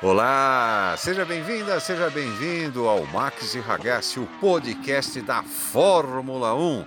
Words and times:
Olá, 0.00 0.94
seja 0.96 1.24
bem-vinda, 1.24 1.80
seja 1.80 2.08
bem-vindo 2.08 2.86
ao 2.86 3.04
Max 3.06 3.56
e 3.56 3.58
Ragazzi, 3.58 4.20
o 4.20 4.28
podcast 4.40 5.20
da 5.20 5.42
Fórmula 5.42 6.54
1. 6.54 6.86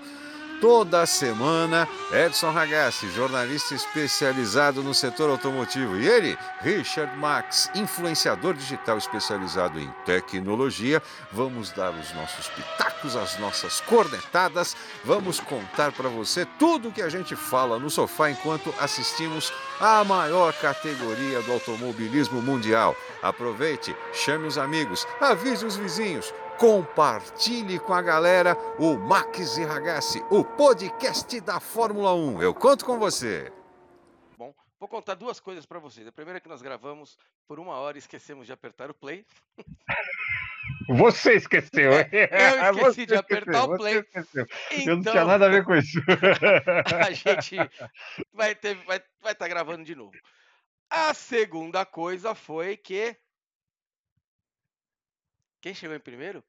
Toda 0.62 1.08
semana, 1.08 1.88
Edson 2.14 2.52
Ragazzi, 2.52 3.10
jornalista 3.10 3.74
especializado 3.74 4.84
no 4.84 4.94
setor 4.94 5.32
automotivo, 5.32 5.98
e 5.98 6.08
ele, 6.08 6.38
Richard 6.62 7.18
Max, 7.18 7.68
influenciador 7.74 8.54
digital 8.54 8.96
especializado 9.00 9.80
em 9.80 9.92
tecnologia. 10.06 11.02
Vamos 11.32 11.72
dar 11.72 11.90
os 11.90 12.14
nossos 12.14 12.48
pitacos, 12.50 13.16
as 13.16 13.40
nossas 13.40 13.82
cornetadas, 13.82 14.78
vamos 15.04 15.40
contar 15.40 15.92
para 15.94 16.10
você 16.10 16.46
tudo 16.60 16.90
o 16.90 16.92
que 16.92 17.02
a 17.02 17.10
gente 17.10 17.36
fala 17.36 17.80
no 17.80 17.90
sofá 17.90 18.30
enquanto 18.30 18.72
assistimos 18.80 19.52
a 19.80 20.04
maior 20.04 20.54
categoria 20.54 21.42
do 21.42 21.54
automobilismo 21.54 22.40
mundial. 22.40 22.96
Aproveite, 23.24 23.96
chame 24.14 24.46
os 24.46 24.60
amigos, 24.60 25.08
avise 25.20 25.66
os 25.66 25.76
vizinhos 25.76 26.32
compartilhe 26.62 27.80
com 27.80 27.92
a 27.92 28.04
galera 28.04 28.56
o 28.78 28.96
Max 28.96 29.58
e 29.58 29.64
Ragazzi, 29.64 30.24
o 30.30 30.46
podcast 30.46 31.42
da 31.42 31.60
Fórmula 31.60 32.14
1. 32.14 32.40
Eu 32.40 32.54
conto 32.54 32.86
com 32.86 33.00
você. 33.00 33.52
Bom, 34.38 34.54
vou 34.80 34.88
contar 34.88 35.16
duas 35.16 35.40
coisas 35.40 35.66
para 35.66 35.80
vocês. 35.80 36.06
A 36.06 36.12
primeira 36.12 36.38
é 36.38 36.40
que 36.40 36.48
nós 36.48 36.62
gravamos 36.62 37.18
por 37.48 37.60
uma 37.60 37.74
hora 37.74 37.98
e 37.98 38.00
esquecemos 38.00 38.46
de 38.46 38.54
apertar 38.54 38.92
o 38.92 38.94
play. 38.94 39.26
Você 40.88 41.34
esqueceu, 41.34 41.94
hein? 41.94 42.06
É, 42.12 42.30
eu 42.70 42.78
esqueci 42.78 43.08
de 43.08 43.16
apertar 43.16 43.64
o 43.64 43.76
play. 43.76 44.06
Então, 44.16 44.46
eu 44.70 44.96
não 44.96 45.02
tinha 45.02 45.14
então 45.14 45.28
nada 45.28 45.48
a 45.48 45.50
ver 45.50 45.66
com 45.66 45.76
isso. 45.76 46.00
a 46.96 47.12
gente 47.12 47.56
vai 48.32 48.52
estar 48.52 48.76
vai, 48.86 49.02
vai 49.20 49.34
tá 49.34 49.48
gravando 49.48 49.84
de 49.84 49.96
novo. 49.96 50.14
A 50.92 51.12
segunda 51.16 51.84
coisa 51.88 52.36
foi 52.36 52.78
que. 52.78 53.18
Quem 55.60 55.74
chegou 55.74 55.96
em 55.96 56.00
primeiro? 56.00 56.44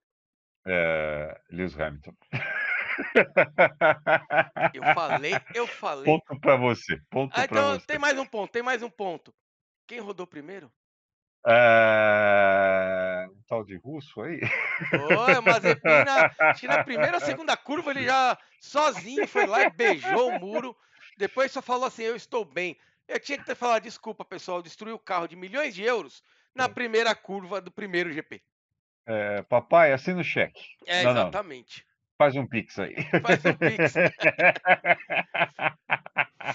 É, 0.67 1.41
Lewis 1.51 1.79
Hamilton. 1.79 2.15
Eu 4.75 4.83
falei, 4.95 5.33
eu 5.55 5.67
falei. 5.79 6.05
Ponto 6.05 6.41
para 6.41 6.57
você. 6.57 7.01
Ponto 7.11 7.33
ah, 7.35 7.45
então 7.45 7.79
você. 7.79 7.87
tem 7.87 7.99
mais 7.99 8.19
um 8.19 8.27
ponto, 8.27 8.51
tem 8.51 8.63
mais 8.63 8.83
um 8.83 8.91
ponto. 8.91 9.35
Quem 9.87 10.01
rodou 10.01 10.27
primeiro? 10.27 10.73
É... 11.45 13.27
Um 13.29 13.43
tal 13.49 13.65
de 13.65 13.77
russo 13.77 14.21
aí? 14.23 14.41
Foi, 14.89 15.35
o 15.35 15.43
Mazepina. 15.43 16.31
Acho 16.39 16.61
que 16.61 16.69
na 16.69 16.85
primeira 16.85 17.17
ou 17.17 17.21
segunda 17.21 17.57
curva 17.57 17.91
ele 17.91 18.05
já 18.05 18.39
sozinho 18.61 19.27
foi 19.27 19.47
lá 19.47 19.63
e 19.63 19.71
beijou 19.71 20.29
o 20.29 20.39
muro. 20.39 20.77
Depois 21.19 21.51
só 21.51 21.61
falou 21.61 21.87
assim: 21.87 22.05
Eu 22.05 22.15
estou 22.15 22.45
bem. 22.45 22.79
Eu 23.09 23.19
tinha 23.19 23.39
que 23.39 23.45
ter 23.45 23.57
falado: 23.57 23.83
Desculpa, 23.83 24.25
pessoal, 24.25 24.63
destruiu 24.63 24.95
o 24.95 25.01
carro 25.01 25.27
de 25.27 25.35
milhões 25.35 25.75
de 25.75 25.83
euros 25.83 26.23
na 26.55 26.69
primeira 26.69 27.13
curva 27.15 27.61
do 27.61 27.73
primeiro 27.73 28.13
GP. 28.13 28.41
É, 29.06 29.42
papai, 29.42 29.92
assina 29.92 30.20
o 30.20 30.25
cheque. 30.25 30.61
É, 30.86 31.03
não, 31.03 31.11
exatamente. 31.12 31.84
Não. 31.84 31.92
Faz 32.19 32.36
um 32.36 32.47
pix 32.47 32.78
aí. 32.78 32.95
Faz 33.20 33.44
um 33.44 33.55
pix. 33.55 33.94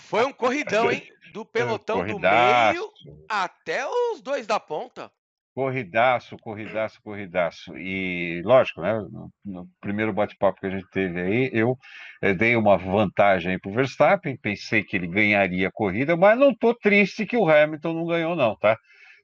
Foi 0.02 0.26
um 0.26 0.32
corridão, 0.32 0.90
hein? 0.92 1.04
Do 1.34 1.44
pelotão 1.46 2.06
do 2.06 2.20
meio 2.20 2.92
até 3.28 3.86
os 3.86 4.22
dois 4.22 4.48
da 4.48 4.60
ponta. 4.60 5.12
Corridaço, 5.54 6.38
corridaço, 6.38 7.02
corridaço. 7.02 7.76
E, 7.78 8.44
lógico, 8.46 8.80
né? 8.80 8.94
No, 8.94 9.32
no 9.44 9.68
primeiro 9.82 10.14
bate-papo 10.14 10.60
que 10.60 10.68
a 10.68 10.70
gente 10.70 10.88
teve 10.92 11.20
aí, 11.20 11.50
eu 11.52 11.76
eh, 12.22 12.34
dei 12.36 12.56
uma 12.56 12.78
vantagem 12.78 13.58
para 13.60 13.72
o 13.72 13.74
Verstappen, 13.74 14.38
pensei 14.38 14.84
que 14.84 14.96
ele 14.96 15.08
ganharia 15.08 15.68
a 15.68 15.72
corrida, 15.72 16.16
mas 16.16 16.38
não 16.38 16.52
estou 16.52 16.76
triste 16.76 17.26
que 17.26 17.36
o 17.36 17.50
Hamilton 17.50 17.94
não 17.94 18.06
ganhou, 18.06 18.36
não, 18.36 18.56
tá? 18.56 18.78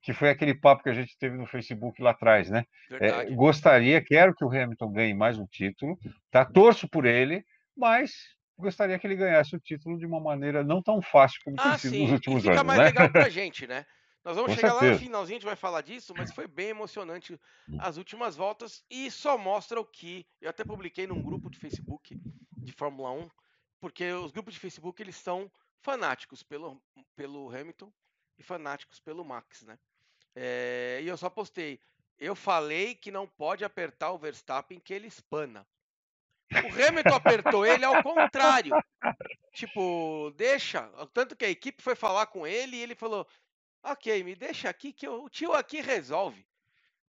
Que 0.04 0.12
foi 0.12 0.30
aquele 0.30 0.54
papo 0.54 0.84
que 0.84 0.90
a 0.90 0.94
gente 0.94 1.18
teve 1.18 1.38
no 1.38 1.48
Facebook 1.48 2.02
lá 2.02 2.12
atrás, 2.12 2.50
né? 2.50 2.66
É, 2.92 3.32
gostaria, 3.32 4.04
quero 4.04 4.36
que 4.36 4.44
o 4.44 4.50
Hamilton 4.50 4.92
ganhe 4.92 5.14
mais 5.14 5.40
um 5.40 5.46
título, 5.46 5.98
tá? 6.30 6.44
Torço 6.44 6.90
por 6.90 7.06
ele, 7.06 7.44
mas 7.76 8.12
gostaria 8.58 9.00
que 9.00 9.08
ele 9.08 9.16
ganhasse 9.16 9.56
o 9.56 9.60
título 9.60 9.98
de 9.98 10.06
uma 10.06 10.20
maneira 10.20 10.62
não 10.62 10.84
tão 10.84 11.02
fácil 11.02 11.40
como 11.46 11.56
ah, 11.58 11.72
tem 11.72 11.78
sido 11.78 11.98
nos 12.00 12.12
últimos 12.12 12.46
anos. 12.46 12.60
Fica 12.60 12.64
mais 12.66 12.80
né? 12.80 12.86
legal 12.86 13.10
pra 13.10 13.30
gente, 13.32 13.66
né? 13.66 13.86
Nós 14.26 14.36
vamos 14.36 14.52
Com 14.52 14.56
chegar 14.56 14.72
certeza. 14.72 14.92
lá 14.92 14.94
no 14.94 15.00
finalzinho, 15.00 15.36
a 15.36 15.40
gente 15.40 15.46
vai 15.46 15.56
falar 15.56 15.82
disso, 15.82 16.14
mas 16.18 16.34
foi 16.34 16.48
bem 16.48 16.70
emocionante 16.70 17.40
as 17.80 17.96
últimas 17.96 18.36
voltas 18.36 18.84
e 18.90 19.10
só 19.10 19.38
mostra 19.38 19.80
o 19.80 19.86
que. 19.86 20.26
Eu 20.42 20.50
até 20.50 20.66
publiquei 20.66 21.08
num 21.08 21.22
grupo 21.22 21.50
de 21.50 21.58
Facebook 21.58 22.20
de 22.58 22.72
Fórmula 22.74 23.12
1, 23.12 23.30
porque 23.80 24.12
os 24.12 24.32
grupos 24.32 24.54
de 24.54 24.60
Facebook 24.60 25.02
eles 25.02 25.16
são 25.16 25.50
fanáticos 25.82 26.44
pelo, 26.44 26.82
pelo 27.16 27.50
Hamilton 27.54 27.92
e 28.38 28.44
fanáticos 28.44 29.00
pelo 29.00 29.24
Max, 29.24 29.64
né? 29.64 29.78
É, 30.36 31.00
e 31.04 31.08
eu 31.08 31.18
só 31.18 31.30
postei. 31.30 31.80
Eu 32.20 32.36
falei 32.36 32.96
que 32.96 33.12
não 33.12 33.28
pode 33.28 33.66
apertar 33.66 34.12
o 34.12 34.18
Verstappen 34.18 34.80
que 34.80 34.94
ele 34.94 35.08
espana. 35.08 35.66
O 36.52 36.88
Hamilton 36.88 37.16
apertou 37.16 37.66
ele 37.66 37.84
ao 37.84 38.02
contrário. 38.04 38.76
Tipo, 39.54 40.32
deixa. 40.36 40.90
Tanto 41.14 41.36
que 41.36 41.46
a 41.46 41.50
equipe 41.50 41.82
foi 41.82 41.96
falar 41.96 42.28
com 42.28 42.46
ele 42.46 42.78
e 42.78 42.82
ele 42.82 42.96
falou: 42.96 43.28
Ok, 43.84 44.24
me 44.24 44.36
deixa 44.36 44.70
aqui 44.70 44.94
que 44.94 45.08
eu, 45.08 45.24
o 45.24 45.30
tio 45.30 45.54
aqui 45.54 45.82
resolve. 45.82 46.46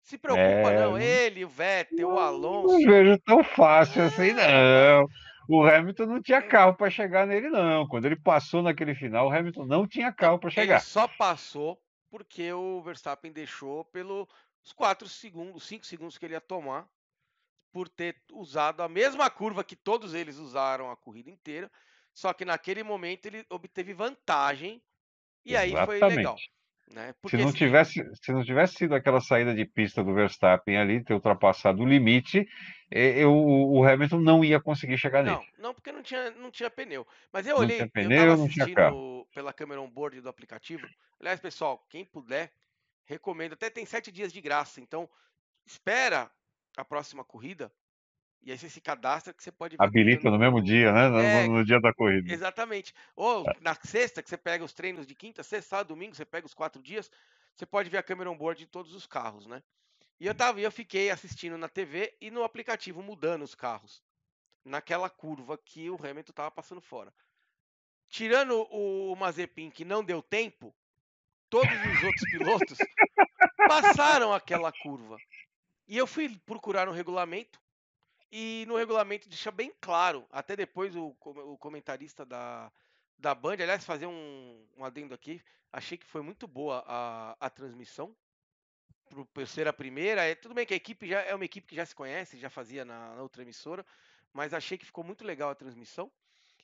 Se 0.03 0.17
preocupa, 0.17 0.71
é... 0.71 0.79
não. 0.79 0.97
Ele, 0.97 1.45
o 1.45 1.49
Vettel, 1.49 2.09
o 2.09 2.19
Alonso. 2.19 2.79
Não 2.79 2.91
vejo 2.91 3.19
tão 3.19 3.43
fácil 3.43 4.03
assim, 4.03 4.33
não. 4.33 5.05
O 5.49 5.65
Hamilton 5.65 6.05
não 6.05 6.21
tinha 6.21 6.41
carro 6.41 6.75
para 6.75 6.89
chegar 6.89 7.27
nele, 7.27 7.49
não. 7.49 7.87
Quando 7.87 8.05
ele 8.05 8.15
passou 8.15 8.61
naquele 8.61 8.95
final, 8.95 9.27
o 9.27 9.31
Hamilton 9.31 9.65
não 9.65 9.87
tinha 9.87 10.11
carro 10.11 10.39
para 10.39 10.49
chegar. 10.49 10.75
Ele 10.75 10.83
só 10.83 11.07
passou 11.07 11.79
porque 12.11 12.53
o 12.53 12.83
Verstappen 12.83 13.33
deixou 13.33 13.85
pelos 13.85 14.27
4 14.75 15.09
segundos, 15.09 15.65
5 15.65 15.85
segundos 15.87 16.19
que 16.19 16.25
ele 16.27 16.35
ia 16.35 16.41
tomar, 16.41 16.89
por 17.71 17.89
ter 17.89 18.23
usado 18.33 18.83
a 18.83 18.89
mesma 18.89 19.29
curva 19.29 19.63
que 19.63 19.75
todos 19.75 20.13
eles 20.13 20.37
usaram 20.37 20.91
a 20.91 20.97
corrida 20.97 21.29
inteira, 21.29 21.71
só 22.13 22.33
que 22.33 22.45
naquele 22.45 22.83
momento 22.83 23.27
ele 23.27 23.45
obteve 23.49 23.93
vantagem 23.93 24.83
e 25.45 25.55
aí 25.57 25.73
Exatamente. 25.73 25.85
foi 25.85 26.01
legal. 26.03 26.43
Né? 26.93 27.13
Porque 27.21 27.37
se, 27.37 27.43
não 27.43 27.51
tivesse, 27.51 28.03
se 28.21 28.31
não 28.31 28.43
tivesse 28.43 28.75
sido 28.75 28.93
aquela 28.93 29.21
saída 29.21 29.53
de 29.53 29.65
pista 29.65 30.03
do 30.03 30.13
Verstappen 30.13 30.77
ali, 30.77 31.03
ter 31.03 31.13
ultrapassado 31.13 31.81
o 31.81 31.85
limite, 31.85 32.47
eu, 32.89 33.33
o 33.33 33.83
Hamilton 33.85 34.19
não 34.19 34.43
ia 34.43 34.59
conseguir 34.59 34.97
chegar 34.97 35.23
não, 35.23 35.39
nele. 35.39 35.51
Não, 35.57 35.73
porque 35.73 35.91
não 35.91 36.03
tinha, 36.03 36.31
não 36.31 36.51
tinha 36.51 36.69
pneu. 36.69 37.07
Mas 37.31 37.47
eu 37.47 37.57
olhei, 37.57 37.79
não 37.79 37.87
tinha 37.87 38.03
pneu, 38.03 38.23
eu 38.23 38.37
não 38.37 38.47
tinha 38.47 38.73
carro. 38.73 39.27
pela 39.33 39.53
câmera 39.53 39.81
on-board 39.81 40.19
do 40.19 40.29
aplicativo. 40.29 40.85
Aliás, 41.19 41.39
pessoal, 41.39 41.85
quem 41.89 42.03
puder, 42.03 42.51
recomendo. 43.05 43.53
Até 43.53 43.69
tem 43.69 43.85
sete 43.85 44.11
dias 44.11 44.33
de 44.33 44.41
graça, 44.41 44.81
então 44.81 45.09
espera 45.65 46.29
a 46.75 46.83
próxima 46.83 47.23
corrida 47.23 47.71
e 48.43 48.51
aí 48.51 48.57
você 48.57 48.69
se 48.69 48.81
cadastra 48.81 49.33
que 49.33 49.43
você 49.43 49.51
pode 49.51 49.77
ver. 49.77 49.83
Habilita 49.83 50.31
no 50.31 50.39
mesmo 50.39 50.61
dia, 50.61 50.91
né? 50.91 51.09
No, 51.09 51.19
é, 51.19 51.47
no, 51.47 51.63
dia 51.63 51.79
da 51.79 51.93
corrida. 51.93 52.31
Exatamente. 52.31 52.93
Ou 53.15 53.47
é. 53.47 53.55
na 53.61 53.75
sexta, 53.75 54.23
que 54.23 54.29
você 54.29 54.37
pega 54.37 54.63
os 54.63 54.73
treinos 54.73 55.05
de 55.05 55.13
quinta, 55.13 55.43
sexta, 55.43 55.69
sábado, 55.69 55.89
domingo, 55.89 56.15
você 56.15 56.25
pega 56.25 56.47
os 56.47 56.53
quatro 56.53 56.81
dias, 56.81 57.11
você 57.55 57.65
pode 57.65 57.89
ver 57.89 57.99
a 57.99 58.03
câmera 58.03 58.31
on-board 58.31 58.59
de 58.59 58.67
todos 58.67 58.95
os 58.95 59.05
carros, 59.05 59.45
né? 59.45 59.61
E 60.19 60.25
eu, 60.25 60.33
tava, 60.33 60.59
eu 60.59 60.71
fiquei 60.71 61.09
assistindo 61.09 61.57
na 61.57 61.67
TV 61.67 62.15
e 62.19 62.31
no 62.31 62.43
aplicativo 62.43 63.01
mudando 63.01 63.43
os 63.43 63.55
carros. 63.55 64.03
Naquela 64.63 65.09
curva 65.09 65.57
que 65.57 65.89
o 65.89 65.95
Hamilton 65.95 66.31
estava 66.31 66.51
passando 66.51 66.81
fora. 66.81 67.13
Tirando 68.07 68.67
o 68.71 69.15
Mazepin, 69.15 69.69
que 69.69 69.85
não 69.85 70.03
deu 70.03 70.21
tempo, 70.21 70.75
todos 71.49 71.71
os 71.71 72.03
outros 72.03 72.31
pilotos 72.31 72.77
passaram 73.67 74.33
aquela 74.33 74.71
curva. 74.71 75.17
E 75.87 75.97
eu 75.97 76.07
fui 76.07 76.37
procurar 76.45 76.85
no 76.85 76.91
regulamento 76.91 77.60
e 78.31 78.65
no 78.67 78.77
regulamento 78.77 79.27
deixa 79.27 79.51
bem 79.51 79.73
claro, 79.81 80.25
até 80.31 80.55
depois 80.55 80.95
o, 80.95 81.15
o 81.19 81.57
comentarista 81.57 82.25
da, 82.25 82.71
da 83.17 83.35
Band, 83.35 83.53
aliás, 83.53 83.83
fazer 83.83 84.07
um, 84.07 84.65
um 84.77 84.85
adendo 84.85 85.13
aqui, 85.13 85.41
achei 85.71 85.97
que 85.97 86.05
foi 86.05 86.21
muito 86.21 86.47
boa 86.47 86.83
a, 86.87 87.35
a 87.39 87.49
transmissão, 87.49 88.15
por 89.33 89.45
ser 89.47 89.67
a 89.67 89.73
primeira. 89.73 90.23
É, 90.23 90.35
tudo 90.35 90.55
bem 90.55 90.65
que 90.65 90.73
a 90.73 90.77
equipe 90.77 91.07
já 91.07 91.19
é 91.21 91.35
uma 91.35 91.45
equipe 91.45 91.67
que 91.67 91.75
já 91.75 91.85
se 91.85 91.93
conhece, 91.93 92.39
já 92.39 92.49
fazia 92.49 92.85
na, 92.85 93.15
na 93.15 93.21
outra 93.21 93.41
emissora, 93.41 93.85
mas 94.33 94.53
achei 94.53 94.77
que 94.77 94.85
ficou 94.85 95.03
muito 95.03 95.25
legal 95.25 95.49
a 95.49 95.55
transmissão. 95.55 96.09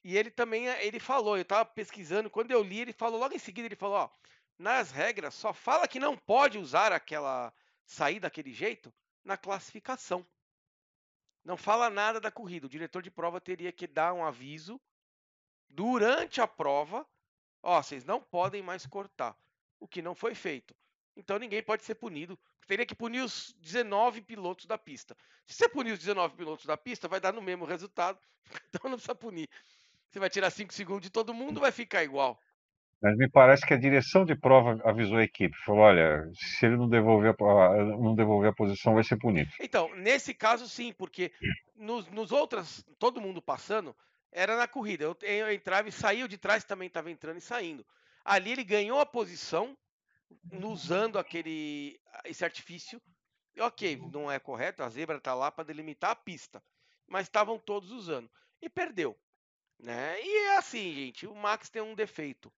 E 0.04 0.18
ele 0.18 0.32
também, 0.32 0.68
ele 0.68 1.00
falou, 1.00 1.36
eu 1.36 1.42
estava 1.42 1.66
pesquisando, 1.66 2.30
quando 2.30 2.52
eu 2.52 2.64
li, 2.64 2.80
ele 2.80 2.94
falou, 2.94 3.20
logo 3.20 3.36
em 3.36 3.40
seguida 3.40 3.68
ele 3.68 3.76
falou, 3.76 3.98
ó, 3.98 4.10
nas 4.58 4.92
regras 4.92 5.34
só 5.34 5.54
fala 5.54 5.88
que 5.88 6.00
não 6.00 6.16
pode 6.16 6.58
usar 6.58 6.92
aquela 6.92 7.54
sair 7.86 8.20
daquele 8.20 8.54
jeito 8.54 8.94
na 9.24 9.36
classificação. 9.36 10.26
Não 11.48 11.56
fala 11.56 11.90
nada 11.90 12.20
da 12.20 12.30
corrida. 12.30 12.68
O 12.68 12.70
diretor 12.70 13.02
de 13.02 13.10
prova 13.10 13.40
teria 13.40 13.72
que 13.72 13.88
dar 13.88 14.12
um 14.12 14.26
aviso 14.26 14.78
durante 15.70 16.42
a 16.42 16.46
prova. 16.46 17.08
Ó, 17.64 17.82
vocês 17.82 18.04
não 18.04 18.22
podem 18.22 18.62
mais 18.62 18.86
cortar. 18.86 19.34
O 19.80 19.88
que 19.88 20.02
não 20.02 20.14
foi 20.14 20.36
feito. 20.36 20.76
Então 21.16 21.40
ninguém 21.40 21.64
pode 21.64 21.86
ser 21.86 21.96
punido. 21.96 22.38
Teria 22.68 22.86
que 22.86 22.94
punir 22.94 23.22
os 23.22 23.56
19 23.60 24.24
pilotos 24.24 24.66
da 24.66 24.78
pista. 24.78 25.16
Se 25.46 25.54
você 25.54 25.70
punir 25.70 25.94
os 25.94 26.00
19 26.00 26.36
pilotos 26.36 26.66
da 26.66 26.76
pista, 26.76 27.08
vai 27.08 27.22
dar 27.22 27.32
no 27.32 27.42
mesmo 27.42 27.64
resultado. 27.64 28.20
Então 28.70 28.92
não 28.92 28.98
precisa 28.98 29.16
punir. 29.16 29.50
Você 30.10 30.20
vai 30.20 30.30
tirar 30.30 30.52
5 30.52 30.74
segundos 30.74 31.04
de 31.04 31.10
todo 31.10 31.34
mundo, 31.34 31.62
vai 31.62 31.72
ficar 31.72 32.04
igual. 32.04 32.42
Mas 33.02 33.16
me 33.16 33.30
parece 33.30 33.66
que 33.66 33.74
a 33.74 33.80
direção 33.80 34.26
de 34.26 34.36
prova 34.36 34.82
avisou 34.84 35.18
a 35.18 35.24
equipe, 35.24 35.56
falou, 35.58 35.82
olha, 35.82 36.30
se 36.34 36.66
ele 36.66 36.78
não 36.78 36.90
devolver 36.90 37.36
a, 37.40 37.84
não 37.84 38.16
devolver 38.16 38.50
a 38.50 38.56
posição, 38.56 38.96
vai 38.96 39.04
ser 39.04 39.18
punido. 39.18 39.52
Então, 39.60 39.94
nesse 39.96 40.34
caso 40.34 40.68
sim, 40.68 40.92
porque 40.94 41.32
nos, 41.76 42.08
nos 42.08 42.32
outros, 42.32 42.84
todo 42.98 43.22
mundo 43.22 43.42
passando, 43.42 43.96
era 44.32 44.58
na 44.58 44.68
corrida. 44.68 45.04
Eu, 45.04 45.16
eu 45.22 45.52
entrava 45.52 45.88
e 45.88 45.92
saía, 45.92 46.28
de 46.28 46.38
trás 46.38 46.64
também 46.64 46.88
estava 46.88 47.12
entrando 47.12 47.38
e 47.38 47.42
saindo. 47.42 47.86
Ali 48.26 48.52
ele 48.52 48.64
ganhou 48.64 49.00
a 49.00 49.06
posição 49.06 49.78
usando 50.64 51.18
aquele 51.18 52.00
esse 52.26 52.44
artifício. 52.44 53.02
E, 53.56 53.62
ok, 53.62 54.00
não 54.12 54.32
é 54.32 54.40
correto, 54.40 54.84
a 54.84 54.90
zebra 54.90 55.18
está 55.18 55.34
lá 55.34 55.52
para 55.52 55.64
delimitar 55.64 56.12
a 56.12 56.16
pista, 56.16 56.64
mas 57.08 57.24
estavam 57.24 57.58
todos 57.58 57.92
usando 57.92 58.30
e 58.62 58.70
perdeu, 58.70 59.18
né? 59.80 60.22
E 60.22 60.46
é 60.46 60.58
assim, 60.58 60.94
gente, 60.94 61.26
o 61.26 61.34
Max 61.34 61.70
tem 61.70 61.82
um 61.82 61.96
defeito, 61.96 62.54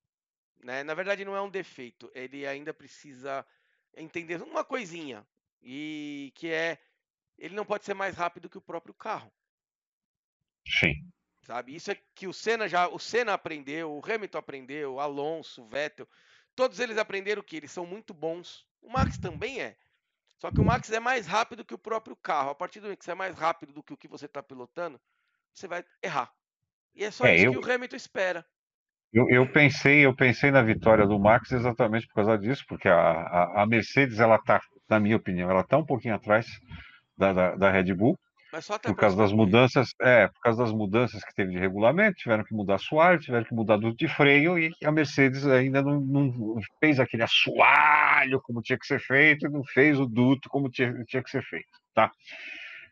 né? 0.64 0.84
Na 0.84 0.94
verdade 0.94 1.26
não 1.26 1.36
é 1.36 1.42
um 1.42 1.50
defeito, 1.50 2.12
ele 2.14 2.46
ainda 2.46 2.74
precisa 2.74 3.46
entender 3.96 4.42
uma 4.42 4.64
coisinha 4.64 5.26
e 5.62 6.32
que 6.36 6.50
é 6.50 6.78
ele 7.38 7.56
não 7.56 7.66
pode 7.66 7.86
ser 7.86 7.94
mais 7.94 8.16
rápido 8.16 8.50
que 8.50 8.58
o 8.58 8.62
próprio 8.62 8.94
carro. 8.94 9.32
Sim. 10.68 10.94
Sabe? 11.42 11.74
Isso 11.74 11.92
é 11.92 11.96
que 12.14 12.28
o 12.28 12.34
Senna 12.34 12.68
já, 12.68 12.88
o 12.88 13.00
Senna 13.00 13.34
aprendeu, 13.34 13.92
o 13.92 14.02
Hamilton 14.06 14.38
aprendeu, 14.38 14.94
o 14.96 15.00
Alonso, 15.00 15.64
o 15.64 15.68
Vettel, 15.68 16.08
todos 16.56 16.80
eles 16.80 16.98
aprenderam 16.98 17.42
que 17.42 17.56
eles 17.56 17.72
são 17.72 17.86
muito 17.86 18.14
bons. 18.14 18.68
O 18.82 18.90
Max 18.90 19.18
também 19.18 19.62
é. 19.62 19.78
Só 20.38 20.52
que 20.52 20.60
o 20.60 20.64
Max 20.64 20.90
é 20.92 21.00
mais 21.00 21.26
rápido 21.26 21.66
que 21.66 21.74
o 21.74 21.78
próprio 21.78 22.16
carro. 22.16 22.52
A 22.52 22.56
partir 22.56 22.80
do 22.80 22.84
momento 22.84 23.00
que 23.00 23.06
você 23.06 23.12
é 23.12 23.16
mais 23.16 23.36
rápido 23.36 23.74
do 23.74 23.84
que 23.84 23.94
o 23.94 23.98
que 23.98 24.08
você 24.08 24.26
está 24.26 24.44
pilotando, 24.44 25.00
você 25.54 25.68
vai 25.68 25.84
errar. 26.02 26.34
E 26.94 27.04
é 27.04 27.12
só 27.12 27.26
é, 27.26 27.36
isso 27.36 27.46
eu... 27.46 27.52
que 27.52 27.58
o 27.58 27.72
Hamilton 27.72 27.96
espera. 27.96 28.46
Eu, 29.12 29.28
eu, 29.30 29.52
pensei, 29.52 30.06
eu 30.06 30.16
pensei 30.16 30.52
na 30.52 30.62
vitória 30.62 31.06
do 31.06 31.18
Max 31.18 31.52
exatamente 31.52 32.08
por 32.08 32.16
causa 32.16 32.38
disso, 32.38 32.64
porque 32.68 32.88
a, 32.88 32.96
a, 32.96 33.64
a 33.64 33.66
Mercedes, 33.66 34.20
ela 34.20 34.38
tá, 34.38 34.62
na 34.88 35.00
minha 35.00 35.18
opinião, 35.18 35.50
ela 35.50 35.64
tá 35.64 35.78
um 35.78 35.86
pouquinho 35.86 36.14
atrás 36.14 36.46
da, 37.18 37.34
da, 37.34 37.56
da 37.56 37.72
Red 37.72 37.94
Bull. 37.96 38.18
por 38.84 38.96
causa 38.96 39.18
das 39.18 39.32
mudanças, 39.32 39.94
é, 40.02 40.28
por 40.28 40.40
causa 40.42 40.64
das 40.64 40.72
mudanças 40.72 41.24
que 41.24 41.34
teve 41.36 41.52
de 41.52 41.60
regulamento, 41.60 42.18
tiveram 42.18 42.44
que 42.44 42.54
mudar 42.54 42.76
assoalho, 42.76 43.20
tiveram 43.20 43.46
que 43.46 43.54
mudar 43.54 43.78
duto 43.78 43.98
de 43.98 44.08
freio 44.08 44.58
e 44.58 44.72
a 44.84 44.92
Mercedes 44.92 45.46
ainda 45.46 45.82
não, 45.82 46.00
não, 46.00 46.60
fez 46.80 47.00
aquele 47.00 47.24
assoalho 47.24 48.42
como 48.42 48.62
tinha 48.62 48.78
que 48.78 48.88
ser 48.88 49.00
feito, 49.00 49.50
não 49.50 49.64
fez 49.64 50.00
o 50.00 50.06
duto 50.06 50.50
como 50.50 50.70
tinha, 50.70 51.04
tinha 51.06 51.22
que 51.22 51.30
ser 51.30 51.44
feito, 51.44 51.68
tá? 51.94 52.12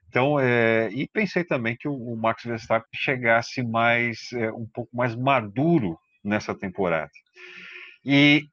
Então, 0.09 0.39
é, 0.39 0.89
e 0.91 1.07
pensei 1.07 1.43
também 1.43 1.75
que 1.75 1.87
o, 1.87 1.93
o 1.93 2.15
Max 2.15 2.43
Verstappen 2.43 2.87
chegasse 2.93 3.61
mais 3.63 4.31
é, 4.33 4.51
um 4.51 4.65
pouco 4.65 4.95
mais 4.95 5.15
maduro 5.15 5.97
nessa 6.27 6.53
temporada. 6.53 7.11
E 8.03 8.47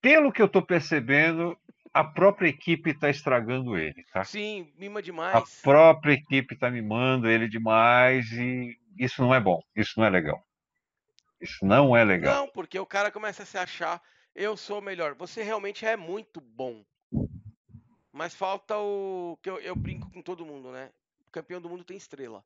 pelo 0.00 0.32
que 0.32 0.40
eu 0.40 0.46
estou 0.46 0.62
percebendo, 0.62 1.58
a 1.92 2.04
própria 2.04 2.48
equipe 2.48 2.90
está 2.90 3.10
estragando 3.10 3.76
ele, 3.76 4.04
tá? 4.12 4.24
Sim, 4.24 4.72
mima 4.76 5.02
demais. 5.02 5.34
A 5.34 5.62
própria 5.62 6.14
equipe 6.14 6.54
está 6.54 6.70
mimando 6.70 7.28
ele 7.28 7.48
demais 7.48 8.30
e 8.32 8.78
isso 8.96 9.20
não 9.20 9.34
é 9.34 9.40
bom, 9.40 9.60
isso 9.76 9.94
não 9.98 10.06
é 10.06 10.10
legal. 10.10 10.42
Isso 11.40 11.64
não 11.64 11.96
é 11.96 12.04
legal. 12.04 12.34
Não, 12.34 12.48
porque 12.48 12.78
o 12.78 12.86
cara 12.86 13.10
começa 13.10 13.42
a 13.42 13.46
se 13.46 13.56
achar, 13.56 14.00
eu 14.34 14.56
sou 14.56 14.80
melhor. 14.80 15.14
Você 15.14 15.42
realmente 15.42 15.86
é 15.86 15.96
muito 15.96 16.40
bom. 16.40 16.84
Mas 18.12 18.34
falta 18.34 18.76
o 18.76 19.38
que 19.42 19.48
eu, 19.48 19.58
eu 19.60 19.74
brinco 19.74 20.10
com 20.10 20.20
todo 20.20 20.44
mundo, 20.44 20.70
né? 20.70 20.90
O 21.26 21.30
campeão 21.30 21.60
do 21.60 21.68
mundo 21.68 21.84
tem 21.84 21.96
estrela. 21.96 22.44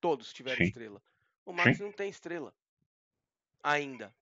Todos 0.00 0.32
tiveram 0.32 0.58
Sim. 0.58 0.64
estrela. 0.64 1.02
O 1.44 1.52
Max 1.52 1.78
Sim. 1.78 1.84
não 1.84 1.92
tem 1.92 2.08
estrela 2.08 2.54
ainda. 3.62 4.14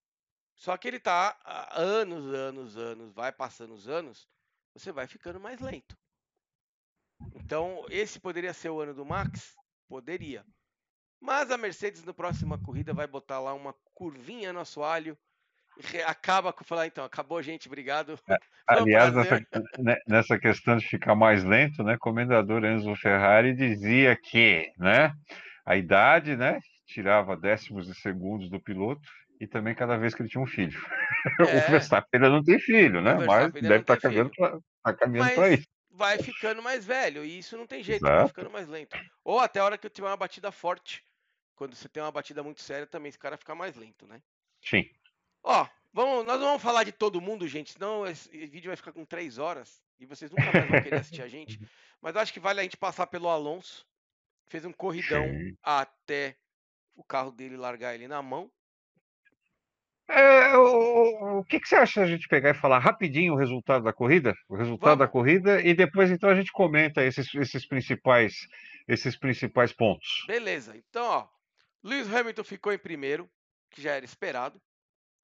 Só 0.61 0.77
que 0.77 0.87
ele 0.87 1.01
tá 1.01 1.39
há 1.43 1.81
anos, 1.81 2.35
anos, 2.35 2.77
anos, 2.77 3.13
vai 3.15 3.33
passando 3.33 3.73
os 3.73 3.89
anos, 3.89 4.29
você 4.75 4.93
vai 4.93 5.07
ficando 5.07 5.41
mais 5.41 5.59
lento. 5.59 5.97
Então, 7.35 7.87
esse 7.89 8.21
poderia 8.21 8.53
ser 8.53 8.69
o 8.69 8.81
ano 8.81 8.93
do 8.93 9.05
Max? 9.05 9.57
Poderia. 9.89 10.45
Mas 11.19 11.51
a 11.51 11.57
Mercedes, 11.57 12.05
na 12.05 12.13
próxima 12.13 12.59
corrida, 12.59 12.93
vai 12.93 13.07
botar 13.07 13.41
lá 13.41 13.55
uma 13.55 13.75
curvinha 13.95 14.53
no 14.53 14.61
assoalho. 14.61 15.17
Acaba 16.07 16.53
com 16.53 16.63
falar, 16.63 16.87
então, 16.87 17.05
acabou, 17.05 17.43
gente, 17.43 17.67
obrigado. 17.67 18.19
É, 18.29 18.37
aliás, 18.69 19.15
nessa, 19.15 19.41
né, 19.79 19.97
nessa, 20.07 20.39
questão 20.39 20.77
de 20.77 20.87
ficar 20.87 21.15
mais 21.15 21.43
lento, 21.43 21.83
né? 21.83 21.97
Comendador 21.99 22.65
Enzo 22.65 22.95
Ferrari 22.97 23.55
dizia 23.55 24.15
que, 24.15 24.71
né? 24.79 25.15
A 25.65 25.77
idade, 25.77 26.37
né? 26.37 26.59
Tirava 26.87 27.37
décimos 27.37 27.87
de 27.87 27.95
segundos 27.95 28.51
do 28.51 28.61
piloto 28.61 29.09
e 29.41 29.47
também 29.47 29.75
cada 29.75 29.97
vez 29.97 30.15
que 30.15 30.23
ele 30.23 30.29
tinha 30.29 30.43
um 30.43 30.47
filho. 30.47 30.79
É. 31.39 31.43
O 31.43 31.71
Verstappen 31.71 32.09
ainda 32.15 32.31
não 32.31 32.43
tem 32.43 32.59
filho, 32.59 33.03
né? 33.03 33.13
Mas 33.13 33.53
deve 33.53 33.77
estar 33.77 33.97
tá 33.97 34.01
caminhando 34.01 34.31
tá 34.83 34.95
caminhando 34.95 35.35
para 35.35 35.51
isso. 35.51 35.69
Vai 35.91 36.17
ficando 36.17 36.63
mais 36.63 36.87
velho, 36.87 37.23
e 37.23 37.39
isso 37.39 37.59
não 37.59 37.67
tem 37.67 37.83
jeito, 37.83 38.03
Exato. 38.03 38.21
vai 38.21 38.29
ficando 38.29 38.51
mais 38.51 38.67
lento. 38.67 38.97
Ou 39.23 39.39
até 39.39 39.61
a 39.61 39.65
hora 39.67 39.77
que 39.77 39.87
eu 39.87 39.91
tiver 39.91 40.07
uma 40.07 40.17
batida 40.17 40.51
forte. 40.51 41.05
Quando 41.55 41.75
você 41.75 41.91
tem 41.91 42.03
uma 42.03 42.11
batida 42.11 42.43
muito 42.43 42.63
séria, 42.63 42.87
também 42.87 43.11
esse 43.11 43.19
cara 43.19 43.37
fica 43.37 43.55
mais 43.55 43.77
lento, 43.77 44.07
né? 44.07 44.23
Sim. 44.63 44.89
Ó, 45.43 45.67
vamos, 45.93 46.25
nós 46.25 46.41
não 46.41 46.47
vamos 46.47 46.63
falar 46.63 46.85
de 46.85 46.93
todo 46.93 47.21
mundo, 47.21 47.47
gente, 47.47 47.73
senão 47.73 48.07
esse 48.07 48.31
vídeo 48.47 48.71
vai 48.71 48.77
ficar 48.77 48.93
com 48.93 49.05
três 49.05 49.37
horas 49.37 49.83
e 49.99 50.07
vocês 50.07 50.31
nunca 50.31 50.51
mais 50.51 50.71
vão 50.71 50.83
querer 50.83 51.01
assistir 51.01 51.21
a 51.21 51.29
gente. 51.29 51.61
Mas 52.01 52.17
acho 52.17 52.33
que 52.33 52.41
vale 52.41 52.61
a 52.61 52.63
gente 52.63 52.79
passar 52.79 53.07
pelo 53.09 53.29
Alonso. 53.29 53.87
Fez 54.49 54.65
um 54.65 54.73
corridão 54.73 55.27
Sim. 55.27 55.55
até 55.63 56.35
o 56.95 57.05
carro 57.05 57.31
dele 57.31 57.59
largar 57.59 57.95
ele 57.95 58.09
na 58.09 58.23
mão. 58.23 58.51
É, 60.11 60.57
o, 60.57 61.39
o 61.39 61.45
que, 61.45 61.61
que, 61.61 61.69
você 61.69 61.77
acha 61.77 62.03
a 62.03 62.07
gente 62.07 62.27
pegar 62.27 62.51
e 62.51 62.55
falar 62.55 62.79
rapidinho 62.79 63.35
o 63.35 63.37
resultado 63.37 63.85
da 63.85 63.93
corrida? 63.93 64.35
O 64.49 64.57
resultado 64.57 64.99
Vamos. 64.99 64.99
da 64.99 65.09
corrida 65.09 65.61
e 65.61 65.73
depois 65.73 66.11
então 66.11 66.29
a 66.29 66.35
gente 66.35 66.51
comenta 66.51 67.05
esses, 67.05 67.33
esses 67.35 67.67
principais 67.67 68.35
esses 68.89 69.17
principais 69.17 69.73
pontos. 69.73 70.25
Beleza. 70.27 70.77
Então, 70.77 71.05
ó, 71.05 71.29
Lewis 71.83 72.13
Hamilton 72.13 72.43
ficou 72.43 72.73
em 72.73 72.79
primeiro, 72.79 73.31
que 73.71 73.81
já 73.81 73.93
era 73.93 74.05
esperado, 74.05 74.61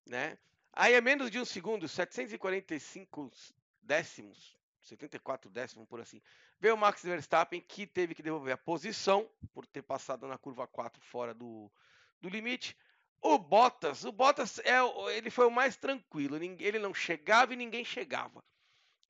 né? 0.06 0.38
Aí 0.73 0.94
é 0.94 1.00
menos 1.00 1.31
de 1.31 1.41
um 1.41 1.44
segundo, 1.44 1.88
745 1.88 3.31
décimos, 3.83 4.56
74 4.83 5.50
décimos 5.50 5.88
por 5.88 6.00
assim. 6.00 6.23
Veio 6.61 6.75
o 6.75 6.79
Max 6.79 7.03
Verstappen 7.03 7.61
que 7.61 7.87
teve 7.87 8.15
que 8.15 8.23
devolver 8.23 8.55
a 8.55 8.59
posição 8.59 9.29
por 9.53 9.67
ter 9.67 9.83
passado 9.83 10.29
na 10.29 10.38
curva 10.38 10.67
4 10.67 11.03
fora 11.03 11.35
do, 11.35 11.71
do 12.21 12.29
limite. 12.29 12.77
O 13.21 13.39
Bottas, 13.39 14.05
o 14.05 14.13
Bottas 14.13 14.59
é, 14.61 14.79
ele 15.17 15.31
foi 15.31 15.47
o 15.47 15.51
mais 15.51 15.77
tranquilo. 15.77 16.37
Ele 16.37 16.79
não 16.79 16.95
chegava 16.95 17.53
e 17.53 17.57
ninguém 17.57 17.85
chegava. 17.85 18.43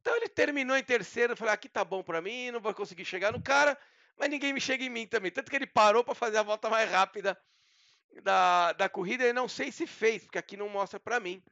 Então 0.01 0.17
ele 0.17 0.29
terminou 0.29 0.77
em 0.77 0.85
terceiro. 0.85 1.33
Eu 1.33 1.37
falei, 1.37 1.53
aqui 1.53 1.69
tá 1.69 1.85
bom 1.85 2.03
para 2.03 2.23
mim, 2.23 2.51
não 2.51 2.61
vou 2.61 2.73
conseguir 2.73 3.05
chegar 3.05 3.33
no 3.33 3.43
cara, 3.43 3.77
mas 4.17 4.31
ninguém 4.31 4.53
me 4.53 4.61
chega 4.61 4.85
em 4.85 4.89
mim 4.89 5.07
também. 5.07 5.31
Tanto 5.31 5.51
que 5.51 5.57
ele 5.57 5.67
parou 5.67 6.05
para 6.05 6.15
fazer 6.15 6.39
a 6.39 6.43
volta 6.43 6.71
mais 6.71 6.91
rápida 6.91 7.37
da, 8.23 8.73
da 8.73 8.89
corrida. 8.89 9.25
Eu 9.25 9.35
não 9.35 9.49
sei 9.49 9.73
se 9.73 9.87
fez, 9.87 10.23
porque 10.23 10.39
aqui 10.39 10.57
não 10.57 10.69
mostra 10.69 11.01
para 11.01 11.21
mim. 11.21 11.43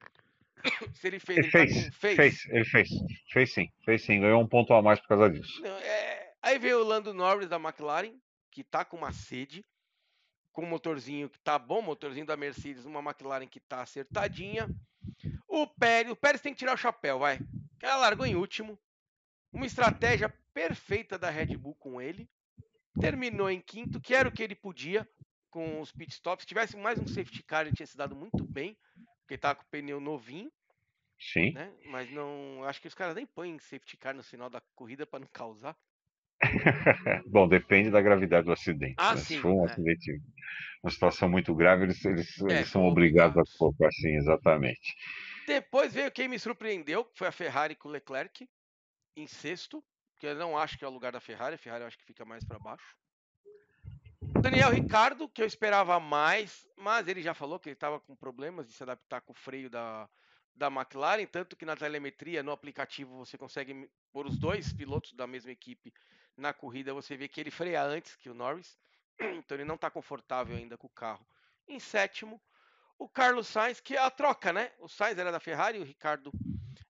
se 0.94 1.06
ele 1.06 1.18
fez. 1.18 1.38
Ele, 1.38 1.46
ele 1.46 1.52
tá 1.52 1.58
fez, 1.58 1.84
tá 1.84 1.92
fez, 1.98 2.16
fez. 2.16 2.46
Ele 2.46 2.64
fez. 2.64 2.88
Fez 3.32 3.52
sim, 3.52 3.68
fez 3.84 4.04
sim. 4.04 4.20
Ganhou 4.20 4.40
um 4.40 4.48
ponto 4.48 4.72
a 4.72 4.80
mais 4.80 5.00
por 5.00 5.08
causa 5.08 5.30
disso. 5.30 5.60
Não, 5.60 5.76
é... 5.78 6.32
Aí 6.40 6.58
veio 6.58 6.80
o 6.80 6.84
Lando 6.84 7.12
Norris 7.12 7.48
da 7.48 7.56
McLaren, 7.56 8.14
que 8.50 8.62
tá 8.62 8.84
com 8.84 8.96
uma 8.96 9.12
sede 9.12 9.64
com 10.54 10.62
o 10.62 10.66
motorzinho 10.66 11.28
que 11.28 11.38
tá 11.40 11.58
bom, 11.58 11.82
motorzinho 11.82 12.24
da 12.24 12.36
Mercedes, 12.36 12.86
uma 12.86 13.00
McLaren 13.00 13.46
que 13.46 13.58
tá 13.58 13.82
acertadinha. 13.82 14.68
O 15.48 15.66
Pérez, 15.66 16.12
o 16.12 16.16
Pérez 16.16 16.40
tem 16.40 16.54
que 16.54 16.60
tirar 16.60 16.74
o 16.74 16.78
chapéu, 16.78 17.18
vai. 17.18 17.40
Ela 17.82 17.96
largou 17.96 18.24
em 18.24 18.36
último. 18.36 18.78
Uma 19.52 19.66
estratégia 19.66 20.32
perfeita 20.54 21.18
da 21.18 21.28
Red 21.28 21.56
Bull 21.56 21.74
com 21.74 22.00
ele. 22.00 22.30
Terminou 23.00 23.50
em 23.50 23.60
quinto, 23.60 24.00
que 24.00 24.14
era 24.14 24.28
o 24.28 24.32
que 24.32 24.42
ele 24.42 24.54
podia 24.54 25.06
com 25.50 25.80
os 25.80 25.90
pitstops. 25.90 26.44
Se 26.44 26.48
tivesse 26.48 26.76
mais 26.76 27.00
um 27.00 27.06
safety 27.06 27.42
car, 27.42 27.66
ele 27.66 27.74
tinha 27.74 27.86
se 27.86 27.96
dado 27.96 28.14
muito 28.14 28.44
bem, 28.44 28.78
porque 29.20 29.36
tava 29.36 29.56
com 29.56 29.62
o 29.62 29.66
pneu 29.66 30.00
novinho. 30.00 30.52
Sim. 31.18 31.52
Né? 31.52 31.72
Mas 31.86 32.08
não, 32.12 32.62
acho 32.64 32.80
que 32.80 32.88
os 32.88 32.94
caras 32.94 33.16
nem 33.16 33.26
põem 33.26 33.58
safety 33.58 33.96
car 33.96 34.14
no 34.14 34.22
final 34.22 34.48
da 34.48 34.60
corrida 34.76 35.04
para 35.04 35.18
não 35.18 35.28
causar. 35.32 35.76
Bom, 37.26 37.48
depende 37.48 37.90
da 37.90 38.00
gravidade 38.00 38.46
do 38.46 38.52
acidente. 38.52 38.94
Ah, 38.98 39.14
né? 39.14 39.20
sim, 39.20 39.36
Se 39.36 39.40
for 39.40 39.52
um 39.52 39.66
é. 39.66 39.70
acidente, 39.70 40.22
uma 40.82 40.90
situação 40.90 41.28
muito 41.28 41.54
grave, 41.54 41.84
eles, 41.84 42.04
eles, 42.04 42.40
é, 42.42 42.56
eles 42.56 42.68
são 42.68 42.84
obrigados 42.84 43.36
a 43.36 43.58
colocar 43.58 43.88
assim, 43.88 44.16
exatamente. 44.16 44.94
Depois 45.46 45.92
veio 45.92 46.10
quem 46.10 46.28
me 46.28 46.38
surpreendeu, 46.38 47.04
que 47.04 47.18
foi 47.18 47.28
a 47.28 47.32
Ferrari 47.32 47.74
com 47.74 47.88
o 47.88 47.92
Leclerc, 47.92 48.48
em 49.16 49.26
sexto, 49.26 49.84
que 50.18 50.26
eu 50.26 50.34
não 50.34 50.56
acho 50.56 50.78
que 50.78 50.84
é 50.84 50.88
o 50.88 50.92
lugar 50.92 51.12
da 51.12 51.20
Ferrari, 51.20 51.54
a 51.54 51.58
Ferrari 51.58 51.82
eu 51.82 51.88
acho 51.88 51.98
que 51.98 52.04
fica 52.04 52.24
mais 52.24 52.44
para 52.44 52.58
baixo. 52.58 52.96
Daniel 54.40 54.70
Ricardo, 54.70 55.28
que 55.28 55.42
eu 55.42 55.46
esperava 55.46 56.00
mais, 56.00 56.66
mas 56.76 57.08
ele 57.08 57.22
já 57.22 57.34
falou 57.34 57.58
que 57.58 57.68
ele 57.68 57.74
estava 57.74 58.00
com 58.00 58.16
problemas 58.16 58.66
de 58.66 58.72
se 58.72 58.82
adaptar 58.82 59.20
com 59.20 59.32
o 59.32 59.36
freio 59.36 59.70
da, 59.70 60.08
da 60.54 60.68
McLaren, 60.68 61.26
tanto 61.26 61.56
que 61.56 61.64
na 61.64 61.76
telemetria, 61.76 62.42
no 62.42 62.52
aplicativo, 62.52 63.16
você 63.16 63.36
consegue 63.36 63.88
pôr 64.12 64.26
os 64.26 64.38
dois 64.38 64.72
pilotos 64.72 65.12
da 65.12 65.26
mesma 65.26 65.50
equipe 65.50 65.92
na 66.36 66.52
corrida 66.52 66.94
você 66.94 67.16
vê 67.16 67.28
que 67.28 67.40
ele 67.40 67.50
freia 67.50 67.82
antes 67.82 68.16
que 68.16 68.28
o 68.28 68.34
Norris, 68.34 68.78
então 69.20 69.56
ele 69.56 69.64
não 69.64 69.76
está 69.76 69.90
confortável 69.90 70.56
ainda 70.56 70.76
com 70.76 70.86
o 70.86 70.90
carro. 70.90 71.26
Em 71.66 71.78
sétimo, 71.78 72.40
o 72.98 73.08
Carlos 73.08 73.48
Sainz, 73.48 73.80
que 73.80 73.96
é 73.96 74.00
a 74.00 74.10
troca, 74.10 74.52
né? 74.52 74.70
O 74.78 74.88
Sainz 74.88 75.18
era 75.18 75.32
da 75.32 75.40
Ferrari, 75.40 75.78
o 75.78 75.84
Ricardo. 75.84 76.30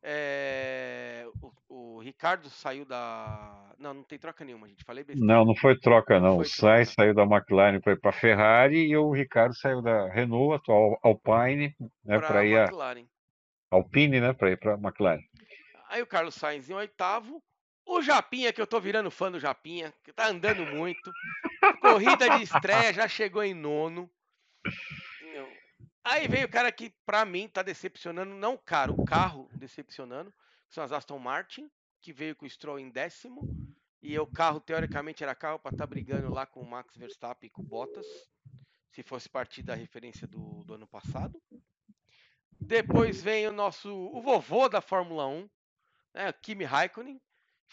É, 0.03 1.27
o, 1.41 1.97
o, 1.97 1.99
Ricardo 2.01 2.51
saiu 2.51 2.85
da. 2.85 3.75
Não, 3.79 3.95
não 3.95 4.05
tem 4.05 4.19
troca 4.19 4.45
nenhuma, 4.45 4.69
gente. 4.69 4.85
Falei 4.85 5.03
besteira. 5.03 5.35
Não, 5.35 5.45
não 5.45 5.57
foi 5.57 5.79
troca, 5.79 6.21
não. 6.21 6.29
não 6.29 6.35
foi 6.37 6.45
o 6.45 6.49
Sainz 6.49 6.95
troca. 6.95 7.03
saiu 7.03 7.15
da 7.15 7.23
McLaren 7.23 7.81
para 7.81 7.93
ir 7.93 8.01
para 8.01 8.11
a 8.11 8.13
Ferrari 8.13 8.87
e 8.87 8.97
o 8.97 9.13
Ricardo 9.13 9.55
saiu 9.57 9.81
da 9.81 10.09
Renault, 10.13 10.57
atual 10.57 10.99
Alpine, 11.03 11.75
né, 12.05 12.19
para 12.19 12.45
ir 12.45 12.59
a 12.59 12.69
Alpine, 13.71 14.21
né, 14.21 14.33
para 14.35 14.51
ir 14.51 14.59
para 14.59 14.75
a 14.75 14.79
McLaren. 14.79 15.23
Aí 15.89 16.03
o 16.03 16.07
Carlos 16.07 16.35
Sainz 16.35 16.69
em 16.69 16.75
oitavo. 16.75 17.43
O 17.87 18.01
Japinha, 18.03 18.53
que 18.53 18.61
eu 18.61 18.67
tô 18.67 18.81
virando 18.81 19.11
fã 19.11 19.31
do 19.31 19.39
Japinha, 19.39 19.93
que 20.03 20.13
tá 20.13 20.29
andando 20.29 20.65
muito. 20.67 21.13
Corrida 21.81 22.39
de 22.39 22.43
estreia, 22.43 22.93
já 22.93 23.07
chegou 23.07 23.43
em 23.43 23.55
nono. 23.55 24.11
Aí 26.03 26.29
veio 26.29 26.47
o 26.47 26.51
cara 26.51 26.71
que, 26.71 26.91
pra 27.07 27.25
mim, 27.25 27.49
tá 27.49 27.63
decepcionando, 27.63 28.35
não 28.35 28.59
caro, 28.59 28.95
o 28.95 29.05
carro 29.07 29.49
decepcionando, 29.55 30.33
são 30.69 30.85
as 30.85 30.93
Aston 30.93 31.19
Martin, 31.19 31.71
que 32.03 32.13
veio 32.13 32.37
com 32.37 32.45
o 32.45 32.51
Stroll 32.51 32.79
em 32.79 32.91
décimo. 32.91 33.49
E 34.03 34.19
o 34.19 34.27
carro, 34.27 34.61
teoricamente, 34.61 35.23
era 35.23 35.35
carro 35.35 35.59
para 35.59 35.75
estar 35.75 35.87
tá 35.87 35.91
brigando 35.91 36.31
lá 36.31 36.45
com 36.45 36.61
o 36.61 36.69
Max 36.69 36.95
Verstappen 36.95 37.47
e 37.47 37.51
com 37.51 37.63
o 37.63 37.65
Bottas, 37.65 38.07
se 38.91 39.03
fosse 39.03 39.31
partir 39.31 39.63
da 39.63 39.75
referência 39.75 40.27
do, 40.27 40.63
do 40.65 40.75
ano 40.75 40.87
passado. 40.87 41.41
Depois 42.61 43.23
vem 43.23 43.47
o 43.47 43.53
nosso, 43.53 43.91
o 43.91 44.21
vovô 44.21 44.69
da 44.69 44.83
Fórmula 44.83 45.27
1, 45.27 45.49
né, 46.13 46.33
Kimi 46.35 46.65
Raikkonen, 46.65 47.19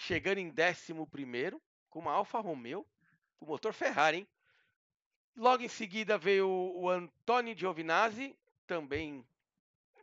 chegando 0.01 0.39
em 0.39 0.49
décimo 0.49 1.05
primeiro, 1.05 1.61
com 1.89 1.99
uma 1.99 2.11
Alfa 2.11 2.39
Romeo, 2.39 2.85
com 3.37 3.45
motor 3.45 3.71
Ferrari, 3.71 4.17
hein? 4.17 4.27
Logo 5.35 5.63
em 5.63 5.67
seguida 5.67 6.17
veio 6.17 6.49
o 6.49 6.89
Antônio 6.89 7.57
Giovinazzi, 7.57 8.35
também 8.65 9.23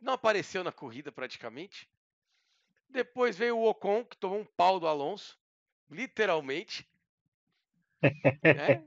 não 0.01 0.13
apareceu 0.13 0.63
na 0.63 0.71
corrida 0.71 1.11
praticamente. 1.11 1.87
Depois 2.87 3.37
veio 3.37 3.57
o 3.57 3.69
Ocon, 3.69 4.05
que 4.05 4.17
tomou 4.17 4.39
um 4.39 4.45
pau 4.45 4.79
do 4.79 4.87
Alonso, 4.87 5.37
literalmente. 5.89 6.87
né? 8.01 8.83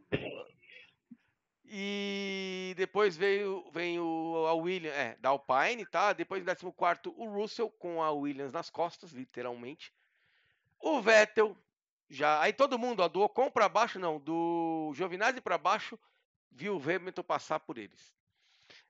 E 1.64 2.75
depois 2.76 3.16
veio, 3.16 3.71
vem 3.71 4.00
o 4.00 4.47
a 4.47 4.54
Williams, 4.54 4.97
é, 4.97 5.16
da 5.16 5.28
Alpine, 5.28 5.87
tá? 5.87 6.12
Depois 6.12 6.42
em 6.42 6.47
14 6.47 7.14
o 7.16 7.26
Russell 7.26 7.71
com 7.71 8.02
a 8.02 8.11
Williams 8.11 8.52
nas 8.52 8.69
costas, 8.69 9.12
literalmente. 9.12 9.92
O 10.83 11.01
Vettel 11.01 11.57
já, 12.11 12.43
aí 12.43 12.53
todo 12.53 12.79
mundo, 12.79 13.01
ó, 13.01 13.09
do 13.09 13.23
Ocon 13.23 13.51
para 13.51 13.69
baixo 13.69 13.99
não, 14.01 14.19
do 14.19 14.93
Giovinazzi 14.95 15.41
para 15.41 15.57
baixo, 15.57 15.99
viu 16.51 16.77
o 16.77 16.83
Hamilton 16.83 17.23
passar 17.23 17.61
por 17.61 17.79
eles. 17.79 18.12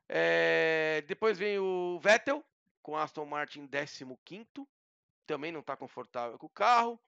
É, 0.09 1.05
depois 1.07 1.39
vem 1.39 1.59
o 1.59 2.01
Vettel, 2.01 2.43
com 2.83 2.97
Aston 2.97 3.27
Martin 3.27 3.69
15, 3.69 4.67
também 5.27 5.53
não 5.53 5.61
está 5.61 5.77
confortável 5.77 6.39
com 6.39 6.47
o 6.47 6.51
carro. 6.51 6.99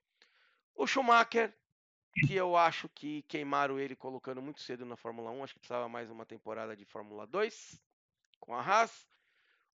O 0.74 0.86
Schumacher, 0.86 1.52
que 2.26 2.34
eu 2.34 2.54
acho 2.54 2.88
que 2.90 3.22
queimaram 3.22 3.80
ele 3.80 3.96
colocando 3.96 4.42
muito 4.42 4.60
cedo 4.60 4.84
na 4.84 4.96
Fórmula 4.96 5.30
1, 5.30 5.44
acho 5.44 5.54
que 5.54 5.60
precisava 5.60 5.88
mais 5.88 6.10
uma 6.10 6.26
temporada 6.26 6.76
de 6.76 6.84
Fórmula 6.84 7.26
2 7.26 7.80
com 8.38 8.54
a 8.54 8.60
Haas. 8.60 9.08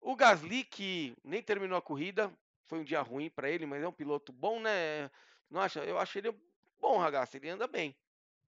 O 0.01 0.15
Gasly, 0.15 0.65
que 0.65 1.15
nem 1.25 1.43
terminou 1.43 1.77
a 1.77 1.83
corrida, 1.83 2.33
foi 2.71 2.79
um 2.79 2.85
dia 2.85 3.03
ruim 3.03 3.29
para 3.29 3.51
ele, 3.51 3.67
mas 3.67 3.83
é 3.83 3.89
um 3.89 3.93
piloto 3.93 4.33
bom, 4.33 4.61
né? 4.61 5.11
Não 5.51 5.61
acha? 5.61 5.81
Eu 5.81 5.99
acho 5.99 6.17
ele 6.17 6.33
bom, 6.81 6.99
Ragazzi, 6.99 7.37
ele 7.37 7.51
anda 7.51 7.67
bem. 7.67 7.95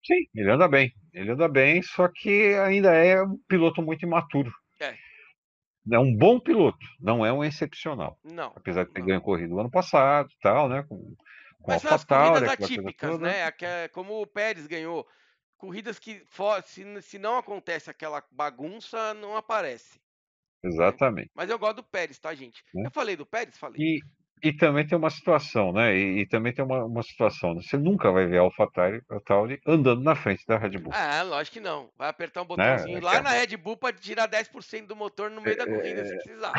Sim, 0.03 0.25
ele 0.33 0.49
anda 0.49 0.67
bem. 0.69 0.93
Ele 1.13 1.31
anda 1.31 1.49
bem, 1.49 1.81
só 1.83 2.07
que 2.07 2.55
ainda 2.55 2.93
é 2.93 3.21
um 3.21 3.37
piloto 3.47 3.81
muito 3.81 4.05
imaturo. 4.05 4.51
É. 4.79 4.95
É 5.91 5.99
um 5.99 6.15
bom 6.15 6.39
piloto, 6.39 6.83
não 6.99 7.25
é 7.25 7.31
um 7.31 7.43
excepcional. 7.43 8.17
Não. 8.23 8.53
Apesar 8.55 8.85
de 8.85 8.91
ter 8.91 9.03
ganho 9.03 9.21
corrida 9.21 9.49
no 9.49 9.59
ano 9.59 9.69
passado 9.69 10.29
e 10.31 10.39
tal, 10.39 10.69
né? 10.69 10.83
Com, 10.83 10.97
com 11.61 11.71
Mas 11.71 11.81
são 11.81 11.93
as 11.93 12.05
corridas 12.05 12.49
atípicas, 12.49 13.19
né? 13.19 13.51
É 13.61 13.87
como 13.89 14.21
o 14.21 14.25
Pérez 14.25 14.65
ganhou. 14.65 15.05
Corridas 15.57 15.99
que, 15.99 16.25
se 17.03 17.19
não 17.19 17.37
acontece 17.37 17.89
aquela 17.89 18.23
bagunça, 18.31 19.13
não 19.13 19.35
aparece. 19.35 19.99
Exatamente. 20.65 21.29
Mas 21.35 21.49
eu 21.49 21.59
gosto 21.59 21.77
do 21.77 21.83
Pérez, 21.83 22.19
tá, 22.19 22.33
gente? 22.33 22.63
É. 22.75 22.87
Eu 22.87 22.91
falei 22.91 23.15
do 23.15 23.25
Pérez? 23.25 23.57
Falei. 23.57 23.79
E, 23.79 23.99
e 24.43 24.53
também 24.53 24.85
tem 24.85 24.97
uma 24.97 25.09
situação, 25.09 25.71
né? 25.71 25.95
E, 25.95 26.21
e 26.21 26.27
também 26.27 26.53
tem 26.53 26.63
uma, 26.63 26.83
uma 26.85 27.03
situação. 27.03 27.53
Né? 27.53 27.61
Você 27.61 27.77
nunca 27.77 28.11
vai 28.11 28.25
ver 28.25 28.37
a 28.37 28.41
AlphaTauri 28.41 29.59
andando 29.65 30.03
na 30.03 30.15
frente 30.15 30.45
da 30.47 30.57
Red 30.57 30.77
Bull. 30.77 30.93
Ah, 30.93 31.23
lógico 31.23 31.55
que 31.55 31.59
não. 31.59 31.89
Vai 31.97 32.09
apertar 32.09 32.41
um 32.41 32.43
né, 32.43 32.47
botãozinho 32.47 32.99
né? 32.99 33.03
lá 33.03 33.15
é... 33.15 33.21
na 33.21 33.29
Red 33.29 33.57
Bull 33.57 33.77
para 33.77 33.95
tirar 33.95 34.27
10% 34.27 34.87
do 34.87 34.95
motor 34.95 35.31
no 35.31 35.41
meio 35.41 35.55
é... 35.55 35.57
da 35.57 35.65
corrida, 35.65 36.05
se 36.05 36.13
é, 36.13 36.15
precisar. 36.17 36.53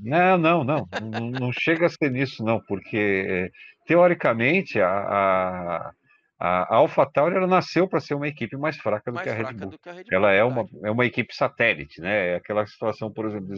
Não, 0.00 0.38
não, 0.38 0.64
não. 0.64 0.88
não, 1.02 1.30
não 1.30 1.52
chega 1.52 1.86
a 1.86 1.88
ser 1.88 2.10
nisso, 2.10 2.44
não, 2.44 2.60
porque 2.68 3.50
teoricamente 3.86 4.80
a, 4.80 4.88
a, 4.88 5.92
a 6.38 6.76
AlphaTauri 6.76 7.36
ela 7.36 7.46
nasceu 7.46 7.88
para 7.88 8.00
ser 8.00 8.14
uma 8.14 8.28
equipe 8.28 8.56
mais 8.56 8.76
fraca 8.76 9.10
do, 9.10 9.14
mais 9.14 9.24
que, 9.24 9.30
a 9.30 9.34
Red 9.34 9.54
Bull. 9.54 9.78
Que 9.78 9.88
a 9.88 9.92
Red 9.92 10.04
Bull. 10.04 10.12
Ela 10.12 10.32
é 10.32 10.44
uma, 10.44 10.66
é 10.84 10.90
uma 10.90 11.06
equipe 11.06 11.34
satélite, 11.34 12.00
né? 12.00 12.32
É 12.32 12.34
aquela 12.36 12.66
situação, 12.66 13.12
por 13.12 13.26
exemplo, 13.26 13.54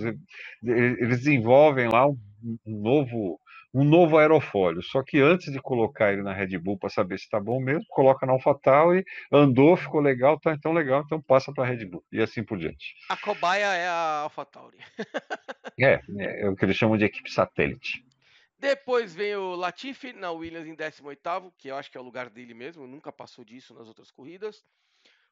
eles 0.62 1.18
desenvolvem 1.18 1.88
lá 1.88 2.06
um, 2.06 2.18
um 2.66 2.82
novo 2.82 3.40
um 3.76 3.84
novo 3.84 4.16
aerofólio. 4.16 4.82
Só 4.82 5.02
que 5.02 5.20
antes 5.20 5.52
de 5.52 5.60
colocar 5.60 6.10
ele 6.10 6.22
na 6.22 6.32
Red 6.32 6.56
Bull 6.58 6.78
para 6.78 6.88
saber 6.88 7.18
se 7.18 7.24
está 7.24 7.38
bom 7.38 7.60
mesmo, 7.60 7.84
coloca 7.90 8.24
na 8.24 8.32
AlphaTauri, 8.32 9.04
andou, 9.30 9.76
ficou 9.76 10.00
legal, 10.00 10.40
tá 10.40 10.54
então 10.54 10.72
legal, 10.72 11.02
então 11.04 11.20
passa 11.20 11.52
para 11.52 11.64
a 11.64 11.66
Red 11.66 11.84
Bull 11.84 12.02
e 12.10 12.22
assim 12.22 12.42
por 12.42 12.56
diante. 12.56 12.94
A 13.10 13.16
cobaia 13.18 13.66
é 13.74 13.86
a 13.86 14.22
AlphaTauri. 14.22 14.78
é, 15.78 16.00
é, 16.18 16.48
o 16.48 16.56
que 16.56 16.64
eles 16.64 16.76
chamam 16.76 16.96
de 16.96 17.04
equipe 17.04 17.30
satélite. 17.30 18.02
Depois 18.58 19.14
vem 19.14 19.36
o 19.36 19.54
Latifi 19.54 20.12
na 20.12 20.30
Williams 20.30 20.66
em 20.66 20.74
18º, 20.74 21.52
que 21.58 21.68
eu 21.68 21.76
acho 21.76 21.90
que 21.90 21.98
é 21.98 22.00
o 22.00 22.04
lugar 22.04 22.30
dele 22.30 22.54
mesmo, 22.54 22.86
nunca 22.86 23.12
passou 23.12 23.44
disso 23.44 23.74
nas 23.74 23.86
outras 23.86 24.10
corridas. 24.10 24.64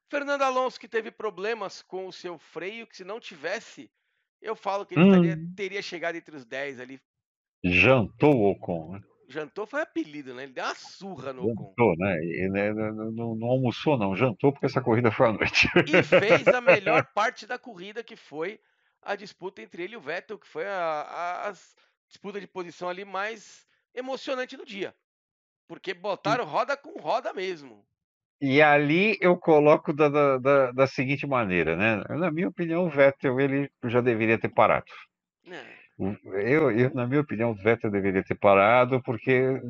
Fernando 0.09 0.43
Alonso 0.43 0.79
que 0.79 0.89
teve 0.89 1.11
problemas 1.11 1.81
com 1.81 2.07
o 2.07 2.13
seu 2.13 2.39
freio, 2.39 2.87
que 2.87 2.97
se 2.97 3.05
não 3.05 3.19
tivesse, 3.19 3.91
eu 4.43 4.55
falo 4.55 4.85
que 4.85 4.95
ele 4.95 5.05
hum. 5.05 5.13
teria, 5.13 5.39
teria 5.57 5.83
chegado 5.83 6.17
entre 6.17 6.37
os 6.37 6.45
10 6.45 6.81
ali 6.81 7.01
Jantou 7.65 8.37
o 8.37 8.51
Ocon, 8.51 8.93
né? 8.93 9.01
Jantou 9.27 9.67
foi 9.67 9.81
apelido, 9.81 10.35
né? 10.35 10.43
Ele 10.43 10.53
deu 10.53 10.65
uma 10.65 10.75
surra 10.75 11.33
no 11.33 11.51
Ocon. 11.51 11.69
Jantou, 11.69 11.97
né? 11.97 12.19
E, 12.23 12.49
né 12.51 12.75
não, 12.75 13.11
não, 13.11 13.35
não, 13.35 13.49
almoçou, 13.49 13.97
não. 13.97 14.15
Jantou 14.15 14.53
porque 14.53 14.67
essa 14.67 14.83
corrida 14.83 15.11
foi 15.11 15.29
à 15.29 15.33
noite. 15.33 15.67
E 15.89 16.03
fez 16.03 16.47
a 16.47 16.61
melhor 16.61 17.07
parte 17.15 17.47
da 17.47 17.59
corrida, 17.59 18.05
que 18.05 18.17
foi 18.17 18.61
a 19.01 19.17
disputa 19.17 19.63
entre 19.63 19.83
ele 19.83 19.95
e 19.95 19.97
o 19.97 20.01
Vettel, 20.01 20.39
que 20.39 20.47
foi 20.47 20.67
a, 20.67 20.77
a, 20.77 21.49
a 21.49 21.55
disputa 22.15 22.41
de 22.41 22.47
posição 22.47 22.89
ali 22.89 23.05
mais 23.05 23.67
emocionante 23.93 24.57
do 24.57 24.65
dia. 24.65 24.95
Porque 25.67 25.93
botaram 25.93 26.45
roda 26.45 26.77
com 26.77 27.01
roda 27.01 27.33
mesmo. 27.33 27.85
E 28.41 28.63
ali 28.63 29.19
eu 29.21 29.37
coloco 29.37 29.93
da, 29.93 30.09
da, 30.09 30.39
da, 30.39 30.73
da 30.73 30.87
seguinte 30.87 31.27
maneira, 31.27 31.75
né? 31.77 32.05
Na 32.17 32.31
minha 32.31 32.49
opinião, 32.49 32.87
o 32.87 32.91
Vettel 32.91 33.41
ele 33.41 33.71
já 33.87 34.01
deveria 34.01 34.39
ter 34.39 34.49
parado. 34.49 34.87
É. 35.49 35.85
Eu, 35.99 36.71
eu, 36.71 36.95
na 36.95 37.07
minha 37.07 37.21
opinião, 37.21 37.51
o 37.51 37.55
Vettel 37.55 37.91
deveria 37.91 38.23
ter 38.23 38.35
parado, 38.35 39.03
porque 39.03 39.61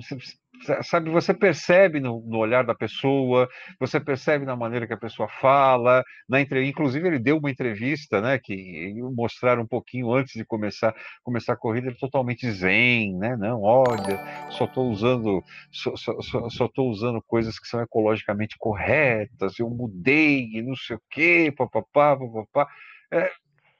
sabe, 0.82 1.10
você 1.10 1.34
percebe 1.34 2.00
no, 2.00 2.22
no, 2.26 2.38
olhar 2.38 2.64
da 2.64 2.74
pessoa, 2.74 3.48
você 3.78 4.00
percebe 4.00 4.44
na 4.44 4.56
maneira 4.56 4.86
que 4.86 4.92
a 4.92 4.98
pessoa 4.98 5.28
fala, 5.40 6.02
na 6.28 6.40
entre... 6.40 6.66
inclusive 6.66 7.06
ele 7.06 7.18
deu 7.18 7.38
uma 7.38 7.50
entrevista, 7.50 8.20
né, 8.20 8.38
que 8.38 8.94
mostraram 9.14 9.62
um 9.62 9.66
pouquinho 9.66 10.12
antes 10.12 10.34
de 10.34 10.44
começar 10.44 10.94
começar 11.22 11.54
a 11.54 11.56
corrida, 11.56 11.88
ele 11.88 11.98
totalmente 11.98 12.50
zen, 12.50 13.16
né, 13.18 13.36
não, 13.36 13.62
olha, 13.62 14.50
só 14.50 14.64
estou 14.64 14.90
usando 14.90 15.42
só, 15.70 15.94
só, 15.96 16.68
usando 16.78 17.22
coisas 17.26 17.58
que 17.58 17.66
são 17.68 17.80
ecologicamente 17.80 18.56
corretas, 18.58 19.58
eu 19.58 19.68
mudei, 19.70 20.62
não 20.62 20.76
sei 20.76 20.96
o 20.96 21.02
quê, 21.10 21.52
papapá, 21.56 22.16
papapá. 22.16 22.68
É, 23.12 23.30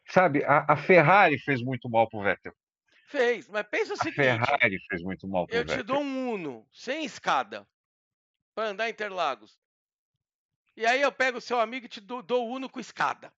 Sabe, 0.09 0.45
a, 0.45 0.65
a 0.69 0.77
Ferrari 0.77 1.39
fez 1.39 1.63
muito 1.63 1.89
mal 1.89 2.09
pro 2.09 2.23
Vettel. 2.23 2.53
Fez, 3.17 3.49
mas 3.49 3.67
pensa 3.67 3.95
o 3.95 3.97
seguinte. 3.97 4.21
A 4.21 4.45
Ferrari 4.45 4.79
fez 4.89 5.03
muito 5.03 5.29
mal 5.29 5.47
eu 5.49 5.59
Vettel. 5.61 5.77
Te 5.77 5.83
dou 5.83 6.01
um 6.01 6.33
Uno, 6.33 6.67
sem 6.73 7.05
escada, 7.05 7.67
para 8.55 8.71
andar 8.71 8.89
em 8.89 8.93
Interlagos. 8.93 9.59
E 10.77 10.85
aí 10.85 11.01
eu 11.01 11.13
pego 11.13 11.39
o 11.39 11.41
seu 11.41 11.61
amigo 11.61 11.87
e 11.87 11.89
te 11.89 12.01
dou, 12.01 12.23
dou 12.23 12.47
o 12.47 12.53
Uno 12.55 12.69
com 12.69 12.81
escada. 12.81 13.33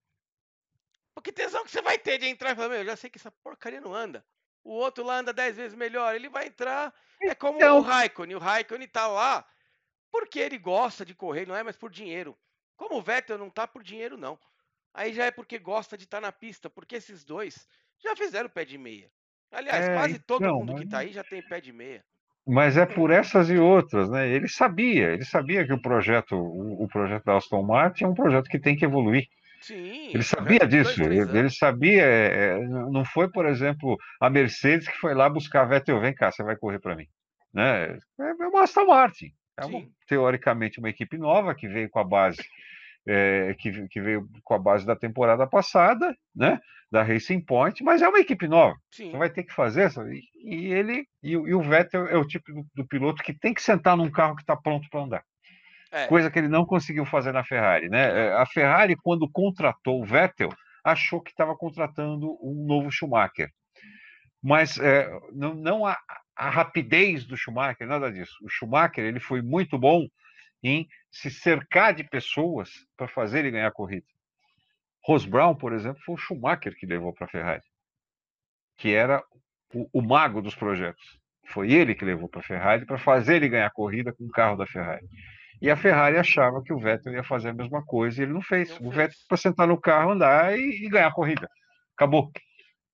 Porque 1.14 1.32
tesão 1.32 1.64
que 1.64 1.70
você 1.70 1.82
vai 1.82 1.98
ter 1.98 2.18
de 2.18 2.26
entrar 2.26 2.52
e 2.52 2.54
falar, 2.54 2.68
meu, 2.68 2.78
eu 2.78 2.86
já 2.86 2.96
sei 2.96 3.10
que 3.10 3.18
essa 3.18 3.30
porcaria 3.30 3.80
não 3.80 3.94
anda. 3.94 4.24
O 4.62 4.72
outro 4.72 5.04
lá 5.04 5.18
anda 5.18 5.32
dez 5.32 5.56
vezes 5.56 5.76
melhor. 5.76 6.14
Ele 6.14 6.28
vai 6.28 6.46
entrar. 6.46 6.92
É 7.22 7.34
como 7.34 7.58
então... 7.58 7.78
o 7.78 7.80
Raikkonen. 7.82 8.36
O 8.36 8.40
Raikkonen 8.40 8.88
tá 8.88 9.06
lá 9.06 9.46
porque 10.10 10.38
ele 10.38 10.58
gosta 10.58 11.04
de 11.04 11.14
correr, 11.14 11.46
não 11.46 11.54
é 11.54 11.62
mais 11.62 11.76
por 11.76 11.90
dinheiro. 11.90 12.36
Como 12.76 12.96
o 12.96 13.02
Vettel 13.02 13.38
não 13.38 13.50
tá 13.50 13.66
por 13.66 13.82
dinheiro, 13.82 14.16
não 14.16 14.38
aí 14.96 15.12
já 15.12 15.26
é 15.26 15.30
porque 15.30 15.58
gosta 15.58 15.96
de 15.96 16.04
estar 16.04 16.16
tá 16.16 16.22
na 16.22 16.32
pista, 16.32 16.70
porque 16.70 16.96
esses 16.96 17.22
dois 17.22 17.68
já 17.98 18.16
fizeram 18.16 18.48
pé 18.48 18.64
de 18.64 18.78
meia. 18.78 19.12
Aliás, 19.52 19.88
é, 19.88 19.94
quase 19.94 20.18
todo 20.20 20.44
então, 20.44 20.58
mundo 20.58 20.72
mas... 20.72 20.80
que 20.80 20.86
está 20.86 20.98
aí 20.98 21.12
já 21.12 21.24
tem 21.24 21.42
pé 21.42 21.60
de 21.60 21.72
meia. 21.72 22.02
Mas 22.46 22.76
é 22.76 22.86
por 22.86 23.10
essas 23.10 23.50
e 23.50 23.56
outras, 23.56 24.08
né? 24.08 24.28
Ele 24.28 24.48
sabia, 24.48 25.12
ele 25.12 25.24
sabia 25.24 25.66
que 25.66 25.72
o 25.72 25.82
projeto, 25.82 26.36
o, 26.36 26.84
o 26.84 26.88
projeto 26.88 27.24
da 27.24 27.36
Aston 27.36 27.62
Martin 27.62 28.04
é 28.04 28.08
um 28.08 28.14
projeto 28.14 28.48
que 28.48 28.58
tem 28.58 28.76
que 28.76 28.84
evoluir. 28.84 29.26
Sim. 29.60 30.10
Ele 30.14 30.22
sabia 30.22 30.60
disso, 30.60 31.02
ele, 31.02 31.18
ele, 31.18 31.50
sabia. 31.50 32.04
É, 32.04 32.58
não 32.68 33.04
foi, 33.04 33.28
por 33.28 33.46
exemplo, 33.46 33.96
a 34.20 34.30
Mercedes 34.30 34.86
que 34.86 34.96
foi 34.98 35.12
lá 35.12 35.28
buscar 35.28 35.64
Vettel, 35.64 36.00
vem 36.00 36.14
cá, 36.14 36.30
você 36.30 36.44
vai 36.44 36.56
correr 36.56 36.78
para 36.78 36.94
mim. 36.94 37.06
Né? 37.52 37.98
É 38.20 38.46
uma 38.46 38.62
Aston 38.62 38.86
Martin. 38.86 39.32
É 39.58 39.64
uma, 39.64 39.82
teoricamente 40.06 40.78
uma 40.78 40.90
equipe 40.90 41.18
nova 41.18 41.54
que 41.54 41.66
veio 41.66 41.90
com 41.90 41.98
a 41.98 42.04
base 42.04 42.44
é, 43.06 43.54
que, 43.58 43.86
que, 43.88 44.00
veio 44.00 44.28
com 44.42 44.54
a 44.54 44.58
base 44.58 44.84
da 44.84 44.96
temporada 44.96 45.46
passada, 45.46 46.16
né? 46.34 46.60
Da 46.90 47.02
Racing 47.02 47.40
Point, 47.40 47.82
mas 47.82 48.00
é 48.00 48.08
uma 48.08 48.20
equipe 48.20 48.46
nova. 48.46 48.76
Sim. 48.90 49.10
Você 49.10 49.16
vai 49.16 49.30
ter 49.30 49.44
que 49.44 49.52
fazer. 49.52 49.90
Sabe? 49.90 50.22
E 50.36 50.72
ele 50.72 51.06
e, 51.22 51.32
e, 51.32 51.54
o 51.54 51.62
Vettel 51.62 52.06
é 52.06 52.16
o 52.16 52.24
tipo 52.24 52.52
do, 52.52 52.66
do, 52.74 52.86
piloto 52.86 53.22
que 53.22 53.34
tem 53.34 53.52
que 53.52 53.62
sentar 53.62 53.96
num 53.96 54.10
carro 54.10 54.36
que 54.36 54.42
está 54.42 54.56
pronto 54.56 54.88
para 54.90 55.00
andar. 55.00 55.24
É. 55.90 56.06
Coisa 56.06 56.30
que 56.30 56.38
ele 56.38 56.48
não 56.48 56.64
conseguiu 56.64 57.04
fazer 57.04 57.32
na 57.32 57.44
Ferrari, 57.44 57.88
né? 57.88 58.26
É, 58.26 58.32
a 58.34 58.46
Ferrari, 58.46 58.96
quando 58.96 59.30
contratou 59.30 60.00
o 60.00 60.04
Vettel, 60.04 60.50
achou 60.84 61.20
que 61.20 61.30
estava 61.30 61.56
contratando 61.56 62.36
um 62.42 62.64
novo 62.66 62.90
Schumacher. 62.90 63.50
Mas 64.42 64.78
é, 64.78 65.08
não, 65.32 65.54
não 65.54 65.86
a, 65.86 65.98
a 66.36 66.50
rapidez 66.50 67.24
do 67.24 67.36
Schumacher, 67.36 67.86
nada 67.86 68.12
disso. 68.12 68.36
O 68.42 68.48
Schumacher 68.48 69.04
ele 69.04 69.18
foi 69.18 69.42
muito 69.42 69.78
bom 69.78 70.06
em 70.62 70.88
se 71.10 71.30
cercar 71.30 71.94
de 71.94 72.04
pessoas 72.04 72.70
para 72.96 73.08
fazer 73.08 73.40
ele 73.40 73.50
ganhar 73.50 73.68
a 73.68 73.72
corrida. 73.72 74.06
Ross 75.04 75.24
Brown, 75.24 75.54
por 75.54 75.72
exemplo, 75.72 76.02
foi 76.04 76.14
o 76.14 76.18
Schumacher 76.18 76.76
que 76.76 76.86
levou 76.86 77.12
para 77.12 77.26
a 77.26 77.28
Ferrari, 77.28 77.62
que 78.76 78.92
era 78.92 79.22
o, 79.72 79.88
o, 79.92 80.02
mago 80.02 80.42
dos 80.42 80.54
projetos. 80.54 81.18
Foi 81.46 81.72
ele 81.72 81.94
que 81.94 82.04
levou 82.04 82.28
para 82.28 82.40
a 82.40 82.44
Ferrari 82.44 82.84
para 82.84 82.98
fazer 82.98 83.36
ele 83.36 83.48
ganhar 83.48 83.66
a 83.66 83.70
corrida 83.70 84.12
com 84.12 84.24
o 84.24 84.30
carro 84.30 84.56
da 84.56 84.66
Ferrari. 84.66 85.06
E 85.62 85.70
a 85.70 85.76
Ferrari 85.76 86.18
achava 86.18 86.62
que 86.62 86.72
o 86.72 86.78
Vettel 86.78 87.12
ia 87.12 87.22
fazer 87.22 87.50
a 87.50 87.54
mesma 87.54 87.84
coisa 87.84 88.20
e 88.20 88.24
ele 88.24 88.32
não 88.32 88.42
fez. 88.42 88.68
Não 88.80 88.88
o 88.88 88.92
fez. 88.92 88.96
Vettel 88.96 89.18
para 89.28 89.36
sentar 89.36 89.68
no 89.68 89.80
carro, 89.80 90.10
andar 90.10 90.58
e, 90.58 90.84
e, 90.84 90.88
ganhar 90.88 91.06
a 91.06 91.12
corrida. 91.12 91.48
Acabou. 91.94 92.30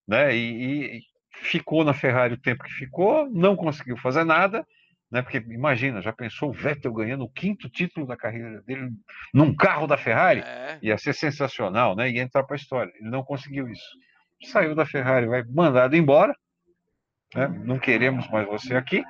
Né? 0.06 0.36
E, 0.36 0.98
e 0.98 1.00
ficou 1.32 1.82
na 1.82 1.94
Ferrari 1.94 2.34
o 2.34 2.40
tempo 2.40 2.62
que 2.62 2.72
ficou, 2.72 3.28
não 3.30 3.56
conseguiu 3.56 3.96
fazer 3.96 4.24
nada 4.24 4.66
né? 5.12 5.20
Porque 5.20 5.36
imagina, 5.36 6.00
já 6.00 6.10
pensou 6.10 6.48
o 6.48 6.52
Vettel 6.52 6.90
ganhando 6.90 7.24
o 7.24 7.28
quinto 7.28 7.68
título 7.68 8.06
da 8.06 8.16
carreira 8.16 8.62
dele 8.62 8.88
num 9.34 9.54
carro 9.54 9.86
da 9.86 9.98
Ferrari? 9.98 10.40
É. 10.40 10.78
Ia 10.80 10.96
ser 10.96 11.12
sensacional, 11.12 11.94
né? 11.94 12.10
Ia 12.10 12.22
entrar 12.22 12.44
para 12.44 12.56
a 12.56 12.58
história. 12.58 12.90
Ele 12.98 13.10
não 13.10 13.22
conseguiu 13.22 13.68
isso. 13.68 13.84
Saiu 14.44 14.74
da 14.74 14.86
Ferrari, 14.86 15.26
vai 15.26 15.44
mandado 15.44 15.94
embora. 15.94 16.34
Né? 17.34 17.46
Não 17.62 17.78
queremos 17.78 18.26
mais 18.30 18.46
você 18.46 18.74
aqui. 18.74 19.04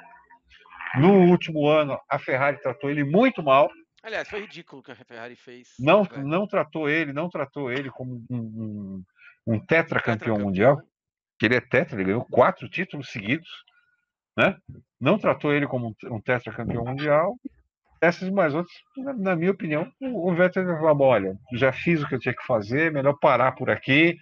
No 0.99 1.31
último 1.31 1.69
ano, 1.69 1.99
a 2.09 2.19
Ferrari 2.19 2.61
tratou 2.61 2.91
ele 2.91 3.05
muito 3.05 3.41
mal. 3.41 3.71
Aliás, 4.03 4.29
foi 4.29 4.41
ridículo 4.41 4.81
o 4.81 4.85
que 4.85 4.91
a 4.91 4.97
Ferrari 4.97 5.37
fez. 5.37 5.69
Não, 5.79 6.03
não 6.17 6.49
tratou 6.49 6.89
ele, 6.89 7.13
não 7.13 7.31
tratou 7.31 7.71
ele 7.71 7.89
como 7.91 8.25
um, 8.29 8.37
um, 8.37 9.05
um 9.55 9.61
tetracampeão 9.65 10.35
tetra 10.35 10.45
mundial. 10.45 10.83
Que 11.39 11.47
ele 11.47 11.55
é 11.55 11.61
tetra, 11.61 11.97
ele 11.97 12.05
ganhou 12.05 12.25
quatro 12.25 12.69
títulos 12.69 13.09
seguidos 13.09 13.49
né? 14.37 14.57
Não 15.03 15.19
tratou 15.19 15.53
ele 15.53 15.67
como 15.67 15.97
um 16.05 16.21
tetracampeão 16.21 16.85
mundial. 16.85 17.37
Essas 18.01 18.29
e 18.29 18.31
mais 18.31 18.55
outras, 18.55 18.75
na, 18.97 19.35
minha 19.35 19.51
opinião, 19.51 19.93
o, 20.01 20.33
Vettel 20.33 20.65
falou: 20.79 21.09
olha, 21.09 21.37
já 21.55 21.73
fiz 21.73 22.01
o 22.01 22.07
que 22.07 22.15
eu 22.15 22.21
tinha 22.21 22.35
que 22.35 22.47
fazer, 22.47 22.93
melhor 22.93 23.19
parar 23.21 23.53
por 23.53 23.69
aqui, 23.69 24.17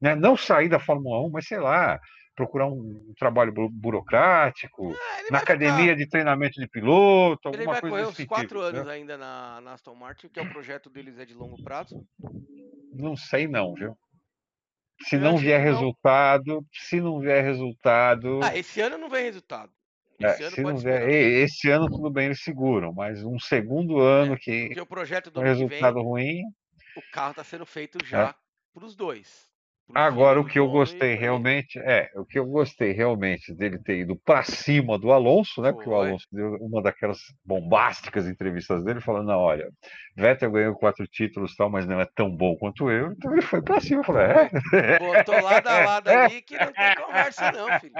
né? 0.00 0.16
Não 0.16 0.36
sair 0.36 0.68
da 0.68 0.80
Fórmula 0.80 1.24
1, 1.26 1.30
mas 1.30 1.46
sei 1.46 1.58
lá, 1.58 2.00
procurar 2.34 2.66
um 2.66 3.14
trabalho 3.16 3.52
burocrático, 3.70 4.92
ah, 4.92 5.32
na 5.32 5.38
academia 5.38 5.92
ficar... 5.92 5.94
de 5.94 6.06
treinamento 6.08 6.60
de 6.60 6.66
piloto, 6.66 7.48
alguma 7.48 7.64
coisa 7.64 7.78
Ele 7.78 7.80
vai 7.80 7.90
correr 7.90 8.06
uns 8.06 8.24
quatro 8.26 8.48
tipo, 8.48 8.60
anos 8.60 8.86
né? 8.86 8.92
ainda 8.92 9.16
na, 9.16 9.60
na, 9.60 9.72
Aston 9.74 9.94
Martin, 9.94 10.28
que 10.28 10.40
é 10.40 10.42
o 10.42 10.50
projeto 10.50 10.90
deles 10.90 11.16
é 11.18 11.24
de 11.24 11.34
longo 11.34 11.62
prazo? 11.62 12.04
Não 12.92 13.16
sei 13.16 13.46
não, 13.46 13.72
viu? 13.74 13.96
Se 15.02 15.16
não 15.16 15.36
vier 15.36 15.60
resultado, 15.60 16.64
se 16.72 17.00
não 17.00 17.20
vier 17.20 17.42
resultado. 17.44 18.40
Ah, 18.42 18.56
esse 18.56 18.80
ano 18.80 18.98
não 18.98 19.08
vem 19.08 19.24
resultado. 19.24 19.72
É, 20.20 20.30
esse, 20.30 20.42
é, 20.42 20.46
ano, 20.46 20.70
não 20.70 20.76
vier, 20.76 21.08
esse 21.08 21.70
ano 21.70 21.88
tudo 21.88 22.10
bem, 22.10 22.26
eles 22.26 22.42
seguram, 22.42 22.92
mas 22.92 23.24
um 23.24 23.38
segundo 23.38 23.98
ano 23.98 24.34
é, 24.34 24.38
que. 24.38 24.66
Porque 24.66 24.80
o 24.80 24.86
projeto 24.86 25.30
do 25.30 25.40
um 25.40 25.42
resultado 25.42 25.94
vem, 25.94 26.04
ruim. 26.04 26.42
O 26.96 27.02
carro 27.12 27.30
está 27.30 27.42
sendo 27.42 27.66
feito 27.66 27.98
já 28.04 28.28
é. 28.28 28.34
para 28.72 28.84
os 28.84 28.94
dois. 28.94 29.48
Agora, 29.92 30.40
o 30.40 30.46
que 30.46 30.58
eu 30.58 30.66
gostei 30.68 31.14
realmente 31.14 31.78
é 31.78 32.10
o 32.14 32.24
que 32.24 32.38
eu 32.38 32.46
gostei 32.46 32.92
realmente 32.92 33.52
dele 33.52 33.78
ter 33.78 33.98
ido 33.98 34.16
para 34.16 34.42
cima 34.42 34.98
do 34.98 35.12
Alonso, 35.12 35.60
né? 35.60 35.72
Porque 35.72 35.88
o 35.88 35.94
Alonso 35.94 36.26
deu 36.32 36.54
uma 36.54 36.82
daquelas 36.82 37.18
bombásticas 37.44 38.26
entrevistas 38.26 38.82
dele, 38.82 39.00
falando: 39.00 39.26
não, 39.26 39.38
olha, 39.38 39.70
Vettel 40.16 40.50
ganhou 40.50 40.74
quatro 40.74 41.06
títulos 41.06 41.54
tal, 41.54 41.68
mas 41.68 41.86
não 41.86 42.00
é 42.00 42.06
tão 42.06 42.34
bom 42.34 42.56
quanto 42.56 42.90
eu. 42.90 43.12
Então 43.12 43.32
ele 43.32 43.42
foi 43.42 43.60
para 43.60 43.80
cima, 43.80 44.02
falou: 44.02 44.22
é. 44.22 44.48
Botou 44.98 45.40
lado 45.42 45.66
a 45.68 45.84
lado 45.84 46.08
ali 46.08 46.40
que 46.40 46.56
não 46.56 46.72
tem 46.72 46.94
conversa, 46.96 47.52
não, 47.52 47.78
filho. 47.78 47.94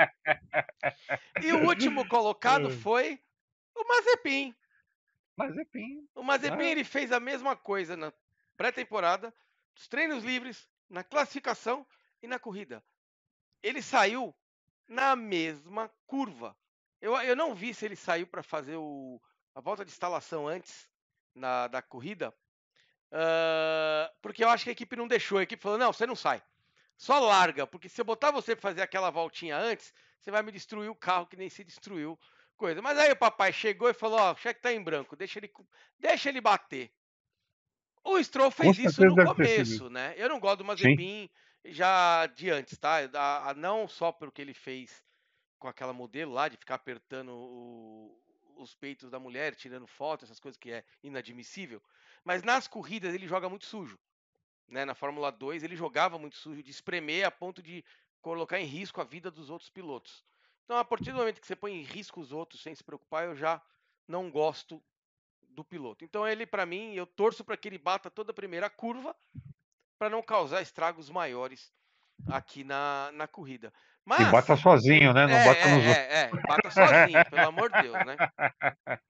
E 1.42 1.53
o 1.53 1.66
último 1.66 2.09
colocado 2.09 2.70
foi 2.70 3.20
o 3.77 3.87
Mazepin. 3.87 4.55
Mazepin. 5.37 6.09
O 6.14 6.23
Mazepin 6.23 6.64
ah. 6.64 6.70
ele 6.70 6.85
fez 6.85 7.12
a 7.12 7.20
mesma 7.20 7.55
coisa 7.55 7.94
na 7.97 8.12
pré-temporada, 8.57 9.35
os 9.77 9.87
treinos 9.87 10.25
livres 10.25 10.66
na 10.88 11.03
classificação 11.05 11.87
e 12.23 12.27
na 12.27 12.38
corrida. 12.38 12.83
Ele 13.62 13.83
saiu 13.83 14.35
na 14.87 15.16
mesma 15.16 15.90
curva. 16.07 16.57
Eu, 17.01 17.14
eu 17.16 17.37
não 17.37 17.55
vi 17.55 17.75
se 17.75 17.85
ele 17.85 17.97
saiu 17.97 18.27
para 18.27 18.42
fazer 18.42 18.77
o, 18.77 19.20
a 19.55 19.61
volta 19.61 19.85
de 19.85 19.90
instalação 19.90 20.49
antes 20.49 20.88
na, 21.35 21.68
da 21.68 21.83
corrida, 21.83 22.35
uh, 23.11 24.14
porque 24.23 24.44
eu 24.44 24.49
acho 24.49 24.64
que 24.64 24.70
a 24.70 24.73
equipe 24.73 24.97
não 24.97 25.09
deixou. 25.09 25.38
A 25.38 25.42
equipe 25.42 25.62
falou: 25.62 25.79
não, 25.79 25.92
você 25.92 26.07
não 26.07 26.16
sai. 26.16 26.42
Só 26.97 27.18
larga, 27.18 27.66
porque 27.66 27.88
se 27.88 28.01
eu 28.01 28.05
botar 28.05 28.31
você 28.31 28.55
para 28.55 28.70
fazer 28.70 28.83
aquela 28.83 29.11
voltinha 29.11 29.57
antes, 29.57 29.92
você 30.20 30.31
vai 30.31 30.42
me 30.42 30.53
destruir 30.53 30.88
o 30.88 30.94
carro 30.94 31.27
que 31.27 31.37
nem 31.37 31.51
se 31.51 31.64
destruiu. 31.64 32.18
Coisa. 32.57 32.81
Mas 32.81 32.97
aí 32.99 33.11
o 33.11 33.16
papai 33.16 33.53
chegou 33.53 33.90
e 33.90 33.94
falou: 33.94 34.18
ó, 34.18 34.33
o 34.33 34.37
cheque 34.37 34.61
tá 34.61 34.73
em 34.73 34.83
branco, 34.83 35.16
deixa 35.16 35.38
ele, 35.38 35.53
deixa 35.99 36.29
ele 36.29 36.40
bater. 36.40 36.92
O 38.05 38.23
Stroll 38.23 38.51
fez 38.51 38.79
isso 38.79 39.03
no 39.03 39.17
começo, 39.25 39.88
né? 39.88 40.14
Eu 40.19 40.29
não 40.29 40.38
gosto 40.38 40.59
do 40.59 40.64
Mazepin 40.64 41.29
Sim. 41.29 41.73
já 41.73 42.27
de 42.27 42.51
antes, 42.51 42.77
tá? 42.77 42.99
A, 43.14 43.51
a, 43.51 43.55
não 43.55 43.88
só 43.88 44.12
pelo 44.12 44.31
que 44.31 44.43
ele 44.43 44.53
fez 44.53 45.03
com 45.59 45.67
aquela 45.67 45.95
modelo 45.95 46.33
lá, 46.33 46.47
de 46.49 46.59
ficar 46.59 46.75
apertando 46.75 47.31
o, 47.31 48.21
os 48.57 48.75
peitos 48.75 49.11
da 49.11 49.19
mulher, 49.19 49.55
tirando 49.55 49.87
foto, 49.87 50.25
essas 50.25 50.38
coisas 50.38 50.59
que 50.59 50.71
é 50.71 50.85
inadmissível. 51.03 51.83
Mas 52.23 52.43
nas 52.43 52.69
corridas 52.69 53.14
ele 53.14 53.27
joga 53.27 53.49
muito 53.49 53.64
sujo. 53.64 53.99
Né? 54.69 54.85
Na 54.85 54.95
Fórmula 54.95 55.33
2 55.33 55.62
ele 55.62 55.75
jogava 55.75 56.19
muito 56.19 56.37
sujo, 56.37 56.62
de 56.62 56.71
espremer 56.71 57.27
a 57.27 57.31
ponto 57.31 57.62
de 57.62 57.83
colocar 58.21 58.61
em 58.61 58.67
risco 58.67 59.01
a 59.01 59.05
vida 59.05 59.31
dos 59.31 59.49
outros 59.49 59.71
pilotos. 59.71 60.23
Então, 60.64 60.77
a 60.77 60.85
partir 60.85 61.12
do 61.12 61.19
momento 61.19 61.40
que 61.40 61.47
você 61.47 61.57
põe 61.57 61.73
em 61.73 61.83
risco 61.83 62.21
os 62.21 62.33
outros 62.33 62.62
sem 62.62 62.75
se 62.75 62.85
preocupar, 62.85 63.25
eu 63.25 63.35
já 63.35 63.61
não 64.09 64.31
gosto 64.31 64.83
do 65.55 65.64
piloto. 65.64 66.05
Então 66.05 66.27
ele, 66.27 66.45
para 66.45 66.67
mim, 66.67 66.95
eu 66.95 67.07
torço 67.07 67.45
para 67.45 67.57
que 67.57 67.69
ele 67.69 67.79
bata 67.79 68.11
toda 68.11 68.33
a 68.33 68.35
primeira 68.35 68.69
curva 68.69 69.14
para 69.99 70.11
não 70.11 70.23
causar 70.23 70.61
estragos 70.61 71.09
maiores 71.09 71.73
aqui 72.29 72.64
na, 72.64 73.11
na 73.12 73.27
corrida. 73.27 73.73
Mas, 74.05 74.29
e 74.29 74.31
bata 74.31 74.57
sozinho, 74.57 75.14
né? 75.14 75.27
Não 75.27 75.35
é, 75.35 75.45
bata 75.45 75.61
é, 75.61 75.75
nos... 75.75 75.85
é, 75.85 76.21
é, 76.21 76.31
bata 76.47 76.71
sozinho, 76.71 77.31
pelo 77.31 77.49
amor 77.49 77.71
de 77.71 77.83
Deus, 77.83 77.95
né? 78.05 78.17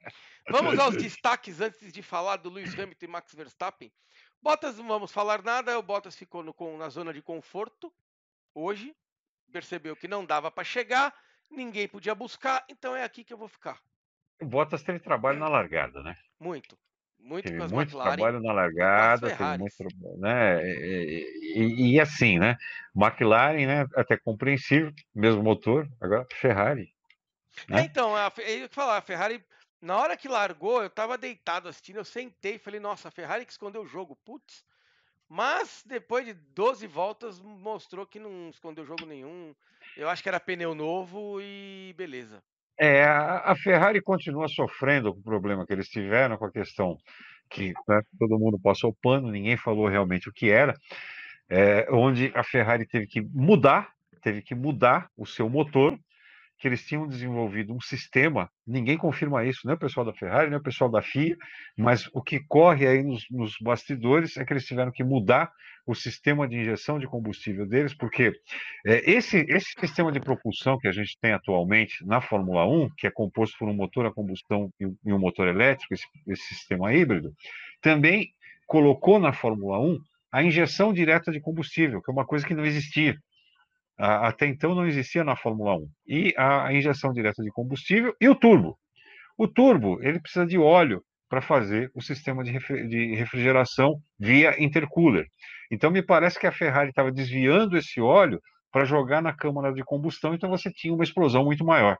Vamos 0.48 0.78
aos 0.78 0.96
destaques 0.96 1.60
antes 1.60 1.92
de 1.92 2.02
falar 2.02 2.36
do 2.36 2.50
Lewis 2.50 2.78
Hamilton 2.78 3.06
e 3.06 3.08
Max 3.08 3.34
Verstappen. 3.34 3.92
Bottas, 4.40 4.76
não 4.76 4.86
vamos 4.86 5.10
falar 5.10 5.42
nada, 5.42 5.78
o 5.78 5.82
Bottas 5.82 6.14
ficou 6.14 6.42
no, 6.42 6.54
na 6.76 6.90
zona 6.90 7.14
de 7.14 7.22
conforto 7.22 7.90
hoje, 8.54 8.94
percebeu 9.50 9.96
que 9.96 10.06
não 10.06 10.22
dava 10.22 10.50
para 10.50 10.62
chegar, 10.62 11.14
ninguém 11.50 11.88
podia 11.88 12.14
buscar, 12.14 12.62
então 12.68 12.94
é 12.94 13.02
aqui 13.02 13.24
que 13.24 13.32
eu 13.32 13.38
vou 13.38 13.48
ficar. 13.48 13.80
O 14.44 14.46
Bottas 14.46 14.82
teve 14.82 14.98
trabalho 14.98 15.38
na 15.38 15.48
largada, 15.48 16.02
né? 16.02 16.14
Muito. 16.38 16.78
Muito 17.18 17.44
teve 17.44 17.56
muito 17.56 17.74
McLaren, 17.74 18.16
trabalho 18.16 18.40
na 18.40 18.52
largada, 18.52 19.34
teve 19.34 19.58
muito, 19.58 20.18
né? 20.18 20.62
E, 20.62 21.56
e, 21.56 21.94
e, 21.94 22.00
assim, 22.00 22.38
né? 22.38 22.58
McLaren, 22.94 23.66
né? 23.66 23.86
Até 23.96 24.18
compreensível, 24.18 24.92
mesmo 25.14 25.42
motor, 25.42 25.88
agora 25.98 26.26
Ferrari. 26.34 26.92
Né? 27.66 27.80
É, 27.80 27.84
então, 27.84 28.14
a, 28.14 28.30
eu 28.36 28.58
ia 28.58 28.68
falar, 28.68 28.98
a 28.98 29.02
Ferrari, 29.02 29.42
na 29.80 29.96
hora 29.96 30.18
que 30.18 30.28
largou, 30.28 30.82
eu 30.82 30.90
tava 30.90 31.16
deitado 31.16 31.66
assistindo, 31.66 31.96
eu 31.96 32.04
sentei 32.04 32.56
e 32.56 32.58
falei, 32.58 32.78
nossa, 32.78 33.08
a 33.08 33.10
Ferrari 33.10 33.46
que 33.46 33.52
escondeu 33.52 33.82
o 33.82 33.86
jogo, 33.86 34.14
putz. 34.16 34.62
Mas 35.26 35.82
depois 35.86 36.26
de 36.26 36.34
12 36.34 36.86
voltas, 36.86 37.40
mostrou 37.40 38.06
que 38.06 38.20
não 38.20 38.50
escondeu 38.50 38.84
jogo 38.84 39.06
nenhum. 39.06 39.54
Eu 39.96 40.10
acho 40.10 40.22
que 40.22 40.28
era 40.28 40.38
pneu 40.38 40.74
novo 40.74 41.40
e 41.40 41.94
beleza. 41.96 42.42
É, 42.78 43.04
a 43.04 43.54
Ferrari 43.56 44.00
continua 44.02 44.48
sofrendo 44.48 45.12
com 45.14 45.20
o 45.20 45.22
problema 45.22 45.64
que 45.64 45.72
eles 45.72 45.88
tiveram 45.88 46.36
com 46.36 46.46
a 46.46 46.50
questão 46.50 46.98
que 47.48 47.72
né, 47.88 48.00
todo 48.18 48.38
mundo 48.38 48.58
passou 48.58 48.90
o 48.90 48.94
pano, 48.94 49.30
ninguém 49.30 49.56
falou 49.56 49.86
realmente 49.86 50.28
o 50.28 50.32
que 50.32 50.50
era, 50.50 50.74
é, 51.48 51.86
onde 51.90 52.32
a 52.34 52.42
Ferrari 52.42 52.86
teve 52.86 53.06
que 53.06 53.20
mudar, 53.20 53.90
teve 54.20 54.42
que 54.42 54.54
mudar 54.54 55.08
o 55.16 55.26
seu 55.26 55.48
motor, 55.48 55.98
que 56.64 56.68
eles 56.68 56.82
tinham 56.82 57.06
desenvolvido 57.06 57.74
um 57.74 57.80
sistema, 57.82 58.48
ninguém 58.66 58.96
confirma 58.96 59.44
isso, 59.44 59.66
nem 59.66 59.74
o 59.74 59.78
pessoal 59.78 60.06
da 60.06 60.14
Ferrari, 60.14 60.48
nem 60.48 60.58
o 60.58 60.62
pessoal 60.62 60.90
da 60.90 61.02
FIA, 61.02 61.36
mas 61.76 62.08
o 62.14 62.22
que 62.22 62.40
corre 62.40 62.86
aí 62.86 63.02
nos, 63.02 63.22
nos 63.30 63.54
bastidores 63.60 64.38
é 64.38 64.46
que 64.46 64.52
eles 64.54 64.64
tiveram 64.64 64.90
que 64.90 65.04
mudar 65.04 65.52
o 65.86 65.94
sistema 65.94 66.48
de 66.48 66.56
injeção 66.56 66.98
de 66.98 67.06
combustível 67.06 67.66
deles, 67.66 67.92
porque 67.92 68.32
é, 68.86 69.10
esse, 69.10 69.44
esse 69.46 69.74
sistema 69.78 70.10
de 70.10 70.20
propulsão 70.20 70.78
que 70.78 70.88
a 70.88 70.92
gente 70.92 71.18
tem 71.20 71.34
atualmente 71.34 72.02
na 72.06 72.22
Fórmula 72.22 72.66
1, 72.66 72.88
que 72.96 73.06
é 73.06 73.10
composto 73.10 73.58
por 73.58 73.68
um 73.68 73.74
motor 73.74 74.06
a 74.06 74.10
combustão 74.10 74.70
e 74.80 75.12
um 75.12 75.18
motor 75.18 75.46
elétrico, 75.46 75.92
esse, 75.92 76.06
esse 76.28 76.44
sistema 76.44 76.94
híbrido, 76.94 77.30
também 77.82 78.30
colocou 78.66 79.18
na 79.18 79.34
Fórmula 79.34 79.78
1 79.80 79.98
a 80.32 80.42
injeção 80.42 80.94
direta 80.94 81.30
de 81.30 81.42
combustível, 81.42 82.00
que 82.00 82.10
é 82.10 82.14
uma 82.14 82.24
coisa 82.24 82.46
que 82.46 82.54
não 82.54 82.64
existia. 82.64 83.18
Até 83.96 84.46
então 84.46 84.74
não 84.74 84.86
existia 84.86 85.22
na 85.22 85.36
Fórmula 85.36 85.76
1. 85.76 85.88
E 86.06 86.34
a 86.36 86.72
injeção 86.72 87.12
direta 87.12 87.42
de 87.42 87.50
combustível 87.50 88.14
e 88.20 88.28
o 88.28 88.34
turbo. 88.34 88.78
O 89.38 89.46
turbo, 89.46 90.02
ele 90.02 90.20
precisa 90.20 90.46
de 90.46 90.58
óleo 90.58 91.02
para 91.28 91.40
fazer 91.40 91.90
o 91.94 92.02
sistema 92.02 92.44
de 92.44 92.52
refrigeração 93.14 94.00
via 94.18 94.62
intercooler. 94.62 95.26
Então 95.70 95.90
me 95.90 96.02
parece 96.02 96.38
que 96.38 96.46
a 96.46 96.52
Ferrari 96.52 96.90
estava 96.90 97.10
desviando 97.10 97.76
esse 97.76 98.00
óleo 98.00 98.40
para 98.70 98.84
jogar 98.84 99.22
na 99.22 99.32
câmara 99.32 99.72
de 99.72 99.82
combustão, 99.84 100.34
então 100.34 100.50
você 100.50 100.70
tinha 100.70 100.92
uma 100.92 101.04
explosão 101.04 101.44
muito 101.44 101.64
maior. 101.64 101.96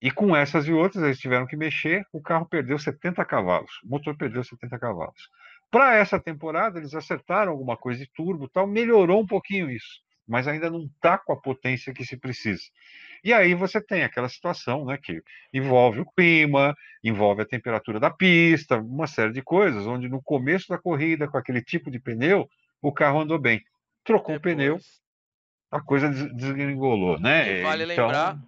E 0.00 0.10
com 0.10 0.36
essas 0.36 0.66
e 0.66 0.72
outras, 0.72 1.02
eles 1.02 1.18
tiveram 1.18 1.46
que 1.46 1.56
mexer, 1.56 2.04
o 2.12 2.20
carro 2.20 2.46
perdeu 2.46 2.78
70 2.78 3.24
cavalos, 3.24 3.70
o 3.82 3.88
motor 3.88 4.14
perdeu 4.16 4.44
70 4.44 4.78
cavalos. 4.78 5.28
Para 5.70 5.96
essa 5.96 6.20
temporada, 6.20 6.78
eles 6.78 6.94
acertaram 6.94 7.52
alguma 7.52 7.76
coisa 7.76 8.00
de 8.00 8.10
turbo, 8.14 8.48
tal, 8.48 8.66
melhorou 8.66 9.22
um 9.22 9.26
pouquinho 9.26 9.70
isso 9.70 10.03
mas 10.26 10.48
ainda 10.48 10.70
não 10.70 10.84
está 10.84 11.18
com 11.18 11.32
a 11.32 11.40
potência 11.40 11.92
que 11.92 12.04
se 12.04 12.16
precisa. 12.16 12.62
E 13.22 13.32
aí 13.32 13.54
você 13.54 13.80
tem 13.80 14.02
aquela 14.02 14.28
situação 14.28 14.84
né, 14.84 14.98
que 14.98 15.22
envolve 15.52 16.00
o 16.00 16.06
clima, 16.06 16.76
envolve 17.02 17.42
a 17.42 17.46
temperatura 17.46 17.98
da 17.98 18.10
pista, 18.10 18.78
uma 18.78 19.06
série 19.06 19.32
de 19.32 19.42
coisas, 19.42 19.86
onde 19.86 20.08
no 20.08 20.22
começo 20.22 20.68
da 20.68 20.78
corrida, 20.78 21.28
com 21.28 21.38
aquele 21.38 21.62
tipo 21.62 21.90
de 21.90 21.98
pneu, 21.98 22.48
o 22.82 22.92
carro 22.92 23.20
andou 23.20 23.38
bem. 23.38 23.64
Trocou 24.04 24.34
Depois... 24.34 24.54
o 24.54 24.56
pneu, 24.56 24.78
a 25.70 25.80
coisa 25.80 26.08
desgringolou, 26.10 27.18
né? 27.18 27.60
E 27.60 27.62
vale 27.62 27.84
então... 27.84 28.06
lembrar 28.06 28.38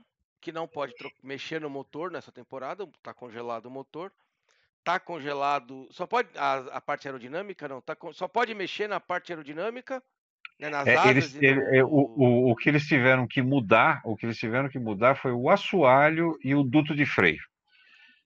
que 0.40 0.52
não 0.52 0.68
pode 0.68 0.94
mexer 1.22 1.60
no 1.60 1.68
motor 1.68 2.10
nessa 2.10 2.30
temporada, 2.30 2.84
está 2.84 3.12
congelado 3.12 3.66
o 3.66 3.70
motor. 3.70 4.12
Tá 4.84 5.00
congelado. 5.00 5.88
Só 5.90 6.06
pode. 6.06 6.28
A, 6.36 6.76
a 6.76 6.80
parte 6.80 7.08
aerodinâmica, 7.08 7.66
não. 7.66 7.80
Tá, 7.80 7.96
só 8.12 8.28
pode 8.28 8.54
mexer 8.54 8.88
na 8.88 9.00
parte 9.00 9.32
aerodinâmica 9.32 10.00
né, 10.59 10.71
é, 10.87 11.09
eles, 11.09 11.35
ele, 11.37 11.55
no... 11.55 11.75
É, 11.75 11.85
o, 11.85 11.88
o, 11.88 12.51
o 12.51 12.57
que 12.57 12.69
eles 12.69 12.87
tiveram 12.87 13.27
que 13.27 13.42
mudar, 13.42 14.01
o 14.05 14.16
que 14.16 14.25
eles 14.25 14.38
tiveram 14.38 14.69
que 14.69 14.79
mudar 14.79 15.14
foi 15.16 15.33
o 15.33 15.51
assoalho 15.51 16.37
e 16.42 16.55
o 16.55 16.62
duto 16.62 16.95
de 16.95 17.05
freio. 17.05 17.42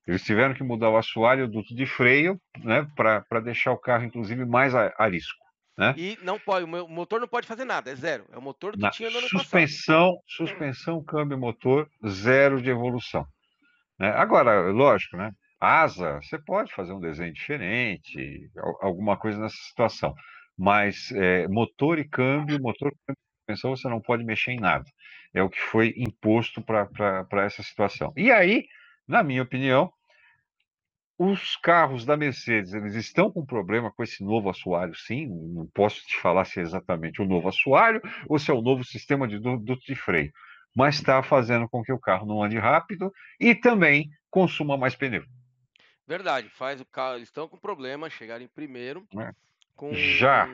Eles 0.07 0.23
tiveram 0.25 0.55
que 0.55 0.63
mudar 0.63 0.91
o 0.91 0.97
assoalho 0.97 1.41
e 1.41 1.45
o 1.45 1.49
duto 1.49 1.75
de 1.75 1.87
freio, 1.87 2.41
né, 2.59 2.87
para 2.97 3.41
deixar 3.41 3.73
o 3.73 3.79
carro, 3.79 4.05
inclusive, 4.05 4.45
mais 4.45 4.75
arisco. 4.75 5.39
Né? 5.77 5.95
E 5.97 6.19
não 6.23 6.39
pode, 6.39 6.65
o 6.65 6.89
motor 6.89 7.21
não 7.21 7.29
pode 7.29 7.47
fazer 7.47 7.65
nada, 7.65 7.91
é 7.91 7.95
zero. 7.95 8.27
É 8.33 8.39
o 8.39 8.43
motor 8.43 8.73
que 8.73 8.81
Na 8.81 8.91
tinha 8.91 9.11
no 9.11 9.19
ano 9.19 9.29
suspensão, 9.29 10.15
passado. 10.15 10.25
Suspensão, 10.27 11.05
câmbio, 11.05 11.39
motor, 11.39 11.89
zero 12.07 12.61
de 12.61 12.71
evolução. 12.71 13.27
Né? 13.99 14.11
Agora, 14.11 14.71
lógico, 14.71 15.17
né? 15.17 15.33
Asa, 15.59 16.21
você 16.23 16.39
pode 16.39 16.73
fazer 16.73 16.93
um 16.93 17.01
desenho 17.01 17.33
diferente, 17.33 18.51
alguma 18.81 19.17
coisa 19.17 19.39
nessa 19.39 19.57
situação 19.69 20.15
mas 20.61 21.11
é, 21.13 21.49
motor 21.49 21.99
e 21.99 22.07
câmbio, 22.07 22.61
motor 22.61 22.93
e 22.93 23.15
suspensão, 23.49 23.75
você 23.75 23.89
não 23.89 23.99
pode 23.99 24.23
mexer 24.23 24.53
em 24.53 24.61
nada. 24.61 24.85
É 25.33 25.43
o 25.43 25.49
que 25.49 25.59
foi 25.59 25.95
imposto 25.97 26.61
para 26.61 27.45
essa 27.47 27.63
situação. 27.63 28.13
E 28.15 28.31
aí, 28.31 28.67
na 29.09 29.23
minha 29.23 29.43
opinião, 29.43 29.91
os 31.19 31.57
carros 31.57 32.05
da 32.05 32.15
Mercedes, 32.15 32.75
eles 32.75 32.95
estão 32.95 33.33
com 33.33 33.43
problema 33.43 33.91
com 33.91 34.03
esse 34.03 34.23
novo 34.23 34.51
assoalho, 34.51 34.95
sim. 34.95 35.29
Não 35.29 35.67
posso 35.73 36.07
te 36.07 36.17
falar 36.17 36.45
se 36.45 36.61
é 36.61 36.63
exatamente 36.63 37.23
o 37.23 37.27
novo 37.27 37.49
assoalho 37.49 38.03
ou 38.29 38.39
se 38.39 38.51
é 38.51 38.55
o 38.55 38.61
novo 38.61 38.85
sistema 38.85 39.27
de 39.27 39.39
duto 39.39 39.81
de 39.87 39.95
freio. 39.95 40.31
Mas 40.77 40.97
está 40.97 41.23
fazendo 41.23 41.67
com 41.71 41.83
que 41.83 41.93
o 41.93 41.99
carro 41.99 42.27
não 42.27 42.43
ande 42.43 42.59
rápido 42.59 43.11
e 43.41 43.55
também 43.55 44.11
consuma 44.29 44.77
mais 44.77 44.95
pneu. 44.95 45.25
Verdade, 46.07 46.51
faz 46.51 46.83
o 46.83 46.85
carro. 46.85 47.17
Eles 47.17 47.29
estão 47.29 47.49
com 47.49 47.57
problema, 47.57 48.11
chegarem 48.11 48.47
primeiro. 48.47 49.07
É 49.17 49.33
com 49.81 49.95
Já. 49.95 50.47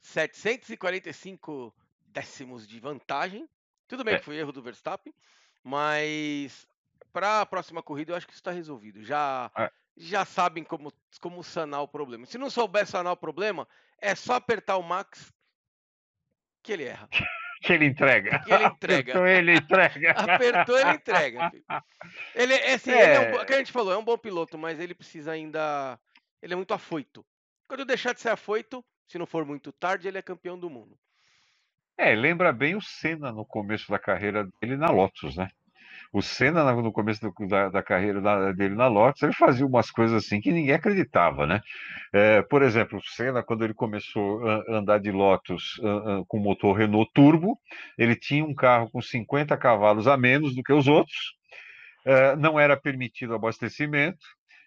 745 0.00 1.74
décimos 2.06 2.64
de 2.64 2.78
vantagem. 2.78 3.48
Tudo 3.88 4.04
bem 4.04 4.14
é. 4.14 4.18
que 4.20 4.24
foi 4.24 4.36
erro 4.36 4.52
do 4.52 4.62
Verstappen, 4.62 5.12
mas 5.64 6.64
para 7.12 7.40
a 7.40 7.46
próxima 7.46 7.82
corrida 7.82 8.12
eu 8.12 8.16
acho 8.16 8.24
que 8.24 8.32
isso 8.32 8.40
está 8.40 8.52
resolvido. 8.52 9.02
Já 9.02 9.50
é. 9.58 9.68
já 9.96 10.24
sabem 10.24 10.62
como, 10.62 10.92
como 11.20 11.42
sanar 11.42 11.82
o 11.82 11.88
problema. 11.88 12.24
Se 12.24 12.38
não 12.38 12.48
souber 12.48 12.86
sanar 12.86 13.14
o 13.14 13.16
problema, 13.16 13.66
é 14.00 14.14
só 14.14 14.34
apertar 14.34 14.76
o 14.76 14.82
Max 14.82 15.32
que 16.62 16.72
ele 16.72 16.84
erra. 16.84 17.08
Que 17.62 17.74
ele 17.74 17.84
entrega. 17.84 18.40
Que 18.40 18.52
ele 18.52 18.64
entrega. 18.66 19.12
Apertou, 19.12 19.26
ele 19.28 19.54
entrega. 19.54 20.10
Apertou, 20.18 20.78
ele 20.80 20.90
entrega. 20.90 21.50
Filho. 21.50 21.64
Ele, 22.34 22.54
é, 22.54 22.74
assim, 22.74 22.90
é. 22.90 22.94
Ele 22.94 23.36
é 23.36 23.40
um, 23.40 23.46
que 23.46 23.54
a 23.54 23.58
gente 23.58 23.70
falou, 23.70 23.92
é 23.92 23.96
um 23.96 24.04
bom 24.04 24.18
piloto, 24.18 24.58
mas 24.58 24.80
ele 24.80 24.96
precisa 24.96 25.30
ainda. 25.30 25.96
Ele 26.42 26.54
é 26.54 26.56
muito 26.56 26.74
afoito. 26.74 27.24
Quando 27.72 27.86
deixar 27.86 28.12
de 28.12 28.20
ser 28.20 28.28
afoito, 28.28 28.84
se 29.08 29.18
não 29.18 29.24
for 29.24 29.46
muito 29.46 29.72
tarde, 29.72 30.06
ele 30.06 30.18
é 30.18 30.22
campeão 30.22 30.58
do 30.58 30.68
mundo. 30.68 30.94
É, 31.96 32.14
lembra 32.14 32.52
bem 32.52 32.76
o 32.76 32.82
Senna 32.82 33.32
no 33.32 33.46
começo 33.46 33.90
da 33.90 33.98
carreira 33.98 34.46
dele 34.60 34.76
na 34.76 34.90
Lotus, 34.90 35.38
né? 35.38 35.48
O 36.12 36.20
Senna, 36.20 36.70
no 36.70 36.92
começo 36.92 37.22
do, 37.22 37.48
da, 37.48 37.70
da, 37.70 37.82
carreira 37.82 38.52
dele 38.52 38.74
na 38.74 38.88
Lotus, 38.88 39.22
ele 39.22 39.32
fazia 39.32 39.64
umas 39.64 39.90
coisas 39.90 40.22
assim 40.22 40.38
que 40.38 40.52
ninguém 40.52 40.74
acreditava, 40.74 41.46
né? 41.46 41.62
É, 42.12 42.42
por 42.42 42.62
exemplo, 42.62 42.98
o 42.98 43.06
Senna, 43.06 43.42
quando 43.42 43.64
ele 43.64 43.72
começou 43.72 44.46
a 44.46 44.76
andar 44.76 44.98
de 44.98 45.10
Lotus 45.10 45.80
com 46.28 46.40
motor 46.40 46.76
Renault 46.76 47.10
Turbo, 47.14 47.58
ele 47.96 48.14
tinha 48.14 48.44
um 48.44 48.54
carro 48.54 48.90
com 48.90 49.00
50 49.00 49.56
cavalos 49.56 50.06
a 50.06 50.18
menos 50.18 50.54
do 50.54 50.62
que 50.62 50.74
os 50.74 50.86
outros, 50.86 51.34
é, 52.04 52.36
não 52.36 52.60
era 52.60 52.76
permitido 52.76 53.34
abastecimento, 53.34 54.20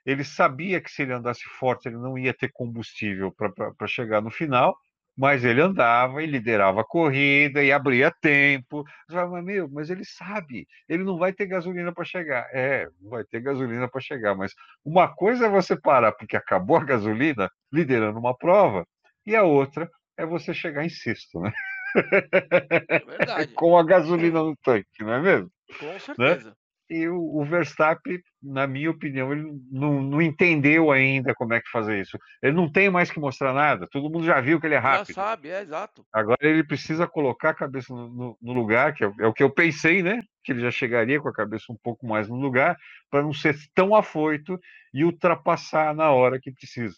ele 0.06 0.24
sabia 0.24 0.80
que 0.80 0.92
se 0.92 1.02
ele 1.02 1.14
andasse 1.14 1.44
forte, 1.60 1.88
ele 1.88 1.98
não 1.98 2.18
ia 2.18 2.34
ter 2.34 2.52
combustível 2.52 3.32
para 3.32 3.88
chegar 3.88 4.22
no 4.22 4.30
final, 4.30 4.78
mas 5.18 5.46
ele 5.46 5.62
andava 5.62 6.22
e 6.22 6.26
liderava 6.26 6.82
a 6.82 6.86
corrida 6.86 7.64
e 7.64 7.72
abria 7.72 8.12
tempo. 8.22 8.84
Falava, 9.10 9.42
meu, 9.42 9.70
mas 9.70 9.90
ele 9.90 10.04
sabe, 10.04 10.68
ele 10.90 11.04
não 11.04 11.18
vai 11.18 11.32
ter 11.32 11.46
gasolina 11.46 11.94
para 11.94 12.04
chegar. 12.04 12.48
É, 12.54 12.88
não 13.02 13.10
vai 13.10 13.24
ter 13.24 13.40
gasolina 13.40 13.88
para 13.88 14.02
chegar, 14.02 14.36
mas 14.36 14.54
uma 14.84 15.08
coisa 15.08 15.46
é 15.46 15.50
você 15.50 15.76
parar 15.80 16.12
porque 16.12 16.36
acabou 16.36 16.78
a 16.78 16.84
gasolina 16.84 17.50
liderando 17.72 18.20
uma 18.20 18.36
prova, 18.38 18.86
e 19.26 19.36
a 19.36 19.44
outra 19.44 19.90
é 20.18 20.26
você 20.26 20.54
chegar 20.54 20.86
em 20.86 20.90
sexto, 20.90 21.40
né? 21.40 21.52
É 21.96 23.00
verdade. 23.00 23.48
Com 23.56 23.78
a 23.78 23.84
gasolina 23.84 24.44
no 24.44 24.56
tanque, 24.58 25.02
não 25.02 25.14
é 25.14 25.22
mesmo? 25.22 25.50
Com 25.80 25.86
né? 25.86 26.00
certeza. 26.00 26.50
Né? 26.50 26.56
E 26.88 27.08
o, 27.08 27.44
Verstappen, 27.44 28.20
na 28.42 28.68
minha 28.68 28.92
opinião, 28.92 29.32
ele 29.32 29.44
não, 29.72 30.04
não, 30.04 30.22
entendeu 30.22 30.92
ainda 30.92 31.34
como 31.34 31.56
é 31.56 31.60
que 31.60 31.70
fazer 31.70 32.00
isso. 32.00 32.16
Ele 32.44 32.54
não 32.54 32.72
tem 32.72 32.92
mais 32.92 33.10
que 33.10 33.20
mostrar 33.20 33.54
nada. 33.54 33.88
Todo 33.92 34.10
mundo 34.10 34.24
já 34.24 34.40
viu 34.40 34.60
que 34.60 34.68
ele 34.68 34.76
é 34.76 34.80
rápido. 34.80 35.08
Já 35.08 35.14
sabe, 35.14 35.50
é 35.50 35.62
exato. 35.62 36.06
Agora 36.14 36.38
ele 36.42 36.64
precisa 36.64 37.08
colocar 37.08 37.50
a 37.50 37.56
cabeça 37.56 37.92
no, 37.92 38.08
no, 38.08 38.38
no 38.40 38.54
lugar, 38.54 38.94
que 38.94 39.04
é, 39.04 39.12
é, 39.20 39.26
o 39.26 39.34
que 39.34 39.42
eu 39.42 39.50
pensei, 39.50 40.04
né? 40.04 40.22
Que 40.44 40.52
ele 40.52 40.62
já 40.62 40.70
chegaria 40.70 41.20
com 41.20 41.28
a 41.28 41.34
cabeça 41.34 41.66
um 41.72 41.78
pouco 41.82 42.06
mais 42.06 42.30
no 42.30 42.36
lugar, 42.36 42.78
para 43.10 43.24
não 43.24 43.34
ser 43.34 43.58
tão 43.74 43.96
afoito 43.96 44.60
e 44.94 45.04
ultrapassar 45.04 45.96
na 45.96 46.12
hora 46.12 46.40
que 46.40 46.52
precisa. 46.52 46.96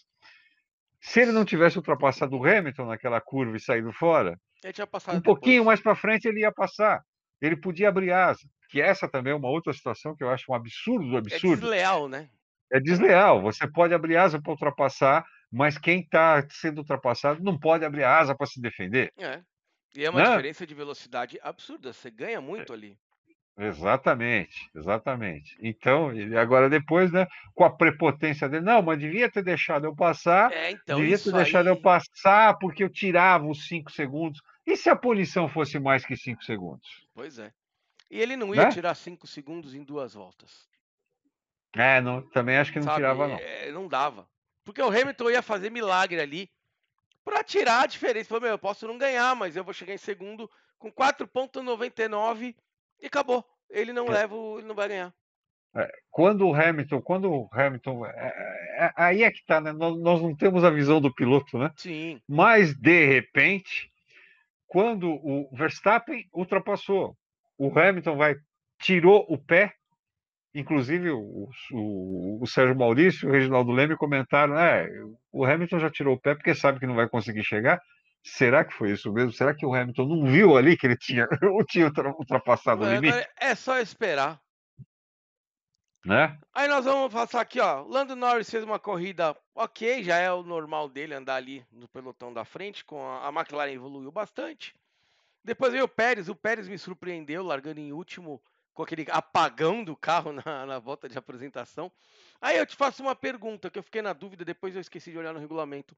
Se 1.00 1.20
ele 1.20 1.32
não 1.32 1.46
tivesse 1.46 1.78
ultrapassado 1.78 2.36
o 2.36 2.44
Hamilton 2.44 2.84
naquela 2.84 3.22
curva 3.22 3.56
e 3.56 3.60
saído 3.60 3.90
fora, 3.94 4.38
um 5.14 5.20
pouquinho 5.22 5.64
mais 5.64 5.80
para 5.80 5.94
frente 5.94 6.28
ele 6.28 6.40
ia 6.40 6.52
passar. 6.52 7.00
Ele 7.40 7.56
podia 7.56 7.88
abrir 7.88 8.12
asa 8.12 8.40
que 8.68 8.80
essa 8.80 9.08
também 9.08 9.32
é 9.32 9.36
uma 9.36 9.48
outra 9.48 9.72
situação 9.72 10.14
que 10.14 10.22
eu 10.22 10.30
acho 10.30 10.50
um 10.50 10.54
absurdo 10.54 11.08
do 11.08 11.16
é 11.16 11.18
absurdo. 11.18 11.66
É 11.66 11.70
desleal, 11.70 12.08
né? 12.08 12.28
É 12.70 12.80
desleal. 12.80 13.42
Você 13.42 13.66
pode 13.66 13.94
abrir 13.94 14.16
asa 14.16 14.40
para 14.40 14.52
ultrapassar, 14.52 15.24
mas 15.50 15.78
quem 15.78 16.00
está 16.00 16.46
sendo 16.50 16.78
ultrapassado 16.78 17.42
não 17.42 17.58
pode 17.58 17.84
abrir 17.84 18.04
asa 18.04 18.34
para 18.34 18.46
se 18.46 18.60
defender. 18.60 19.12
É. 19.18 19.40
E 19.96 20.04
é 20.04 20.10
uma 20.10 20.20
né? 20.20 20.30
diferença 20.30 20.66
de 20.66 20.74
velocidade 20.74 21.38
absurda. 21.42 21.92
Você 21.92 22.10
ganha 22.10 22.40
muito 22.40 22.72
é. 22.72 22.76
ali. 22.76 22.98
Exatamente, 23.58 24.70
exatamente. 24.72 25.58
Então, 25.60 26.12
agora 26.40 26.70
depois, 26.70 27.10
né, 27.10 27.26
com 27.54 27.64
a 27.64 27.76
prepotência 27.76 28.48
dele, 28.48 28.64
não, 28.64 28.80
mas 28.80 29.00
devia 29.00 29.28
ter 29.28 29.42
deixado 29.42 29.84
eu 29.84 29.96
passar, 29.96 30.52
é, 30.52 30.70
então, 30.70 31.00
devia 31.00 31.18
ter 31.18 31.32
deixado 31.32 31.66
aí... 31.66 31.72
eu 31.72 31.80
passar 31.80 32.56
porque 32.58 32.84
eu 32.84 32.88
tirava 32.88 33.46
os 33.48 33.66
cinco 33.66 33.90
segundos. 33.90 34.40
E 34.64 34.76
se 34.76 34.88
a 34.88 34.94
punição 34.94 35.48
fosse 35.48 35.80
mais 35.80 36.06
que 36.06 36.16
cinco 36.16 36.44
segundos? 36.44 36.86
Pois 37.12 37.40
é. 37.40 37.50
E 38.10 38.20
ele 38.20 38.36
não 38.36 38.54
ia 38.54 38.64
né? 38.64 38.72
tirar 38.72 38.94
5 38.94 39.26
segundos 39.26 39.74
em 39.74 39.84
duas 39.84 40.14
voltas. 40.14 40.66
É, 41.76 42.00
não, 42.00 42.22
também 42.30 42.56
acho 42.56 42.72
que 42.72 42.78
não 42.78 42.86
Sabe, 42.86 42.96
tirava, 42.96 43.28
não. 43.28 43.36
É, 43.36 43.70
não 43.70 43.86
dava. 43.86 44.28
Porque 44.64 44.80
o 44.82 44.88
Hamilton 44.88 45.30
ia 45.30 45.42
fazer 45.42 45.70
milagre 45.70 46.20
ali 46.20 46.50
para 47.24 47.44
tirar 47.44 47.82
a 47.82 47.86
diferença. 47.86 48.28
Falou, 48.28 48.42
meu, 48.42 48.50
eu 48.52 48.58
posso 48.58 48.86
não 48.86 48.96
ganhar, 48.96 49.34
mas 49.36 49.54
eu 49.56 49.64
vou 49.64 49.74
chegar 49.74 49.92
em 49.94 49.98
segundo 49.98 50.50
com 50.78 50.90
4,99 50.90 52.54
e 53.00 53.06
acabou. 53.06 53.44
ele 53.70 53.92
não 53.92 54.06
É. 54.06 54.10
leva, 54.10 54.34
ele 54.56 54.66
não 54.66 54.74
vai 54.74 54.88
ganhar. 54.88 55.14
Quando 56.10 56.48
o 56.48 56.54
Hamilton, 56.54 57.02
quando 57.02 57.30
o 57.30 57.48
Hamilton, 57.52 58.06
é- 58.06 58.74
é- 58.78 58.92
aí 58.96 59.22
é 59.22 59.30
que 59.30 59.44
tá, 59.44 59.60
né? 59.60 59.72
Nós, 59.72 59.96
nós 60.00 60.22
não 60.22 60.34
temos 60.34 60.64
a 60.64 60.70
visão 60.70 60.98
do 61.00 61.14
piloto, 61.14 61.58
né? 61.58 61.70
Sim, 61.76 62.20
Mas 62.26 62.74
de 62.74 63.06
repente, 63.06 63.92
quando 64.66 65.10
o 65.10 65.48
Verstappen 65.54 66.26
ultrapassou, 66.32 67.14
o 67.58 67.76
Hamilton 67.78 68.16
vai 68.16 68.36
tirou 68.80 69.26
o 69.28 69.36
pé. 69.36 69.74
Inclusive 70.54 71.10
o, 71.10 71.48
o, 71.72 72.42
o 72.42 72.46
Sérgio 72.46 72.74
Maurício 72.76 73.26
e 73.26 73.30
o 73.30 73.32
Reginaldo 73.32 73.70
Leme 73.70 73.96
comentaram: 73.96 74.58
é, 74.58 74.88
o 75.30 75.44
Hamilton 75.44 75.78
já 75.78 75.90
tirou 75.90 76.14
o 76.14 76.20
pé 76.20 76.34
porque 76.34 76.54
sabe 76.54 76.80
que 76.80 76.86
não 76.86 76.94
vai 76.94 77.08
conseguir 77.08 77.44
chegar. 77.44 77.80
Será 78.24 78.64
que 78.64 78.72
foi 78.72 78.90
isso 78.92 79.12
mesmo? 79.12 79.32
Será 79.32 79.54
que 79.54 79.64
o 79.66 79.74
Hamilton 79.74 80.06
não 80.06 80.24
viu 80.26 80.56
ali 80.56 80.76
que 80.76 80.86
ele 80.86 80.96
tinha, 80.96 81.26
o 81.52 81.64
tinha 81.64 81.86
ultra- 81.86 82.10
ultrapassado 82.10 82.82
o 82.82 82.84
Agora 82.84 83.00
limite? 83.00 83.28
é 83.38 83.54
só 83.54 83.78
esperar. 83.78 84.40
Né? 86.04 86.38
Aí 86.54 86.68
nós 86.68 86.84
vamos 86.84 87.12
passar 87.12 87.40
aqui, 87.40 87.60
ó. 87.60 87.82
Lando 87.82 88.16
Norris 88.16 88.50
fez 88.50 88.64
uma 88.64 88.78
corrida 88.78 89.36
ok, 89.54 90.02
já 90.02 90.16
é 90.16 90.32
o 90.32 90.42
normal 90.42 90.88
dele 90.88 91.14
andar 91.14 91.36
ali 91.36 91.64
no 91.70 91.88
pelotão 91.88 92.32
da 92.32 92.44
frente, 92.44 92.84
com 92.84 93.04
a, 93.04 93.28
a 93.28 93.32
McLaren 93.32 93.72
evoluiu 93.72 94.10
bastante. 94.10 94.74
Depois 95.48 95.72
veio 95.72 95.86
o 95.86 95.88
Pérez, 95.88 96.28
o 96.28 96.34
Pérez 96.34 96.68
me 96.68 96.76
surpreendeu, 96.76 97.42
largando 97.42 97.80
em 97.80 97.90
último 97.90 98.38
com 98.74 98.82
aquele 98.82 99.06
apagão 99.10 99.82
do 99.82 99.96
carro 99.96 100.30
na, 100.44 100.66
na 100.66 100.78
volta 100.78 101.08
de 101.08 101.16
apresentação. 101.16 101.90
Aí 102.38 102.58
eu 102.58 102.66
te 102.66 102.76
faço 102.76 103.02
uma 103.02 103.16
pergunta 103.16 103.70
que 103.70 103.78
eu 103.78 103.82
fiquei 103.82 104.02
na 104.02 104.12
dúvida, 104.12 104.44
depois 104.44 104.74
eu 104.74 104.80
esqueci 104.82 105.10
de 105.10 105.16
olhar 105.16 105.32
no 105.32 105.40
regulamento. 105.40 105.96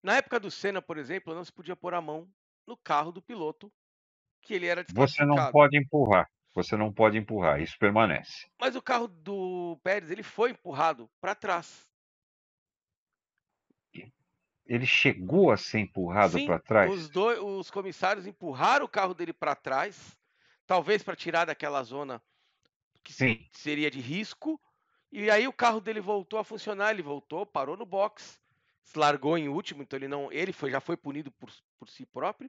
Na 0.00 0.16
época 0.16 0.38
do 0.38 0.48
Senna, 0.48 0.80
por 0.80 0.96
exemplo, 0.96 1.34
não 1.34 1.44
se 1.44 1.52
podia 1.52 1.74
pôr 1.74 1.92
a 1.92 2.00
mão 2.00 2.32
no 2.64 2.76
carro 2.76 3.10
do 3.10 3.20
piloto, 3.20 3.70
que 4.40 4.54
ele 4.54 4.66
era 4.66 4.86
Você 4.94 5.24
não 5.24 5.50
pode 5.50 5.76
empurrar. 5.76 6.30
Você 6.54 6.76
não 6.76 6.92
pode 6.92 7.18
empurrar, 7.18 7.60
isso 7.60 7.76
permanece. 7.80 8.48
Mas 8.60 8.76
o 8.76 8.82
carro 8.82 9.08
do 9.08 9.76
Pérez, 9.82 10.08
ele 10.08 10.22
foi 10.22 10.52
empurrado 10.52 11.10
para 11.20 11.34
trás. 11.34 11.89
Ele 14.70 14.86
chegou 14.86 15.50
a 15.50 15.56
ser 15.56 15.80
empurrado 15.80 16.38
para 16.46 16.60
trás. 16.60 16.90
Os, 16.92 17.10
dois, 17.10 17.40
os 17.40 17.70
comissários 17.70 18.26
empurraram 18.26 18.86
o 18.86 18.88
carro 18.88 19.12
dele 19.12 19.32
para 19.32 19.56
trás, 19.56 20.16
talvez 20.66 21.02
para 21.02 21.16
tirar 21.16 21.44
daquela 21.44 21.82
zona 21.82 22.22
que 23.02 23.12
Sim. 23.12 23.38
seria 23.52 23.90
de 23.90 24.00
risco. 24.00 24.60
E 25.10 25.28
aí 25.28 25.48
o 25.48 25.52
carro 25.52 25.80
dele 25.80 26.00
voltou 26.00 26.38
a 26.38 26.44
funcionar, 26.44 26.90
ele 26.92 27.02
voltou, 27.02 27.44
parou 27.44 27.76
no 27.76 27.84
box, 27.84 28.40
se 28.84 28.96
largou 28.96 29.36
em 29.36 29.48
último, 29.48 29.82
então 29.82 29.98
ele 29.98 30.06
não, 30.06 30.30
ele 30.32 30.52
foi, 30.52 30.70
já 30.70 30.80
foi 30.80 30.96
punido 30.96 31.32
por, 31.32 31.50
por 31.76 31.88
si 31.88 32.06
próprio 32.06 32.48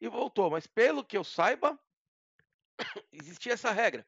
e 0.00 0.08
voltou. 0.08 0.50
Mas 0.50 0.66
pelo 0.66 1.04
que 1.04 1.16
eu 1.16 1.22
saiba, 1.22 1.78
existia 3.12 3.52
essa 3.52 3.70
regra 3.70 4.04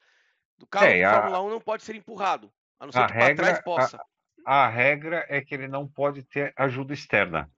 do 0.57 0.67
carro 0.67 0.87
É, 0.87 0.99
de 0.99 1.05
a- 1.05 1.11
Fórmula 1.11 1.41
1 1.41 1.49
não 1.49 1.61
pode 1.61 1.83
ser 1.83 1.95
empurrado, 1.95 2.51
a 2.79 2.85
não 2.85 2.91
ser 2.91 2.99
a 2.99 3.07
que 3.07 3.13
para 3.13 3.35
trás 3.35 3.59
possa. 3.59 3.97
A 3.97 4.05
regra 4.69 5.25
é 5.27 5.41
que 5.41 5.53
ele 5.53 5.67
não 5.67 5.87
pode 5.87 6.23
ter 6.23 6.53
ajuda 6.55 6.93
externa. 6.93 7.49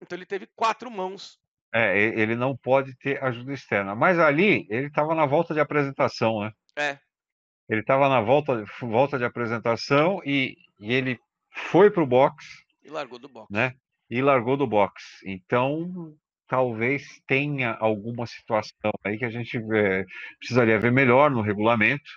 Então 0.00 0.16
ele 0.16 0.26
teve 0.26 0.46
quatro 0.54 0.90
mãos. 0.90 1.38
É, 1.74 1.98
ele 1.98 2.34
não 2.36 2.56
pode 2.56 2.96
ter 2.96 3.22
ajuda 3.22 3.52
externa. 3.52 3.94
Mas 3.94 4.18
ali, 4.18 4.66
ele 4.70 4.86
estava 4.86 5.14
na 5.14 5.26
volta 5.26 5.52
de 5.52 5.60
apresentação, 5.60 6.40
né? 6.40 6.52
É, 6.78 6.98
Ele 7.68 7.80
estava 7.80 8.08
na 8.08 8.20
volta, 8.20 8.64
volta 8.80 9.18
de 9.18 9.24
apresentação 9.24 10.20
e, 10.24 10.56
e 10.78 10.92
ele 10.94 11.18
foi 11.70 11.90
para 11.90 12.02
o 12.02 12.06
box, 12.06 12.44
e 12.84 12.90
largou 12.90 13.18
do 13.18 13.28
box. 13.28 13.52
né? 13.52 13.72
E 14.08 14.22
largou 14.22 14.56
do 14.56 14.66
box. 14.66 15.02
Então, 15.26 16.14
talvez 16.46 17.02
tenha 17.26 17.72
alguma 17.80 18.26
situação 18.26 18.92
aí 19.04 19.18
que 19.18 19.24
a 19.24 19.30
gente 19.30 19.58
eh, 19.74 20.04
precisaria 20.38 20.78
ver 20.78 20.92
melhor 20.92 21.30
no 21.30 21.40
regulamento, 21.42 22.08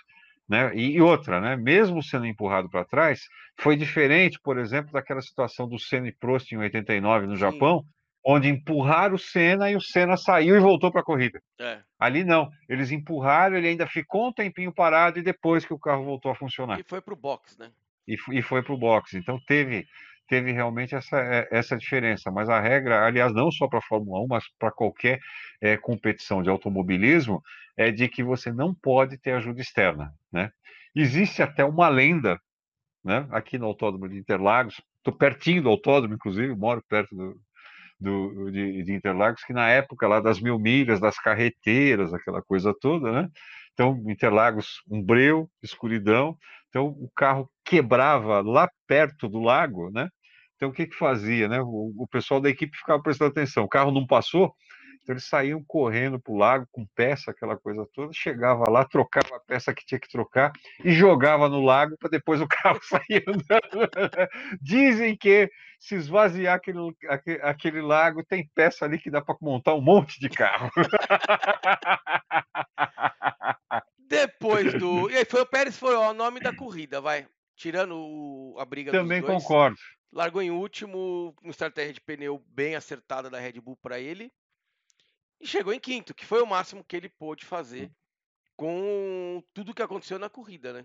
né? 0.50 0.74
E, 0.74 0.96
e 0.96 1.00
outra, 1.00 1.40
né? 1.40 1.56
Mesmo 1.56 2.02
sendo 2.02 2.26
empurrado 2.26 2.68
para 2.68 2.84
trás, 2.84 3.20
foi 3.58 3.76
diferente, 3.76 4.38
por 4.42 4.58
exemplo, 4.58 4.92
daquela 4.92 5.22
situação 5.22 5.68
do 5.68 5.78
Senna 5.78 6.08
e 6.08 6.12
Prost 6.12 6.50
em 6.50 6.58
89 6.58 7.26
no 7.28 7.34
Sim. 7.34 7.40
Japão, 7.40 7.84
onde 8.26 8.48
empurraram 8.48 9.14
o 9.14 9.18
Senna 9.18 9.70
e 9.70 9.76
o 9.76 9.80
Senna 9.80 10.16
saiu 10.16 10.56
e 10.56 10.60
voltou 10.60 10.90
para 10.90 11.02
a 11.02 11.04
corrida. 11.04 11.40
É. 11.60 11.80
Ali 11.98 12.24
não, 12.24 12.48
eles 12.68 12.90
empurraram, 12.90 13.56
ele 13.56 13.68
ainda 13.68 13.86
ficou 13.86 14.28
um 14.28 14.32
tempinho 14.32 14.74
parado 14.74 15.20
e 15.20 15.22
depois 15.22 15.64
que 15.64 15.72
o 15.72 15.78
carro 15.78 16.04
voltou 16.04 16.32
a 16.32 16.34
funcionar 16.34 16.80
E 16.80 16.82
foi 16.82 17.00
pro 17.00 17.14
box, 17.14 17.56
né? 17.56 17.70
e, 18.10 18.16
e 18.32 18.42
foi 18.42 18.62
para 18.62 18.74
o 18.74 18.78
boxe. 18.78 19.16
Então 19.16 19.38
teve 19.46 19.86
teve 20.30 20.52
realmente 20.52 20.94
essa, 20.96 21.18
eh, 21.18 21.48
essa 21.52 21.76
diferença. 21.76 22.30
Mas 22.32 22.48
a 22.50 22.60
regra, 22.60 23.06
aliás, 23.06 23.34
não 23.34 23.50
só 23.52 23.68
para 23.68 23.80
a 23.80 23.82
Fórmula 23.82 24.22
1, 24.24 24.28
mas 24.28 24.44
para 24.58 24.72
qualquer 24.72 25.20
eh, 25.60 25.76
competição 25.78 26.42
de 26.42 26.50
automobilismo, 26.50 27.42
é 27.76 27.92
de 27.92 28.08
que 28.08 28.24
você 28.24 28.52
não 28.52 28.74
pode 28.74 29.18
ter 29.18 29.32
ajuda 29.32 29.60
externa. 29.60 30.12
Né? 30.32 30.50
Existe 30.96 31.42
até 31.42 31.64
uma 31.64 31.88
lenda 31.88 32.40
né, 33.04 33.26
aqui 33.30 33.58
no 33.58 33.66
Autódromo 33.66 34.08
de 34.08 34.18
Interlagos, 34.18 34.80
estou 34.98 35.14
pertinho 35.14 35.62
do 35.62 35.68
autódromo, 35.70 36.14
inclusive, 36.14 36.54
moro 36.54 36.82
perto 36.88 37.14
do, 37.14 37.36
do- 38.00 38.50
de, 38.50 38.82
de 38.84 38.94
Interlagos, 38.94 39.42
que 39.44 39.52
na 39.52 39.68
época 39.70 40.08
lá 40.08 40.20
das 40.20 40.40
mil 40.40 40.58
milhas, 40.58 41.00
das 41.00 41.18
carreteiras, 41.18 42.12
aquela 42.14 42.42
coisa 42.42 42.74
toda, 42.80 43.12
né? 43.12 43.28
Então, 43.72 44.02
Interlagos, 44.08 44.82
um 44.90 45.02
breu, 45.02 45.50
escuridão. 45.62 46.36
Então, 46.68 46.88
o 46.88 47.10
carro 47.16 47.50
quebrava 47.64 48.40
lá 48.42 48.68
perto 48.86 49.28
do 49.28 49.40
lago, 49.40 49.90
né? 49.90 50.08
Então, 50.60 50.68
o 50.68 50.72
que 50.74 50.86
que 50.86 50.94
fazia, 50.94 51.48
né? 51.48 51.58
O, 51.62 51.94
o 51.96 52.06
pessoal 52.06 52.38
da 52.38 52.50
equipe 52.50 52.76
ficava 52.76 53.02
prestando 53.02 53.30
atenção. 53.30 53.64
O 53.64 53.68
carro 53.68 53.90
não 53.90 54.06
passou, 54.06 54.54
então 55.02 55.14
eles 55.14 55.24
saíam 55.24 55.64
correndo 55.66 56.20
para 56.20 56.34
o 56.34 56.36
lago 56.36 56.66
com 56.70 56.84
peça, 56.94 57.30
aquela 57.30 57.56
coisa 57.56 57.86
toda. 57.94 58.12
Chegava 58.12 58.68
lá, 58.68 58.84
trocava 58.84 59.36
a 59.36 59.40
peça 59.40 59.72
que 59.72 59.86
tinha 59.86 59.98
que 59.98 60.10
trocar 60.10 60.52
e 60.84 60.92
jogava 60.92 61.48
no 61.48 61.64
lago 61.64 61.96
para 61.98 62.10
depois 62.10 62.42
o 62.42 62.46
carro 62.62 62.78
sair 62.82 63.24
andando. 63.26 63.88
Dizem 64.60 65.16
que 65.16 65.50
se 65.78 65.94
esvaziar 65.94 66.56
aquele, 66.56 66.94
aque- 67.08 67.40
aquele 67.42 67.80
lago, 67.80 68.22
tem 68.22 68.46
peça 68.54 68.84
ali 68.84 68.98
que 68.98 69.10
dá 69.10 69.22
para 69.22 69.34
montar 69.40 69.72
um 69.74 69.80
monte 69.80 70.20
de 70.20 70.28
carro. 70.28 70.70
Depois 73.98 74.74
do. 74.74 75.08
E 75.10 75.16
aí 75.16 75.24
foi 75.24 75.40
o 75.40 75.46
Pérez, 75.46 75.78
foi 75.78 75.94
ó, 75.94 76.10
o 76.10 76.14
nome 76.14 76.38
da 76.38 76.52
corrida, 76.54 77.00
vai. 77.00 77.26
Tirando 77.56 77.94
o- 77.96 78.56
a 78.58 78.64
briga 78.66 78.92
Também 78.92 79.20
dos 79.20 79.28
dois. 79.30 79.42
concordo. 79.42 79.76
Largou 80.12 80.42
em 80.42 80.50
último, 80.50 81.34
uma 81.42 81.50
estratégia 81.50 81.92
de 81.94 82.00
pneu 82.00 82.42
bem 82.48 82.74
acertada 82.74 83.30
da 83.30 83.38
Red 83.38 83.60
Bull 83.60 83.76
para 83.76 83.98
ele. 84.00 84.32
E 85.40 85.46
chegou 85.46 85.72
em 85.72 85.80
quinto, 85.80 86.14
que 86.14 86.26
foi 86.26 86.42
o 86.42 86.46
máximo 86.46 86.84
que 86.84 86.96
ele 86.96 87.08
pôde 87.08 87.44
fazer 87.46 87.90
com 88.56 89.42
tudo 89.54 89.74
que 89.74 89.82
aconteceu 89.82 90.18
na 90.18 90.28
corrida, 90.28 90.72
né? 90.72 90.84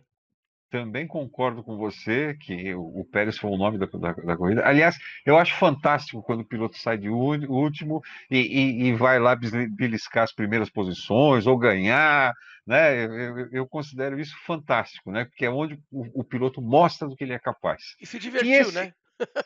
Também 0.69 1.07
concordo 1.07 1.63
com 1.63 1.77
você 1.77 2.35
que 2.35 2.73
o, 2.73 3.05
Pérez 3.11 3.37
foi 3.37 3.49
o 3.49 3.57
nome 3.57 3.77
da, 3.77 3.85
da- 3.85 4.13
da 4.13 4.35
corrida. 4.37 4.65
Aliás, 4.65 4.97
eu 5.25 5.37
acho 5.37 5.55
fantástico 5.55 6.23
quando 6.23 6.41
o 6.41 6.47
piloto 6.47 6.77
sai 6.77 6.97
de 6.97 7.07
último 7.09 8.01
e, 8.29 8.37
e- 8.39 8.83
e 8.87 8.93
vai 8.93 9.19
lá 9.19 9.35
beliscar 9.35 10.23
as 10.23 10.33
primeiras 10.33 10.69
posições 10.69 11.45
ou 11.47 11.57
ganhar, 11.57 12.33
né? 12.65 13.05
Eu, 13.05 13.13
eu- 13.13 13.49
eu 13.51 13.67
considero 13.67 14.19
isso 14.19 14.35
fantástico, 14.45 15.11
né? 15.11 15.25
Porque 15.25 15.45
é 15.45 15.49
onde 15.49 15.75
o, 15.91 16.21
o 16.21 16.23
piloto 16.23 16.61
mostra 16.61 17.07
do 17.07 17.15
que 17.15 17.23
ele 17.23 17.33
é 17.33 17.39
capaz. 17.39 17.81
E 18.01 18.05
se 18.05 18.19
divertiu, 18.19 18.51
esse- 18.51 18.73
né? 18.73 18.93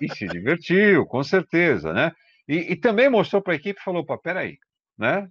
E 0.01 0.13
se 0.15 0.27
divertiu, 0.27 1.05
com 1.05 1.23
certeza, 1.23 1.93
né? 1.93 2.12
E, 2.47 2.73
e 2.73 2.75
também 2.75 3.10
mostrou 3.10 3.41
para 3.41 3.53
a 3.53 3.55
equipe 3.55 3.79
e 3.79 3.84
falou: 3.84 4.05
pá, 4.05 4.17
peraí, 4.17 4.58
né? 4.97 5.27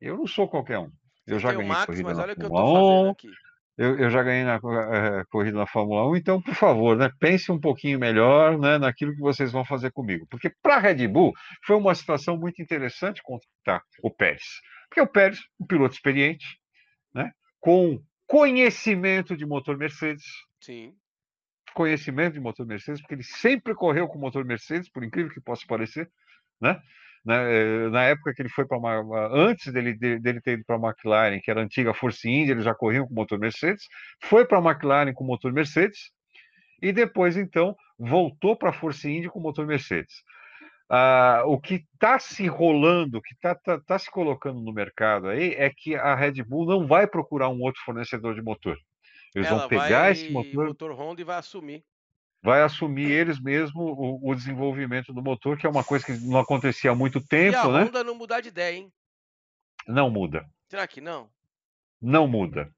Eu 0.00 0.16
não 0.16 0.26
sou 0.26 0.48
qualquer 0.48 0.78
um. 0.78 0.90
Eu 1.26 1.38
já 1.38 1.52
ganhei 1.52 1.68
Max, 1.68 1.86
corrida 1.86 2.14
na 2.14 2.24
Fórmula 2.24 2.64
1, 2.64 2.74
fazendo 2.74 3.10
aqui. 3.10 3.30
eu, 3.78 3.98
eu 3.98 4.10
já 4.10 4.22
ganhei 4.22 4.44
na 4.44 4.56
eh, 4.56 5.24
corrida 5.30 5.58
na 5.58 5.66
Fórmula 5.66 6.10
1, 6.10 6.16
então, 6.16 6.42
por 6.42 6.54
favor, 6.54 6.96
né, 6.96 7.10
pense 7.18 7.50
um 7.50 7.58
pouquinho 7.58 7.98
melhor 7.98 8.58
né, 8.58 8.78
naquilo 8.78 9.14
que 9.14 9.20
vocês 9.20 9.50
vão 9.50 9.64
fazer 9.64 9.90
comigo. 9.92 10.26
Porque 10.30 10.50
para 10.62 10.76
a 10.76 10.78
Red 10.78 11.08
Bull 11.08 11.32
foi 11.64 11.76
uma 11.76 11.94
situação 11.94 12.36
muito 12.36 12.60
interessante 12.60 13.22
contratar 13.22 13.82
o 14.02 14.10
Pérez. 14.10 14.44
Porque 14.88 15.00
o 15.00 15.06
Pérez, 15.06 15.40
um 15.58 15.66
piloto 15.66 15.94
experiente, 15.94 16.46
né, 17.14 17.32
com 17.58 17.98
conhecimento 18.26 19.36
de 19.36 19.46
motor 19.46 19.78
Mercedes, 19.78 20.24
Sim. 20.60 20.94
Conhecimento 21.74 22.34
de 22.34 22.40
motor 22.40 22.66
Mercedes, 22.66 23.00
porque 23.00 23.14
ele 23.14 23.22
sempre 23.22 23.74
correu 23.74 24.08
com 24.08 24.18
motor 24.18 24.44
Mercedes, 24.44 24.88
por 24.88 25.04
incrível 25.04 25.32
que 25.32 25.40
possa 25.40 25.64
parecer, 25.66 26.10
né? 26.60 26.80
Na, 27.24 27.36
eh, 27.36 27.88
na 27.90 28.02
época 28.04 28.34
que 28.34 28.42
ele 28.42 28.50
foi 28.50 28.66
para 28.66 28.78
antes 29.32 29.72
dele, 29.72 29.94
de- 29.94 30.18
dele 30.18 30.40
ter 30.42 30.52
ido 30.54 30.64
para 30.66 30.76
a 30.76 30.78
McLaren, 30.78 31.40
que 31.40 31.50
era 31.50 31.60
a 31.60 31.64
antiga 31.64 31.94
Force 31.94 32.28
India, 32.28 32.52
ele 32.52 32.62
já 32.62 32.74
corria 32.74 33.02
com 33.06 33.14
motor 33.14 33.38
Mercedes, 33.38 33.86
foi 34.22 34.44
para 34.46 34.58
a 34.58 34.62
McLaren 34.62 35.12
com 35.14 35.24
motor 35.24 35.52
Mercedes 35.52 36.10
e 36.82 36.92
depois 36.92 37.36
então 37.36 37.74
voltou 37.98 38.56
para 38.56 38.70
a 38.70 38.72
Force 38.72 39.08
India 39.10 39.30
com 39.30 39.40
motor 39.40 39.66
Mercedes. 39.66 40.22
Ah, 40.88 41.42
o 41.46 41.58
que 41.60 41.86
está 41.94 42.18
se 42.18 42.46
rolando, 42.46 43.18
o 43.18 43.22
que 43.22 43.34
está 43.34 43.54
tá, 43.54 43.80
tá 43.80 43.98
se 43.98 44.10
colocando 44.10 44.60
no 44.60 44.72
mercado 44.72 45.28
aí 45.28 45.54
é 45.54 45.70
que 45.70 45.96
a 45.96 46.14
Red 46.14 46.42
Bull 46.44 46.66
não 46.66 46.86
vai 46.86 47.06
procurar 47.06 47.48
um 47.48 47.60
outro 47.62 47.80
fornecedor 47.84 48.34
de 48.34 48.42
motor. 48.42 48.76
Eles 49.34 49.48
Ela 49.48 49.60
vão 49.60 49.68
pegar 49.68 50.02
vai 50.02 50.12
esse 50.12 50.30
motor, 50.30 50.66
motor 50.68 50.92
Honda 50.92 51.20
e 51.20 51.24
vai 51.24 51.36
assumir. 51.38 51.84
vai 52.42 52.62
assumir 52.62 53.10
eles 53.10 53.40
mesmo 53.40 53.80
o, 53.82 54.30
o 54.30 54.34
desenvolvimento 54.34 55.12
do 55.12 55.22
motor, 55.22 55.58
que 55.58 55.66
é 55.66 55.70
uma 55.70 55.84
coisa 55.84 56.04
que 56.04 56.12
não 56.12 56.38
acontecia 56.38 56.90
há 56.90 56.94
muito 56.94 57.18
e 57.48 57.54
a 57.54 57.62
tempo, 57.62 57.72
né? 57.72 57.84
Honda 57.84 58.04
não 58.04 58.14
mudar 58.14 58.40
de 58.40 58.48
ideia, 58.48 58.76
hein? 58.76 58.92
Não 59.86 60.10
muda, 60.10 60.44
Será 60.68 60.86
que 60.86 61.00
não? 61.00 61.30
não 62.00 62.26
muda. 62.28 62.70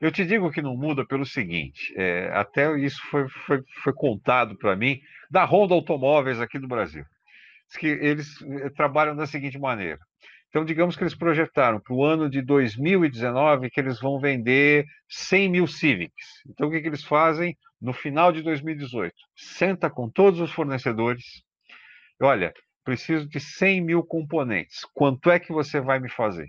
Eu 0.00 0.12
te 0.12 0.24
digo 0.26 0.50
que 0.50 0.60
não 0.62 0.76
muda 0.76 1.06
pelo 1.06 1.24
seguinte: 1.24 1.94
é, 1.96 2.30
até 2.34 2.76
isso 2.78 3.00
foi, 3.10 3.28
foi, 3.28 3.62
foi 3.82 3.92
contado 3.94 4.56
para 4.58 4.76
mim 4.76 5.00
da 5.30 5.44
Honda 5.44 5.74
Automóveis 5.74 6.40
aqui 6.40 6.58
do 6.58 6.68
Brasil. 6.68 7.04
Diz 7.68 7.76
que 7.78 7.86
eles 7.86 8.40
eh, 8.42 8.70
trabalham 8.70 9.16
da 9.16 9.26
seguinte 9.26 9.58
maneira. 9.58 9.98
Então, 10.48 10.64
digamos 10.64 10.96
que 10.96 11.02
eles 11.02 11.14
projetaram 11.14 11.80
para 11.80 11.94
o 11.94 12.04
ano 12.04 12.30
de 12.30 12.40
2019 12.40 13.70
que 13.70 13.80
eles 13.80 14.00
vão 14.00 14.18
vender 14.18 14.86
100 15.08 15.50
mil 15.50 15.66
Civics. 15.66 16.42
Então, 16.48 16.68
o 16.68 16.70
que, 16.70 16.80
que 16.80 16.88
eles 16.88 17.04
fazem 17.04 17.56
no 17.80 17.92
final 17.92 18.32
de 18.32 18.42
2018? 18.42 19.14
Senta 19.34 19.90
com 19.90 20.08
todos 20.08 20.40
os 20.40 20.50
fornecedores. 20.50 21.42
Olha, 22.20 22.54
preciso 22.84 23.28
de 23.28 23.40
100 23.40 23.80
mil 23.82 24.02
componentes. 24.02 24.84
Quanto 24.94 25.30
é 25.30 25.38
que 25.38 25.52
você 25.52 25.80
vai 25.80 25.98
me 25.98 26.08
fazer? 26.08 26.48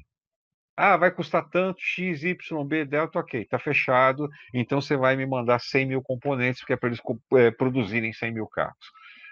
Ah, 0.79 0.95
vai 0.95 1.09
custar 1.09 1.49
tanto, 1.49 1.81
X, 1.81 2.23
Y, 2.23 2.63
B, 2.63 2.85
delta, 2.85 3.17
ok, 3.17 3.41
está 3.41 3.57
fechado, 3.57 4.29
então 4.53 4.79
você 4.79 4.95
vai 4.95 5.15
me 5.15 5.25
mandar 5.25 5.59
100 5.59 5.87
mil 5.87 6.03
componentes, 6.03 6.61
porque 6.61 6.73
é 6.73 6.77
para 6.77 6.89
eles 6.89 7.01
é, 7.33 7.49
produzirem 7.49 8.13
100 8.13 8.31
mil 8.31 8.45
carros. 8.45 8.77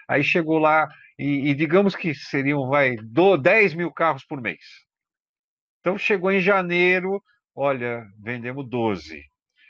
Aí 0.08 0.24
chegou 0.24 0.58
lá, 0.58 0.88
e, 1.18 1.50
e, 1.50 1.54
digamos 1.54 1.94
que 1.94 2.14
seriam, 2.14 2.68
vai, 2.68 2.96
do 2.96 3.36
10 3.36 3.74
mil 3.74 3.90
carros 3.92 4.24
por 4.24 4.40
mês. 4.40 4.64
Então 5.80 5.96
chegou 5.96 6.30
em 6.30 6.40
janeiro, 6.40 7.22
olha, 7.54 8.04
vendemos 8.18 8.68
12. 8.68 9.22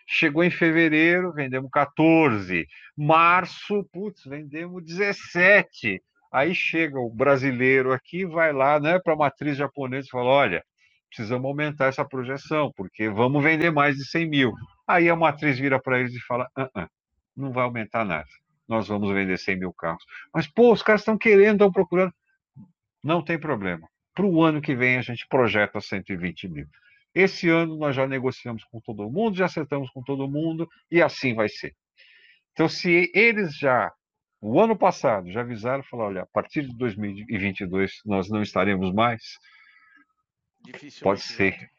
Chegou 0.09 0.42
em 0.44 0.50
fevereiro, 0.50 1.32
vendemos 1.32 1.70
14. 1.70 2.66
Março, 2.96 3.85
putz, 3.92 4.24
vendemos 4.24 4.85
17. 4.85 6.00
Aí 6.32 6.54
chega 6.54 6.98
o 6.98 7.11
brasileiro 7.11 7.92
aqui, 7.92 8.24
vai 8.24 8.52
lá 8.52 8.80
né, 8.80 8.98
para 8.98 9.14
a 9.14 9.16
matriz 9.16 9.56
japonesa 9.56 10.06
e 10.06 10.11
fala: 10.11 10.30
olha, 10.30 10.64
precisamos 11.09 11.46
aumentar 11.46 11.87
essa 11.87 12.04
projeção, 12.04 12.72
porque 12.76 13.09
vamos 13.09 13.42
vender 13.42 13.70
mais 13.70 13.96
de 13.96 14.04
100 14.09 14.28
mil. 14.28 14.52
Aí 14.87 15.09
a 15.09 15.16
matriz 15.16 15.59
vira 15.59 15.80
para 15.80 15.98
eles 16.00 16.14
e 16.14 16.20
fala: 16.20 16.48
não 17.37 17.52
vai 17.52 17.64
aumentar 17.64 18.04
nada, 18.04 18.28
nós 18.68 18.88
vamos 18.88 19.12
vender 19.12 19.38
100 19.38 19.59
mil 19.59 19.72
carros. 19.72 20.05
Mas, 20.33 20.46
pô, 20.46 20.72
os 20.72 20.83
caras 20.83 21.02
estão 21.02 21.16
querendo, 21.16 21.55
estão 21.55 21.72
procurando. 21.72 22.12
Não 23.02 23.22
tem 23.22 23.38
problema. 23.38 23.88
Para 24.14 24.26
o 24.26 24.42
ano 24.42 24.61
que 24.61 24.74
vem 24.74 24.96
a 24.96 25.02
gente 25.02 25.26
projeta 25.29 25.81
120 25.81 26.48
mil. 26.48 26.66
Esse 27.14 27.48
ano 27.48 27.76
nós 27.76 27.94
já 27.94 28.07
negociamos 28.07 28.64
com 28.64 28.81
todo 28.81 29.11
mundo, 29.11 29.37
já 29.37 29.46
acertamos 29.46 29.90
com 29.90 30.02
todo 30.02 30.29
mundo 30.29 30.68
e 30.90 31.00
assim 31.00 31.35
vai 31.35 31.48
ser. 31.48 31.74
Então, 32.52 32.68
se 32.68 33.11
eles 33.14 33.57
já, 33.57 33.92
o 34.40 34.61
ano 34.61 34.76
passado, 34.76 35.31
já 35.31 35.40
avisaram, 35.40 35.83
falaram: 35.85 36.11
olha, 36.11 36.22
a 36.22 36.26
partir 36.26 36.62
de 36.62 36.76
2022 36.76 38.00
nós 38.05 38.29
não 38.29 38.42
estaremos 38.42 38.92
mais 38.92 39.22
Pode 41.02 41.20
ser. 41.22 41.70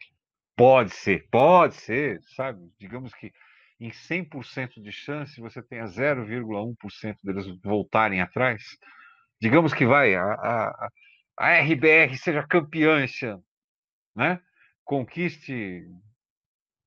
Pode 0.56 0.91
ser, 0.91 1.28
pode 1.30 1.76
ser, 1.76 2.19
sabe? 2.36 2.71
Digamos 2.80 3.13
que 3.13 3.32
em 3.79 3.89
100% 3.89 4.81
de 4.81 4.91
chance 4.91 5.39
você 5.39 5.61
tenha 5.61 5.85
0,1% 5.85 7.15
deles 7.23 7.45
voltarem 7.63 8.21
atrás. 8.21 8.63
Digamos 9.39 9.73
que 9.73 9.85
vai, 9.85 10.15
a, 10.15 10.23
a, 10.23 10.89
a 11.37 11.59
RBR 11.61 12.17
seja 12.17 12.47
campeã 12.47 13.03
esse 13.03 13.25
ano, 13.25 13.43
né? 14.15 14.39
Conquiste 14.83 15.85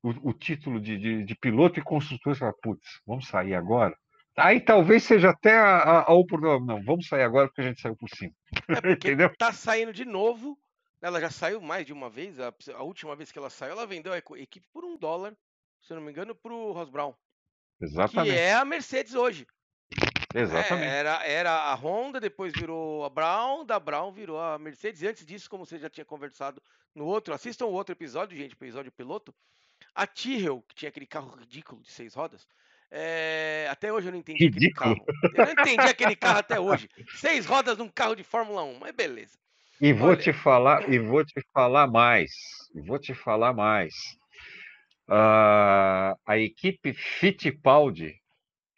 o, 0.02 0.30
o 0.30 0.32
título 0.32 0.80
de, 0.80 0.98
de, 0.98 1.24
de, 1.24 1.34
piloto 1.36 1.78
e 1.78 1.82
construtor. 1.82 2.34
Você 2.34 2.40
fala, 2.40 2.54
putz, 2.62 3.00
vamos 3.06 3.28
sair 3.28 3.54
agora? 3.54 3.96
Aí 4.36 4.60
talvez 4.60 5.04
seja 5.04 5.30
até 5.30 5.56
a, 5.58 6.04
a, 6.08 6.12
oportunidade. 6.14 6.66
Não, 6.66 6.82
vamos 6.82 7.06
sair 7.06 7.22
agora 7.22 7.46
porque 7.48 7.60
a 7.60 7.64
gente 7.64 7.80
saiu 7.80 7.96
por 7.96 8.08
cima. 8.08 8.32
É 8.68 8.92
Entendeu? 8.92 9.30
tá 9.36 9.52
saindo 9.52 9.92
de 9.92 10.04
novo 10.04 10.58
ela 11.00 11.20
já 11.20 11.30
saiu 11.30 11.60
mais 11.60 11.86
de 11.86 11.92
uma 11.92 12.10
vez. 12.10 12.38
A, 12.38 12.52
a, 12.74 12.82
última 12.82 13.16
vez 13.16 13.32
que 13.32 13.38
ela 13.38 13.50
saiu, 13.50 13.72
ela 13.72 13.86
vendeu 13.86 14.12
a 14.12 14.18
equipe 14.18 14.66
por 14.72 14.84
um 14.84 14.96
dólar, 14.96 15.34
se 15.80 15.94
não 15.94 16.00
me 16.00 16.10
engano, 16.10 16.34
para 16.34 16.52
o 16.52 16.72
Ross 16.72 16.88
Brown. 16.88 17.14
Exatamente. 17.80 18.32
Que 18.32 18.38
é 18.38 18.54
a 18.54 18.64
Mercedes 18.64 19.14
hoje. 19.14 19.46
Exatamente. 20.34 20.86
É, 20.86 20.98
era, 20.98 21.26
era 21.26 21.50
a 21.50 21.74
Honda, 21.74 22.20
depois 22.20 22.52
virou 22.52 23.04
a 23.04 23.10
Brown, 23.10 23.64
da 23.64 23.80
Brown 23.80 24.12
virou 24.12 24.40
a 24.40 24.58
Mercedes. 24.58 25.02
E 25.02 25.08
antes 25.08 25.26
disso, 25.26 25.50
como 25.50 25.66
você 25.66 25.78
já 25.78 25.90
tinha 25.90 26.04
conversado 26.04 26.62
no 26.94 27.04
outro, 27.04 27.34
assistam 27.34 27.66
o 27.66 27.72
outro 27.72 27.92
episódio, 27.92 28.36
gente, 28.36 28.52
episódio 28.52 28.92
piloto. 28.92 29.34
A 29.94 30.06
Tyrrell, 30.06 30.62
que 30.68 30.74
tinha 30.74 30.88
aquele 30.88 31.06
carro 31.06 31.34
ridículo 31.36 31.82
de 31.82 31.90
seis 31.90 32.14
rodas, 32.14 32.46
é... 32.90 33.68
Até 33.70 33.92
hoje 33.92 34.08
eu 34.08 34.12
não 34.12 34.18
entendi 34.18 34.44
ridículo. 34.44 34.92
aquele 34.92 35.04
carro. 35.04 35.34
Eu 35.34 35.44
não 35.46 35.52
entendi 35.52 35.88
aquele 35.88 36.16
carro 36.16 36.38
até 36.38 36.60
hoje. 36.60 36.88
Seis 37.16 37.46
rodas 37.46 37.78
num 37.78 37.88
carro 37.88 38.14
de 38.14 38.24
Fórmula 38.24 38.62
1, 38.62 38.78
mas 38.80 38.92
beleza. 38.92 39.38
E 39.80 39.92
vou 39.92 40.08
Olha... 40.08 40.16
te 40.16 40.32
falar, 40.32 40.92
e 40.92 40.98
vou 40.98 41.24
te 41.24 41.40
falar 41.54 41.86
mais, 41.86 42.30
e 42.74 42.80
vou 42.82 42.98
te 42.98 43.14
falar 43.14 43.54
mais. 43.54 43.94
Uh, 45.10 46.14
a 46.24 46.38
equipe 46.38 46.92
Fittipaldi 46.92 48.14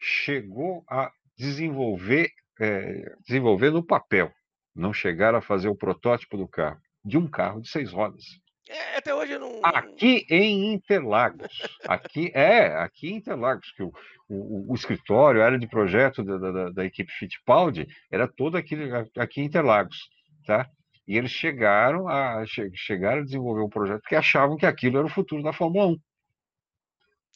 chegou 0.01 0.83
a 0.89 1.13
desenvolver, 1.37 2.31
é, 2.59 3.15
desenvolver 3.27 3.71
no 3.71 3.85
papel, 3.85 4.33
não 4.75 4.95
chegaram 4.95 5.39
a 5.39 5.43
fazer 5.43 5.69
o 5.69 5.77
protótipo 5.77 6.39
do 6.39 6.49
carro, 6.49 6.81
de 7.05 7.19
um 7.19 7.29
carro 7.29 7.61
de 7.61 7.69
seis 7.69 7.93
rodas. 7.93 8.25
É, 8.69 8.97
até 8.97 9.15
hoje 9.15 9.33
eu 9.33 9.41
não. 9.41 9.61
Aqui 9.63 10.25
em 10.31 10.73
Interlagos. 10.73 11.49
Aqui 11.87 12.31
é, 12.35 12.77
aqui 12.79 13.11
em 13.11 13.17
Interlagos, 13.17 13.71
que 13.73 13.83
o, 13.83 13.93
o, 14.29 14.73
o 14.73 14.75
escritório, 14.75 15.43
a 15.43 15.45
área 15.45 15.59
de 15.59 15.67
projeto 15.67 16.25
da, 16.25 16.39
da, 16.39 16.71
da 16.71 16.85
equipe 16.85 17.13
Fittipaldi 17.13 17.87
era 18.11 18.27
todo 18.27 18.57
aqui, 18.57 18.77
aqui 19.19 19.43
em 19.43 19.45
Interlagos. 19.45 20.09
Tá? 20.47 20.67
E 21.07 21.19
eles 21.19 21.31
chegaram 21.31 22.09
a, 22.09 22.45
chegaram 22.75 23.21
a 23.21 23.25
desenvolver 23.25 23.63
um 23.63 23.69
projeto 23.69 24.01
porque 24.01 24.17
achavam 24.17 24.57
que 24.57 24.65
aquilo 24.65 24.97
era 24.97 25.07
o 25.07 25.11
futuro 25.11 25.43
da 25.43 25.53
Fórmula 25.53 25.89
1. 25.89 25.97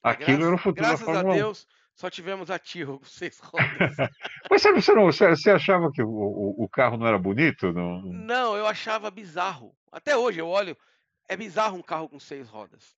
Aquilo 0.02 0.38
graças, 0.38 0.46
era 0.46 0.54
o 0.54 0.58
futuro 0.58 0.88
da 0.88 0.96
Fórmula 0.96 1.20
1. 1.20 1.22
Graças 1.22 1.40
a 1.40 1.44
Deus, 1.44 1.66
só 1.94 2.10
tivemos 2.10 2.50
a 2.50 2.58
Tiro 2.58 3.00
seis 3.04 3.38
rodas. 3.42 3.96
Mas 4.50 4.62
sabe, 4.62 4.82
você, 4.82 4.92
não, 4.92 5.04
você, 5.04 5.28
você 5.28 5.50
achava 5.50 5.90
que 5.90 6.02
o, 6.02 6.08
o, 6.08 6.64
o, 6.64 6.68
carro 6.68 6.96
não 6.96 7.06
era 7.06 7.18
bonito? 7.18 7.72
Não... 7.72 8.02
não, 8.02 8.56
eu 8.56 8.66
achava 8.66 9.10
bizarro. 9.10 9.76
Até 9.90 10.16
hoje 10.16 10.38
eu 10.38 10.48
olho, 10.48 10.76
é 11.28 11.36
bizarro 11.36 11.76
um 11.76 11.82
carro 11.82 12.08
com 12.08 12.20
seis 12.20 12.48
rodas. 12.48 12.96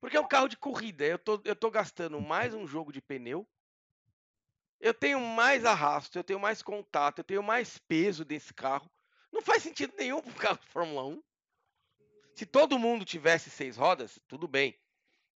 Porque 0.00 0.16
é 0.16 0.20
um 0.20 0.26
carro 0.26 0.48
de 0.48 0.56
corrida. 0.56 1.04
Eu 1.04 1.18
tô, 1.18 1.40
eu 1.44 1.54
tô 1.54 1.70
gastando 1.70 2.20
mais 2.20 2.54
um 2.54 2.66
jogo 2.66 2.92
de 2.92 3.00
pneu. 3.00 3.46
Eu 4.80 4.92
tenho 4.92 5.20
mais 5.20 5.64
arrasto, 5.64 6.18
eu 6.18 6.24
tenho 6.24 6.40
mais 6.40 6.60
contato, 6.60 7.18
eu 7.18 7.24
tenho 7.24 7.42
mais 7.42 7.78
peso 7.78 8.24
desse 8.24 8.52
carro. 8.52 8.90
Não 9.32 9.40
faz 9.40 9.62
sentido 9.62 9.94
nenhum 9.96 10.20
para 10.20 10.30
um 10.30 10.34
carro 10.34 10.58
de 10.58 10.66
Fórmula 10.66 11.04
1. 11.04 11.22
Se 12.34 12.46
todo 12.46 12.78
mundo 12.78 13.04
tivesse 13.04 13.48
seis 13.48 13.76
rodas, 13.76 14.18
tudo 14.26 14.48
bem. 14.48 14.76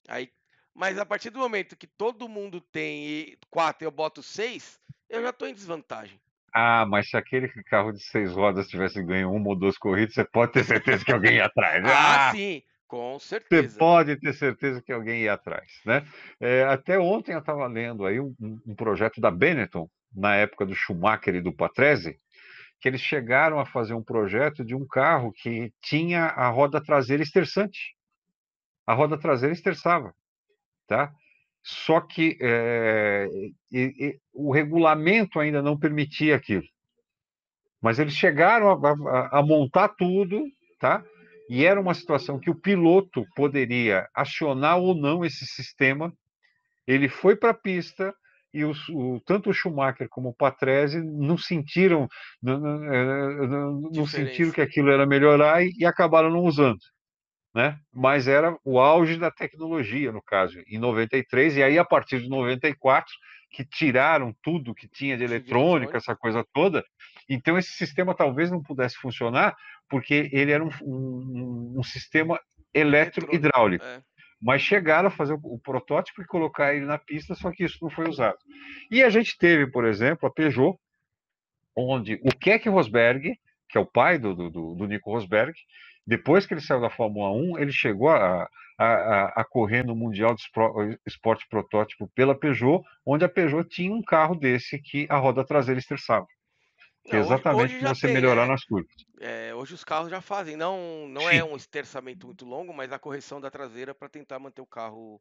Aí, 0.08 0.32
mas 0.76 0.98
a 0.98 1.06
partir 1.06 1.30
do 1.30 1.38
momento 1.38 1.76
que 1.76 1.86
todo 1.86 2.28
mundo 2.28 2.60
tem 2.60 3.36
quatro 3.50 3.84
e 3.84 3.86
eu 3.86 3.90
boto 3.90 4.22
seis, 4.22 4.78
eu 5.08 5.22
já 5.22 5.30
estou 5.30 5.48
em 5.48 5.54
desvantagem. 5.54 6.20
Ah, 6.54 6.86
mas 6.86 7.08
se 7.08 7.16
aquele 7.16 7.48
carro 7.64 7.92
de 7.92 8.02
seis 8.02 8.32
rodas 8.32 8.68
tivesse 8.68 9.02
ganho 9.02 9.32
uma 9.32 9.48
ou 9.48 9.56
duas 9.56 9.76
corridas, 9.76 10.14
você 10.14 10.24
pode 10.24 10.52
ter 10.52 10.64
certeza 10.64 11.04
que 11.04 11.12
alguém 11.12 11.36
ia 11.36 11.46
atrás. 11.46 11.82
Né? 11.82 11.88
ah, 11.92 12.30
sim, 12.34 12.62
com 12.86 13.18
certeza. 13.18 13.70
Você 13.70 13.78
pode 13.78 14.16
ter 14.16 14.32
certeza 14.34 14.82
que 14.82 14.92
alguém 14.92 15.22
ia 15.22 15.32
atrás, 15.32 15.80
né? 15.84 16.06
É, 16.38 16.64
até 16.64 16.98
ontem 16.98 17.32
eu 17.32 17.40
estava 17.40 17.66
lendo 17.66 18.04
aí 18.04 18.20
um, 18.20 18.34
um, 18.40 18.74
projeto 18.74 19.20
da 19.20 19.30
Benetton, 19.30 19.88
na 20.14 20.34
época 20.34 20.64
do 20.66 20.74
Schumacher 20.74 21.34
e 21.34 21.42
do 21.42 21.52
Patrese, 21.52 22.18
que 22.80 22.88
eles 22.88 23.00
chegaram 23.00 23.58
a 23.58 23.66
fazer 23.66 23.94
um 23.94 24.02
projeto 24.02 24.64
de 24.64 24.74
um 24.74 24.86
carro 24.86 25.32
que 25.32 25.72
tinha 25.82 26.24
a 26.26 26.48
roda 26.48 26.82
traseira 26.82 27.22
esterçante. 27.22 27.96
A 28.86 28.94
roda 28.94 29.18
traseira 29.18 29.52
esterçava, 29.52 30.14
tá? 30.86 31.12
Só 31.62 32.00
que 32.00 32.38
é, 32.40 33.26
e, 33.72 33.80
e, 33.98 34.18
o 34.32 34.52
regulamento 34.52 35.40
ainda 35.40 35.60
não 35.60 35.78
permitia 35.78 36.36
aquilo. 36.36 36.62
Mas 37.82 37.98
eles 37.98 38.14
chegaram 38.14 38.70
a, 38.70 38.90
a, 38.90 39.38
a 39.38 39.42
montar 39.42 39.88
tudo, 39.88 40.42
tá? 40.78 41.04
E 41.48 41.64
era 41.64 41.80
uma 41.80 41.94
situação 41.94 42.38
que 42.38 42.50
o 42.50 42.60
piloto 42.60 43.24
poderia 43.34 44.08
acionar 44.14 44.78
ou 44.78 44.94
não 44.94 45.24
esse 45.24 45.46
sistema. 45.46 46.12
Ele 46.86 47.08
foi 47.08 47.36
para 47.36 47.50
a 47.50 47.54
pista, 47.54 48.14
e 48.52 48.64
os, 48.64 48.88
o, 48.88 49.20
tanto 49.26 49.50
o 49.50 49.52
Schumacher 49.52 50.08
como 50.08 50.30
o 50.30 50.34
Patrese 50.34 51.02
não 51.02 51.36
sentiram 51.36 52.08
não, 52.42 52.58
não, 52.58 52.92
é, 52.92 53.90
não 53.92 54.06
sentiram 54.06 54.50
que 54.50 54.60
aquilo 54.60 54.90
era 54.90 55.04
melhorar 55.04 55.62
e, 55.62 55.72
e, 55.78 55.84
acabaram 55.84 56.30
não 56.30 56.40
usando. 56.40 56.78
Né? 57.56 57.74
Mas 57.90 58.28
era 58.28 58.54
o 58.62 58.78
auge 58.78 59.16
da 59.16 59.30
tecnologia, 59.30 60.12
no 60.12 60.20
caso, 60.20 60.62
em 60.68 60.76
93, 60.76 61.56
e 61.56 61.62
aí 61.62 61.78
a 61.78 61.84
partir 61.86 62.20
de 62.20 62.28
94, 62.28 63.10
que 63.50 63.64
tiraram 63.64 64.36
tudo 64.42 64.74
que 64.74 64.86
tinha 64.86 65.16
de 65.16 65.24
eletrônica, 65.24 65.96
essa 65.96 66.14
coisa 66.14 66.44
toda, 66.52 66.84
então 67.26 67.56
esse 67.56 67.70
sistema 67.70 68.14
talvez 68.14 68.50
não 68.50 68.62
pudesse 68.62 68.96
funcionar, 68.96 69.56
porque 69.88 70.28
ele 70.34 70.52
era 70.52 70.62
um, 70.62 70.68
um, 70.82 71.76
um 71.78 71.82
sistema 71.82 72.38
eletro-hidráulico. 72.74 73.86
É 73.86 74.02
mas 74.38 74.60
chegaram 74.60 75.08
a 75.08 75.10
fazer 75.10 75.32
o, 75.42 75.58
protótipo 75.58 76.20
e 76.20 76.26
colocar 76.26 76.74
ele 76.74 76.84
na 76.84 76.98
pista, 76.98 77.34
só 77.34 77.50
que 77.50 77.64
isso 77.64 77.78
não 77.80 77.88
foi 77.88 78.06
usado. 78.06 78.36
E 78.90 79.02
a 79.02 79.08
gente 79.08 79.36
teve, 79.38 79.66
por 79.66 79.86
exemplo, 79.86 80.28
a 80.28 80.30
Peugeot, 80.30 80.78
onde 81.74 82.20
o 82.22 82.28
Keck 82.38 82.68
Rosberg, 82.68 83.34
que 83.66 83.78
é 83.78 83.80
o 83.80 83.86
pai 83.86 84.18
do, 84.18 84.34
do, 84.34 84.74
do 84.74 84.86
Nico 84.86 85.10
Rosberg, 85.10 85.58
Depois 86.06 86.46
que 86.46 86.54
ele 86.54 86.60
saiu 86.60 86.80
da 86.80 86.90
Fórmula 86.90 87.30
1, 87.32 87.58
ele 87.58 87.72
chegou 87.72 88.10
a, 88.10 88.48
a, 88.78 89.40
a 89.40 89.44
correr 89.44 89.84
no 89.84 89.96
Mundial 89.96 90.34
de 90.34 90.42
Esporte 91.06 91.46
Protótipo 91.48 92.08
pela 92.14 92.38
Peugeot, 92.38 92.82
onde 93.04 93.24
a 93.24 93.28
Peugeot 93.28 93.68
tinha 93.68 93.92
um 93.92 94.02
carro 94.02 94.34
desse 94.34 94.78
que 94.78 95.06
a 95.10 95.16
roda 95.16 95.44
traseira 95.44 95.80
estressava. 95.80 96.26
Que 97.04 97.16
é 97.16 97.20
exatamente 97.20 97.78
para 97.78 97.94
você 97.94 98.08
tem, 98.08 98.14
melhorar 98.14 98.44
é, 98.44 98.48
nas 98.48 98.64
curvas. 98.64 98.92
É, 99.20 99.54
hoje 99.54 99.74
os 99.74 99.84
carros 99.84 100.10
já 100.10 100.20
fazem, 100.20 100.56
não, 100.56 101.08
não 101.08 101.30
é 101.30 101.42
um 101.42 101.54
esterçamento 101.54 102.26
muito 102.26 102.44
longo, 102.44 102.74
mas 102.74 102.92
a 102.92 102.98
correção 102.98 103.40
da 103.40 103.50
traseira 103.50 103.94
para 103.94 104.08
tentar 104.08 104.40
manter 104.40 104.60
o 104.60 104.66
carro 104.66 105.20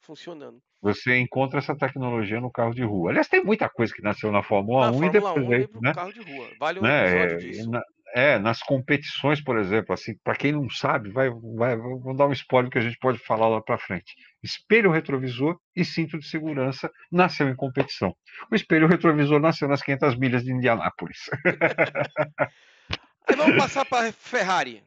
funcionando. 0.00 0.60
Você 0.80 1.18
encontra 1.18 1.58
essa 1.58 1.76
tecnologia 1.76 2.40
no 2.40 2.50
carro 2.50 2.74
de 2.74 2.82
rua. 2.82 3.10
Aliás, 3.10 3.28
tem 3.28 3.44
muita 3.44 3.68
coisa 3.68 3.92
que 3.92 4.02
nasceu 4.02 4.32
na 4.32 4.42
Fórmula 4.42 4.86
na 4.86 4.92
1 4.92 4.92
Fórmula 4.92 5.06
e 5.06 5.12
depois 5.12 5.44
1 5.44 5.48
veio, 5.48 5.68
né? 5.82 5.94
carro 5.94 6.12
de 6.12 6.20
rua. 6.20 6.48
Vale 6.58 6.78
um 6.78 6.82
né? 6.82 7.04
episódio 7.04 7.34
é, 7.34 7.38
disso. 7.38 7.70
Na, 7.70 7.82
é, 8.14 8.38
nas 8.38 8.60
competições, 8.60 9.42
por 9.42 9.58
exemplo, 9.58 9.92
assim, 9.92 10.16
para 10.24 10.36
quem 10.36 10.52
não 10.52 10.68
sabe, 10.70 11.10
vai, 11.10 11.30
vai, 11.30 11.76
vou 11.76 12.16
dar 12.16 12.26
um 12.26 12.32
spoiler 12.32 12.70
que 12.70 12.78
a 12.78 12.82
gente 12.82 12.98
pode 12.98 13.18
falar 13.18 13.48
lá 13.48 13.60
para 13.60 13.78
frente. 13.78 14.14
Espelho 14.42 14.90
retrovisor 14.90 15.58
e 15.74 15.84
cinto 15.84 16.18
de 16.18 16.26
segurança 16.26 16.90
nasceu 17.10 17.48
em 17.48 17.56
competição. 17.56 18.16
O 18.50 18.54
espelho 18.54 18.88
retrovisor 18.88 19.40
nasceu 19.40 19.68
nas 19.68 19.82
500 19.82 20.16
milhas 20.16 20.44
de 20.44 20.52
Indianápolis. 20.52 21.28
Aí 23.26 23.36
vamos 23.36 23.56
passar 23.58 23.84
para 23.84 24.12
Ferrari. 24.12 24.82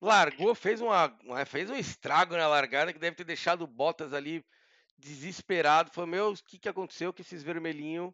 Largou, 0.00 0.54
fez, 0.54 0.80
uma, 0.80 1.16
fez 1.46 1.70
um 1.70 1.76
estrago 1.76 2.36
na 2.36 2.48
largada 2.48 2.92
que 2.92 2.98
deve 2.98 3.14
ter 3.14 3.24
deixado 3.24 3.62
o 3.62 3.68
Bottas 3.68 4.12
ali 4.12 4.44
desesperado. 4.98 5.92
Falou, 5.92 6.10
meu, 6.10 6.32
o 6.32 6.34
que, 6.44 6.58
que 6.58 6.68
aconteceu 6.68 7.12
que 7.12 7.22
esses 7.22 7.42
vermelhinhos 7.42 8.12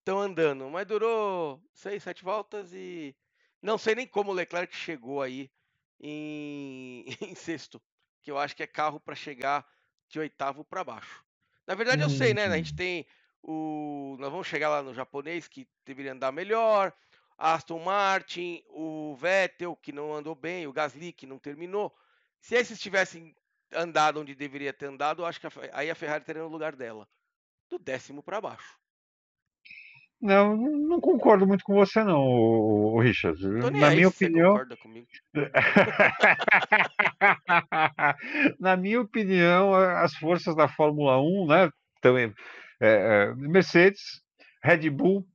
estão 0.00 0.20
andando? 0.20 0.68
Mas 0.68 0.84
durou 0.84 1.62
seis, 1.72 2.02
sete 2.02 2.24
voltas 2.24 2.72
e 2.72 3.14
não 3.66 3.76
sei 3.76 3.96
nem 3.96 4.06
como 4.06 4.30
o 4.30 4.34
Leclerc 4.34 4.74
chegou 4.74 5.20
aí 5.20 5.50
em, 6.00 7.04
em 7.20 7.34
sexto, 7.34 7.82
que 8.22 8.30
eu 8.30 8.38
acho 8.38 8.54
que 8.54 8.62
é 8.62 8.66
carro 8.66 9.00
para 9.00 9.14
chegar 9.14 9.66
de 10.08 10.20
oitavo 10.20 10.64
para 10.64 10.84
baixo. 10.84 11.24
Na 11.66 11.74
verdade, 11.74 12.00
eu 12.02 12.08
sei, 12.08 12.32
né? 12.32 12.44
A 12.44 12.56
gente 12.56 12.76
tem 12.76 13.04
o. 13.42 14.16
Nós 14.20 14.30
vamos 14.30 14.46
chegar 14.46 14.68
lá 14.68 14.82
no 14.82 14.94
japonês, 14.94 15.48
que 15.48 15.68
deveria 15.84 16.12
andar 16.12 16.30
melhor. 16.30 16.92
Aston 17.36 17.80
Martin, 17.80 18.62
o 18.68 19.16
Vettel, 19.16 19.74
que 19.76 19.90
não 19.90 20.14
andou 20.14 20.34
bem, 20.34 20.66
o 20.66 20.72
Gasly, 20.72 21.12
que 21.12 21.26
não 21.26 21.38
terminou. 21.38 21.94
Se 22.40 22.54
esses 22.54 22.78
tivessem 22.78 23.34
andado 23.72 24.20
onde 24.20 24.34
deveria 24.34 24.72
ter 24.72 24.86
andado, 24.86 25.22
eu 25.22 25.26
acho 25.26 25.40
que 25.40 25.46
a, 25.48 25.50
aí 25.72 25.90
a 25.90 25.94
Ferrari 25.94 26.24
teria 26.24 26.42
no 26.42 26.48
lugar 26.48 26.76
dela. 26.76 27.06
Do 27.68 27.80
décimo 27.80 28.22
para 28.22 28.40
baixo. 28.40 28.78
Não, 30.20 30.56
não 30.56 31.00
concordo 31.00 31.46
muito 31.46 31.62
com 31.62 31.74
você, 31.74 32.02
não, 32.02 32.22
o 32.22 32.98
Richard. 32.98 33.38
Na 33.72 33.90
minha 33.90 34.08
opinião. 34.08 34.58
Na 38.58 38.76
minha 38.76 39.00
opinião, 39.00 39.74
as 39.74 40.14
forças 40.14 40.56
da 40.56 40.68
Fórmula 40.68 41.20
1, 41.20 41.46
né? 41.46 41.70
Também, 42.00 42.32
é, 42.80 42.88
é, 43.30 43.34
Mercedes, 43.34 44.22
Red 44.62 44.88
Bull, 44.90 45.26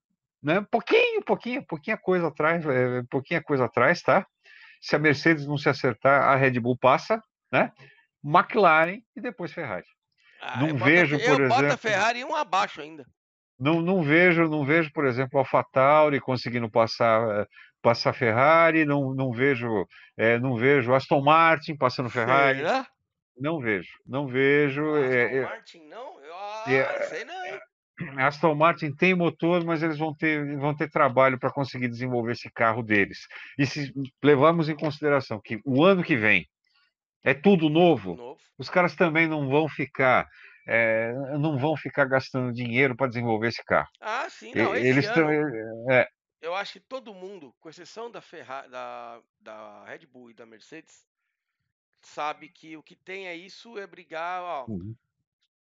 né? 0.42 0.66
Pouquinho, 0.72 1.22
pouquinho, 1.24 1.64
pouquinha 1.66 1.98
coisa 1.98 2.28
atrás, 2.28 2.66
é, 2.66 3.04
pouquinha 3.10 3.42
coisa 3.42 3.66
atrás, 3.66 4.02
tá? 4.02 4.26
Se 4.82 4.96
a 4.96 5.00
Mercedes 5.00 5.46
não 5.46 5.58
se 5.58 5.70
acertar, 5.70 6.24
a 6.24 6.36
Red 6.36 6.60
Bull 6.60 6.78
passa, 6.78 7.22
né? 7.52 7.72
McLaren 8.24 9.00
e 9.16 9.22
depois 9.22 9.54
Ferrari. 9.54 9.86
Ah, 10.42 10.60
não 10.60 10.76
vejo, 10.76 11.18
por 11.20 11.26
eu 11.26 11.34
exemplo. 11.34 11.50
Bota 11.50 11.74
a 11.76 11.78
Ferrari 11.78 12.24
um 12.26 12.36
abaixo 12.36 12.82
ainda. 12.82 13.06
Não, 13.62 13.80
não 13.80 14.02
vejo, 14.02 14.50
não 14.50 14.66
vejo, 14.66 14.92
por 14.92 15.06
exemplo, 15.06 15.38
a 15.38 15.42
AlphaTauri 15.44 16.20
conseguindo 16.20 16.68
passar 16.70 17.48
passar 17.82 18.14
Ferrari, 18.14 18.86
não, 18.86 19.14
não 19.14 19.32
vejo, 19.32 19.88
é, 20.16 20.40
não 20.40 20.56
vejo 20.56 20.94
Aston 20.94 21.22
Martin 21.22 21.76
passando 21.76 22.10
Ferrari. 22.10 22.60
Será? 22.60 22.88
Não 23.38 23.60
vejo, 23.60 23.90
não 24.06 24.28
vejo. 24.28 24.82
Aston 24.82 25.04
é, 25.04 25.42
Martin 25.42 25.88
não? 25.88 26.24
Eu 26.24 26.34
ah, 26.36 26.64
é, 26.68 27.04
sei 27.04 27.26
não. 27.26 27.46
Hein? 27.46 27.60
Aston 28.18 28.56
Martin 28.56 28.92
tem 28.96 29.14
motor, 29.14 29.64
mas 29.64 29.84
eles 29.84 29.98
vão 29.98 30.14
ter, 30.14 30.58
vão 30.58 30.76
ter 30.76 30.90
trabalho 30.90 31.40
para 31.40 31.52
conseguir 31.52 31.88
desenvolver 31.88 32.32
esse 32.32 32.50
carro 32.52 32.82
deles. 32.82 33.28
E 33.58 33.66
se 33.66 33.94
levarmos 34.24 34.70
em 34.70 34.76
consideração 34.76 35.40
que 35.44 35.60
o 35.64 35.84
ano 35.84 36.04
que 36.04 36.16
vem 36.16 36.48
é 37.24 37.34
tudo 37.34 37.70
novo, 37.70 38.16
novo. 38.16 38.38
os 38.58 38.70
caras 38.70 38.96
também 38.96 39.28
não 39.28 39.48
vão 39.48 39.68
ficar 39.70 40.28
é, 40.68 41.14
não 41.38 41.58
vão 41.58 41.76
ficar 41.76 42.06
gastando 42.06 42.54
dinheiro 42.54 42.96
para 42.96 43.08
desenvolver 43.08 43.48
esse 43.48 43.64
carro. 43.64 43.90
Ah, 44.00 44.30
sim, 44.30 44.54
não. 44.56 44.76
Eles 44.76 45.06
estão. 45.06 45.30
É, 45.92 46.08
eu 46.42 46.56
acho 46.56 46.74
que 46.74 46.80
todo 46.80 47.14
mundo, 47.14 47.54
com 47.60 47.70
exceção 47.70 48.10
da, 48.10 48.22
Ferrari, 48.22 48.70
da, 48.70 49.22
da 49.40 49.86
Red 49.86 50.08
Bull 50.08 50.32
e 50.32 50.34
da 50.34 50.46
Mercedes, 50.46 51.06
sabe 52.02 52.50
que 52.50 52.76
o 52.76 52.84
que 52.84 52.96
tem 52.96 53.28
é 53.28 53.36
isso, 53.36 53.78
é 53.78 53.86
brigar. 53.86 54.42
Ó, 54.42 54.66
uhum. 54.68 54.96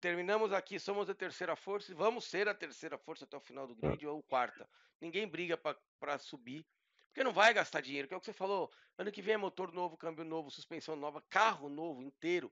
Terminamos 0.01 0.51
aqui, 0.53 0.81
somos 0.81 1.11
a 1.11 1.15
terceira 1.15 1.55
força 1.55 1.93
e 1.93 1.95
vamos 1.95 2.25
ser 2.25 2.49
a 2.49 2.55
terceira 2.55 2.97
força 2.97 3.27
até 3.27 3.37
o 3.37 3.41
final 3.41 3.67
do 3.67 3.75
grid 3.75 4.07
ou 4.07 4.23
quarta. 4.23 4.67
Ninguém 4.99 5.29
briga 5.29 5.59
para 5.59 6.19
subir, 6.19 6.67
porque 7.09 7.23
não 7.23 7.33
vai 7.33 7.53
gastar 7.53 7.83
dinheiro, 7.83 8.09
que 8.09 8.15
é 8.15 8.17
o 8.17 8.21
que 8.21 8.27
você 8.27 8.33
falou. 8.33 8.73
Ano 8.97 9.13
que 9.13 9.21
vem 9.21 9.35
é 9.35 9.37
motor 9.37 9.73
novo, 9.73 9.99
câmbio 9.99 10.25
novo, 10.25 10.51
suspensão 10.51 10.97
nova, 10.97 11.23
carro 11.29 11.69
novo 11.69 12.03
inteiro. 12.03 12.51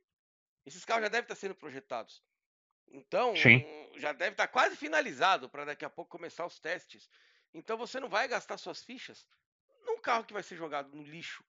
Esses 0.67 0.85
carros 0.85 1.05
já 1.05 1.09
devem 1.09 1.25
estar 1.25 1.35
sendo 1.35 1.55
projetados. 1.55 2.23
Então, 2.93 3.35
Sim. 3.37 3.65
já 3.97 4.13
deve 4.13 4.33
estar 4.33 4.49
quase 4.49 4.77
finalizado 4.77 5.49
para 5.49 5.65
daqui 5.65 5.85
a 5.85 5.91
pouco 5.91 6.11
começar 6.11 6.47
os 6.47 6.59
testes. 6.59 7.09
Então 7.53 7.77
você 7.77 7.99
não 8.01 8.09
vai 8.09 8.29
gastar 8.29 8.59
suas 8.59 8.83
fichas 8.83 9.27
num 9.85 10.01
carro 10.01 10.25
que 10.25 10.33
vai 10.33 10.43
ser 10.43 10.57
jogado 10.57 10.95
no 10.95 11.03
lixo. 11.03 11.45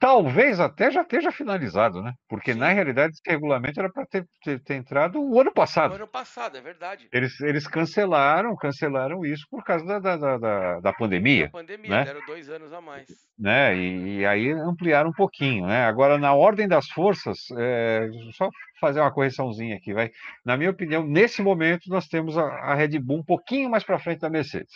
Talvez 0.00 0.58
até 0.58 0.90
já 0.90 1.02
esteja 1.02 1.30
finalizado, 1.30 2.00
né? 2.00 2.14
Porque 2.26 2.54
Sim. 2.54 2.58
na 2.58 2.70
realidade 2.70 3.12
esse 3.12 3.20
regulamento 3.30 3.78
era 3.78 3.92
para 3.92 4.06
ter, 4.06 4.24
ter, 4.42 4.58
ter, 4.62 4.74
entrado 4.76 5.22
o 5.22 5.38
ano 5.38 5.52
passado. 5.52 5.92
O 5.92 5.96
ano 5.96 6.08
passado, 6.08 6.56
é 6.56 6.60
verdade. 6.62 7.06
Eles, 7.12 7.38
eles 7.42 7.68
cancelaram, 7.68 8.56
cancelaram 8.56 9.26
isso 9.26 9.46
por 9.50 9.62
causa 9.62 9.84
da, 9.84 10.16
da, 10.16 10.38
da, 10.38 10.80
da 10.80 10.92
pandemia. 10.94 11.44
Da 11.44 11.50
pandemia, 11.50 11.90
né? 11.90 12.04
deram 12.04 12.24
dois 12.24 12.48
anos 12.48 12.72
a 12.72 12.80
mais. 12.80 13.08
Né? 13.38 13.76
E, 13.76 14.20
e, 14.20 14.26
aí 14.26 14.50
ampliaram 14.50 15.10
um 15.10 15.14
pouquinho, 15.14 15.66
né? 15.66 15.84
Agora, 15.84 16.16
na 16.16 16.32
ordem 16.32 16.66
das 16.66 16.88
forças, 16.88 17.38
é, 17.58 18.08
só 18.32 18.48
fazer 18.80 19.00
uma 19.00 19.12
correçãozinha 19.12 19.76
aqui, 19.76 19.92
vai. 19.92 20.10
Na 20.46 20.56
minha 20.56 20.70
opinião, 20.70 21.06
nesse 21.06 21.42
momento 21.42 21.90
nós 21.90 22.08
temos 22.08 22.38
a, 22.38 22.44
a 22.44 22.74
Red 22.74 22.98
Bull 22.98 23.18
um 23.18 23.24
pouquinho 23.24 23.68
mais 23.68 23.84
para 23.84 23.98
frente 23.98 24.20
da 24.20 24.30
Mercedes. 24.30 24.72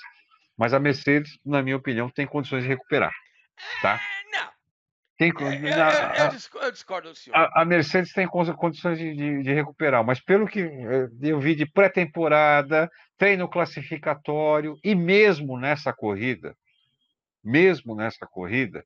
Mas 0.55 0.75
a 0.75 0.79
Mercedes, 0.79 1.39
na 1.47 1.63
minha 1.63 1.79
opinião, 1.79 2.11
tem 2.11 2.27
condições 2.27 2.63
de 2.63 2.69
recuperar, 2.69 3.11
tá? 3.81 3.99
Tem, 5.17 5.31
é, 5.39 5.77
na, 5.77 5.93
eu, 5.93 6.25
eu, 6.25 6.63
eu, 6.63 6.73
discordo 6.73 7.11
do 7.11 7.15
senhor. 7.15 7.37
A, 7.37 7.63
a 7.63 7.65
Mercedes 7.65 8.13
tem 8.13 8.27
condições 8.27 8.99
de, 8.99 9.15
de, 9.15 9.43
de, 9.45 9.53
recuperar, 9.53 10.05
mas 10.05 10.21
pelo 10.21 10.47
que 10.47 10.61
eh, 10.61 11.09
eu 11.23 11.39
vi 11.39 11.55
de 11.55 11.65
pré-temporada, 11.65 12.91
treino 13.17 13.49
classificatório 13.49 14.77
e 14.83 14.93
mesmo 14.93 15.57
nessa 15.57 15.93
corrida, 15.93 16.57
mesmo 17.45 17.95
nessa 17.95 18.27
corrida, 18.27 18.85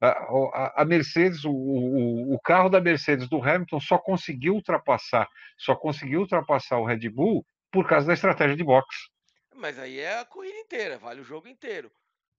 a, 0.00 0.08
a, 0.08 0.82
a 0.82 0.84
Mercedes, 0.84 1.44
o, 1.44 1.50
o, 1.50 2.34
o, 2.34 2.40
carro 2.40 2.68
da 2.68 2.80
Mercedes 2.80 3.28
do 3.28 3.42
Hamilton 3.42 3.80
só 3.80 3.98
conseguiu 3.98 4.54
ultrapassar, 4.54 5.28
só 5.58 5.74
conseguiu 5.74 6.20
ultrapassar 6.20 6.78
o 6.78 6.84
Red 6.84 7.08
Bull 7.08 7.44
por 7.72 7.88
causa 7.88 8.06
da 8.06 8.14
estratégia 8.14 8.56
de 8.56 8.62
boxe. 8.62 9.08
Mas 9.56 9.78
aí 9.78 9.98
é 9.98 10.20
a 10.20 10.24
corrida 10.24 10.58
inteira, 10.58 10.98
vale 10.98 11.20
o 11.20 11.24
jogo 11.24 11.48
inteiro. 11.48 11.90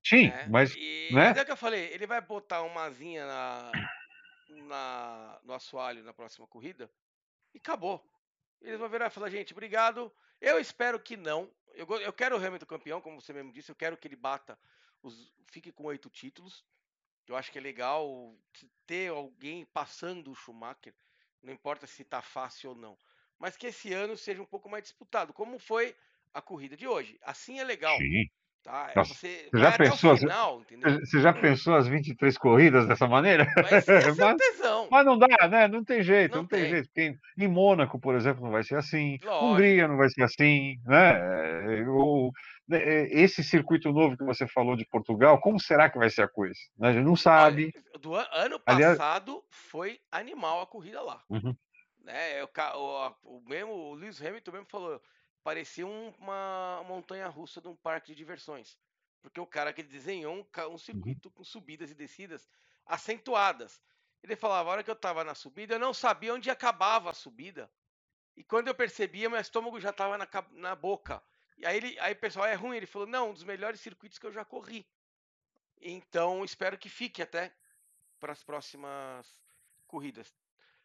Sim, 0.05 0.27
né? 0.27 0.47
mas. 0.47 0.75
E, 0.75 1.09
né? 1.11 1.29
mas 1.29 1.37
é 1.37 1.41
o 1.41 1.45
que 1.45 1.51
eu 1.51 1.57
falei, 1.57 1.89
ele 1.91 2.05
vai 2.05 2.21
botar 2.21 2.61
uma 2.61 2.83
asinha 2.83 3.25
na, 3.25 3.71
na, 4.49 5.39
no 5.43 5.53
assoalho 5.53 6.03
na 6.03 6.13
próxima 6.13 6.45
corrida 6.45 6.89
e 7.53 7.57
acabou. 7.57 8.07
Eles 8.61 8.79
vão 8.79 8.87
virar 8.87 9.07
e 9.07 9.09
falar, 9.09 9.29
gente, 9.29 9.51
obrigado. 9.51 10.13
Eu 10.39 10.59
espero 10.59 10.99
que 10.99 11.17
não. 11.17 11.51
Eu, 11.73 11.87
eu 11.99 12.13
quero 12.13 12.37
o 12.37 12.45
Hamilton 12.45 12.65
campeão, 12.65 13.01
como 13.01 13.19
você 13.19 13.33
mesmo 13.33 13.51
disse, 13.51 13.71
eu 13.71 13.75
quero 13.75 13.97
que 13.97 14.07
ele 14.07 14.15
bata, 14.15 14.57
os, 15.01 15.33
fique 15.47 15.71
com 15.71 15.85
oito 15.85 16.09
títulos. 16.09 16.63
Eu 17.27 17.35
acho 17.35 17.51
que 17.51 17.57
é 17.57 17.61
legal 17.61 18.35
ter 18.85 19.09
alguém 19.09 19.65
passando 19.65 20.31
o 20.31 20.35
Schumacher, 20.35 20.93
não 21.41 21.51
importa 21.51 21.87
se 21.87 22.03
está 22.03 22.21
fácil 22.21 22.71
ou 22.71 22.75
não. 22.75 22.97
Mas 23.39 23.57
que 23.57 23.67
esse 23.67 23.91
ano 23.91 24.15
seja 24.15 24.41
um 24.41 24.45
pouco 24.45 24.69
mais 24.69 24.83
disputado, 24.83 25.33
como 25.33 25.57
foi 25.57 25.95
a 26.33 26.41
corrida 26.41 26.77
de 26.77 26.87
hoje. 26.87 27.17
Assim 27.23 27.59
é 27.59 27.63
legal. 27.63 27.97
Sim. 27.97 28.29
Tá? 28.65 28.91
Nossa, 28.95 29.13
você, 29.13 29.47
você, 29.51 29.59
já 29.59 29.71
pensou, 29.73 30.17
final, 30.17 30.63
você 30.99 31.21
já 31.21 31.31
pensou 31.31 31.75
as 31.75 31.87
23 31.87 32.35
corridas 32.35 32.87
dessa 32.87 33.07
maneira? 33.07 33.45
Mas, 33.55 33.85
mas, 33.85 34.87
mas, 34.89 35.05
não 35.05 35.19
dá, 35.19 35.47
né? 35.47 35.67
Não 35.67 35.83
tem 35.83 36.01
jeito, 36.01 36.31
não, 36.31 36.41
não 36.41 36.47
tem. 36.47 36.61
tem. 36.61 36.69
jeito. 36.71 36.87
Porque 36.87 37.15
em 37.37 37.47
Mônaco, 37.47 37.99
por 37.99 38.15
exemplo, 38.15 38.43
não 38.43 38.51
vai 38.51 38.63
ser 38.63 38.75
assim. 38.75 39.19
Lógico. 39.23 39.45
Hungria 39.45 39.87
não 39.87 39.97
vai 39.97 40.09
ser 40.09 40.23
assim, 40.23 40.79
né? 40.83 41.85
O, 41.87 42.31
esse 42.67 43.43
circuito 43.43 43.91
novo 43.91 44.17
que 44.17 44.23
você 44.23 44.47
falou 44.47 44.75
de 44.75 44.85
Portugal, 44.87 45.39
como 45.39 45.59
será 45.59 45.87
que 45.87 45.99
vai 45.99 46.09
ser 46.09 46.23
a 46.23 46.27
coisa? 46.27 46.59
A 46.81 46.91
gente 46.91 47.05
não 47.05 47.15
sabe. 47.15 47.71
Do 48.01 48.15
ano 48.15 48.59
passado 48.59 49.31
Aliás... 49.31 49.43
foi 49.51 49.99
animal 50.11 50.61
a 50.61 50.65
corrida 50.65 51.01
lá. 51.01 51.21
Uhum. 51.29 51.55
Né? 52.03 52.43
O, 52.43 52.49
o, 52.79 53.37
o, 53.37 53.43
mesmo, 53.47 53.71
o 53.71 53.93
Lewis 53.93 54.19
Hamilton 54.19 54.51
mesmo 54.51 54.67
falou 54.71 54.99
parecia 55.45 55.85
uma 55.85 56.83
montanha 56.87 57.27
russa 57.27 57.61
de 57.61 57.67
um 57.67 57.75
parque 57.75 58.07
de 58.07 58.15
diversões. 58.15 58.75
Porque 59.21 59.39
o 59.39 59.45
cara 59.45 59.71
que 59.71 59.83
desenhou 59.83 60.33
um, 60.33 60.61
um 60.63 60.71
uhum. 60.71 60.77
circuito 60.79 61.29
com 61.29 61.43
subidas 61.43 61.91
e 61.91 61.93
descidas, 61.93 62.49
acentuadas. 62.83 63.79
Ele 64.23 64.35
falava, 64.35 64.69
a 64.69 64.71
hora 64.73 64.83
que 64.83 64.89
eu 64.89 64.95
estava 64.95 65.23
na 65.23 65.35
subida, 65.35 65.75
eu 65.75 65.79
não 65.79 65.93
sabia 65.93 66.33
onde 66.33 66.49
acabava 66.49 67.11
a 67.11 67.13
subida. 67.13 67.71
E 68.35 68.43
quando 68.43 68.69
eu 68.69 68.73
percebia, 68.73 69.29
meu 69.29 69.39
estômago 69.39 69.79
já 69.79 69.91
estava 69.91 70.17
na, 70.17 70.27
na 70.53 70.75
boca. 70.75 71.21
E 71.59 71.65
aí, 71.65 71.77
ele, 71.77 71.99
aí 71.99 72.13
o 72.13 72.19
pessoal, 72.19 72.47
é 72.47 72.55
ruim? 72.55 72.77
Ele 72.77 72.87
falou, 72.87 73.07
não, 73.07 73.29
um 73.29 73.33
dos 73.33 73.43
melhores 73.43 73.79
circuitos 73.79 74.17
que 74.17 74.25
eu 74.25 74.31
já 74.31 74.43
corri. 74.43 74.83
Então, 75.79 76.43
espero 76.43 76.75
que 76.75 76.89
fique 76.89 77.21
até 77.21 77.53
para 78.19 78.33
as 78.33 78.43
próximas 78.43 79.39
corridas. 79.85 80.33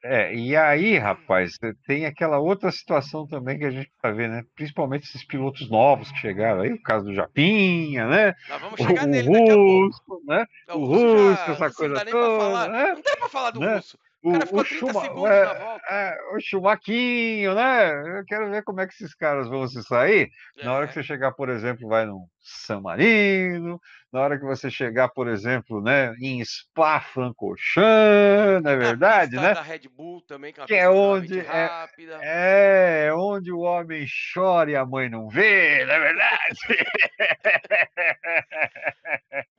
É, 0.03 0.35
e 0.35 0.57
aí, 0.57 0.97
rapaz, 0.97 1.53
tem 1.87 2.07
aquela 2.07 2.39
outra 2.39 2.73
situação 2.73 3.27
também 3.27 3.59
que 3.59 3.65
a 3.67 3.71
gente 3.71 3.91
vai 4.03 4.13
ver, 4.15 4.29
né? 4.31 4.43
Principalmente 4.55 5.05
esses 5.05 5.25
pilotos 5.27 5.69
novos 5.69 6.11
que 6.11 6.19
chegaram 6.19 6.63
aí, 6.63 6.73
o 6.73 6.83
caso 6.83 7.05
do 7.05 7.15
Japinha, 7.15 8.07
né? 8.09 8.35
Nós 8.49 8.61
vamos 8.63 8.81
chegar 8.81 9.05
o, 9.05 9.07
nele 9.09 9.29
o 9.29 9.33
daqui 9.33 9.51
a 9.51 9.55
russo, 9.55 10.03
pouco. 10.07 10.23
né? 10.27 10.47
O, 10.71 10.73
O 10.79 10.85
russo, 10.87 11.05
russo, 11.07 11.37
já, 11.37 11.53
essa 11.53 11.65
russo 11.67 11.77
coisa 11.77 11.95
não 11.95 11.99
dá 11.99 12.05
nem 12.05 12.15
pra 12.15 12.23
toda, 12.23 12.39
falar. 12.41 12.69
né? 12.71 12.87
Não 12.95 13.03
dá 13.03 13.17
pra 13.19 13.29
falar 13.29 13.51
do 13.51 13.61
Né? 13.61 13.77
russo. 13.77 13.99
O 14.23 14.33
cara 14.33 14.45
ficou 14.47 14.63
30 14.65 14.79
Schuma- 14.87 15.01
segundos 15.01 15.31
é, 15.31 15.45
na 15.47 15.55
volta. 15.55 15.87
é, 15.89 16.19
o 16.35 16.41
Chumaquinho, 16.41 17.55
né? 17.55 18.19
Eu 18.19 18.25
quero 18.27 18.51
ver 18.51 18.63
como 18.63 18.79
é 18.83 18.87
que 18.87 18.93
esses 18.93 19.15
caras 19.15 19.49
vão 19.49 19.67
se 19.67 19.83
sair. 19.83 20.29
Na 20.63 20.75
hora 20.75 20.87
que 20.87 20.93
É. 20.93 20.95
você 20.95 21.03
chegar, 21.03 21.33
por 21.33 21.49
exemplo, 21.49 21.89
vai 21.89 22.05
no 22.05 22.29
San 22.39 22.81
Marino, 22.83 23.81
na 24.13 24.21
hora 24.21 24.39
que 24.39 24.45
você 24.45 24.71
chegar, 24.71 25.09
por 25.09 25.27
exemplo, 25.27 25.81
né, 25.81 26.13
em 26.21 26.45
Spa-Francorchamps, 26.45 28.63
não 28.63 28.71
é 28.71 28.77
verdade, 28.77 29.37
né? 29.37 29.55
da 29.55 29.63
Red 29.63 29.89
Bull 29.91 30.21
também, 30.27 30.53
que 30.53 30.61
é 30.61 30.67
Que 30.67 30.75
é 30.75 30.91
onde- 30.91 31.41
é- 31.41 31.67
rápida. 31.67 32.19
É, 32.23 33.11
onde 33.15 33.51
o 33.51 33.61
homem 33.61 34.05
chora 34.35 34.71
e 34.71 34.77
a 34.77 34.85
mãe 34.85 35.09
não 35.09 35.29
vê, 35.29 35.83
não 35.87 35.95
é 35.95 35.99
verdade? 35.99 36.59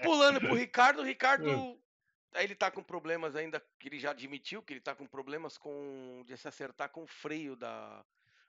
Pulando 0.03 0.39
pro 0.39 0.53
Ricardo, 0.55 1.01
o 1.01 1.05
Ricardo. 1.05 1.45
Ele 2.33 2.55
tá 2.55 2.71
com 2.71 2.81
problemas 2.81 3.35
ainda, 3.35 3.59
que 3.77 3.89
ele 3.89 3.99
já 3.99 4.11
admitiu 4.11 4.63
que 4.63 4.73
ele 4.73 4.79
tá 4.79 4.95
com 4.95 5.05
problemas 5.05 5.57
com 5.57 6.23
de 6.25 6.37
se 6.37 6.47
acertar 6.47 6.89
com 6.89 7.03
o 7.03 7.07
freio 7.07 7.55
da, 7.55 8.05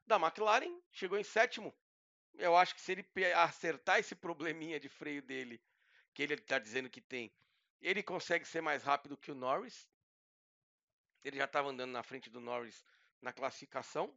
da 0.07 0.16
McLaren. 0.16 0.80
Chegou 0.93 1.18
em 1.18 1.24
sétimo. 1.24 1.74
Eu 2.35 2.57
acho 2.57 2.74
que 2.74 2.80
se 2.80 2.93
ele 2.93 3.05
acertar 3.35 3.99
esse 3.99 4.14
probleminha 4.14 4.78
de 4.78 4.89
freio 4.89 5.20
dele, 5.20 5.61
que 6.14 6.22
ele 6.22 6.37
tá 6.37 6.59
dizendo 6.59 6.89
que 6.89 7.01
tem, 7.01 7.33
ele 7.80 8.03
consegue 8.03 8.45
ser 8.45 8.61
mais 8.61 8.85
rápido 8.85 9.16
que 9.16 9.33
o 9.33 9.35
Norris. 9.35 9.89
Ele 11.24 11.37
já 11.37 11.45
estava 11.45 11.68
andando 11.68 11.91
na 11.91 12.03
frente 12.03 12.30
do 12.30 12.41
Norris 12.41 12.85
na 13.20 13.33
classificação. 13.33 14.14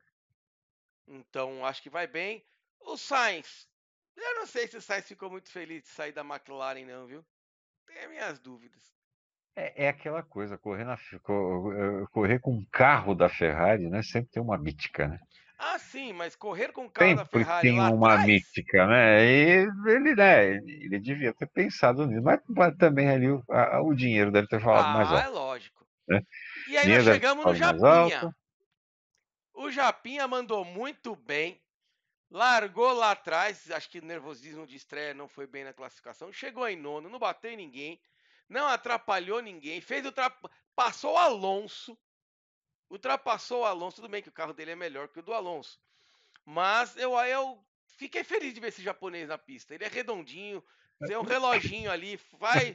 Então 1.07 1.65
acho 1.65 1.81
que 1.81 1.89
vai 1.89 2.07
bem. 2.07 2.45
O 2.79 2.97
Sainz, 2.97 3.67
eu 4.15 4.35
não 4.35 4.45
sei 4.45 4.67
se 4.67 4.77
o 4.77 4.81
Sainz 4.81 5.07
ficou 5.07 5.29
muito 5.29 5.49
feliz 5.49 5.83
de 5.83 5.89
sair 5.89 6.11
da 6.11 6.21
McLaren, 6.21 6.85
não, 6.85 7.07
viu? 7.07 7.25
Tenho 7.85 8.09
minhas 8.09 8.39
dúvidas. 8.39 8.94
É, 9.55 9.85
é 9.85 9.89
aquela 9.89 10.21
coisa, 10.23 10.57
correr, 10.57 10.83
na, 10.85 10.97
co- 11.23 11.71
eh, 11.73 12.05
correr 12.11 12.39
com 12.39 12.53
um 12.53 12.65
carro 12.71 13.13
da 13.15 13.29
Ferrari, 13.29 13.89
né? 13.89 14.01
Sempre 14.03 14.31
tem 14.31 14.41
uma 14.43 14.57
mítica, 14.57 15.07
né? 15.07 15.19
Ah, 15.57 15.77
sim, 15.79 16.13
mas 16.13 16.33
correr 16.35 16.71
com 16.71 16.85
o 16.85 16.89
carro 16.91 17.15
da 17.15 17.25
Sempre 17.25 17.25
Ferrari 17.25 17.69
tem 17.69 17.81
uma 17.81 18.17
atrás, 18.17 18.17
mítica, 18.17 18.87
né? 18.87 19.23
E 19.25 19.67
ele, 19.87 20.15
né? 20.15 20.45
Ele, 20.55 20.99
devia 20.99 21.33
ter 21.33 21.47
pensado 21.47 22.05
nisso, 22.07 22.21
mas, 22.23 22.39
mas 22.47 22.75
também 22.77 23.09
ali 23.09 23.29
o, 23.29 23.43
a- 23.49 23.81
o 23.81 23.93
dinheiro 23.93 24.31
deve 24.31 24.47
ter 24.47 24.61
falado 24.61 24.89
mais 24.89 25.11
ah, 25.11 25.21
é 25.23 25.27
alto. 25.27 25.29
lógico. 25.29 25.87
né? 26.09 26.21
E 26.65 26.77
aí 26.77 26.87
nós 26.87 27.03
chegamos 27.03 27.43
no 27.45 27.55
Japinha. 27.55 28.29
alto. 28.29 28.31
O 29.55 29.71
Japinha 29.71 30.27
mandou 30.27 30.63
muito 30.63 31.15
bem. 31.15 31.59
Largou 32.31 32.93
lá 32.93 33.11
atrás, 33.11 33.71
acho 33.71 33.89
que 33.89 33.99
o 33.99 34.05
nervosismo 34.05 34.67
de 34.67 34.75
estreia 34.75 35.13
não 35.13 35.27
foi 35.27 35.47
bem 35.47 35.63
na 35.63 35.73
classificação. 35.73 36.33
Chegou 36.33 36.67
em 36.67 36.75
nono, 36.77 37.09
não 37.09 37.19
bateu 37.19 37.51
em 37.51 37.57
ninguém, 37.57 37.99
não 38.49 38.67
atrapalhou 38.67 39.41
ninguém, 39.41 39.81
fez 39.81 40.05
ultrap... 40.05 40.35
passou 40.75 41.13
o 41.13 41.17
Alonso. 41.17 41.97
Ultrapassou 42.89 43.61
o 43.61 43.65
Alonso, 43.65 43.97
tudo 43.97 44.09
bem 44.09 44.21
que 44.21 44.29
o 44.29 44.33
carro 44.33 44.53
dele 44.53 44.71
é 44.71 44.75
melhor 44.75 45.07
que 45.07 45.19
o 45.19 45.23
do 45.23 45.33
Alonso. 45.33 45.79
Mas 46.45 46.95
eu, 46.97 47.17
eu 47.19 47.59
fiquei 47.97 48.23
feliz 48.23 48.53
de 48.53 48.59
ver 48.59 48.67
esse 48.67 48.83
japonês 48.83 49.27
na 49.27 49.37
pista. 49.37 49.73
Ele 49.73 49.83
é 49.85 49.87
redondinho, 49.87 50.63
tem 51.07 51.17
um 51.17 51.23
reloginho 51.23 51.91
ali, 51.91 52.17
faz, 52.39 52.73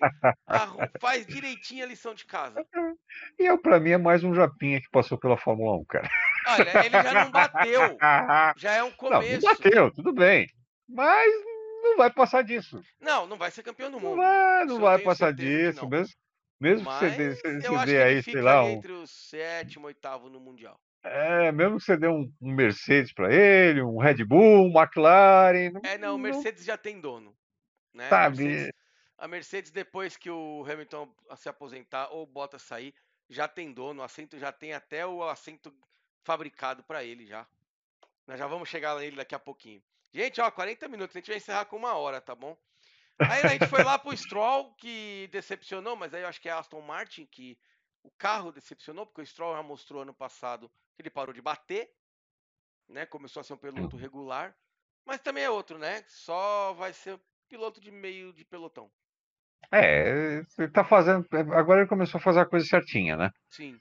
faz 1.01 1.27
direitinho 1.27 1.85
a 1.85 1.89
lição 1.89 2.13
de 2.13 2.27
casa. 2.27 2.67
E 3.39 3.45
eu, 3.45 3.57
pra 3.57 3.79
mim, 3.79 3.91
é 3.91 3.99
mais 3.99 4.25
um 4.25 4.35
Japinha 4.35 4.81
que 4.81 4.91
passou 4.91 5.17
pela 5.17 5.39
Fórmula 5.39 5.79
1, 5.79 5.85
cara. 5.85 6.09
Olha, 6.49 6.85
ele 6.85 7.03
já 7.03 7.25
não 7.25 7.31
bateu, 7.31 7.99
já 8.57 8.73
é 8.73 8.83
um 8.83 8.89
Não, 8.91 8.97
começo. 8.97 9.47
não 9.47 9.55
bateu, 9.55 9.91
tudo 9.93 10.13
bem. 10.13 10.47
Mas 10.89 11.33
não 11.83 11.97
vai 11.97 12.13
passar 12.13 12.43
disso. 12.43 12.85
Não, 13.01 13.27
não 13.27 13.37
vai 13.39 13.51
ser 13.51 13.63
campeão 13.63 13.91
do 13.91 14.01
Não 14.01 14.17
mundo. 14.17 14.17
vai, 14.17 14.65
não 14.67 14.77
Isso 14.77 14.81
eu 14.83 14.87
vai 14.87 14.99
passar 14.99 15.33
disso. 15.33 15.85
não. 15.85 15.89
Mesmo, 15.89 16.15
mesmo 16.61 16.87
que 16.87 16.95
você 16.95 17.11
você, 17.11 17.81
dê 17.81 17.99
ele 17.99 17.99
aí, 17.99 18.23
sei 18.23 18.43
lá, 18.43 18.65
um, 18.65 18.69
entre 18.69 18.93
o 18.93 19.07
sétimo 19.07 19.87
e 19.87 19.89
oitavo 19.89 20.29
no 20.31 20.41
Mundial. 20.41 20.81
é, 21.03 21.51
mesmo 21.53 21.79
que 21.79 21.85
você 21.85 21.97
dê 21.97 22.09
um, 22.09 22.31
um 22.41 22.53
Mercedes 22.55 23.13
pra 23.13 23.33
ele, 23.33 23.83
um 23.83 23.99
Red 23.99 24.25
Bull, 24.25 24.67
um 24.67 24.73
McLaren. 24.79 25.73
É, 25.83 25.99
não, 25.99 26.15
o 26.17 26.19
Mercedes 26.19 26.65
já 26.65 26.77
tem 26.77 27.01
dono. 27.01 27.37
Né? 27.93 28.11
A, 28.11 28.11
Sabe? 28.11 28.45
Mercedes, 28.45 28.73
a 29.19 29.29
Mercedes, 29.29 29.71
depois 29.71 30.17
que 30.17 30.31
o 30.31 30.65
Hamilton 30.69 31.15
se 31.37 31.49
aposentar 31.49 32.09
ou 32.11 32.27
bota 32.27 32.59
sair, 32.59 32.95
já 33.29 33.49
tem 33.49 33.73
dono. 33.73 34.01
O 34.03 34.05
assento 34.05 34.39
já 34.39 34.53
tem 34.53 34.73
até 34.75 35.07
o 35.07 35.23
assento 35.29 35.75
fabricado 36.25 36.83
para 36.85 37.05
ele 37.05 37.27
já. 37.27 37.47
Nós 38.27 38.39
já 38.39 38.47
vamos 38.47 38.69
chegar 38.69 38.97
nele 38.99 39.17
daqui 39.17 39.35
a 39.35 39.39
pouquinho. 39.39 39.83
Gente, 40.13 40.41
ó, 40.41 40.51
40 40.51 40.89
minutos, 40.89 41.15
a 41.15 41.21
gente 41.21 41.29
vai 41.29 41.37
encerrar 41.37 41.65
com 41.67 41.77
uma 41.77 41.95
hora, 41.95 42.21
tá 42.21 42.35
bom? 42.35 42.57
Aí 43.19 43.43
a 43.43 43.49
gente 43.49 43.67
foi 43.67 43.85
lá 43.85 43.99
pro 43.99 44.17
Stroll, 44.17 44.75
que 44.75 45.29
decepcionou, 45.31 45.95
mas 45.95 46.13
aí 46.15 46.23
eu 46.23 46.29
acho 46.29 46.41
que 46.41 46.49
é 46.49 46.53
a 46.53 46.59
Aston 46.59 46.81
Martin 46.81 47.27
que 47.27 47.59
o 48.03 48.11
carro 48.13 48.51
decepcionou, 48.51 49.07
porque 49.07 49.21
o 49.21 49.27
Stroll 49.27 49.57
já 49.57 49.63
mostrou 49.63 50.03
ano 50.03 50.15
passado 50.15 50.71
que 50.95 51.03
ele 51.03 51.11
parou 51.11 51.35
de 51.35 51.43
bater, 51.43 51.93
né? 52.89 53.07
Começou 53.07 53.41
a 53.41 53.45
ser 53.45 53.53
um 53.53 53.59
piloto 53.59 53.97
regular, 53.97 54.57
mas 55.05 55.21
também 55.21 55.45
é 55.45 55.51
outro, 55.51 55.79
né? 55.79 56.03
Só 56.09 56.73
vai 56.73 56.93
ser 56.93 57.21
piloto 57.49 57.81
de 57.81 57.91
meio 57.91 58.33
de 58.33 58.45
pelotão. 58.45 58.91
É, 59.71 60.43
ele 60.59 60.71
tá 60.73 60.85
fazendo. 60.85 61.27
Agora 61.53 61.81
ele 61.81 61.89
começou 61.89 62.19
a 62.19 62.23
fazer 62.23 62.41
a 62.41 62.47
coisa 62.47 62.67
certinha, 62.67 63.17
né? 63.17 63.31
Sim. 63.51 63.79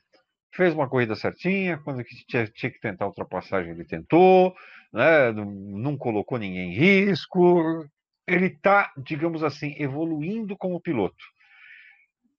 Fez 0.51 0.73
uma 0.73 0.89
corrida 0.89 1.15
certinha, 1.15 1.77
quando 1.77 2.03
tinha, 2.03 2.47
tinha 2.47 2.71
que 2.71 2.79
tentar 2.79 3.05
ultrapassagem, 3.05 3.71
ele 3.71 3.85
tentou, 3.85 4.55
né? 4.91 5.31
Não, 5.31 5.95
colocou 5.97 6.37
ninguém 6.37 6.71
em 6.71 6.75
risco. 6.75 7.85
Ele 8.27 8.47
está, 8.47 8.91
digamos 8.97 9.43
assim, 9.43 9.75
evoluindo 9.77 10.57
como 10.57 10.81
piloto. 10.81 11.23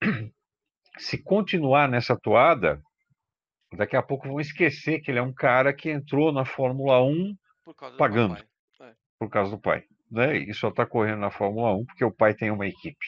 Se 0.99 1.23
continuar 1.23 1.89
nessa 1.89 2.17
toada, 2.17 2.83
daqui 3.77 3.97
a 3.97 4.03
pouco 4.03 4.29
vão 4.29 4.41
esquecer 4.41 5.01
que 5.01 5.11
ele 5.11 5.19
é 5.19 5.23
um 5.23 5.33
cara 5.33 5.73
que 5.73 5.91
entrou 5.91 6.33
na 6.33 6.45
Fórmula 6.45 7.03
1 7.03 7.37
Por 7.65 7.75
Pagando. 7.97 8.35
papai. 8.35 8.95
por 9.19 9.31
causa 9.31 9.51
do 9.53 9.61
pai. 9.61 9.85
Né? 10.11 10.39
E 10.39 10.53
só 10.53 10.69
está 10.69 10.85
correndo 10.85 11.21
na 11.21 11.31
Fórmula 11.31 11.75
1 11.77 11.87
porque 11.87 12.05
o 12.05 12.13
pai 12.13 12.35
tem 12.35 12.51
uma 12.51 12.67
equipe. 12.67 13.07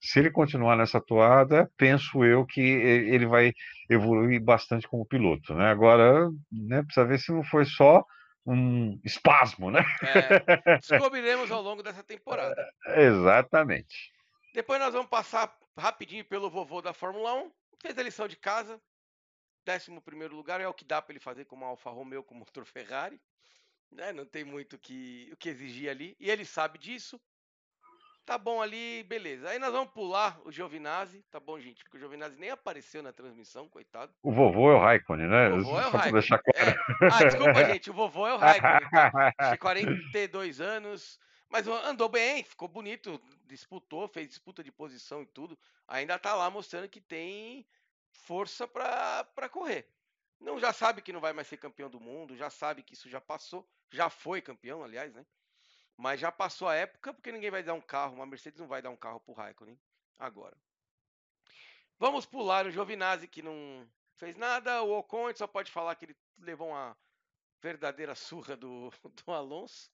Se 0.00 0.20
ele 0.20 0.30
continuar 0.30 0.76
nessa 0.76 1.00
toada, 1.00 1.70
penso 1.76 2.24
eu 2.24 2.46
que 2.46 2.60
ele 2.60 3.26
vai 3.26 3.52
evoluir 3.90 4.40
bastante 4.40 4.86
como 4.86 5.06
piloto. 5.06 5.54
Né? 5.54 5.70
Agora, 5.70 6.30
né, 6.52 6.82
precisa 6.82 7.06
ver 7.06 7.18
se 7.18 7.32
não 7.32 7.42
foi 7.42 7.64
só 7.64 8.04
um 8.46 8.98
espasmo, 9.04 9.70
né? 9.70 9.80
É, 10.02 10.78
descobriremos 10.78 11.50
ao 11.50 11.60
longo 11.60 11.82
dessa 11.82 12.02
temporada. 12.02 12.56
Exatamente. 12.96 14.12
Depois 14.54 14.80
nós 14.80 14.92
vamos 14.92 15.10
passar 15.10 15.54
rapidinho 15.76 16.24
pelo 16.24 16.48
vovô 16.48 16.80
da 16.80 16.94
Fórmula 16.94 17.34
1. 17.34 17.52
Fez 17.82 17.98
a 17.98 18.02
lição 18.02 18.26
de 18.26 18.36
casa. 18.36 18.80
11 19.68 20.00
primeiro 20.00 20.34
lugar 20.34 20.60
é 20.60 20.66
o 20.66 20.72
que 20.72 20.84
dá 20.84 21.02
para 21.02 21.12
ele 21.12 21.20
fazer 21.20 21.44
com 21.44 21.56
uma 21.56 21.66
Alfa 21.66 21.90
Romeo 21.90 22.22
com 22.22 22.34
motor 22.34 22.64
Ferrari. 22.64 23.20
Né? 23.90 24.12
Não 24.12 24.24
tem 24.24 24.44
muito 24.44 24.78
que, 24.78 25.28
o 25.32 25.36
que 25.36 25.50
exigir 25.50 25.90
ali. 25.90 26.16
E 26.18 26.30
ele 26.30 26.44
sabe 26.44 26.78
disso. 26.78 27.20
Tá 28.28 28.36
bom 28.36 28.60
ali, 28.60 29.02
beleza. 29.04 29.48
Aí 29.48 29.58
nós 29.58 29.72
vamos 29.72 29.90
pular 29.90 30.38
o 30.44 30.52
Giovinazzi. 30.52 31.24
Tá 31.30 31.40
bom, 31.40 31.58
gente? 31.58 31.82
Porque 31.82 31.96
o 31.96 32.00
Giovinazzi 32.00 32.38
nem 32.38 32.50
apareceu 32.50 33.02
na 33.02 33.10
transmissão, 33.10 33.66
coitado. 33.70 34.12
O 34.22 34.30
vovô 34.30 34.70
é 34.70 34.74
o 34.74 34.78
Raikkonen, 34.78 35.28
né? 35.28 35.48
O 35.48 35.62
vovô 35.62 35.80
é 35.80 35.86
o 35.86 35.90
para 35.90 36.00
Raikkonen. 36.00 36.12
deixar 36.12 36.38
claro. 36.38 36.70
É. 36.70 37.06
Ah, 37.10 37.24
desculpa, 37.24 37.64
gente. 37.64 37.88
O 37.88 37.94
vovô 37.94 38.26
é 38.26 38.34
o 38.34 38.36
Raikkonen. 38.36 38.90
Tá? 38.90 39.32
Que 39.52 39.56
42 39.56 40.60
anos. 40.60 41.18
Mas 41.48 41.66
andou 41.66 42.10
bem, 42.10 42.44
ficou 42.44 42.68
bonito, 42.68 43.18
disputou, 43.46 44.06
fez 44.06 44.28
disputa 44.28 44.62
de 44.62 44.70
posição 44.70 45.22
e 45.22 45.26
tudo. 45.26 45.58
Ainda 45.86 46.18
tá 46.18 46.34
lá 46.34 46.50
mostrando 46.50 46.86
que 46.86 47.00
tem 47.00 47.66
força 48.10 48.68
pra 48.68 49.24
pra 49.34 49.48
correr. 49.48 49.88
Não 50.38 50.60
já 50.60 50.70
sabe 50.70 51.00
que 51.00 51.14
não 51.14 51.20
vai 51.20 51.32
mais 51.32 51.48
ser 51.48 51.56
campeão 51.56 51.88
do 51.88 51.98
mundo, 51.98 52.36
já 52.36 52.50
sabe 52.50 52.82
que 52.82 52.92
isso 52.92 53.08
já 53.08 53.22
passou, 53.22 53.66
já 53.90 54.10
foi 54.10 54.42
campeão, 54.42 54.84
aliás, 54.84 55.14
né? 55.14 55.24
Mas 55.98 56.20
já 56.20 56.30
passou 56.30 56.68
a 56.68 56.76
época 56.76 57.12
porque 57.12 57.32
ninguém 57.32 57.50
vai 57.50 57.62
dar 57.62 57.74
um 57.74 57.80
carro, 57.80 58.14
uma 58.14 58.24
Mercedes 58.24 58.60
não 58.60 58.68
vai 58.68 58.80
dar 58.80 58.90
um 58.90 58.96
carro 58.96 59.18
pro 59.18 59.34
Raikkonen 59.34 59.78
agora. 60.16 60.56
Vamos 61.98 62.24
pular 62.24 62.66
o 62.66 62.70
Giovinazzi 62.70 63.26
que 63.26 63.42
não 63.42 63.84
fez 64.14 64.36
nada, 64.36 64.80
o 64.84 64.96
Ocon 64.96 65.34
só 65.34 65.48
pode 65.48 65.72
falar 65.72 65.96
que 65.96 66.04
ele 66.04 66.16
levou 66.38 66.68
uma 66.68 66.96
verdadeira 67.60 68.14
surra 68.14 68.56
do, 68.56 68.90
do 69.26 69.32
Alonso. 69.32 69.90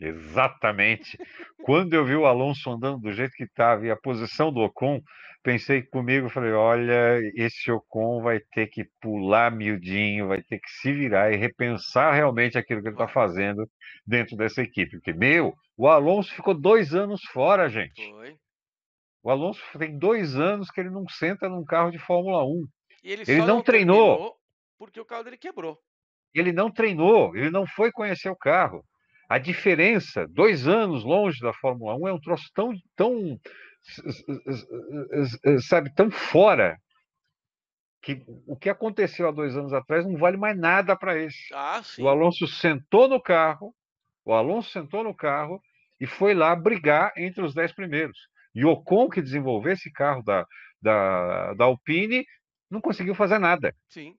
Exatamente. 0.00 1.18
Quando 1.62 1.94
eu 1.94 2.04
vi 2.04 2.16
o 2.16 2.26
Alonso 2.26 2.70
andando 2.70 3.00
do 3.00 3.12
jeito 3.12 3.32
que 3.32 3.44
estava 3.44 3.86
e 3.86 3.90
a 3.90 3.96
posição 3.96 4.50
do 4.50 4.60
Ocon, 4.60 5.00
pensei 5.42 5.82
comigo, 5.82 6.30
falei, 6.30 6.52
olha, 6.52 7.20
esse 7.34 7.70
Ocon 7.70 8.22
vai 8.22 8.40
ter 8.52 8.68
que 8.68 8.84
pular 9.00 9.50
miudinho, 9.54 10.28
vai 10.28 10.42
ter 10.42 10.58
que 10.58 10.70
se 10.70 10.92
virar 10.92 11.32
e 11.32 11.36
repensar 11.36 12.14
realmente 12.14 12.56
aquilo 12.56 12.80
que 12.80 12.88
ele 12.88 12.94
está 12.94 13.08
fazendo 13.08 13.68
dentro 14.06 14.36
dessa 14.36 14.62
equipe. 14.62 14.92
Porque, 14.92 15.12
meu, 15.12 15.54
o 15.76 15.86
Alonso 15.86 16.34
ficou 16.34 16.54
dois 16.54 16.94
anos 16.94 17.20
fora, 17.32 17.68
gente. 17.68 18.02
Foi. 18.10 18.36
O 19.22 19.30
Alonso 19.30 19.62
tem 19.78 19.98
dois 19.98 20.34
anos 20.36 20.70
que 20.70 20.80
ele 20.80 20.90
não 20.90 21.06
senta 21.08 21.48
num 21.48 21.64
carro 21.64 21.90
de 21.90 21.98
Fórmula 21.98 22.42
1. 22.42 22.66
E 23.04 23.12
ele, 23.12 23.22
Ele 23.26 23.40
só 23.40 23.46
não 23.46 23.62
treinou. 23.62 24.34
Porque 24.78 24.98
o 24.98 25.04
carro 25.04 25.24
dele 25.24 25.36
quebrou. 25.36 25.78
Ele 26.34 26.52
não 26.52 26.70
treinou, 26.70 27.36
ele 27.36 27.50
não 27.50 27.66
foi 27.66 27.90
conhecer 27.90 28.30
o 28.30 28.36
carro. 28.36 28.82
A 29.30 29.38
diferença, 29.38 30.26
dois 30.26 30.66
anos 30.66 31.04
longe 31.04 31.40
da 31.40 31.52
Fórmula 31.52 31.94
1, 31.94 32.08
é 32.08 32.12
um 32.12 32.20
troço 32.20 32.50
tão, 32.52 32.72
tão 32.96 33.38
sabe, 35.60 35.94
tão 35.94 36.10
fora 36.10 36.76
que 38.02 38.24
o 38.44 38.56
que 38.56 38.68
aconteceu 38.68 39.28
há 39.28 39.30
dois 39.30 39.56
anos 39.56 39.72
atrás 39.72 40.04
não 40.04 40.16
vale 40.16 40.36
mais 40.36 40.58
nada 40.58 40.96
para 40.96 41.16
esse. 41.16 41.54
Ah, 41.54 41.80
sim. 41.80 42.02
O 42.02 42.08
Alonso 42.08 42.44
sentou 42.48 43.06
no 43.06 43.22
carro, 43.22 43.72
o 44.24 44.32
Alonso 44.32 44.72
sentou 44.72 45.04
no 45.04 45.14
carro 45.14 45.62
e 46.00 46.08
foi 46.08 46.34
lá 46.34 46.56
brigar 46.56 47.12
entre 47.16 47.44
os 47.44 47.54
dez 47.54 47.72
primeiros. 47.72 48.18
E 48.52 48.64
o 48.64 48.70
Ocon, 48.70 49.08
que 49.08 49.22
desenvolveu 49.22 49.74
esse 49.74 49.92
carro 49.92 50.24
da, 50.24 50.44
da, 50.82 51.54
da 51.54 51.64
Alpine, 51.66 52.26
não 52.68 52.80
conseguiu 52.80 53.14
fazer 53.14 53.38
nada. 53.38 53.72
Sim. 53.88 54.16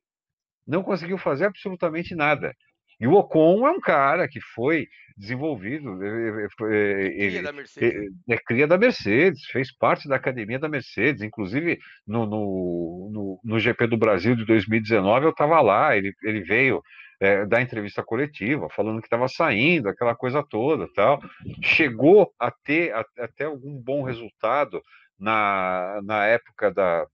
Não 0.65 0.81
conseguiu 0.81 1.17
fazer 1.17 1.47
absolutamente 1.47 2.15
nada. 2.15 2.55
E 3.01 3.07
o 3.07 3.13
Ocon 3.15 3.67
é 3.67 3.71
um 3.71 3.79
cara 3.79 4.27
que 4.27 4.39
foi 4.39 4.87
desenvolvido, 5.17 6.03
eh, 6.03 6.43
eh, 6.43 6.45
eh, 6.45 7.09
Cria 7.09 7.25
ele, 7.25 7.41
da 7.41 7.51
Mercedes. 7.51 8.13
é 8.29 8.37
cria 8.37 8.67
da 8.67 8.77
Mercedes, 8.77 9.45
fez 9.45 9.75
parte 9.75 10.07
da 10.07 10.15
academia 10.15 10.59
da 10.59 10.69
Mercedes, 10.69 11.23
inclusive 11.23 11.79
no, 12.07 12.27
no, 12.27 13.09
no, 13.11 13.41
no 13.43 13.59
GP 13.59 13.87
do 13.87 13.97
Brasil 13.97 14.35
de 14.35 14.45
2019 14.45 15.25
eu 15.25 15.31
estava 15.31 15.59
lá, 15.61 15.97
ele, 15.97 16.13
ele 16.23 16.41
veio 16.41 16.81
é, 17.19 17.45
dar 17.45 17.61
entrevista 17.61 18.03
coletiva, 18.03 18.67
falando 18.69 18.99
que 18.99 19.07
estava 19.07 19.27
saindo, 19.27 19.89
aquela 19.89 20.15
coisa 20.15 20.43
toda, 20.47 20.87
tal. 20.95 21.19
Chegou 21.63 22.33
a 22.39 22.51
ter 22.51 22.93
a, 22.93 23.05
até 23.19 23.45
algum 23.45 23.79
bom 23.79 24.03
resultado 24.03 24.81
na, 25.19 26.01
na 26.03 26.25
época 26.25 26.71
da, 26.71 27.05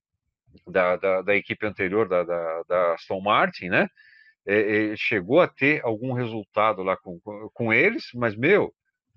da, 0.66 0.96
da, 0.96 1.22
da 1.22 1.36
equipe 1.36 1.66
anterior 1.66 2.08
da, 2.08 2.24
da, 2.24 2.64
da 2.68 2.94
Aston 2.94 3.22
Martin, 3.22 3.68
né? 3.70 3.88
É, 4.48 4.92
é, 4.94 4.96
chegou 4.96 5.42
a 5.42 5.48
ter 5.48 5.84
algum 5.84 6.14
resultado 6.14 6.82
lá 6.82 6.96
com, 6.96 7.20
com, 7.54 7.74
eles, 7.74 8.06
mas, 8.16 8.36
meu, 8.36 8.74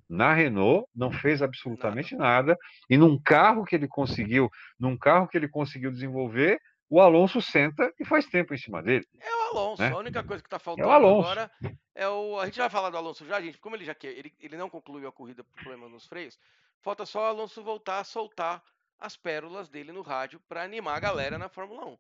na 0.09 0.35
Renault 0.35 0.89
não 0.95 1.13
fez 1.13 1.41
absolutamente 1.41 2.17
nada. 2.17 2.57
E 2.89 2.97
num 2.97 3.17
carro 3.17 3.65
que 3.65 3.77
ele 3.77 3.87
conseguiu, 3.87 4.51
num 4.79 4.97
carro 4.99 5.29
que 5.29 5.39
ele 5.39 5.49
conseguiu 5.49 5.93
desenvolver, 5.93 6.61
o 6.91 7.01
Alonso 7.01 7.41
senta 7.41 7.95
e 8.01 8.05
faz 8.05 8.27
tempo 8.27 8.53
em 8.53 8.59
cima 8.59 8.83
dele. 8.83 9.07
É 9.21 9.31
o 9.33 9.57
Alonso. 9.57 9.81
Né? 9.81 9.93
A 9.93 9.97
única 9.97 10.25
coisa 10.25 10.43
que 10.43 10.49
está 10.49 10.59
faltando 10.59 10.91
Alonso. 10.91 11.29
agora 11.29 11.51
é 11.95 12.09
o. 12.09 12.41
A 12.41 12.47
gente 12.47 12.59
vai 12.59 12.69
falar 12.69 12.91
do 12.91 12.97
Alonso 12.97 13.25
já, 13.25 13.41
gente. 13.41 13.59
Como 13.59 13.77
ele 13.77 13.85
já 13.85 13.95
quer, 13.95 14.09
ele, 14.09 14.35
ele 14.41 14.57
não 14.57 14.69
concluiu 14.69 15.09
a 15.09 15.13
corrida 15.13 15.45
por 15.45 15.55
problema 15.55 15.89
nos 15.89 16.07
freios. 16.07 16.37
Falta 16.83 17.07
só 17.07 17.21
o 17.21 17.27
Alonso 17.27 17.63
voltar 17.63 18.01
a 18.01 18.05
soltar 18.05 18.61
as 19.01 19.17
pérolas 19.17 19.69
dele 19.69 19.93
no 19.93 20.03
rádio 20.03 20.41
para 20.49 20.63
animar 20.63 20.97
a 20.97 21.01
galera 21.01 21.39
na 21.39 21.49
Fórmula 21.49 21.87
1. 21.87 21.99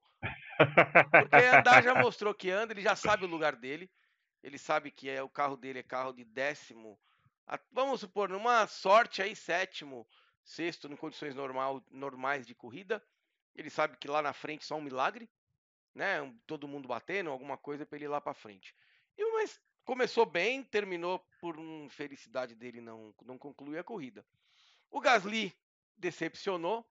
Porque 1.17 1.41
andar 1.41 1.83
já 1.83 1.95
mostrou 1.95 2.35
que 2.35 2.51
anda, 2.51 2.73
ele 2.73 2.83
já 2.83 2.97
sabe 2.97 3.25
o 3.25 3.29
lugar 3.29 3.57
dele. 3.57 3.91
Ele 4.43 4.59
sabe 4.59 4.91
que 4.91 5.09
é 5.09 5.23
o 5.23 5.29
carro 5.29 5.57
dele 5.57 5.81
é 5.81 5.83
carro 5.83 6.13
de 6.13 6.25
décimo. 6.25 6.99
a- 7.47 7.61
vamos 7.73 8.01
supor, 8.01 8.29
numa 8.29 8.67
sorte 8.67 9.23
aí, 9.23 9.35
sétimo, 9.37 10.09
sexto, 10.45 10.89
em 10.93 10.97
condições 10.97 11.35
normal, 11.35 11.85
normais 11.91 12.47
de 12.47 12.55
corrida. 12.55 13.05
Ele 13.55 13.71
sabe 13.71 13.97
que 13.99 14.09
lá 14.09 14.23
na 14.23 14.33
frente 14.33 14.65
só 14.65 14.77
um 14.77 14.83
milagre, 14.83 15.31
né? 15.95 16.19
Todo 16.47 16.69
mundo 16.69 16.89
batendo, 16.89 17.31
alguma 17.31 17.59
coisa 17.59 17.87
para 17.87 17.97
ele 17.97 18.07
ir 18.07 18.09
lá 18.09 18.21
para 18.21 18.35
frente. 18.35 18.75
E 19.19 19.33
mas 19.35 19.61
começou 19.85 20.27
bem, 20.27 20.63
terminou 20.65 21.19
por 21.41 21.59
um 21.59 21.89
felicidade 21.91 22.55
dele 22.55 22.81
não 22.81 23.15
não 23.25 23.39
concluir 23.39 23.79
a 23.79 23.85
corrida. 23.85 24.25
O 24.91 25.01
Gasly 25.01 25.55
decepcionou 25.97 26.89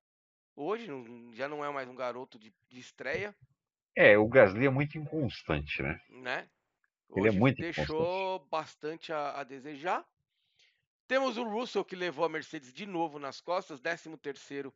hoje, 0.64 0.88
não- 0.88 1.34
já 1.34 1.48
não 1.48 1.64
é 1.64 1.72
mais 1.72 1.88
um 1.90 1.96
garoto 1.96 2.38
de, 2.40 2.54
de 2.70 2.80
estreia, 2.80 3.36
É, 3.96 4.18
o 4.18 4.28
Gasly 4.28 4.66
é 4.66 4.70
muito 4.70 4.98
inconstante, 4.98 5.82
né? 5.84 6.00
né? 6.10 6.50
Ele 7.16 7.28
é 7.28 7.32
Hoje 7.32 7.40
muito 7.40 7.58
deixou 7.62 8.40
bastante 8.50 9.12
a, 9.14 9.40
a 9.40 9.44
desejar. 9.44 10.06
Temos 11.08 11.38
o 11.38 11.44
Russell 11.44 11.84
que 11.84 11.96
levou 11.96 12.24
a 12.26 12.30
Mercedes 12.30 12.72
de 12.72 12.86
novo 12.86 13.20
nas 13.20 13.42
costas, 13.42 13.80
13 13.82 14.16
terceiro. 14.18 14.74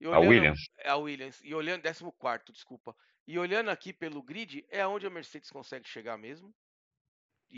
E 0.00 0.06
A 0.06 0.18
Williams. 0.18 0.60
A 0.84 0.96
Williams. 0.96 1.40
E 1.42 1.54
olhando, 1.54 1.82
14 1.82 2.52
desculpa. 2.52 2.96
E 3.26 3.38
olhando 3.38 3.70
aqui 3.70 3.92
pelo 3.92 4.22
grid, 4.22 4.66
é 4.68 4.86
onde 4.86 5.06
a 5.06 5.10
Mercedes 5.10 5.50
consegue 5.50 5.88
chegar 5.88 6.16
mesmo. 6.18 6.54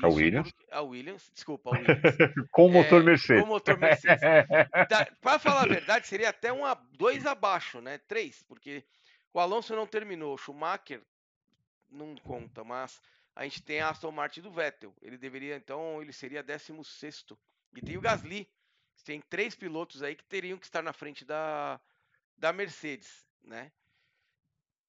A 0.02 0.08
Isso 0.08 0.16
Williams. 0.16 0.52
porque- 0.52 0.66
A 0.74 0.80
Williams, 0.82 1.30
desculpa, 1.32 1.70
a 1.70 1.72
Williams. 1.78 2.02
Com 2.52 2.66
o 2.66 2.70
motor 2.70 3.00
É, 3.00 3.04
Mercedes. 3.04 3.42
com 3.42 3.48
o 3.48 3.52
motor 3.52 3.78
Mercedes. 3.78 4.20
Para 5.20 5.38
falar 5.38 5.62
a 5.62 5.66
verdade, 5.66 6.06
seria 6.06 6.28
até 6.28 6.52
um 6.52 6.64
a, 6.64 6.74
dois 6.74 7.24
abaixo, 7.26 7.80
né? 7.80 7.98
Três, 8.06 8.42
porque 8.42 8.84
o 9.32 9.40
Alonso 9.40 9.74
não 9.74 9.86
terminou, 9.86 10.34
o 10.34 10.38
Schumacher 10.38 11.00
não 11.90 12.14
conta, 12.16 12.62
mas 12.64 13.00
a 13.34 13.44
gente 13.44 13.62
tem 13.62 13.80
a 13.80 13.90
Aston 13.90 14.10
Martin 14.10 14.40
do 14.42 14.50
Vettel. 14.50 14.94
Ele 15.00 15.16
deveria, 15.16 15.56
então, 15.56 16.00
ele 16.02 16.12
seria 16.12 16.42
16 16.42 17.24
E 17.74 17.80
tem 17.80 17.96
o 17.96 18.00
Gasly. 18.00 18.48
Tem 19.04 19.20
três 19.20 19.54
pilotos 19.54 20.02
aí 20.02 20.14
que 20.16 20.24
teriam 20.24 20.58
que 20.58 20.64
estar 20.66 20.82
na 20.82 20.92
frente 20.92 21.24
da, 21.24 21.78
da 22.36 22.52
Mercedes, 22.52 23.24
né? 23.44 23.70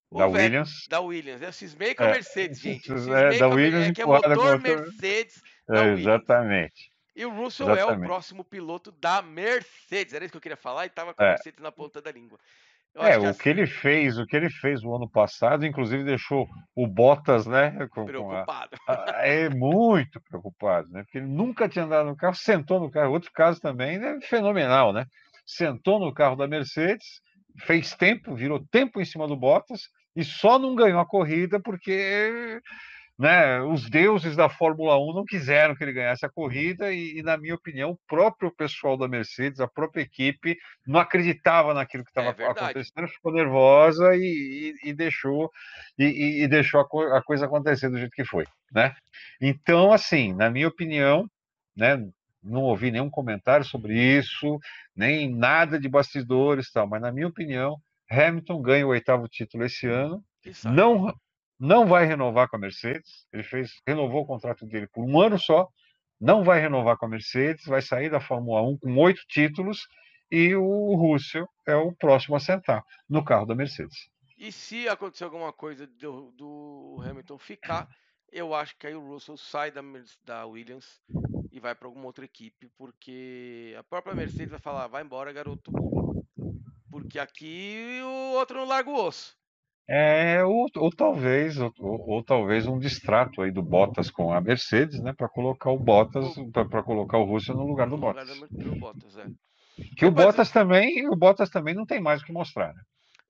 O 0.10 0.18
da 0.20 0.28
Vettel- 0.28 0.42
Williams. 0.44 0.72
Da 0.90 1.00
Williams. 1.02 1.56
Cismei 1.56 1.94
com 1.94 2.04
a 2.04 2.08
É, 2.08 2.12
Mercedes, 2.14 2.60
gente. 2.60 2.88
É, 3.36 3.38
da 3.38 3.48
Williams 3.48 3.90
é 3.90 3.94
que 3.94 4.02
é 4.02 4.06
motor 4.06 4.60
Mercedes 4.60 5.42
É, 5.70 5.94
exatamente. 5.94 6.92
E 7.16 7.26
o 7.26 7.30
Russell 7.32 7.70
é 7.70 7.72
o 7.72 7.76
Exatamente. 7.78 8.06
próximo 8.08 8.44
piloto 8.44 8.92
da 8.92 9.22
Mercedes. 9.22 10.14
Era 10.14 10.24
isso 10.24 10.32
que 10.32 10.38
eu 10.38 10.42
queria 10.42 10.56
falar 10.58 10.86
e 10.86 10.90
tava 10.90 11.14
com 11.14 11.24
a 11.24 11.26
É. 11.26 11.30
Mercedes 11.32 11.60
na 11.60 11.72
ponta 11.72 12.00
da 12.02 12.12
língua. 12.12 12.38
Eu 12.94 13.02
É, 13.04 13.18
o 13.20 13.26
assim, 13.28 13.40
que 13.40 13.50
ele 13.50 13.68
fez, 13.68 14.18
o 14.18 14.26
que 14.26 14.36
ele 14.36 14.50
fez 14.50 14.84
o 14.84 14.96
ano 14.96 15.10
passado, 15.10 15.66
inclusive 15.66 16.04
deixou 16.04 16.48
o 16.76 16.88
Bottas, 16.88 17.46
né, 17.46 17.72
com, 17.90 17.96
com 17.96 18.02
a- 18.02 18.06
preocupado. 18.06 18.78
a- 18.88 19.06
é 19.28 19.50
muito 19.50 20.22
preocupado, 20.22 20.90
né, 20.90 21.04
porque 21.04 21.18
ele 21.20 21.28
nunca 21.28 21.68
tinha 21.68 21.86
andado 21.86 22.08
no 22.08 22.16
carro, 22.16 22.34
sentou 22.36 22.80
no 22.80 22.90
carro, 22.90 23.12
outro 23.12 23.32
caso 23.34 23.60
também, 23.60 24.00
né, 24.00 24.18
fenomenal, 24.24 24.94
né, 24.94 25.06
sentou 25.46 26.00
no 26.00 26.12
carro 26.14 26.36
da 26.36 26.48
Mercedes, 26.48 27.22
fez 27.60 27.94
tempo, 27.94 28.34
virou 28.36 28.66
tempo 28.72 29.00
em 29.02 29.06
cima 29.06 29.28
do 29.28 29.36
Bottas 29.36 29.82
e 30.18 30.26
só 30.26 30.60
não 30.60 30.76
ganhou 30.76 31.00
a 31.02 31.08
corrida 31.08 31.62
porque, 31.62 32.60
né, 33.20 33.62
os 33.62 33.90
deuses 33.90 34.36
da 34.36 34.50
Fórmula 34.50 34.98
1 35.00 35.14
não 35.14 35.26
quiseram 35.26 35.76
que 35.76 35.84
ele 35.84 35.94
ganhasse 35.94 36.26
a 36.26 36.30
corrida 36.30 36.92
e, 36.94 37.20
e, 37.20 37.24
na 37.24 37.38
minha 37.38 37.56
opinião, 37.56 37.92
o 37.92 38.00
próprio 38.08 38.52
pessoal 38.56 38.98
da 38.98 39.08
Mercedes, 39.08 39.60
a 39.60 39.68
própria 39.68 40.04
equipe, 40.04 40.58
não 40.88 41.00
acreditava 41.00 41.74
naquilo 41.74 42.04
que 42.04 42.12
estava 42.12 42.30
É 42.30 42.34
acontecendo, 42.52 43.08
ficou 43.10 43.34
nervosa 43.34 44.16
e, 44.16 44.76
e- 44.86 44.90
e 44.90 44.94
deixou 44.94 45.52
e 45.98 46.48
deixou 46.48 46.80
a, 46.82 46.88
co- 46.88 47.14
a 47.14 47.24
coisa 47.24 47.46
acontecer 47.46 47.90
do 47.90 47.98
jeito 47.98 48.12
que 48.12 48.26
foi, 48.26 48.46
né? 48.72 48.96
Então, 49.42 49.92
assim, 49.92 50.34
na 50.34 50.50
minha 50.50 50.68
opinião, 50.68 51.26
né, 51.76 51.98
não 52.44 52.64
ouvi 52.64 52.92
nenhum 52.92 53.10
comentário 53.10 53.66
sobre 53.66 53.94
isso, 54.00 54.60
nem 54.96 55.30
nada 55.34 55.80
de 55.80 55.90
bastidores, 55.90 56.72
tal, 56.72 56.88
mas 56.88 57.02
na 57.02 57.12
minha 57.12 57.28
opinião, 57.28 57.78
Hamilton 58.10 58.62
ganha 58.62 58.86
o 58.86 58.90
oitavo 58.90 59.28
título 59.28 59.66
esse 59.66 59.88
ano, 59.88 60.24
não 60.64 61.14
não 61.60 61.88
vai 61.88 62.06
renovar 62.06 62.48
com 62.48 62.56
a 62.56 62.60
Mercedes, 62.60 63.28
ele 63.34 63.44
fez 63.44 63.82
renovou 63.86 64.22
o 64.22 64.26
contrato 64.28 64.66
dele 64.66 64.88
por 64.88 65.04
um 65.04 65.20
ano 65.20 65.40
só, 65.40 65.68
não 66.20 66.44
vai 66.44 66.60
renovar 66.60 66.98
com 66.98 67.08
a 67.08 67.10
Mercedes, 67.10 67.66
vai 67.66 67.82
sair 67.82 68.10
da 68.10 68.20
Fórmula 68.20 68.62
1 68.62 68.78
com 68.78 68.96
oito 68.98 69.22
títulos 69.28 69.88
e 70.32 70.56
o 70.56 70.96
Russell 70.96 71.48
é 71.66 71.76
o 71.76 71.92
próximo 71.92 72.36
a 72.36 72.40
sentar 72.40 72.84
no 73.10 73.24
carro 73.24 73.46
da 73.46 73.56
Mercedes. 73.56 74.10
E 74.38 74.52
se 74.52 74.88
acontecer 74.88 75.24
alguma 75.24 75.52
coisa 75.52 75.88
do, 75.88 76.32
do 76.32 77.02
Hamilton 77.04 77.40
ficar, 77.40 77.90
eu 78.32 78.54
acho 78.54 78.78
que 78.78 78.86
aí 78.86 78.96
o 78.96 79.08
Russell 79.08 79.38
sai 79.38 79.72
da, 79.72 79.82
da 80.24 80.46
Williams 80.46 81.02
e 81.52 81.60
vai 81.60 81.74
para 81.74 81.88
alguma 81.88 82.06
outra 82.06 82.26
equipe, 82.26 82.70
porque 82.78 83.76
a 83.80 83.84
própria 83.84 84.14
Mercedes 84.14 84.52
vai 84.52 84.60
falar: 84.60 84.88
vai 84.88 85.04
embora, 85.04 85.34
garoto. 85.34 85.72
Porque 87.02 87.20
aqui 87.20 88.00
o 88.04 88.34
outro 88.36 88.58
não 88.58 88.66
larga 88.66 88.90
o 88.90 88.96
osso. 88.96 89.36
É, 89.90 90.44
ou, 90.44 90.68
ou 90.76 90.92
talvez 90.92 91.58
ou, 91.60 91.72
ou- 91.80 92.24
talvez 92.24 92.68
um 92.68 92.78
distrato 92.78 93.42
aí 93.42 93.52
do 93.52 93.62
Bottas 93.64 94.12
com 94.12 94.34
a 94.34 94.42
Mercedes, 94.42 95.02
né, 95.02 95.14
para 95.14 95.30
colocar 95.30 95.72
o 95.72 95.80
Bottas 95.80 96.36
para 96.52 96.84
colocar 96.84 97.18
o 97.18 97.24
Russell 97.24 97.56
no 97.56 97.66
lugar 97.66 97.88
do 97.88 97.92
no 97.98 98.06
lugar 98.08 98.26
Bottas. 98.26 98.40
Mer- 98.40 98.50
do 98.50 98.76
Bottas, 98.80 99.18
é. 99.18 99.26
Que 99.96 100.06
o 100.06 100.10
Depois- 100.10 100.26
Bottas 100.28 100.52
também, 100.52 101.08
o 101.08 101.16
Bottas 101.16 101.50
também 101.50 101.74
não 101.74 101.86
tem 101.86 102.02
mais 102.02 102.22
o 102.22 102.26
que 102.26 102.34
mostrar. 102.34 102.74
Né? 102.74 102.82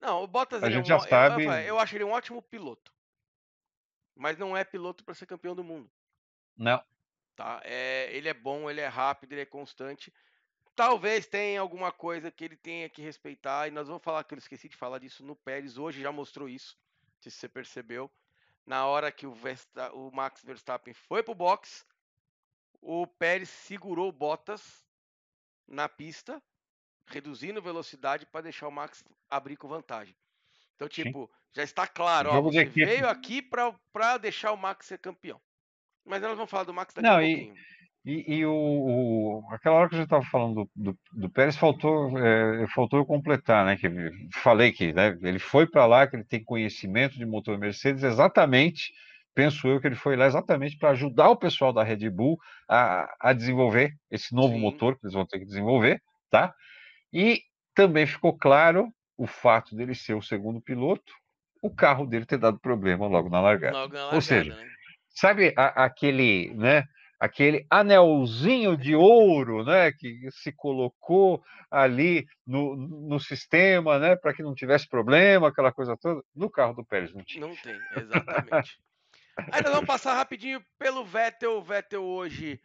Não, 0.02 0.24
o 0.24 0.28
Bottas 0.28 0.64
A 0.64 0.68
é 0.68 0.72
gente 0.72 0.86
um 0.86 0.88
já 0.88 1.00
sabe- 1.00 1.46
Eu, 1.46 1.52
eu 1.52 1.80
acho 1.80 1.96
ele 1.96 2.04
um 2.04 2.12
ótimo 2.12 2.42
piloto. 2.42 2.92
Mas 4.16 4.36
não 4.38 4.58
é 4.58 4.64
piloto 4.64 5.04
para 5.04 5.14
ser 5.14 5.28
campeão 5.28 5.54
do 5.56 5.64
mundo. 5.64 5.90
Não, 6.58 6.82
Tá? 7.36 7.62
É, 7.64 8.10
ele 8.18 8.28
é 8.28 8.34
bom, 8.34 8.68
ele 8.68 8.82
é 8.82 8.88
rápido, 8.88 9.32
ele 9.34 9.42
é 9.42 9.46
constante. 9.46 10.12
Talvez 10.78 11.26
tenha 11.26 11.60
alguma 11.60 11.92
coisa 11.92 12.30
que 12.30 12.46
ele 12.46 12.56
tenha 12.56 12.88
que 12.88 13.02
respeitar, 13.02 13.68
e 13.68 13.72
nós 13.72 13.88
vamos 13.88 14.04
falar 14.04 14.24
que 14.24 14.36
eu 14.36 14.38
esqueci 14.38 14.70
de 14.70 14.76
falar 14.76 15.00
disso 15.00 15.26
no 15.26 15.36
Pérez, 15.36 15.76
hoje 15.76 16.04
já 16.04 16.12
mostrou 16.12 16.48
isso, 16.48 16.78
se 17.20 17.32
você 17.32 17.50
percebeu. 17.50 18.12
Na 18.64 18.86
hora 18.86 19.12
que 19.12 19.26
o, 19.26 19.34
Versta 19.34 19.92
o 19.94 20.12
Max 20.12 20.44
Verstappen 20.44 20.94
foi 20.94 21.24
pro 21.24 21.34
box, 21.34 21.84
o 22.80 23.08
Pérez 23.08 23.50
segurou 23.50 24.12
Bottas 24.12 24.86
na 25.68 25.90
pista, 25.90 26.40
reduzindo 27.08 27.60
velocidade 27.60 28.28
para 28.28 28.42
deixar 28.42 28.68
o 28.68 28.72
Max 28.72 29.04
abrir 29.28 29.58
com 29.58 29.68
vantagem. 29.68 30.16
Então, 30.76 30.88
tipo, 30.88 31.26
Sim. 31.26 31.42
já 31.54 31.64
está 31.64 31.88
claro, 31.88 32.30
ó, 32.30 32.40
você 32.40 32.66
veio 32.66 33.10
aqui 33.10 33.42
para 33.42 34.20
deixar 34.20 34.52
o 34.52 34.58
Max 34.58 34.86
ser 34.86 35.00
campeão. 35.00 35.42
Mas 36.06 36.22
nós 36.22 36.36
vamos 36.36 36.52
falar 36.52 36.66
do 36.66 36.74
Max 36.74 36.94
daqui 36.94 37.08
Não, 37.08 37.16
a 37.16 37.20
pouquinho. 37.20 37.56
E 37.58 37.77
e, 38.08 38.38
e 38.38 38.46
o, 38.46 38.54
o, 38.54 39.44
aquela 39.52 39.76
hora 39.76 39.90
que 39.90 39.96
a 39.96 39.98
gente 39.98 40.06
estava 40.06 40.24
falando 40.24 40.64
do, 40.64 40.72
do, 40.74 41.00
do, 41.12 41.30
Pérez, 41.30 41.58
faltou, 41.58 42.18
é, 42.18 42.66
faltou 42.74 43.00
eu 43.00 43.06
completar, 43.06 43.66
né? 43.66 43.76
Que 43.76 43.90
falei 44.34 44.72
que 44.72 44.94
né, 44.94 45.18
ele 45.22 45.40
foi 45.40 45.68
para 45.68 45.86
lá, 45.86 46.08
que 46.08 46.16
ele 46.16 46.24
tem 46.24 46.42
conhecimento 46.42 47.18
de 47.18 47.26
motor 47.26 47.58
Mercedes, 47.58 48.04
exatamente, 48.04 48.94
penso 49.36 49.68
eu 49.68 49.82
que 49.82 49.88
ele 49.88 49.98
foi 49.98 50.16
lá 50.16 50.26
exatamente 50.26 50.78
para 50.78 50.92
ajudar 50.92 51.30
o 51.32 51.36
pessoal 51.36 51.74
da 51.74 51.84
Red 51.84 52.10
Bull 52.10 52.40
a, 52.66 53.14
a 53.20 53.34
desenvolver 53.34 53.94
esse 54.10 54.34
novo 54.34 54.54
Sim. 54.54 54.62
motor 54.62 54.96
que 54.96 55.06
eles 55.06 55.14
vão 55.14 55.26
ter 55.26 55.40
que 55.40 55.46
desenvolver, 55.46 56.02
tá? 56.32 56.54
E 57.12 57.42
também 57.76 58.06
ficou 58.06 58.38
claro 58.38 58.88
o 59.18 59.28
fato 59.28 59.76
dele 59.76 59.94
ser 59.94 60.14
o 60.14 60.22
segundo 60.22 60.62
piloto, 60.62 61.12
o 61.62 61.70
carro 61.70 62.06
dele 62.06 62.26
ter 62.26 62.38
dado 62.38 62.58
problema 62.58 63.06
logo 63.06 63.28
na 63.28 63.42
largada. 63.42 63.78
Logo 63.78 63.94
na 63.94 64.00
largada 64.00 64.16
Ou 64.16 64.22
seja, 64.22 64.56
né? 64.56 64.66
sabe 65.10 65.54
a, 65.58 65.84
aquele, 65.84 66.54
né? 66.56 66.86
Aquele 67.20 67.66
anelzinho 67.70 68.78
de 68.78 68.96
ouro, 68.96 69.64
né, 69.64 69.92
que 69.92 70.30
se 70.32 70.52
colocou 70.52 71.44
ali 71.70 72.26
no, 72.46 72.76
no 72.76 73.20
sistema, 73.20 74.00
né, 74.00 74.16
para 74.16 74.34
que 74.34 74.44
não 74.44 74.54
tivesse 74.54 74.88
problema, 74.88 75.48
aquela 75.48 75.72
coisa 75.72 75.98
toda. 75.98 76.22
No 76.36 76.50
carro 76.50 76.74
do 76.74 76.86
Pérez 76.86 77.14
não 77.14 77.24
tinha. 77.24 77.46
Não 77.46 77.56
tem, 77.56 77.78
exatamente. 77.96 78.80
Nós 79.52 79.62
vamos 79.72 79.86
passar 79.86 80.16
rapidinho 80.16 80.64
pelo 80.80 81.06
Vettel. 81.06 81.58
O 81.58 81.62
Vettel 81.62 82.04
hoje 82.04 82.60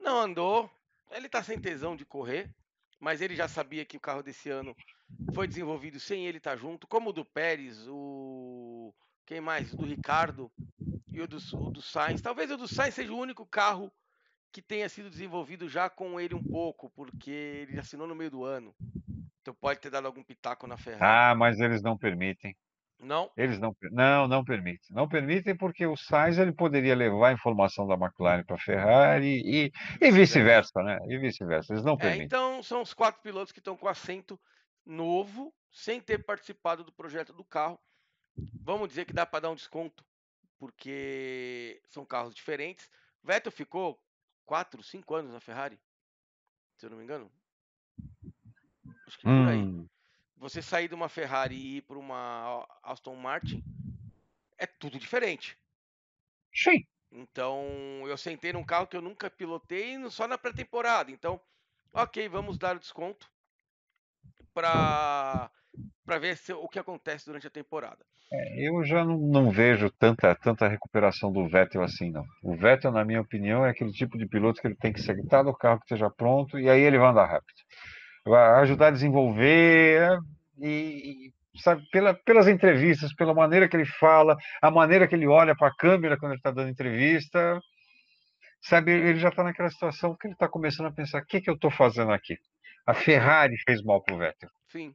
não 0.00 0.20
andou, 0.20 0.70
ele 1.10 1.26
está 1.26 1.42
sem 1.42 1.60
tesão 1.60 1.96
de 1.96 2.04
correr, 2.04 2.50
mas 3.00 3.20
ele 3.20 3.34
já 3.34 3.48
sabia 3.48 3.84
que 3.84 3.96
o 3.96 4.00
carro 4.00 4.22
desse 4.22 4.50
ano 4.50 4.74
foi 5.34 5.46
desenvolvido 5.46 6.00
sem 6.00 6.26
ele 6.26 6.38
estar 6.38 6.52
tá 6.52 6.56
junto, 6.56 6.86
como 6.86 7.10
o 7.10 7.12
do 7.12 7.24
Pérez, 7.24 7.86
o 7.88 8.94
quem 9.26 9.40
mais? 9.40 9.72
O 9.72 9.76
do 9.76 9.86
Ricardo 9.86 10.50
e 11.10 11.20
o 11.20 11.26
do, 11.26 11.38
o 11.54 11.70
do 11.70 11.82
Sainz. 11.82 12.20
Talvez 12.20 12.50
o 12.50 12.56
do 12.56 12.68
Sainz 12.68 12.94
seja 12.94 13.12
o 13.12 13.18
único 13.18 13.46
carro 13.46 13.92
que 14.52 14.62
tenha 14.62 14.88
sido 14.88 15.10
desenvolvido 15.10 15.68
já 15.68 15.90
com 15.90 16.20
ele 16.20 16.34
um 16.34 16.42
pouco, 16.42 16.90
porque 16.90 17.30
ele 17.30 17.78
assinou 17.78 18.06
no 18.06 18.14
meio 18.14 18.30
do 18.30 18.44
ano. 18.44 18.74
Então 19.40 19.54
pode 19.54 19.80
ter 19.80 19.90
dado 19.90 20.06
algum 20.06 20.22
pitaco 20.22 20.66
na 20.66 20.76
Ferrari. 20.76 21.04
Ah, 21.04 21.34
mas 21.34 21.58
eles 21.60 21.82
não 21.82 21.98
permitem. 21.98 22.56
Não? 22.98 23.30
Eles 23.36 23.58
não, 23.58 23.76
não, 23.90 24.28
não 24.28 24.44
permitem. 24.44 24.86
Não 24.90 25.08
permitem 25.08 25.56
porque 25.56 25.84
o 25.84 25.96
Sainz 25.96 26.38
ele 26.38 26.52
poderia 26.52 26.94
levar 26.94 27.28
a 27.28 27.32
informação 27.32 27.86
da 27.86 27.94
McLaren 27.94 28.44
para 28.44 28.56
a 28.56 28.58
Ferrari 28.58 29.42
e, 29.44 29.72
e 30.00 30.10
vice-versa, 30.10 30.82
né? 30.82 30.98
E 31.08 31.18
vice-versa. 31.18 31.74
Eles 31.74 31.84
não 31.84 31.94
é, 31.94 31.96
permitem. 31.96 32.22
É, 32.22 32.26
então 32.26 32.62
são 32.62 32.80
os 32.80 32.94
quatro 32.94 33.20
pilotos 33.20 33.52
que 33.52 33.58
estão 33.58 33.76
com 33.76 33.88
assento 33.88 34.40
novo, 34.86 35.52
sem 35.70 36.00
ter 36.00 36.24
participado 36.24 36.84
do 36.84 36.92
projeto 36.92 37.32
do 37.32 37.44
carro. 37.44 37.78
Vamos 38.36 38.88
dizer 38.88 39.04
que 39.04 39.12
dá 39.12 39.24
para 39.24 39.40
dar 39.40 39.50
um 39.50 39.54
desconto 39.54 40.04
porque 40.58 41.82
são 41.88 42.04
carros 42.04 42.34
diferentes. 42.34 42.90
Vettel 43.22 43.52
ficou 43.52 44.02
4, 44.46 44.82
5 44.82 45.14
anos 45.14 45.32
na 45.32 45.40
Ferrari, 45.40 45.78
se 46.76 46.86
eu 46.86 46.90
não 46.90 46.98
me 46.98 47.04
engano. 47.04 47.30
Acho 49.06 49.18
que 49.18 49.24
por 49.24 49.48
aí. 49.48 49.58
Hum. 49.58 49.88
Você 50.36 50.60
sair 50.60 50.88
de 50.88 50.94
uma 50.94 51.08
Ferrari 51.08 51.54
e 51.54 51.76
ir 51.76 51.82
para 51.82 51.98
uma 51.98 52.66
Aston 52.82 53.16
Martin 53.16 53.64
é 54.58 54.66
tudo 54.66 54.98
diferente. 54.98 55.58
Sim. 56.52 56.86
Então, 57.10 57.64
eu 58.06 58.16
sentei 58.16 58.52
num 58.52 58.64
carro 58.64 58.86
que 58.86 58.96
eu 58.96 59.00
nunca 59.00 59.30
pilotei 59.30 59.98
só 60.10 60.26
na 60.26 60.36
pré-temporada. 60.36 61.10
Então, 61.10 61.40
ok, 61.92 62.28
vamos 62.28 62.58
dar 62.58 62.76
o 62.76 62.80
desconto 62.80 63.30
para 64.52 65.50
para 66.04 66.18
ver 66.18 66.36
se, 66.36 66.52
o 66.52 66.68
que 66.68 66.78
acontece 66.78 67.26
durante 67.26 67.46
a 67.46 67.50
temporada. 67.50 68.04
É, 68.32 68.68
eu 68.68 68.84
já 68.84 69.04
não, 69.04 69.18
não, 69.18 69.50
vejo 69.50 69.90
tanta, 69.90 70.34
tanta 70.34 70.68
recuperação 70.68 71.32
do 71.32 71.46
Vettel 71.48 71.82
assim, 71.82 72.10
não. 72.10 72.24
O 72.42 72.56
Vettel, 72.56 72.92
na 72.92 73.04
minha 73.04 73.20
opinião, 73.20 73.64
é 73.64 73.70
aquele 73.70 73.92
tipo 73.92 74.18
de 74.18 74.26
piloto 74.26 74.60
que 74.60 74.66
ele 74.66 74.76
tem 74.76 74.92
que 74.92 75.00
sentar 75.00 75.44
no 75.44 75.56
carro 75.56 75.78
que 75.78 75.84
esteja 75.84 76.10
pronto 76.10 76.58
e 76.58 76.68
aí 76.68 76.80
ele 76.80 76.98
vai 76.98 77.10
andar 77.10 77.26
rápido. 77.26 77.56
Vai 78.24 78.62
ajudar 78.62 78.88
a 78.88 78.90
desenvolver 78.90 80.18
e, 80.58 81.30
e 81.54 81.60
sabe, 81.60 81.82
pela, 81.90 82.14
pelas 82.14 82.48
entrevistas, 82.48 83.14
pela 83.14 83.34
maneira 83.34 83.68
que 83.68 83.76
ele 83.76 83.86
fala, 83.86 84.36
a 84.60 84.70
maneira 84.70 85.06
que 85.06 85.14
ele 85.14 85.26
olha 85.26 85.54
para 85.54 85.68
a 85.68 85.74
câmera 85.74 86.18
quando 86.18 86.32
ele 86.32 86.38
está 86.40 86.50
dando 86.50 86.70
entrevista, 86.70 87.60
sabe, 88.60 88.92
ele 88.92 89.18
já 89.18 89.28
está 89.28 89.44
naquela 89.44 89.70
situação 89.70 90.16
que 90.16 90.26
ele 90.26 90.34
está 90.34 90.48
começando 90.48 90.86
a 90.86 90.92
pensar: 90.92 91.22
o 91.22 91.26
que, 91.26 91.40
que 91.40 91.50
eu 91.50 91.54
estou 91.54 91.70
fazendo 91.70 92.12
aqui? 92.12 92.36
A 92.86 92.94
Ferrari 92.94 93.56
fez 93.66 93.82
mal 93.82 94.02
para 94.02 94.14
o 94.14 94.18
Vettel. 94.18 94.50
Sim 94.68 94.94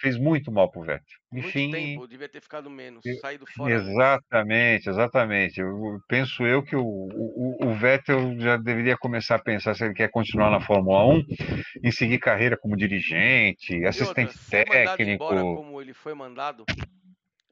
fez 0.00 0.16
muito 0.16 0.50
mal 0.50 0.70
pro 0.70 0.82
Vettel. 0.82 1.04
Enfim, 1.32 1.68
muito 1.68 1.72
tempo, 1.72 2.08
devia 2.08 2.28
ter 2.28 2.40
ficado 2.40 2.70
menos, 2.70 3.02
saído 3.20 3.44
fora. 3.46 3.72
Exatamente, 3.72 4.88
exatamente. 4.88 5.60
Eu, 5.60 6.00
penso 6.08 6.44
eu 6.44 6.62
que 6.62 6.74
o, 6.74 6.82
o, 6.82 7.66
o, 7.66 7.74
Vettel 7.74 8.38
já 8.40 8.56
deveria 8.56 8.96
começar 8.96 9.36
a 9.36 9.42
pensar 9.42 9.74
se 9.74 9.84
ele 9.84 9.94
quer 9.94 10.10
continuar 10.10 10.50
na 10.50 10.60
Fórmula 10.60 11.06
1 11.06 11.24
e 11.84 11.92
seguir 11.92 12.18
carreira 12.18 12.56
como 12.56 12.76
dirigente, 12.76 13.76
e 13.76 13.86
assistente 13.86 14.36
outra, 14.36 14.64
técnico. 14.64 15.24
Embora 15.24 15.40
como 15.42 15.80
ele 15.80 15.92
foi 15.92 16.14
mandado, 16.14 16.64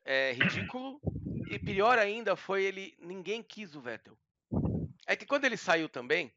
é 0.05 0.33
ridículo. 0.33 1.01
E 1.51 1.59
pior 1.59 1.99
ainda 1.99 2.35
foi 2.35 2.65
ele, 2.65 2.95
ninguém 3.01 3.43
quis 3.43 3.75
o 3.75 3.81
Vettel. 3.81 4.17
É 5.07 5.15
que 5.15 5.27
quando 5.27 5.45
ele 5.45 5.57
saiu 5.57 5.89
também, 5.89 6.33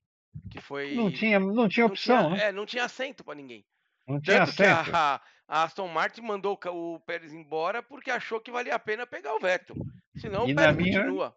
que 0.49 0.61
foi 0.61 0.93
não 0.95 1.11
tinha, 1.11 1.39
não 1.39 1.67
tinha 1.67 1.85
opção, 1.85 2.15
não 2.15 2.29
tinha, 2.29 2.37
né? 2.37 2.49
É, 2.49 2.51
não 2.51 2.65
tinha 2.65 2.85
assento 2.85 3.23
para 3.23 3.35
ninguém. 3.35 3.65
Não 4.07 4.19
tinha 4.19 4.45
Tanto 4.45 4.55
que 4.55 4.63
a, 4.63 5.21
a 5.47 5.63
Aston 5.63 5.87
Martin 5.87 6.21
mandou 6.21 6.59
o 6.65 6.99
Pérez 7.01 7.33
embora 7.33 7.83
porque 7.83 8.09
achou 8.09 8.39
que 8.39 8.51
valia 8.51 8.75
a 8.75 8.79
pena 8.79 9.05
pegar 9.05 9.35
o 9.35 9.39
Vettel. 9.39 9.75
Senão 10.17 10.47
e 10.47 10.53
o 10.53 10.55
Pérez 10.55 10.75
minha, 10.75 10.99
continua. 10.99 11.35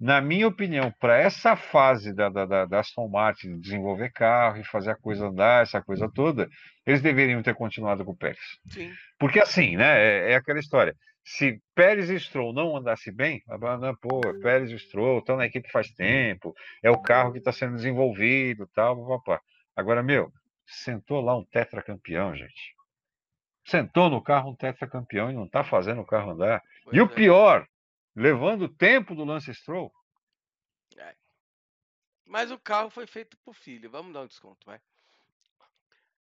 Na 0.00 0.20
minha 0.20 0.48
opinião, 0.48 0.90
para 0.98 1.18
essa 1.18 1.54
fase 1.54 2.14
da, 2.14 2.30
da, 2.30 2.64
da, 2.64 2.80
Aston 2.80 3.06
Martin 3.06 3.60
desenvolver 3.60 4.10
carro 4.12 4.58
e 4.58 4.64
fazer 4.64 4.92
a 4.92 4.96
coisa 4.96 5.26
andar, 5.26 5.62
essa 5.62 5.82
coisa 5.82 6.10
toda, 6.10 6.48
eles 6.86 7.02
deveriam 7.02 7.42
ter 7.42 7.54
continuado 7.54 8.02
com 8.04 8.12
o 8.12 8.16
Pérez. 8.16 8.58
Sim. 8.70 8.90
Porque 9.18 9.38
assim, 9.38 9.76
né? 9.76 10.00
É, 10.00 10.32
é 10.32 10.34
aquela 10.36 10.58
história. 10.58 10.96
Se 11.22 11.60
Pérez 11.74 12.08
e 12.08 12.18
Stroll 12.18 12.54
não 12.54 12.76
andasse 12.76 13.12
bem, 13.12 13.42
não, 13.46 13.94
pô, 13.96 14.20
Pérez 14.40 14.70
e 14.70 14.78
Stroll 14.78 15.18
estão 15.18 15.36
na 15.36 15.44
equipe 15.44 15.70
faz 15.70 15.90
tempo, 15.90 16.54
é 16.82 16.90
o 16.90 17.00
carro 17.00 17.32
que 17.32 17.38
está 17.38 17.52
sendo 17.52 17.76
desenvolvido, 17.76 18.66
tal, 18.74 19.06
papá. 19.06 19.40
Agora, 19.76 20.02
meu, 20.02 20.32
sentou 20.72 21.20
lá 21.20 21.36
um 21.36 21.44
tetracampeão, 21.44 22.34
gente 22.34 22.80
sentou 23.70 24.10
no 24.10 24.20
carro 24.20 24.50
um 24.50 24.56
tetracampeão 24.56 25.30
e 25.30 25.34
não 25.34 25.44
está 25.44 25.62
fazendo 25.62 26.00
o 26.00 26.06
carro 26.06 26.32
andar. 26.32 26.62
Pois 26.84 26.96
e 26.96 26.98
é. 26.98 27.02
o 27.02 27.08
pior, 27.08 27.66
levando 28.14 28.62
o 28.62 28.68
tempo 28.68 29.14
do 29.14 29.24
Lance 29.24 29.54
Stroll. 29.54 29.92
É. 30.96 31.14
Mas 32.26 32.50
o 32.50 32.58
carro 32.58 32.90
foi 32.90 33.06
feito 33.06 33.36
pro 33.38 33.52
filho. 33.52 33.90
Vamos 33.90 34.12
dar 34.12 34.22
um 34.22 34.26
desconto, 34.26 34.66
vai. 34.66 34.80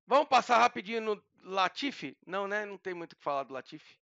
Vamos 0.07 0.29
passar 0.29 0.59
rapidinho 0.59 1.01
no 1.01 1.23
Latifi? 1.43 2.17
Não, 2.27 2.47
né? 2.47 2.65
Não 2.65 2.79
tem 2.79 2.95
muito 2.95 3.13
o 3.13 3.17
que 3.17 3.25
falar 3.25 3.45
do 3.45 3.55
Latifi. 3.55 3.99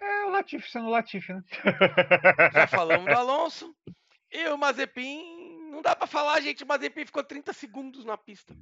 É, 0.00 0.24
o 0.24 0.30
Latifi 0.30 0.68
sendo 0.68 0.88
Latifi, 0.88 1.32
né? 1.32 1.44
Já 2.52 2.66
falamos 2.66 3.06
do 3.06 3.12
Alonso. 3.18 3.74
E 4.30 4.48
o 4.48 4.56
Mazepin, 4.56 5.70
não 5.70 5.82
dá 5.82 5.94
para 5.94 6.06
falar, 6.06 6.40
gente. 6.40 6.64
O 6.64 6.66
Mazepin 6.66 7.04
ficou 7.04 7.22
30 7.22 7.52
segundos 7.52 8.04
na 8.04 8.16
pista. 8.16 8.56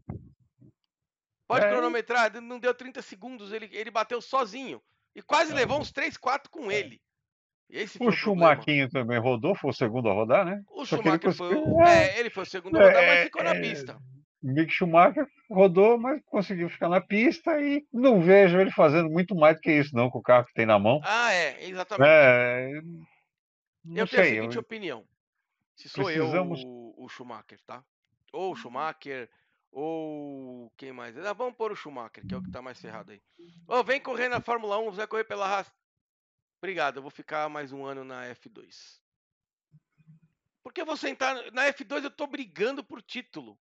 Pode 1.50 1.66
é. 1.66 1.68
cronometrar, 1.68 2.40
não 2.40 2.60
deu 2.60 2.72
30 2.72 3.02
segundos, 3.02 3.52
ele, 3.52 3.68
ele 3.72 3.90
bateu 3.90 4.20
sozinho. 4.20 4.80
E 5.16 5.20
quase 5.20 5.50
é. 5.50 5.54
levou 5.56 5.80
uns 5.80 5.90
3, 5.90 6.16
4 6.16 6.48
com 6.48 6.70
é. 6.70 6.76
ele. 6.76 7.02
o 7.98 8.12
Schumacher 8.12 8.88
também 8.88 9.18
rodou, 9.18 9.56
foi 9.56 9.70
o 9.70 9.74
segundo 9.74 10.08
a 10.08 10.12
rodar, 10.12 10.44
né? 10.44 10.62
O 10.68 10.86
Só 10.86 10.96
Schumacher 10.96 11.32
foi, 11.32 11.56
o... 11.56 11.82
é, 11.82 12.20
ele 12.20 12.30
foi 12.30 12.44
o 12.44 12.46
segundo 12.46 12.76
a 12.76 12.84
rodar, 12.84 13.02
mas 13.04 13.18
é, 13.18 13.24
ficou 13.24 13.42
na 13.42 13.56
é, 13.56 13.60
pista. 13.60 13.98
Mick 14.40 14.72
Schumacher 14.72 15.26
rodou, 15.50 15.98
mas 15.98 16.22
conseguiu 16.26 16.70
ficar 16.70 16.88
na 16.88 17.00
pista 17.00 17.60
e 17.60 17.84
não 17.92 18.20
vejo 18.20 18.56
ele 18.60 18.70
fazendo 18.70 19.10
muito 19.10 19.34
mais 19.34 19.56
do 19.56 19.60
que 19.60 19.72
isso, 19.72 19.92
não, 19.92 20.08
com 20.08 20.20
o 20.20 20.22
carro 20.22 20.46
que 20.46 20.54
tem 20.54 20.66
na 20.66 20.78
mão. 20.78 21.00
Ah, 21.02 21.32
é, 21.32 21.68
exatamente. 21.68 22.08
É, 22.08 22.80
eu 23.96 24.06
sei, 24.06 24.18
tenho 24.18 24.22
a 24.22 24.34
seguinte 24.36 24.54
eu... 24.54 24.60
opinião. 24.60 25.04
Se 25.74 25.88
sou 25.88 26.04
Precisamos... 26.04 26.62
eu 26.62 26.68
o, 26.68 27.06
o 27.06 27.08
Schumacher, 27.08 27.58
tá? 27.66 27.82
Ou 28.32 28.52
o 28.52 28.56
Schumacher, 28.56 29.28
ou 29.70 30.70
quem 30.76 30.92
mais? 30.92 31.16
Ah, 31.18 31.32
vamos 31.32 31.56
pôr 31.56 31.72
o 31.72 31.76
Schumacher, 31.76 32.26
que 32.26 32.34
é 32.34 32.36
o 32.36 32.42
que 32.42 32.50
tá 32.50 32.60
mais 32.60 32.80
ferrado 32.80 33.12
aí. 33.12 33.22
Oh, 33.66 33.82
vem 33.84 34.00
correr 34.00 34.28
na 34.28 34.40
Fórmula 34.40 34.78
1, 34.78 34.84
você 34.86 34.96
vai 34.98 35.06
correr 35.06 35.24
pela 35.24 35.46
Haas. 35.46 35.70
Obrigado, 36.62 36.96
eu 36.96 37.02
vou 37.02 37.10
ficar 37.10 37.48
mais 37.48 37.72
um 37.72 37.84
ano 37.84 38.04
na 38.04 38.24
F2. 38.34 39.00
Porque 40.62 40.80
eu 40.80 40.86
vou 40.86 40.96
sentar. 40.96 41.34
Na 41.52 41.66
F2 41.72 42.04
eu 42.04 42.10
tô 42.10 42.26
brigando 42.26 42.84
por 42.84 43.00
título. 43.00 43.58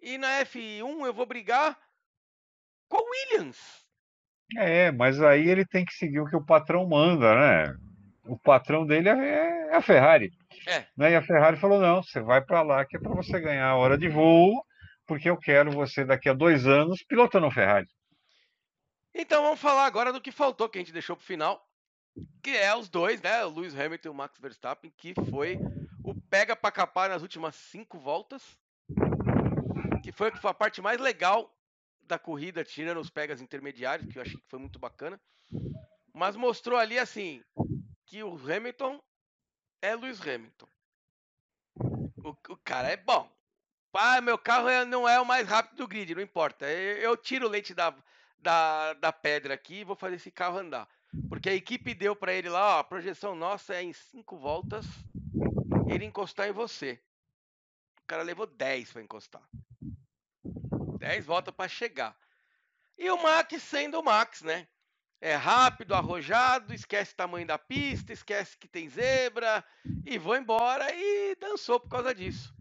E 0.00 0.18
na 0.18 0.40
F1 0.44 1.06
eu 1.06 1.14
vou 1.14 1.24
brigar 1.24 1.78
com 2.88 2.96
o 2.96 3.10
Williams. 3.10 3.86
É, 4.56 4.90
mas 4.90 5.22
aí 5.22 5.48
ele 5.48 5.64
tem 5.64 5.84
que 5.84 5.94
seguir 5.94 6.20
o 6.20 6.28
que 6.28 6.36
o 6.36 6.44
patrão 6.44 6.86
manda, 6.86 7.34
né? 7.34 7.91
O 8.24 8.38
patrão 8.38 8.86
dele 8.86 9.08
é, 9.08 9.68
é 9.70 9.76
a 9.76 9.82
Ferrari. 9.82 10.32
É. 10.66 10.86
Né? 10.96 11.12
E 11.12 11.16
a 11.16 11.22
Ferrari 11.22 11.56
falou: 11.56 11.80
não, 11.80 12.02
você 12.02 12.20
vai 12.20 12.40
para 12.40 12.62
lá 12.62 12.84
que 12.84 12.96
é 12.96 13.00
para 13.00 13.14
você 13.14 13.40
ganhar 13.40 13.68
a 13.68 13.76
hora 13.76 13.98
de 13.98 14.08
voo, 14.08 14.64
porque 15.06 15.28
eu 15.28 15.36
quero 15.36 15.72
você 15.72 16.04
daqui 16.04 16.28
a 16.28 16.34
dois 16.34 16.66
anos 16.66 17.02
pilotando 17.02 17.50
Ferrari. 17.50 17.88
Então 19.14 19.42
vamos 19.42 19.60
falar 19.60 19.86
agora 19.86 20.12
do 20.12 20.20
que 20.20 20.30
faltou, 20.30 20.68
que 20.68 20.78
a 20.78 20.80
gente 20.80 20.92
deixou 20.92 21.16
pro 21.16 21.24
final, 21.24 21.62
que 22.42 22.50
é 22.50 22.74
os 22.74 22.88
dois, 22.88 23.20
né? 23.20 23.44
O 23.44 23.50
Lewis 23.50 23.78
Hamilton 23.78 24.08
e 24.08 24.10
o 24.10 24.14
Max 24.14 24.38
Verstappen, 24.38 24.92
que 24.96 25.14
foi 25.30 25.58
o 26.02 26.14
pega 26.14 26.56
para 26.56 26.70
capar 26.70 27.10
nas 27.10 27.22
últimas 27.22 27.54
cinco 27.54 27.98
voltas, 27.98 28.56
que 30.02 30.12
foi 30.12 30.32
a 30.44 30.54
parte 30.54 30.80
mais 30.80 30.98
legal 30.98 31.54
da 32.04 32.18
corrida, 32.18 32.64
tirando 32.64 33.00
os 33.00 33.10
pegas 33.10 33.40
intermediários, 33.40 34.10
que 34.10 34.18
eu 34.18 34.22
achei 34.22 34.38
que 34.38 34.48
foi 34.48 34.58
muito 34.58 34.78
bacana. 34.78 35.20
Mas 36.14 36.36
mostrou 36.36 36.78
ali 36.78 36.98
assim 36.98 37.42
que 38.12 38.22
o 38.22 38.34
Hamilton 38.34 39.02
é 39.80 39.96
Lewis 39.96 40.20
Hamilton. 40.20 40.68
O, 42.22 42.36
o 42.50 42.56
cara 42.58 42.90
é 42.90 42.96
bom. 42.98 43.26
Ah, 43.94 44.20
meu 44.20 44.36
carro 44.36 44.68
é, 44.68 44.84
não 44.84 45.08
é 45.08 45.18
o 45.18 45.24
mais 45.24 45.48
rápido 45.48 45.78
do 45.78 45.88
grid, 45.88 46.14
não 46.14 46.20
importa. 46.20 46.70
Eu, 46.70 46.96
eu 46.98 47.16
tiro 47.16 47.46
o 47.46 47.48
leite 47.48 47.72
da, 47.72 47.96
da, 48.38 48.92
da 48.92 49.12
pedra 49.14 49.54
aqui 49.54 49.76
e 49.76 49.84
vou 49.84 49.96
fazer 49.96 50.16
esse 50.16 50.30
carro 50.30 50.58
andar. 50.58 50.86
Porque 51.26 51.48
a 51.48 51.54
equipe 51.54 51.94
deu 51.94 52.14
para 52.14 52.34
ele 52.34 52.50
lá, 52.50 52.76
ó, 52.76 52.80
a 52.80 52.84
projeção 52.84 53.34
nossa 53.34 53.74
é 53.74 53.82
em 53.82 53.94
cinco 53.94 54.36
voltas 54.36 54.84
ele 55.88 56.04
encostar 56.04 56.46
em 56.46 56.52
você. 56.52 57.00
O 58.02 58.06
cara 58.06 58.22
levou 58.22 58.46
10 58.46 58.92
para 58.92 59.00
encostar. 59.00 59.48
10 60.98 61.24
voltas 61.24 61.54
para 61.54 61.66
chegar. 61.66 62.14
E 62.98 63.10
o 63.10 63.22
Max 63.22 63.62
sendo 63.62 64.00
o 64.00 64.04
Max, 64.04 64.42
né? 64.42 64.68
É 65.24 65.36
rápido, 65.36 65.94
arrojado, 65.94 66.74
esquece 66.74 67.12
o 67.12 67.16
tamanho 67.16 67.46
da 67.46 67.56
pista, 67.56 68.12
esquece 68.12 68.58
que 68.58 68.66
tem 68.66 68.88
zebra 68.88 69.64
e 70.04 70.18
vou 70.18 70.36
embora 70.36 70.84
e 70.92 71.36
dançou 71.36 71.78
por 71.78 71.88
causa 71.88 72.12
disso. 72.12 72.52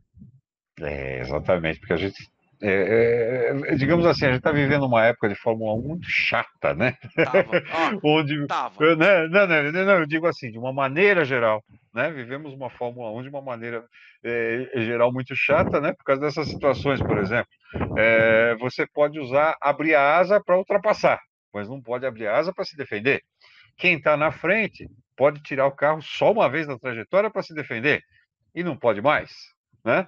É, 0.79 1.19
exatamente, 1.19 1.79
porque 1.79 1.93
a 1.93 1.97
gente 1.97 2.31
é, 2.63 2.69
é, 2.69 3.73
é, 3.73 3.75
digamos 3.75 4.05
assim, 4.05 4.25
a 4.25 4.29
gente 4.29 4.37
está 4.37 4.51
vivendo 4.51 4.85
uma 4.85 5.03
época 5.03 5.27
de 5.27 5.33
Fórmula 5.33 5.73
1 5.73 5.81
muito 5.81 6.07
chata, 6.07 6.75
né? 6.75 6.95
Tava. 7.15 7.63
Ó, 7.73 7.99
Onde, 8.19 8.45
tava. 8.45 8.95
Né, 8.95 9.27
não, 9.29 9.47
não, 9.47 9.71
não, 9.71 9.93
eu 9.99 10.05
digo 10.05 10.27
assim, 10.27 10.51
de 10.51 10.59
uma 10.59 10.71
maneira 10.71 11.25
geral, 11.25 11.63
né? 11.91 12.11
Vivemos 12.11 12.53
uma 12.53 12.69
Fórmula 12.69 13.11
1 13.19 13.23
de 13.23 13.29
uma 13.29 13.41
maneira 13.41 13.83
é, 14.23 14.69
geral 14.75 15.11
muito 15.11 15.35
chata, 15.35 15.81
né? 15.81 15.91
Por 15.93 16.03
causa 16.03 16.21
dessas 16.21 16.47
situações, 16.47 17.01
por 17.01 17.17
exemplo. 17.17 17.49
É, 17.97 18.55
você 18.59 18.85
pode 18.85 19.19
usar, 19.19 19.55
abrir 19.59 19.95
a 19.95 20.17
asa 20.17 20.39
para 20.39 20.57
ultrapassar, 20.57 21.19
mas 21.53 21.67
não 21.69 21.81
pode 21.81 22.05
abrir 22.05 22.27
asa 22.27 22.53
para 22.53 22.65
se 22.65 22.75
defender. 22.75 23.23
Quem 23.77 23.97
está 23.97 24.15
na 24.15 24.31
frente 24.31 24.89
pode 25.15 25.41
tirar 25.41 25.67
o 25.67 25.75
carro 25.75 26.01
só 26.01 26.31
uma 26.31 26.49
vez 26.49 26.67
na 26.67 26.77
trajetória 26.77 27.29
para 27.29 27.43
se 27.43 27.53
defender, 27.53 28.03
e 28.53 28.63
não 28.63 28.75
pode 28.75 29.01
mais, 29.01 29.31
né? 29.83 30.07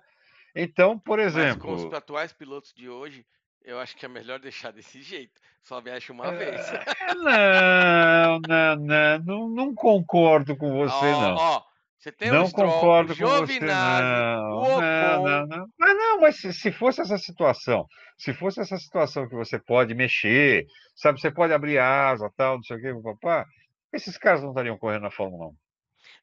Então, 0.55 0.99
por 0.99 1.19
exemplo. 1.19 1.71
Mas 1.71 1.81
com 1.81 1.87
os 1.87 1.93
atuais 1.93 2.31
pilotos 2.33 2.73
de 2.73 2.89
hoje, 2.89 3.25
eu 3.63 3.79
acho 3.79 3.95
que 3.95 4.05
é 4.05 4.09
melhor 4.09 4.39
deixar 4.39 4.71
desse 4.71 5.01
jeito. 5.01 5.41
Só 5.63 5.81
mexe 5.81 6.11
uma 6.11 6.27
é... 6.27 6.35
vez. 6.37 6.71
Não, 7.15 8.39
não, 8.47 8.75
não, 8.75 9.19
não, 9.19 9.49
não 9.49 9.73
concordo 9.73 10.57
com 10.57 10.73
você, 10.73 11.05
ó, 11.05 11.21
não. 11.21 11.35
Ó, 11.35 11.63
você 12.03 12.11
tem 12.11 12.29
não 12.29 12.43
o 12.43 12.47
Stroll, 12.47 12.69
concordo 12.69 13.13
o 13.13 13.17
com 13.17 13.25
você, 13.25 13.59
não. 13.61 14.51
o 14.51 14.61
Ocon. 14.63 14.81
Não, 14.81 15.23
não, 15.23 15.47
não. 15.47 15.67
Mas 15.79 15.97
não, 15.97 16.19
mas 16.19 16.35
se, 16.35 16.51
se, 16.51 16.69
fosse 16.69 16.99
essa 16.99 17.17
situação, 17.17 17.87
se 18.17 18.33
fosse 18.33 18.59
essa 18.59 18.77
situação 18.77 19.25
que 19.29 19.35
você 19.35 19.57
pode 19.57 19.95
mexer, 19.95 20.65
sabe, 20.93 21.21
você 21.21 21.31
pode 21.31 21.53
abrir 21.53 21.77
asa, 21.77 22.29
tal, 22.35 22.57
não 22.57 22.63
sei 22.63 22.75
o 22.75 22.81
que, 22.81 23.01
papá, 23.01 23.45
esses 23.93 24.17
caras 24.17 24.41
não 24.41 24.49
estariam 24.49 24.77
correndo 24.77 25.03
na 25.03 25.11
Fórmula 25.11 25.47
1. 25.47 25.55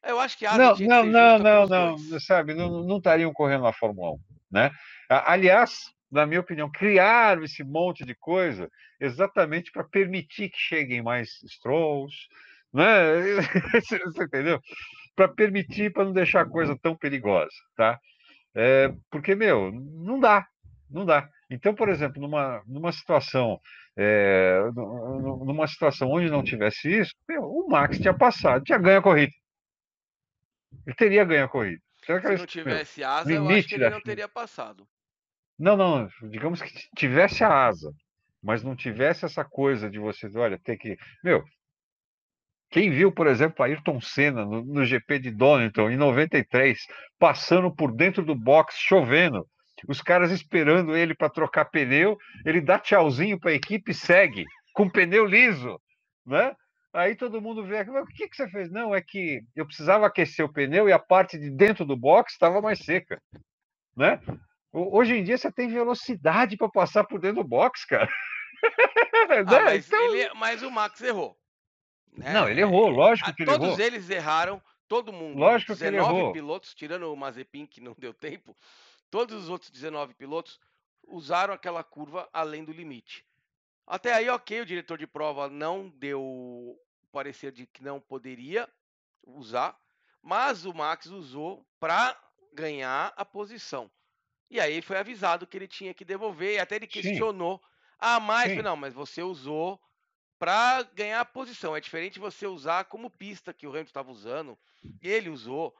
Eu 0.09 0.19
acho 0.19 0.37
que 0.37 0.45
a 0.45 0.55
não, 0.55 0.75
não, 0.77 1.03
não, 1.03 1.39
não, 1.39 1.97
não, 1.97 2.19
sabe, 2.19 2.53
não, 2.53 2.83
não 2.83 2.97
estariam 2.97 3.33
correndo 3.33 3.63
na 3.63 3.73
Fórmula 3.73 4.11
1, 4.11 4.19
né? 4.51 4.71
Aliás, 5.09 5.91
na 6.11 6.27
minha 6.27 6.41
opinião, 6.41 6.69
criaram 6.69 7.43
esse 7.43 7.63
monte 7.63 8.05
de 8.05 8.13
coisa 8.13 8.69
exatamente 8.99 9.71
para 9.71 9.83
permitir 9.83 10.49
que 10.49 10.59
cheguem 10.59 11.01
mais 11.01 11.41
Strolls, 11.41 12.15
né? 12.71 12.83
Você 13.81 14.23
entendeu? 14.23 14.61
Para 15.15 15.27
permitir, 15.27 15.91
para 15.91 16.05
não 16.05 16.13
deixar 16.13 16.41
a 16.41 16.49
coisa 16.49 16.77
tão 16.81 16.95
perigosa, 16.95 17.55
tá? 17.75 17.99
É, 18.55 18.93
porque, 19.09 19.35
meu, 19.35 19.71
não 19.71 20.19
dá, 20.19 20.45
não 20.89 21.05
dá. 21.05 21.29
Então, 21.49 21.73
por 21.73 21.89
exemplo, 21.89 22.21
numa, 22.21 22.63
numa 22.65 22.91
situação 22.91 23.59
é, 23.95 24.59
numa 24.73 25.67
situação 25.67 26.09
onde 26.09 26.29
não 26.29 26.43
tivesse 26.43 26.89
isso, 26.99 27.13
meu, 27.27 27.43
o 27.43 27.67
Max 27.69 27.99
tinha 27.99 28.13
passado, 28.13 28.63
tinha 28.63 28.77
ganho 28.77 28.99
a 28.99 29.03
corrida. 29.03 29.33
Ele 30.85 30.95
teria 30.95 31.25
ganho 31.25 31.45
a 31.45 31.49
corrida. 31.49 31.81
Se 32.03 32.37
não 32.37 32.45
tivesse 32.45 33.03
asa, 33.03 33.31
eu 33.31 33.47
acho 33.47 33.67
que 33.67 33.75
ele 33.75 33.89
não 33.89 34.01
teria 34.01 34.27
passado. 34.27 34.87
Não, 35.59 35.77
não, 35.77 36.09
digamos 36.23 36.61
que 36.61 36.71
tivesse 36.95 37.43
a 37.43 37.67
asa, 37.67 37.93
mas 38.41 38.63
não 38.63 38.75
tivesse 38.75 39.25
essa 39.25 39.45
coisa 39.45 39.89
de 39.89 39.99
você, 39.99 40.27
olha, 40.35 40.57
ter 40.57 40.77
que. 40.77 40.97
Meu, 41.23 41.43
quem 42.71 42.89
viu, 42.89 43.11
por 43.11 43.27
exemplo, 43.27 43.63
Ayrton 43.63 43.99
Senna 43.99 44.45
no, 44.45 44.63
no 44.63 44.85
GP 44.85 45.19
de 45.19 45.29
Donington 45.29 45.89
em 45.89 45.97
93, 45.97 46.79
passando 47.19 47.73
por 47.73 47.93
dentro 47.93 48.23
do 48.23 48.33
box, 48.33 48.75
chovendo, 48.77 49.45
os 49.87 50.01
caras 50.01 50.31
esperando 50.31 50.95
ele 50.95 51.13
para 51.13 51.29
trocar 51.29 51.65
pneu, 51.65 52.17
ele 52.45 52.61
dá 52.61 52.79
tchauzinho 52.79 53.37
para 53.37 53.51
a 53.51 53.55
equipe 53.55 53.91
e 53.91 53.93
segue, 53.93 54.45
com 54.73 54.89
pneu 54.89 55.25
liso, 55.25 55.79
né? 56.25 56.55
Aí 56.93 57.15
todo 57.15 57.41
mundo 57.41 57.65
vê, 57.65 57.81
o 57.81 58.05
que, 58.05 58.27
que 58.27 58.35
você 58.35 58.49
fez? 58.49 58.71
Não, 58.71 58.95
é 58.95 59.01
que 59.01 59.41
eu 59.55 59.65
precisava 59.65 60.07
aquecer 60.07 60.45
o 60.45 60.51
pneu 60.51 60.87
e 60.87 60.93
a 60.93 60.99
parte 60.99 61.37
de 61.37 61.49
dentro 61.49 61.85
do 61.85 61.97
box 61.97 62.33
estava 62.33 62.61
mais 62.61 62.79
seca, 62.79 63.21
né? 63.95 64.19
Hoje 64.71 65.15
em 65.15 65.23
dia 65.23 65.37
você 65.37 65.51
tem 65.51 65.67
velocidade 65.67 66.55
para 66.55 66.69
passar 66.69 67.03
por 67.03 67.19
dentro 67.19 67.43
do 67.43 67.47
box, 67.47 67.85
cara. 67.85 68.09
Ah, 69.29 69.43
né? 69.43 69.61
mas, 69.63 69.87
então... 69.87 70.13
ele, 70.13 70.29
mas, 70.35 70.61
o 70.61 70.69
Max 70.69 71.01
errou. 71.01 71.37
Né? 72.13 72.33
Não, 72.33 72.49
ele 72.49 72.61
errou, 72.61 72.89
lógico 72.89 73.33
que 73.33 73.43
ele 73.43 73.51
Todos 73.51 73.65
errou. 73.67 73.77
Todos 73.77 73.93
eles 73.93 74.09
erraram, 74.09 74.61
todo 74.87 75.13
mundo. 75.13 75.39
Lógico 75.39 75.75
que 75.75 75.83
ele 75.83 75.97
errou. 75.97 76.33
pilotos, 76.33 76.73
tirando 76.73 77.11
o 77.11 77.15
Mazepin, 77.15 77.65
que 77.65 77.81
não 77.81 77.95
deu 77.97 78.13
tempo, 78.13 78.55
todos 79.09 79.43
os 79.43 79.49
outros 79.49 79.71
19 79.71 80.13
pilotos 80.13 80.59
usaram 81.07 81.53
aquela 81.53 81.83
curva 81.83 82.29
além 82.33 82.63
do 82.63 82.71
limite. 82.71 83.25
Até 83.87 84.13
aí, 84.13 84.29
ok, 84.29 84.61
o 84.61 84.65
diretor 84.65 84.97
de 84.97 85.07
prova 85.07 85.49
não 85.49 85.89
deu 85.89 86.77
parecer 87.11 87.51
de 87.51 87.65
que 87.65 87.83
não 87.83 87.99
poderia 87.99 88.69
usar, 89.23 89.77
mas 90.21 90.65
o 90.65 90.73
Max 90.73 91.07
usou 91.07 91.65
para 91.79 92.17
ganhar 92.53 93.13
a 93.17 93.25
posição. 93.25 93.89
E 94.49 94.59
aí 94.59 94.81
foi 94.81 94.97
avisado 94.97 95.47
que 95.47 95.57
ele 95.57 95.67
tinha 95.67 95.93
que 95.93 96.05
devolver, 96.05 96.55
e 96.55 96.59
até 96.59 96.75
ele 96.75 96.87
questionou. 96.87 97.57
Sim. 97.57 97.63
Ah, 97.99 98.19
mas 98.19 98.51
Sim. 98.51 98.61
não, 98.61 98.75
mas 98.75 98.93
você 98.93 99.21
usou 99.21 99.79
para 100.41 100.81
ganhar 100.95 101.21
a 101.21 101.25
posição. 101.25 101.75
É 101.75 101.79
diferente 101.79 102.17
você 102.17 102.47
usar 102.47 102.85
como 102.85 103.11
pista 103.11 103.53
que 103.53 103.67
o 103.67 103.69
Hamilton 103.69 103.89
estava 103.89 104.09
usando. 104.09 104.57
Ele 104.99 105.29
usou. 105.29 105.71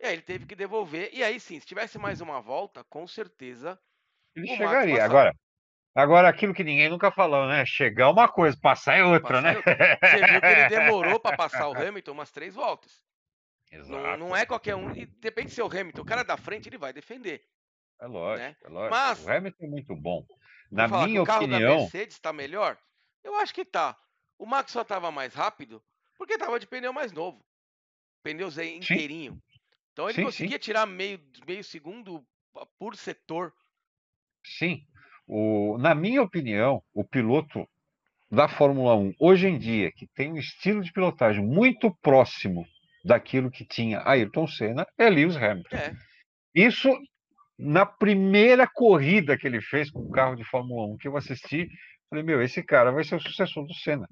E 0.00 0.06
aí 0.06 0.14
ele 0.14 0.22
teve 0.22 0.46
que 0.46 0.54
devolver. 0.54 1.10
E 1.12 1.22
aí 1.22 1.38
sim, 1.38 1.60
se 1.60 1.66
tivesse 1.66 1.98
mais 1.98 2.22
uma 2.22 2.40
volta, 2.40 2.82
com 2.84 3.06
certeza. 3.06 3.78
Ele 4.34 4.46
chegaria. 4.46 5.04
Agora, 5.04 5.36
Agora, 5.94 6.28
aquilo 6.28 6.54
que 6.54 6.64
ninguém 6.64 6.88
nunca 6.88 7.10
falou, 7.10 7.46
né? 7.46 7.64
Chegar 7.66 8.04
é 8.04 8.08
uma 8.08 8.26
coisa, 8.26 8.56
passar 8.60 8.96
é 8.96 9.04
outra, 9.04 9.40
passar 9.40 9.42
né? 9.42 9.52
É 9.52 9.56
outra. 9.56 9.98
Você 10.02 10.26
viu 10.26 10.40
que 10.40 10.46
ele 10.46 10.68
demorou 10.68 11.20
para 11.20 11.36
passar 11.36 11.68
o 11.68 11.72
Hamilton 11.76 12.12
umas 12.12 12.30
três 12.30 12.54
voltas. 12.54 13.02
Exato. 13.70 14.02
Não, 14.02 14.16
não, 14.16 14.36
é 14.36 14.46
qualquer 14.46 14.76
um. 14.76 14.94
E 14.94 15.04
depende 15.04 15.50
se 15.50 15.60
é 15.60 15.64
o 15.64 15.68
Hamilton. 15.68 16.00
O 16.00 16.06
cara 16.06 16.22
da 16.22 16.38
frente 16.38 16.70
ele 16.70 16.78
vai 16.78 16.92
defender. 16.92 17.42
É 18.00 18.06
lógico, 18.06 18.46
né? 18.46 18.56
é 18.62 18.68
lógico. 18.68 18.94
Mas, 18.94 19.24
o 19.24 19.30
Hamilton 19.30 19.64
é 19.64 19.68
muito 19.68 19.94
bom. 19.94 20.26
Na 20.70 20.88
minha 20.88 21.22
o 21.22 21.26
carro 21.26 21.44
opinião. 21.44 21.76
Da 21.76 21.80
Mercedes 21.82 22.16
está 22.16 22.32
melhor? 22.32 22.78
Eu 23.24 23.34
acho 23.36 23.54
que 23.54 23.64
tá. 23.64 23.96
O 24.38 24.46
Max 24.46 24.72
só 24.72 24.82
estava 24.82 25.10
mais 25.10 25.34
rápido 25.34 25.82
porque 26.16 26.34
estava 26.34 26.58
de 26.58 26.66
pneu 26.66 26.92
mais 26.92 27.12
novo. 27.12 27.44
Pneu 28.22 28.48
inteirinho. 28.48 29.32
Sim. 29.32 29.60
Então 29.92 30.08
ele 30.08 30.16
sim, 30.16 30.24
conseguia 30.24 30.56
sim. 30.56 30.62
tirar 30.62 30.86
meio, 30.86 31.20
meio 31.46 31.64
segundo 31.64 32.26
por 32.78 32.96
setor. 32.96 33.52
Sim. 34.44 34.84
O, 35.26 35.76
na 35.78 35.94
minha 35.94 36.22
opinião, 36.22 36.82
o 36.92 37.04
piloto 37.04 37.68
da 38.30 38.48
Fórmula 38.48 38.94
1, 38.94 39.14
hoje 39.18 39.46
em 39.46 39.58
dia, 39.58 39.90
que 39.92 40.06
tem 40.08 40.32
um 40.32 40.36
estilo 40.36 40.82
de 40.82 40.92
pilotagem 40.92 41.44
muito 41.44 41.94
próximo 42.02 42.66
daquilo 43.04 43.50
que 43.50 43.64
tinha 43.64 44.02
Ayrton 44.04 44.46
Senna, 44.46 44.86
é 44.98 45.08
Lewis 45.08 45.36
Hamilton. 45.36 45.76
É. 45.76 45.94
Isso 46.54 46.90
na 47.58 47.86
primeira 47.86 48.66
corrida 48.66 49.36
que 49.38 49.46
ele 49.46 49.60
fez 49.62 49.90
com 49.90 50.00
o 50.00 50.10
carro 50.10 50.36
de 50.36 50.44
Fórmula 50.44 50.86
1 50.92 50.98
que 50.98 51.08
eu 51.08 51.16
assisti, 51.16 51.68
falei, 52.08 52.24
meu, 52.24 52.42
esse 52.42 52.62
cara 52.62 52.90
vai 52.90 53.04
ser 53.04 53.16
o 53.16 53.20
sucessor 53.20 53.66
do 53.66 53.74
Senna. 53.74 54.08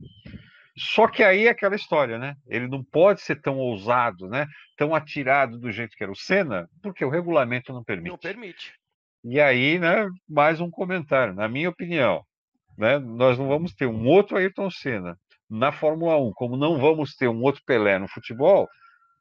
Só 0.76 1.06
que 1.06 1.22
aí 1.22 1.46
é 1.46 1.50
aquela 1.50 1.76
história, 1.76 2.18
né? 2.18 2.34
Ele 2.48 2.66
não 2.66 2.82
pode 2.82 3.20
ser 3.20 3.40
tão 3.40 3.58
ousado, 3.58 4.28
né? 4.28 4.46
Tão 4.76 4.94
atirado 4.94 5.58
do 5.58 5.70
jeito 5.70 5.96
que 5.96 6.02
era 6.02 6.10
o 6.10 6.16
Senna, 6.16 6.68
porque 6.82 7.04
o 7.04 7.10
regulamento 7.10 7.72
não 7.72 7.84
permite. 7.84 8.10
Não 8.10 8.18
permite. 8.18 8.74
E 9.24 9.40
aí, 9.40 9.78
né, 9.78 10.08
mais 10.28 10.60
um 10.60 10.70
comentário. 10.70 11.32
Na 11.32 11.48
minha 11.48 11.70
opinião, 11.70 12.22
né, 12.76 12.98
nós 12.98 13.38
não 13.38 13.48
vamos 13.48 13.72
ter 13.72 13.86
um 13.86 14.06
outro 14.06 14.36
Ayrton 14.36 14.68
Senna 14.70 15.16
na 15.48 15.70
Fórmula 15.70 16.18
1, 16.18 16.32
como 16.32 16.56
não 16.56 16.78
vamos 16.78 17.14
ter 17.14 17.28
um 17.28 17.40
outro 17.42 17.62
Pelé 17.64 17.98
no 17.98 18.08
futebol, 18.08 18.68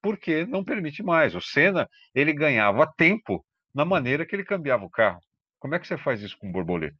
porque 0.02 0.46
não 0.46 0.64
permite 0.64 1.04
mais. 1.04 1.36
O 1.36 1.42
Senna, 1.42 1.88
ele 2.16 2.34
ganhava 2.34 2.92
tempo 2.98 3.46
na 3.74 3.86
maneira 3.86 4.26
que 4.26 4.36
ele 4.36 4.44
cambiava 4.44 4.84
o 4.84 4.90
carro. 4.90 5.20
Como 5.60 5.76
é 5.76 5.80
que 5.80 5.88
você 5.88 5.98
faz 5.98 6.22
isso 6.22 6.38
com 6.38 6.52
borboleta? 6.52 6.98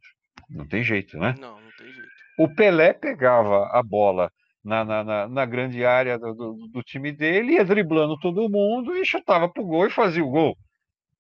Não 0.50 0.68
tem 0.68 0.84
jeito, 0.84 1.18
né? 1.18 1.36
Não, 1.40 1.60
não 1.60 1.72
tem 1.78 1.92
jeito. 1.92 2.10
O 2.38 2.54
Pelé 2.54 2.94
pegava 2.94 3.68
a 3.68 3.84
bola 3.84 4.32
na, 4.64 4.84
na, 4.84 5.04
na, 5.04 5.28
na 5.28 5.46
grande 5.46 5.86
área 5.86 6.18
do, 6.18 6.34
do, 6.34 6.68
do, 6.70 6.84
time 6.84 7.12
dele, 7.12 7.54
ia 7.54 7.66
driblando 7.66 8.18
todo 8.20 8.50
mundo 8.50 8.96
e 8.96 9.06
chutava 9.06 9.50
pro 9.50 9.66
gol 9.66 9.88
e 9.88 9.92
fazia 9.92 10.24
o 10.24 10.30
gol. 10.30 10.58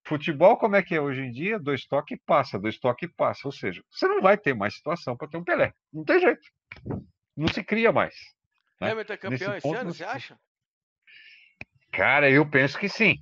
Futebol, 0.05 0.57
como 0.57 0.76
é 0.76 0.84
que 0.84 0.95
é 0.95 1.01
hoje 1.01 1.21
em 1.21 1.32
dia? 1.32 1.59
Dois 1.59 1.86
toques 1.86 2.19
passa, 2.26 2.59
dois 2.59 2.78
toques 2.78 3.09
passa. 3.15 3.47
Ou 3.47 3.51
seja, 3.51 3.82
você 3.89 4.07
não 4.07 4.21
vai 4.21 4.38
ter 4.38 4.53
mais 4.53 4.76
situação 4.76 5.15
para 5.15 5.28
ter 5.28 5.38
um 5.38 5.43
Pelé. 5.43 5.71
Não 5.91 6.03
tem 6.03 6.19
jeito. 6.19 6.41
Não 7.36 7.47
se 7.47 7.63
cria 7.63 7.91
mais. 7.91 8.15
Né? 8.82 8.91
Hamilton 8.91 9.13
é 9.13 9.17
campeão 9.17 9.55
esse 9.55 9.76
ano, 9.76 9.93
você 9.93 10.03
acha? 10.03 10.38
Cara, 11.91 12.30
eu 12.30 12.49
penso 12.49 12.78
que 12.78 12.89
sim. 12.89 13.15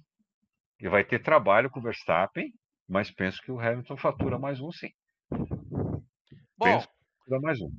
E 0.80 0.88
vai 0.88 1.04
ter 1.04 1.20
trabalho 1.20 1.70
com 1.70 1.80
o 1.80 1.84
Verstappen, 1.84 2.52
mas 2.88 3.12
penso 3.12 3.41
que 3.41 3.52
o 3.52 3.60
Hamilton 3.60 3.97
fatura 3.97 4.39
mais 4.39 4.60
um 4.60 4.72
sim. 4.72 4.89
Bom, 6.62 6.80
penso 7.26 7.41
mais 7.41 7.59
um. 7.59 7.72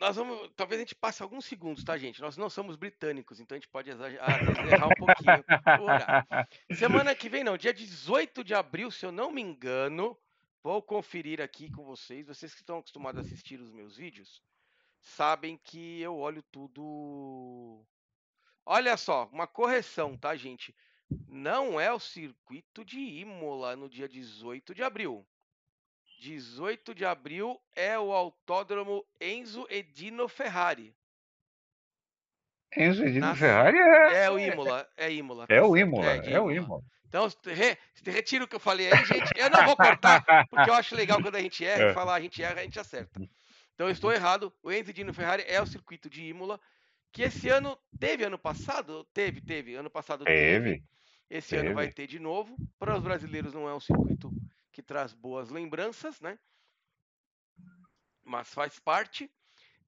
Nós 0.00 0.16
vamos, 0.16 0.50
talvez 0.56 0.80
a 0.80 0.84
gente 0.84 0.94
passe 0.94 1.22
alguns 1.22 1.44
segundos, 1.44 1.84
tá, 1.84 1.98
gente? 1.98 2.18
Nós 2.18 2.34
não 2.38 2.48
somos 2.48 2.76
britânicos, 2.76 3.40
então 3.40 3.54
a 3.54 3.58
gente 3.58 3.68
pode 3.68 3.90
exagerar, 3.90 4.42
errar 4.66 4.86
um 4.86 4.94
pouquinho. 4.96 5.44
Semana 6.74 7.14
que 7.14 7.28
vem, 7.28 7.44
não, 7.44 7.58
dia 7.58 7.74
18 7.74 8.42
de 8.42 8.54
abril, 8.54 8.90
se 8.90 9.04
eu 9.04 9.12
não 9.12 9.30
me 9.30 9.42
engano, 9.42 10.18
vou 10.62 10.80
conferir 10.80 11.42
aqui 11.42 11.70
com 11.70 11.84
vocês. 11.84 12.26
Vocês 12.26 12.54
que 12.54 12.60
estão 12.60 12.78
acostumados 12.78 13.20
a 13.20 13.24
assistir 13.26 13.60
os 13.60 13.70
meus 13.70 13.98
vídeos, 13.98 14.42
sabem 15.02 15.60
que 15.62 16.00
eu 16.00 16.16
olho 16.16 16.42
tudo. 16.42 17.84
Olha 18.64 18.96
só, 18.96 19.28
uma 19.30 19.46
correção, 19.46 20.16
tá, 20.16 20.34
gente? 20.34 20.74
Não 21.28 21.78
é 21.78 21.92
o 21.92 22.00
circuito 22.00 22.82
de 22.82 22.98
Imola 22.98 23.76
no 23.76 23.90
dia 23.90 24.08
18 24.08 24.74
de 24.74 24.82
abril. 24.82 25.26
18 26.18 26.94
de 26.94 27.04
abril 27.04 27.60
é 27.74 27.98
o 27.98 28.12
Autódromo 28.12 29.04
Enzo 29.20 29.66
Edino 29.68 30.28
Ferrari. 30.28 30.94
Enzo 32.76 33.04
Edino 33.04 33.34
Ferrari 33.36 33.78
é... 33.78 34.24
É 34.24 34.30
o 34.30 34.38
Imola, 34.38 34.88
é 34.96 35.12
Imola. 35.12 35.46
É 35.48 35.62
o 35.62 35.76
Imola, 35.76 36.10
é, 36.10 36.32
é 36.32 36.40
o 36.40 36.50
Imola. 36.50 36.82
Então, 37.06 37.28
re, 37.44 37.78
retira 38.04 38.44
o 38.44 38.48
que 38.48 38.56
eu 38.56 38.60
falei 38.60 38.92
aí, 38.92 39.04
gente. 39.04 39.30
Eu 39.36 39.48
não 39.48 39.64
vou 39.64 39.76
cortar, 39.76 40.24
porque 40.50 40.68
eu 40.68 40.74
acho 40.74 40.96
legal 40.96 41.22
quando 41.22 41.36
a 41.36 41.40
gente 41.40 41.64
erra, 41.64 41.84
é. 41.90 41.94
falar 41.94 42.16
a 42.16 42.20
gente 42.20 42.42
erra, 42.42 42.60
a 42.60 42.64
gente 42.64 42.80
acerta. 42.80 43.20
Então, 43.74 43.86
eu 43.86 43.92
estou 43.92 44.12
errado. 44.12 44.52
O 44.62 44.72
Enzo 44.72 44.90
Edino 44.90 45.14
Ferrari 45.14 45.44
é 45.46 45.62
o 45.62 45.66
circuito 45.66 46.10
de 46.10 46.24
Imola, 46.24 46.60
que 47.12 47.22
esse 47.22 47.48
ano 47.48 47.78
teve 48.00 48.24
ano 48.24 48.36
passado, 48.36 49.04
teve, 49.14 49.40
teve, 49.40 49.76
ano 49.76 49.88
passado 49.88 50.24
teve. 50.24 50.70
teve. 50.70 50.84
Esse 51.30 51.50
teve. 51.50 51.68
ano 51.68 51.74
vai 51.76 51.88
ter 51.88 52.08
de 52.08 52.18
novo. 52.18 52.56
Para 52.78 52.96
os 52.96 53.02
brasileiros 53.02 53.54
não 53.54 53.68
é 53.68 53.74
um 53.74 53.80
circuito 53.80 54.32
que 54.74 54.82
traz 54.82 55.14
boas 55.14 55.50
lembranças, 55.50 56.20
né? 56.20 56.36
Mas 58.24 58.52
faz 58.52 58.80
parte. 58.80 59.30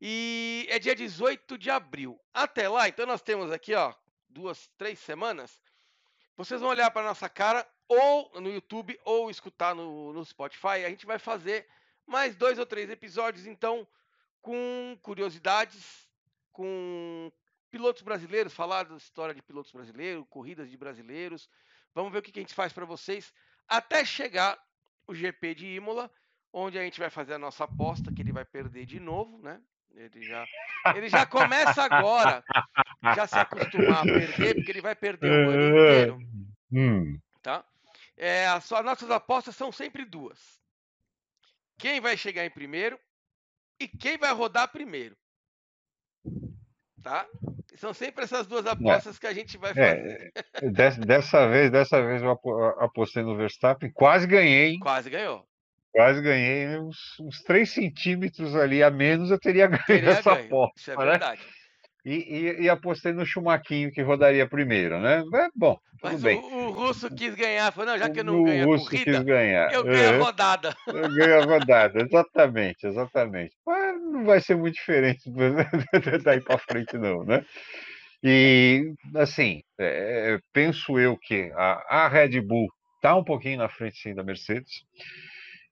E 0.01 0.64
é 0.70 0.78
dia 0.78 0.95
18 0.95 1.59
de 1.59 1.70
abril. 1.70 2.20
Até 2.32 2.68
lá, 2.68 2.89
então 2.89 3.05
nós 3.05 3.20
temos 3.20 3.51
aqui, 3.51 3.74
ó, 3.74 3.93
duas, 4.28 4.68
três 4.78 5.01
semanas. 5.01 5.61
Vocês 6.37 6.61
vão 6.61 6.70
olhar 6.70 6.91
para 6.93 7.07
nossa 7.07 7.28
cara 7.28 7.68
ou 7.89 8.41
no 8.41 8.49
YouTube 8.49 8.99
ou 9.05 9.28
escutar 9.28 9.74
no, 9.74 10.12
no 10.12 10.24
Spotify. 10.24 10.84
A 10.84 10.91
gente 10.91 11.05
vai 11.05 11.18
fazer 11.18 11.66
mais 12.07 12.37
dois 12.37 12.57
ou 12.57 12.66
três 12.66 12.89
episódios, 12.89 13.45
então, 13.45 13.89
com 14.41 14.97
curiosidades, 15.03 16.07
com 16.53 17.32
pilotos 17.72 18.03
brasileiros, 18.03 18.55
falar 18.55 18.84
da 18.84 18.97
história 18.97 19.34
de 19.34 19.43
pilotos 19.43 19.72
brasileiros, 19.72 20.24
corridas 20.30 20.70
de 20.70 20.76
brasileiros. 20.76 21.49
Vamos 21.93 22.12
ver 22.12 22.18
o 22.18 22.22
que 22.22 22.39
a 22.39 22.43
gente 22.43 22.55
faz 22.55 22.72
para 22.72 22.84
vocês 22.84 23.32
até 23.66 24.05
chegar 24.05 24.57
o 25.07 25.14
GP 25.14 25.54
de 25.54 25.66
Imola, 25.66 26.11
onde 26.52 26.78
a 26.78 26.82
gente 26.82 26.98
vai 26.98 27.11
fazer 27.11 27.34
a 27.34 27.38
nossa 27.38 27.64
aposta, 27.64 28.12
que 28.12 28.22
ele 28.22 28.32
vai 28.32 28.44
perder 28.44 28.86
de 28.86 28.98
novo, 28.98 29.38
né? 29.38 29.61
Ele 29.94 30.22
já, 30.22 30.46
ele 30.94 31.09
já 31.09 31.24
começa 31.24 31.82
agora 31.82 32.44
já 33.14 33.26
se 33.26 33.38
acostumar 33.38 34.00
a 34.00 34.02
perder, 34.02 34.54
porque 34.54 34.70
ele 34.70 34.80
vai 34.82 34.94
perder 34.94 35.30
o 35.30 35.50
ano 35.50 35.68
inteiro. 35.70 36.18
Hum. 36.72 37.16
Tá? 37.42 37.64
É, 38.16 38.48
as 38.48 38.68
nossas 38.68 39.09
apostas 39.09 39.54
são 39.54 39.70
sempre 39.70 40.04
duas. 40.04 40.61
Quem 41.78 42.00
vai 42.00 42.16
chegar 42.16 42.44
em 42.44 42.50
primeiro 42.50 42.98
e 43.78 43.86
quem 43.86 44.18
vai 44.18 44.32
rodar 44.32 44.72
primeiro. 44.72 45.16
Tá? 47.00 47.24
São 47.77 47.93
sempre 47.93 48.24
essas 48.24 48.47
duas 48.47 48.66
é. 48.66 48.70
apostas 48.70 49.16
é. 49.16 49.20
que 49.20 49.27
a 49.27 49.35
gente 49.35 49.59
vai 49.59 49.74
fazer. 49.74 50.33
É, 50.55 50.70
dessa, 50.70 51.01
dessa, 51.01 51.49
vez, 51.49 51.70
dessa 51.70 52.05
vez 52.05 52.22
eu 52.22 52.31
apostei 52.81 53.22
no 53.22 53.37
Verstappen, 53.37 53.91
quase 53.93 54.27
ganhei. 54.27 54.79
Quase 54.79 55.11
ganhou. 55.11 55.47
Quase 55.93 56.20
ganhei 56.20 56.79
uns, 56.79 57.18
uns 57.20 57.43
3 57.43 57.70
centímetros 57.70 58.55
ali 58.55 58.83
a 58.83 58.91
menos, 58.91 59.31
eu 59.31 59.39
teria 59.39 59.66
ganho 59.68 59.83
teria 59.87 60.11
essa 60.11 60.35
ganho. 60.35 60.47
aposta. 60.47 60.81
Isso 60.81 60.91
é 60.91 60.97
né? 60.97 61.05
verdade. 61.05 61.43
E, 62.07 62.14
e, 62.14 62.62
e, 62.62 62.68
apostei 62.68 63.12
no 63.12 63.26
Chumaquinho 63.26 63.90
que 63.90 64.00
rodaria 64.00 64.48
primeiro, 64.48 65.00
né? 65.00 65.24
É, 65.34 65.48
bom, 65.57 65.76
Mas. 66.00 66.22
O, 66.22 66.28
o, 66.28 66.70
russo 66.70 67.12
quis 67.12 67.34
ganhar, 67.34 67.72
falou, 67.72 67.90
não, 67.90 67.98
já 67.98 68.09
que 68.09 68.20
eu 68.20 68.24
não 68.24 68.44
ganho 68.44 68.72
a 68.72 68.78
corrida, 68.78 69.04
quis 69.04 69.22
ganhar. 69.24 69.72
eu 69.72 69.82
ganho 69.82 69.96
é. 69.96 70.09
a 70.14 70.18
rodada. 70.18 70.76
Eu 70.86 71.12
ganho 71.12 71.42
a 71.42 71.44
rodada, 71.44 72.00
exatamente, 72.00 72.86
exatamente. 72.86 73.57
Mas 73.66 74.00
não 74.00 74.24
vai 74.24 74.40
ser 74.40 74.57
muito 74.57 74.74
diferente 74.74 75.28
daí 76.22 76.40
para 76.40 76.59
frente 76.59 76.96
não, 76.96 77.24
né? 77.24 77.44
E, 78.22 78.94
assim, 79.16 79.62
é, 79.76 80.38
penso 80.52 81.00
eu 81.00 81.16
que 81.16 81.50
a, 81.57 82.04
a 82.04 82.09
Red 82.09 82.40
Bull 82.40 82.68
está 82.94 83.16
um 83.16 83.24
pouquinho 83.24 83.59
na 83.59 83.68
frente 83.68 83.98
sim 83.98 84.14
da 84.14 84.22
Mercedes 84.22 84.84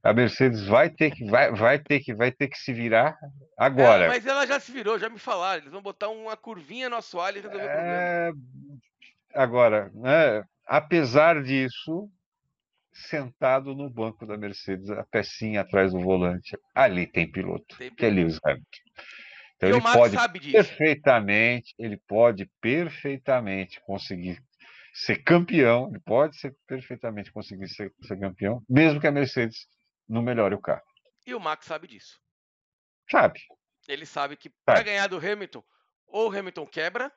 a 0.05 0.13
Mercedes 0.13 0.67
vai 0.67 0.91
ter 0.91 1.11
que 1.11 1.25
vai, 1.25 1.51
vai 1.51 1.79
ter 1.79 1.99
que 2.01 2.15
vai 2.15 2.31
ter 2.31 2.49
que 2.49 2.59
se 2.59 2.75
virar 2.75 3.17
agora. 3.57 4.05
É, 4.05 4.09
mas 4.09 4.27
ela 4.27 4.47
já 4.47 4.61
se 4.61 4.71
virou, 4.71 4.99
já 4.99 5.09
me 5.09 5.19
falaram. 5.19 5.63
Eles 5.63 5.73
vão 5.73 5.81
botar 5.81 6.11
uma 6.11 6.37
curvinha 6.37 6.91
no 6.91 6.97
assoalho 6.97 7.39
e 7.39 7.41
resolver 7.41 7.65
é... 7.65 8.31
o 8.31 8.35
problema. 8.35 8.81
Agora, 9.33 9.91
né, 9.95 10.45
apesar 10.67 11.43
disso, 11.43 12.09
sentado 12.93 13.75
no 13.75 13.89
banco 13.89 14.27
da 14.27 14.37
Mercedes, 14.37 14.91
a 14.91 15.05
pecinha 15.05 15.63
atrás 15.63 15.93
do 15.93 16.01
volante, 16.01 16.57
ali 16.75 17.07
tem 17.07 17.29
piloto, 17.29 17.65
tem 17.79 17.91
piloto. 17.91 17.97
que 17.97 18.05
é 18.05 18.11
Lewis 18.11 18.39
Hamilton. 18.45 18.65
Então 19.57 19.69
e 19.71 19.73
ele 19.73 19.81
pode 19.81 20.53
perfeitamente, 20.53 21.75
ele 21.79 21.97
pode 22.07 22.51
perfeitamente 22.61 23.81
conseguir 23.87 24.39
ser 24.93 25.23
campeão, 25.25 25.89
ele 25.89 26.01
pode 26.01 26.39
ser 26.39 26.55
perfeitamente 26.67 27.33
conseguir 27.33 27.69
ser, 27.69 27.91
ser 28.03 28.21
campeão, 28.21 28.63
mesmo 28.69 29.01
que 29.01 29.07
a 29.07 29.13
Mercedes 29.13 29.67
não 30.09 30.23
melhore 30.23 30.55
o 30.55 30.61
carro. 30.61 30.83
E 31.27 31.35
o 31.35 31.41
Max 31.41 31.67
sabe 31.67 31.87
disso. 31.87 32.21
Sabe. 33.11 33.41
Ele 33.89 34.07
sabe 34.07 34.37
que 34.37 34.51
para 34.65 34.83
ganhar 34.83 35.07
do 35.09 35.17
Hamilton, 35.17 35.63
ou 36.07 36.31
o 36.31 36.37
Hamilton 36.37 36.67
quebra, 36.67 37.13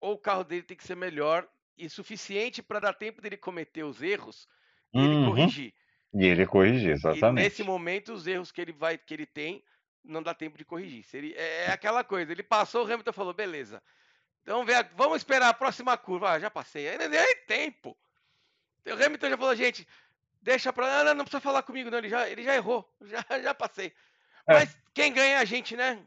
ou 0.00 0.14
o 0.14 0.18
carro 0.18 0.44
dele 0.44 0.62
tem 0.62 0.76
que 0.76 0.84
ser 0.84 0.96
melhor 0.96 1.48
e 1.76 1.88
suficiente 1.88 2.62
para 2.62 2.80
dar 2.80 2.92
tempo 2.92 3.20
dele 3.20 3.36
cometer 3.36 3.84
os 3.84 4.02
erros 4.02 4.48
e 4.92 4.98
uhum. 4.98 5.04
ele 5.04 5.26
corrigir. 5.26 5.74
E 6.14 6.26
ele 6.26 6.46
corrigir, 6.46 6.90
exatamente. 6.90 7.40
E 7.40 7.44
nesse 7.44 7.62
momento, 7.62 8.12
os 8.12 8.26
erros 8.26 8.52
que 8.52 8.60
ele 8.60 8.72
vai, 8.72 8.98
que 8.98 9.14
ele 9.14 9.26
tem, 9.26 9.64
não 10.04 10.22
dá 10.22 10.34
tempo 10.34 10.58
de 10.58 10.64
corrigir. 10.64 11.04
Ele, 11.12 11.32
é, 11.34 11.64
é 11.64 11.70
aquela 11.70 12.04
coisa, 12.04 12.30
ele 12.30 12.42
passou, 12.42 12.82
o 12.82 12.92
Hamilton 12.92 13.12
falou, 13.12 13.32
beleza. 13.32 13.82
Então 14.42 14.64
vamos 14.96 15.18
esperar 15.18 15.48
a 15.48 15.54
próxima 15.54 15.96
curva. 15.96 16.32
Ah, 16.32 16.38
já 16.38 16.50
passei. 16.50 16.88
Ainda 16.88 17.08
tem 17.08 17.36
tempo. 17.46 17.96
O 18.84 19.04
Hamilton 19.04 19.28
já 19.30 19.38
falou, 19.38 19.54
gente, 19.54 19.86
deixa 20.42 20.72
pra. 20.72 21.04
Não, 21.04 21.14
não 21.14 21.24
precisa 21.24 21.40
falar 21.40 21.62
comigo, 21.62 21.90
não. 21.90 21.98
Ele 21.98 22.08
já, 22.08 22.28
ele 22.28 22.42
já 22.42 22.54
errou. 22.54 22.86
Já, 23.02 23.24
já 23.40 23.54
passei. 23.54 23.92
É. 24.48 24.54
Mas 24.54 24.76
quem 24.92 25.12
ganha 25.12 25.36
é 25.36 25.38
a 25.38 25.44
gente, 25.44 25.76
né? 25.76 26.02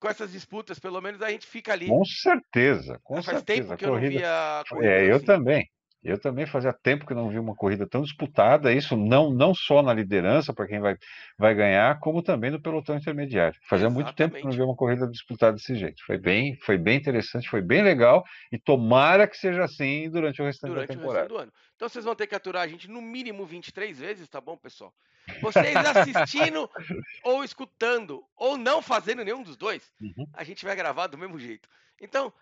Com 0.00 0.08
essas 0.08 0.32
disputas, 0.32 0.78
pelo 0.78 1.00
menos 1.00 1.20
a 1.20 1.30
gente 1.30 1.46
fica 1.46 1.72
ali. 1.72 1.88
Com 1.88 2.04
certeza, 2.04 3.00
com 3.02 3.14
Faz 3.22 3.26
certeza. 3.38 3.62
tempo 3.62 3.76
que 3.76 3.84
eu 3.84 3.92
não 3.92 4.00
via. 4.00 4.62
É, 4.80 5.10
eu 5.10 5.16
assim. 5.16 5.26
também. 5.26 5.68
Eu 6.02 6.18
também 6.18 6.46
fazia 6.46 6.72
tempo 6.72 7.04
que 7.04 7.14
não 7.14 7.28
vi 7.28 7.38
uma 7.38 7.56
corrida 7.56 7.86
tão 7.86 8.02
disputada, 8.02 8.72
isso 8.72 8.96
não, 8.96 9.30
não 9.30 9.52
só 9.52 9.82
na 9.82 9.92
liderança, 9.92 10.54
para 10.54 10.66
quem 10.66 10.78
vai, 10.78 10.96
vai 11.36 11.54
ganhar, 11.54 11.98
como 11.98 12.22
também 12.22 12.50
no 12.50 12.62
pelotão 12.62 12.96
intermediário. 12.96 13.58
Fazia 13.68 13.90
muito 13.90 14.12
tempo 14.14 14.36
que 14.36 14.44
não 14.44 14.52
vi 14.52 14.62
uma 14.62 14.76
corrida 14.76 15.08
disputada 15.08 15.56
desse 15.56 15.74
jeito. 15.74 16.04
Foi 16.06 16.16
bem, 16.16 16.56
foi 16.62 16.78
bem 16.78 16.96
interessante, 16.96 17.48
foi 17.48 17.60
bem 17.60 17.82
legal, 17.82 18.24
e 18.52 18.58
tomara 18.58 19.26
que 19.26 19.36
seja 19.36 19.64
assim 19.64 20.08
durante 20.08 20.40
o 20.40 20.44
restante 20.44 20.70
durante 20.70 20.88
da 20.88 20.94
temporada. 20.94 21.18
O 21.18 21.22
restante 21.22 21.36
do 21.36 21.42
ano. 21.42 21.52
Então 21.74 21.88
vocês 21.88 22.04
vão 22.04 22.14
ter 22.14 22.28
que 22.28 22.34
aturar 22.34 22.62
a 22.62 22.68
gente 22.68 22.88
no 22.88 23.02
mínimo 23.02 23.44
23 23.44 23.98
vezes, 23.98 24.28
tá 24.28 24.40
bom, 24.40 24.56
pessoal? 24.56 24.94
Vocês 25.42 25.76
assistindo 25.76 26.70
ou 27.24 27.42
escutando, 27.42 28.24
ou 28.36 28.56
não 28.56 28.80
fazendo 28.80 29.24
nenhum 29.24 29.42
dos 29.42 29.56
dois, 29.56 29.92
uhum. 30.00 30.26
a 30.32 30.44
gente 30.44 30.64
vai 30.64 30.76
gravar 30.76 31.08
do 31.08 31.18
mesmo 31.18 31.38
jeito. 31.38 31.68
Então, 32.00 32.32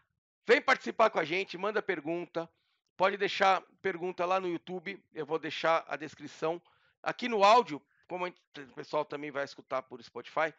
vem 0.47 0.61
participar 0.61 1.11
com 1.11 1.19
a 1.19 1.25
gente, 1.25 1.59
manda 1.59 1.81
pergunta. 1.83 2.49
Pode 2.97 3.19
deixar 3.19 3.63
pergunta 3.83 4.25
lá 4.25 4.41
no 4.41 4.49
YouTube, 4.49 4.99
eu 5.13 5.27
vou 5.27 5.39
deixar 5.39 5.85
a 5.87 5.97
descrição. 5.97 6.61
Aqui 7.03 7.29
no 7.29 7.45
áudio, 7.45 7.81
como 8.09 8.27
o 8.27 8.33
pessoal 8.75 9.05
também 9.05 9.31
vai 9.31 9.45
escutar 9.45 9.83
por 9.83 10.03
Spotify, 10.03 10.55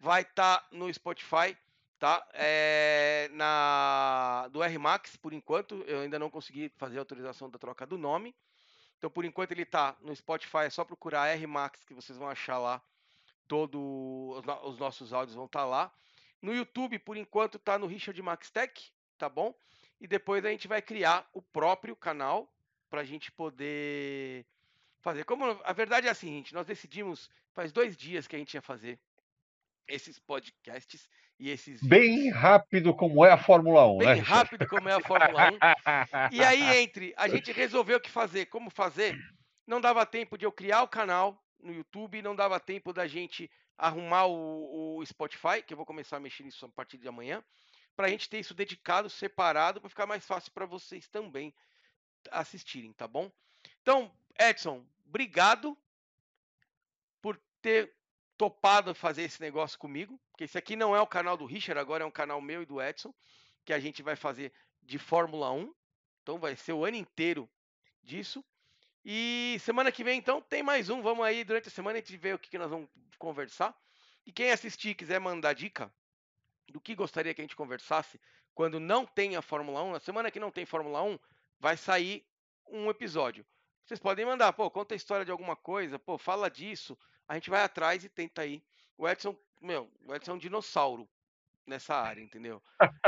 vai 0.00 0.22
estar 0.22 0.60
tá 0.60 0.66
no 0.72 0.92
Spotify, 0.92 1.56
tá? 1.98 2.26
É, 2.32 3.28
na 3.32 4.48
do 4.50 4.62
RMax, 4.62 5.16
por 5.16 5.34
enquanto, 5.34 5.84
eu 5.86 6.00
ainda 6.00 6.18
não 6.18 6.30
consegui 6.30 6.72
fazer 6.78 6.96
a 6.96 7.02
autorização 7.02 7.50
da 7.50 7.58
troca 7.58 7.86
do 7.86 7.98
nome. 7.98 8.34
Então, 8.96 9.10
por 9.10 9.26
enquanto, 9.26 9.52
ele 9.52 9.62
está 9.62 9.94
no 10.00 10.16
Spotify, 10.16 10.64
é 10.64 10.70
só 10.70 10.84
procurar 10.84 11.34
RMax 11.34 11.84
que 11.84 11.92
vocês 11.92 12.16
vão 12.16 12.28
achar 12.28 12.56
lá. 12.56 12.80
Todos 13.46 13.82
os 14.64 14.78
nossos 14.78 15.12
áudios 15.12 15.36
vão 15.36 15.44
estar 15.44 15.60
tá 15.60 15.66
lá. 15.66 15.92
No 16.40 16.54
YouTube, 16.54 16.98
por 17.00 17.18
enquanto, 17.18 17.58
está 17.58 17.78
no 17.78 17.86
Richard 17.86 18.20
Max 18.22 18.50
Tech, 18.50 18.90
tá 19.18 19.28
bom? 19.28 19.54
E 20.02 20.06
depois 20.08 20.44
a 20.44 20.50
gente 20.50 20.66
vai 20.66 20.82
criar 20.82 21.24
o 21.32 21.40
próprio 21.40 21.94
canal 21.94 22.52
para 22.90 23.02
a 23.02 23.04
gente 23.04 23.30
poder 23.30 24.44
fazer. 25.00 25.24
Como 25.24 25.44
a 25.62 25.72
verdade 25.72 26.08
é 26.08 26.10
assim, 26.10 26.26
gente, 26.26 26.52
nós 26.52 26.66
decidimos 26.66 27.30
faz 27.52 27.70
dois 27.70 27.96
dias 27.96 28.26
que 28.26 28.34
a 28.34 28.38
gente 28.38 28.52
ia 28.52 28.60
fazer 28.60 28.98
esses 29.86 30.18
podcasts 30.18 31.08
e 31.38 31.50
esses 31.50 31.80
bem 31.84 32.30
rápido 32.30 32.92
como 32.92 33.24
é 33.24 33.30
a 33.30 33.38
Fórmula 33.38 33.86
1, 33.86 33.98
bem 33.98 34.08
né? 34.08 34.14
Bem 34.14 34.22
rápido 34.22 34.66
como 34.66 34.88
é 34.88 34.94
a 34.94 35.00
Fórmula 35.00 35.52
1. 35.52 36.34
e 36.34 36.42
aí 36.42 36.62
entre 36.82 37.14
a 37.16 37.28
gente 37.28 37.52
resolveu 37.52 37.98
o 37.98 38.00
que 38.00 38.10
fazer, 38.10 38.46
como 38.46 38.70
fazer, 38.70 39.16
não 39.64 39.80
dava 39.80 40.04
tempo 40.04 40.36
de 40.36 40.44
eu 40.44 40.50
criar 40.50 40.82
o 40.82 40.88
canal 40.88 41.40
no 41.62 41.72
YouTube, 41.72 42.22
não 42.22 42.34
dava 42.34 42.58
tempo 42.58 42.92
da 42.92 43.06
gente 43.06 43.48
arrumar 43.78 44.26
o, 44.26 44.96
o 44.96 45.06
Spotify, 45.06 45.62
que 45.64 45.72
eu 45.72 45.76
vou 45.76 45.86
começar 45.86 46.16
a 46.16 46.20
mexer 46.20 46.42
nisso 46.42 46.66
a 46.66 46.68
partir 46.68 46.98
de 46.98 47.06
amanhã 47.06 47.40
para 48.02 48.08
a 48.08 48.10
gente 48.10 48.28
ter 48.28 48.40
isso 48.40 48.52
dedicado, 48.52 49.08
separado, 49.08 49.80
para 49.80 49.88
ficar 49.88 50.06
mais 50.06 50.26
fácil 50.26 50.50
para 50.50 50.66
vocês 50.66 51.06
também 51.06 51.54
assistirem, 52.32 52.92
tá 52.92 53.06
bom? 53.06 53.30
Então, 53.80 54.12
Edson, 54.36 54.84
obrigado 55.06 55.78
por 57.20 57.40
ter 57.60 57.94
topado 58.36 58.92
fazer 58.92 59.22
esse 59.22 59.40
negócio 59.40 59.78
comigo, 59.78 60.20
porque 60.32 60.42
esse 60.42 60.58
aqui 60.58 60.74
não 60.74 60.96
é 60.96 61.00
o 61.00 61.06
canal 61.06 61.36
do 61.36 61.46
Richard, 61.46 61.78
agora 61.78 62.02
é 62.02 62.06
um 62.06 62.10
canal 62.10 62.40
meu 62.40 62.62
e 62.62 62.66
do 62.66 62.82
Edson, 62.82 63.14
que 63.64 63.72
a 63.72 63.78
gente 63.78 64.02
vai 64.02 64.16
fazer 64.16 64.52
de 64.82 64.98
Fórmula 64.98 65.52
1. 65.52 65.72
Então 66.24 66.40
vai 66.40 66.56
ser 66.56 66.72
o 66.72 66.84
ano 66.84 66.96
inteiro 66.96 67.48
disso. 68.02 68.44
E 69.04 69.58
semana 69.60 69.92
que 69.92 70.02
vem, 70.02 70.18
então, 70.18 70.42
tem 70.42 70.60
mais 70.60 70.90
um. 70.90 71.02
Vamos 71.02 71.24
aí, 71.24 71.44
durante 71.44 71.68
a 71.68 71.70
semana, 71.70 71.98
a 71.98 72.00
gente 72.00 72.16
vê 72.16 72.34
o 72.34 72.38
que, 72.40 72.50
que 72.50 72.58
nós 72.58 72.68
vamos 72.68 72.90
conversar. 73.16 73.72
E 74.26 74.32
quem 74.32 74.50
assistir 74.50 74.96
quiser 74.96 75.20
mandar 75.20 75.52
dica, 75.52 75.88
do 76.72 76.80
que 76.80 76.94
gostaria 76.94 77.34
que 77.34 77.40
a 77.40 77.44
gente 77.44 77.56
conversasse 77.56 78.20
quando 78.54 78.80
não 78.80 79.06
tem 79.06 79.36
a 79.36 79.42
Fórmula 79.42 79.82
1. 79.82 79.92
Na 79.92 80.00
semana 80.00 80.30
que 80.30 80.40
não 80.40 80.50
tem 80.50 80.64
Fórmula 80.66 81.02
1, 81.02 81.18
vai 81.60 81.76
sair 81.76 82.26
um 82.66 82.90
episódio. 82.90 83.46
Vocês 83.84 84.00
podem 84.00 84.24
mandar, 84.24 84.52
pô, 84.52 84.70
conta 84.70 84.94
a 84.94 84.96
história 84.96 85.24
de 85.24 85.30
alguma 85.30 85.54
coisa, 85.54 85.98
pô, 85.98 86.16
fala 86.16 86.50
disso. 86.50 86.98
A 87.28 87.34
gente 87.34 87.50
vai 87.50 87.62
atrás 87.62 88.04
e 88.04 88.08
tenta 88.08 88.42
aí. 88.42 88.62
O 88.96 89.08
Edson, 89.08 89.36
meu, 89.60 89.90
o 90.06 90.14
Edson 90.14 90.32
é 90.32 90.34
um 90.34 90.38
dinossauro 90.38 91.08
nessa 91.66 91.94
área, 91.94 92.20
entendeu? 92.20 92.62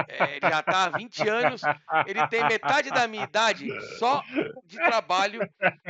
É, 0.09 0.37
ele 0.37 0.49
já 0.49 0.63
tá 0.63 0.85
há 0.85 0.89
20 0.91 1.29
anos, 1.29 1.63
ele 2.07 2.27
tem 2.29 2.45
metade 2.45 2.91
da 2.91 3.07
minha 3.09 3.25
idade 3.25 3.69
só 3.99 4.23
de 4.65 4.77
trabalho 4.77 5.41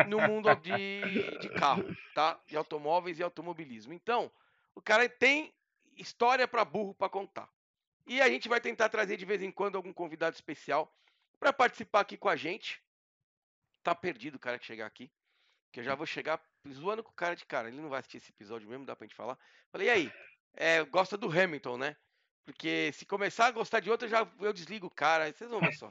no 0.09 0.21
mundo 0.21 0.55
de, 0.57 1.39
de 1.39 1.49
carro, 1.51 1.85
tá? 2.15 2.39
De 2.47 2.57
automóveis 2.57 3.19
e 3.19 3.23
automobilismo. 3.23 3.93
Então, 3.93 4.31
o 4.75 4.81
cara 4.81 5.09
tem 5.09 5.53
história 5.97 6.49
para 6.49 6.65
burro 6.65 6.95
para 6.95 7.09
contar. 7.09 7.49
E 8.07 8.21
a 8.21 8.29
gente 8.29 8.49
vai 8.49 8.61
tentar 8.61 8.89
trazer 8.89 9.17
de 9.17 9.25
vez 9.25 9.43
em 9.43 9.51
quando 9.51 9.77
algum 9.77 9.93
convidado 9.93 10.35
especial 10.35 10.95
para 11.39 11.53
participar 11.53 12.01
aqui 12.01 12.17
com 12.17 12.29
a 12.29 12.37
gente. 12.37 12.83
Tá 13.83 13.95
perdido 13.95 14.37
o 14.37 14.41
cara 14.41 14.59
que 14.59 14.67
chegar 14.67 14.87
aqui. 14.87 15.11
Que 15.73 15.81
eu 15.81 15.85
já 15.85 15.95
vou 15.95 16.07
chegar 16.07 16.41
zoando 16.73 17.03
com 17.03 17.11
o 17.11 17.15
cara 17.15 17.35
de 17.35 17.45
cara. 17.45 17.69
Ele 17.69 17.81
não 17.81 17.89
vai 17.89 18.01
assistir 18.01 18.19
esse 18.19 18.31
episódio 18.31 18.69
mesmo, 18.69 18.87
dá 18.87 18.95
pra 18.95 19.07
gente 19.07 19.17
falar. 19.17 19.39
Falei, 19.71 19.89
e 19.89 19.91
aí? 19.91 20.13
É, 20.55 20.85
gosta 20.85 21.17
do 21.17 21.29
Hamilton, 21.29 21.79
né? 21.79 21.97
Porque 22.45 22.91
se 22.93 23.07
começar 23.07 23.47
a 23.47 23.51
gostar 23.51 23.81
de 23.81 23.91
outro, 23.91 24.07
eu 24.07 24.11
já 24.11 24.27
eu 24.41 24.53
desligo 24.53 24.87
o 24.87 24.91
cara. 24.91 25.33
Vocês 25.33 25.49
vão 25.49 25.61
ver 25.61 25.73
só. 25.73 25.89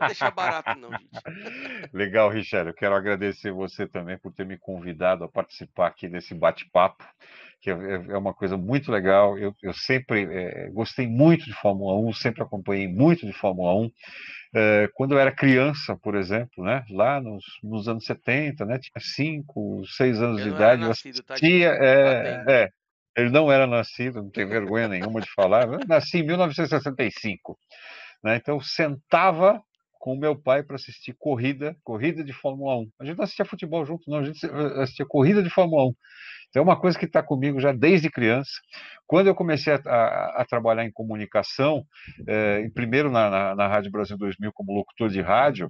Não 0.00 0.06
deixar 0.08 0.30
barato, 0.32 0.78
não, 0.78 0.90
gente. 0.90 1.10
Legal, 1.94 2.28
Richard. 2.28 2.68
Eu 2.68 2.74
quero 2.74 2.94
agradecer 2.94 3.52
você 3.52 3.86
também 3.86 4.18
por 4.18 4.32
ter 4.32 4.44
me 4.44 4.58
convidado 4.58 5.22
a 5.22 5.28
participar 5.28 5.86
aqui 5.86 6.08
desse 6.08 6.34
bate-papo, 6.34 7.04
que 7.60 7.70
é, 7.70 7.74
é 7.74 8.18
uma 8.18 8.34
coisa 8.34 8.56
muito 8.56 8.90
legal. 8.90 9.38
Eu, 9.38 9.54
eu 9.62 9.72
sempre 9.72 10.24
é, 10.24 10.68
gostei 10.70 11.06
muito 11.06 11.44
de 11.44 11.52
Fórmula 11.52 11.94
1, 12.08 12.14
sempre 12.14 12.42
acompanhei 12.42 12.88
muito 12.88 13.24
de 13.24 13.32
Fórmula 13.32 13.72
1. 13.74 13.90
É, 14.52 14.90
quando 14.94 15.12
eu 15.12 15.20
era 15.20 15.30
criança, 15.30 15.96
por 15.96 16.16
exemplo, 16.16 16.64
né, 16.64 16.84
lá 16.90 17.20
nos, 17.20 17.44
nos 17.62 17.86
anos 17.86 18.04
70, 18.04 18.64
né, 18.64 18.80
tinha 18.80 19.00
5, 19.00 19.82
6 19.86 20.20
anos 20.20 20.40
eu 20.40 20.48
de 20.48 20.50
idade, 20.50 20.82
nascido, 20.82 21.18
eu 21.18 21.22
tá, 21.22 21.34
assistia, 21.34 21.70
tá, 21.70 21.84
é, 21.84 22.44
é, 22.48 22.70
ele 23.16 23.30
não 23.30 23.50
era 23.50 23.66
nascido, 23.66 24.22
não 24.22 24.30
tem 24.30 24.46
vergonha 24.46 24.88
nenhuma 24.88 25.20
de 25.20 25.30
falar. 25.32 25.66
Eu 25.68 25.80
nasci 25.86 26.18
em 26.18 26.26
1965. 26.26 27.58
Né? 28.22 28.36
Então, 28.36 28.60
sentava 28.60 29.62
com 29.98 30.16
meu 30.16 30.34
pai 30.34 30.62
para 30.62 30.76
assistir 30.76 31.14
corrida, 31.18 31.76
corrida 31.84 32.24
de 32.24 32.32
Fórmula 32.32 32.78
1. 32.78 32.90
A 33.00 33.04
gente 33.04 33.16
não 33.18 33.24
assistia 33.24 33.44
futebol 33.44 33.84
junto, 33.84 34.10
não, 34.10 34.18
a 34.18 34.24
gente 34.24 34.46
assistia 34.46 35.04
corrida 35.06 35.42
de 35.42 35.50
Fórmula 35.50 35.88
1. 35.88 35.94
Então, 36.50 36.60
é 36.60 36.64
uma 36.64 36.78
coisa 36.78 36.98
que 36.98 37.04
está 37.04 37.22
comigo 37.22 37.60
já 37.60 37.72
desde 37.72 38.10
criança. 38.10 38.50
Quando 39.06 39.28
eu 39.28 39.34
comecei 39.34 39.72
a, 39.72 39.80
a, 39.86 40.42
a 40.42 40.44
trabalhar 40.44 40.84
em 40.84 40.90
comunicação, 40.90 41.84
é, 42.26 42.68
primeiro 42.74 43.10
na, 43.10 43.30
na, 43.30 43.54
na, 43.54 43.68
Rádio 43.68 43.90
Brasil 43.90 44.18
2000 44.18 44.52
como 44.52 44.72
locutor 44.72 45.08
de 45.08 45.20
rádio, 45.20 45.68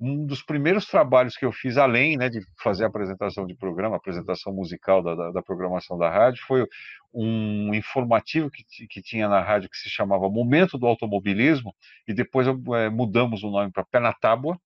um 0.00 0.24
dos 0.24 0.42
primeiros 0.42 0.86
trabalhos 0.86 1.36
que 1.36 1.44
eu 1.44 1.52
fiz, 1.52 1.76
além 1.76 2.16
né, 2.16 2.28
de 2.28 2.40
fazer 2.62 2.84
apresentação 2.84 3.44
de 3.44 3.56
programa, 3.56 3.96
apresentação 3.96 4.52
musical 4.52 5.02
da, 5.02 5.14
da, 5.14 5.30
da 5.32 5.42
programação 5.42 5.98
da 5.98 6.08
rádio, 6.08 6.42
foi 6.46 6.66
um 7.12 7.74
informativo 7.74 8.50
que, 8.50 8.64
que 8.86 9.02
tinha 9.02 9.28
na 9.28 9.40
rádio 9.40 9.68
que 9.68 9.76
se 9.76 9.90
chamava 9.90 10.30
Momento 10.30 10.78
do 10.78 10.86
Automobilismo, 10.86 11.74
e 12.06 12.14
depois 12.14 12.46
é, 12.46 12.88
mudamos 12.88 13.42
o 13.42 13.50
nome 13.50 13.72
para 13.72 13.84
Pé 13.84 13.98
na 13.98 14.12
Tábua, 14.12 14.56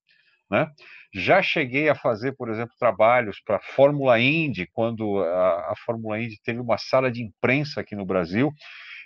né? 0.49 0.69
Já 1.13 1.41
cheguei 1.41 1.89
a 1.89 1.95
fazer, 1.95 2.33
por 2.33 2.49
exemplo, 2.49 2.75
trabalhos 2.77 3.39
para 3.45 3.57
a 3.57 3.61
Fórmula 3.61 4.19
Indy, 4.19 4.67
quando 4.73 5.19
a, 5.23 5.71
a 5.71 5.73
Fórmula 5.85 6.19
Indy 6.19 6.39
teve 6.43 6.59
uma 6.59 6.77
sala 6.77 7.11
de 7.11 7.23
imprensa 7.23 7.81
aqui 7.81 7.95
no 7.95 8.05
Brasil, 8.05 8.51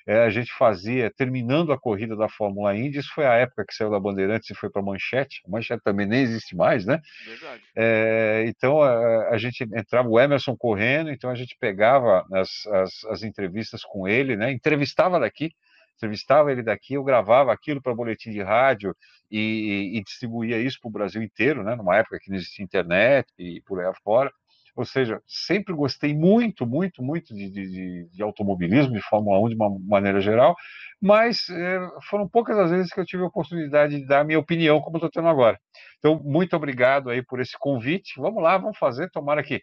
é, 0.07 0.23
a 0.23 0.29
gente 0.31 0.51
fazia, 0.51 1.11
terminando 1.15 1.71
a 1.71 1.77
corrida 1.77 2.15
da 2.15 2.27
Fórmula 2.27 2.75
Indy, 2.75 2.97
isso 2.97 3.13
foi 3.13 3.27
a 3.27 3.35
época 3.35 3.63
que 3.63 3.75
saiu 3.75 3.91
da 3.91 3.99
Bandeirantes 3.99 4.49
e 4.49 4.55
foi 4.55 4.67
para 4.67 4.81
a 4.81 4.85
Manchete, 4.85 5.41
a 5.45 5.51
Manchete 5.51 5.83
também 5.83 6.07
nem 6.07 6.21
existe 6.21 6.55
mais, 6.55 6.83
né? 6.83 6.99
Verdade. 7.27 7.61
É, 7.75 8.45
então 8.47 8.81
a, 8.81 9.29
a, 9.29 9.37
gente 9.37 9.63
entrava, 9.63 10.09
o 10.09 10.19
Emerson 10.19 10.55
correndo, 10.57 11.11
então 11.11 11.29
a 11.29 11.35
gente 11.35 11.55
pegava 11.59 12.25
as, 12.33 12.65
as, 12.65 13.05
as 13.05 13.23
entrevistas 13.23 13.83
com 13.83 14.07
ele, 14.07 14.35
né? 14.35 14.51
Entrevistava 14.51 15.19
daqui, 15.19 15.51
entrevistava 15.99 16.51
ele 16.51 16.63
daqui, 16.63 16.93
eu 16.93 17.03
gravava 17.03 17.51
aquilo 17.51 17.81
para 17.81 17.93
boletim 17.93 18.31
de 18.31 18.41
rádio 18.41 18.95
e, 19.29 19.97
e 19.97 20.03
distribuía 20.03 20.57
isso 20.57 20.79
para 20.81 20.89
o 20.89 20.91
Brasil 20.91 21.21
inteiro, 21.21 21.63
né? 21.63 21.75
Numa 21.75 21.97
época 21.97 22.17
que 22.19 22.29
não 22.29 22.37
existia 22.37 22.63
internet 22.63 23.27
e 23.37 23.61
por 23.65 23.79
aí 23.79 23.85
afora. 23.85 24.31
Ou 24.75 24.85
seja, 24.85 25.21
sempre 25.27 25.73
gostei 25.73 26.15
muito, 26.15 26.65
muito, 26.65 27.03
muito 27.03 27.33
de, 27.33 27.49
de, 27.49 28.09
de 28.09 28.23
automobilismo, 28.23 28.93
de 28.93 29.01
Fórmula 29.01 29.37
1 29.39 29.49
de 29.49 29.55
uma 29.55 29.69
maneira 29.85 30.21
geral, 30.21 30.55
mas 31.01 31.49
é, 31.49 31.79
foram 32.09 32.29
poucas 32.29 32.57
as 32.57 32.71
vezes 32.71 32.93
que 32.93 32.99
eu 32.99 33.05
tive 33.05 33.23
a 33.23 33.27
oportunidade 33.27 33.99
de 33.99 34.05
dar 34.05 34.21
a 34.21 34.23
minha 34.23 34.39
opinião, 34.39 34.79
como 34.79 34.95
estou 34.95 35.09
tendo 35.09 35.27
agora. 35.27 35.59
Então, 35.97 36.21
muito 36.23 36.55
obrigado 36.55 37.09
aí 37.09 37.21
por 37.21 37.41
esse 37.41 37.57
convite. 37.59 38.13
Vamos 38.21 38.41
lá, 38.41 38.57
vamos 38.57 38.77
fazer, 38.77 39.09
tomara 39.11 39.43
que 39.43 39.61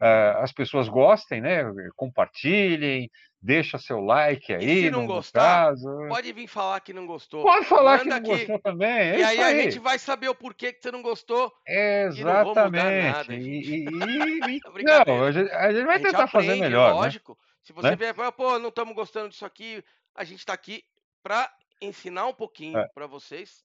uh, 0.00 0.42
as 0.42 0.52
pessoas 0.52 0.88
gostem, 0.88 1.40
né? 1.40 1.62
Compartilhem, 1.96 3.10
deixa 3.40 3.78
seu 3.78 4.00
like 4.00 4.52
aí. 4.52 4.64
E 4.64 4.82
se 4.84 4.90
não 4.90 5.06
gostar, 5.06 5.66
caso. 5.68 5.88
pode 6.08 6.32
vir 6.32 6.46
falar 6.46 6.80
que 6.80 6.92
não 6.92 7.06
gostou. 7.06 7.42
Pode 7.42 7.66
falar 7.66 7.98
Manda 7.98 8.02
que 8.02 8.08
não 8.08 8.16
aqui. 8.16 8.46
gostou 8.46 8.58
também. 8.60 8.88
É 8.88 9.18
e 9.18 9.22
aí, 9.22 9.40
aí, 9.40 9.60
a 9.60 9.62
gente 9.62 9.78
vai 9.78 9.98
saber 9.98 10.28
o 10.28 10.34
porquê 10.34 10.72
que 10.72 10.82
você 10.82 10.90
não 10.90 11.02
gostou. 11.02 11.52
Exatamente. 11.66 13.32
E, 13.32 13.60
e, 13.60 13.84
e, 14.78 14.82
não, 14.82 15.24
a 15.24 15.32
gente, 15.32 15.50
a 15.50 15.72
gente 15.72 15.84
vai 15.84 15.94
a 15.94 15.98
gente 15.98 16.06
tentar 16.06 16.24
aprende, 16.24 16.30
fazer 16.30 16.60
melhor. 16.60 16.94
Né? 16.94 17.00
Lógico. 17.00 17.32
Né? 17.32 17.38
Se 17.62 17.72
você 17.72 17.90
né? 17.90 17.96
vier 17.96 18.14
e 18.16 18.32
pô, 18.32 18.58
não 18.58 18.70
estamos 18.70 18.94
gostando 18.94 19.28
disso 19.28 19.44
aqui, 19.44 19.84
a 20.14 20.24
gente 20.24 20.38
está 20.38 20.54
aqui 20.54 20.82
para 21.22 21.52
ensinar 21.80 22.26
um 22.26 22.34
pouquinho 22.34 22.78
é. 22.78 22.88
para 22.94 23.06
vocês 23.06 23.62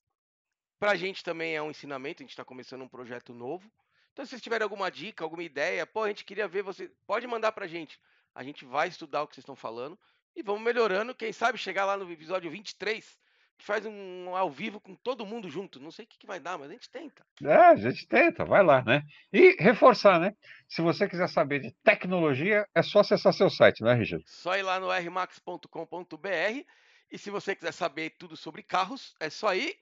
Pra 0.84 0.96
gente 0.96 1.24
também 1.24 1.56
é 1.56 1.62
um 1.62 1.72
ensinamento, 1.72 2.22
a 2.22 2.24
gente 2.24 2.32
está 2.32 2.44
começando 2.44 2.82
um 2.82 2.90
projeto 2.90 3.34
novo. 3.34 3.72
Então, 4.14 4.24
se 4.24 4.30
vocês 4.30 4.42
tiverem 4.42 4.64
alguma 4.64 4.92
dica, 4.92 5.24
alguma 5.24 5.44
ideia, 5.44 5.86
pô, 5.88 6.04
a 6.04 6.08
gente 6.08 6.24
queria 6.24 6.48
ver 6.48 6.62
você, 6.62 6.90
pode 7.06 7.26
mandar 7.26 7.52
pra 7.52 7.68
gente. 7.68 8.00
A 8.34 8.44
gente 8.44 8.64
vai 8.64 8.88
estudar 8.88 9.24
o 9.24 9.28
que 9.28 9.36
vocês 9.36 9.44
estão 9.44 9.56
falando 9.56 9.98
e 10.36 10.44
vamos 10.44 10.62
melhorando. 10.62 11.16
Quem 11.16 11.34
sabe 11.34 11.58
chegar 11.58 11.86
lá 11.86 11.98
no 11.98 12.12
episódio 12.12 12.50
23, 12.50 13.20
que 13.58 13.66
faz 13.66 13.86
um 13.88 14.36
ao 14.36 14.52
vivo 14.52 14.80
com 14.80 14.96
todo 14.96 15.26
mundo 15.26 15.50
junto. 15.50 15.80
Não 15.80 15.90
sei 15.90 16.06
o 16.06 16.08
que, 16.08 16.20
que 16.20 16.28
vai 16.28 16.40
dar, 16.40 16.60
mas 16.60 16.70
a 16.70 16.74
gente 16.74 16.90
tenta. 16.92 17.26
É, 17.44 17.56
a 17.56 17.76
gente 17.76 18.08
tenta, 18.08 18.46
vai 18.46 18.64
lá, 18.64 18.84
né? 18.84 19.02
E 19.32 19.56
reforçar, 19.60 20.20
né? 20.20 20.36
Se 20.68 20.82
você 20.82 21.08
quiser 21.08 21.28
saber 21.28 21.60
de 21.60 21.72
tecnologia, 21.84 22.68
é 22.76 22.84
só 22.84 23.00
acessar 23.00 23.34
seu 23.34 23.50
site, 23.50 23.82
não 23.82 23.90
é, 23.90 23.96
Richard? 23.96 24.24
Só 24.28 24.56
ir 24.56 24.62
lá 24.62 24.80
no 24.80 24.92
rmax.com.br 24.92 26.66
e 27.12 27.18
se 27.18 27.30
você 27.32 27.56
quiser 27.56 27.72
saber 27.72 28.12
tudo 28.12 28.38
sobre 28.38 28.62
carros, 28.62 29.16
é 29.20 29.30
só 29.30 29.54
ir 29.56 29.76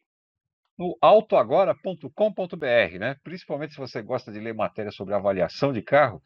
no 0.82 0.98
autoagora.com.br, 1.00 2.98
né? 3.00 3.16
Principalmente 3.24 3.74
se 3.74 3.80
você 3.80 4.02
gosta 4.02 4.32
de 4.32 4.40
ler 4.40 4.54
matéria 4.56 4.92
sobre 4.92 5.14
avaliação 5.14 5.72
de 5.72 5.82
carro, 5.84 6.20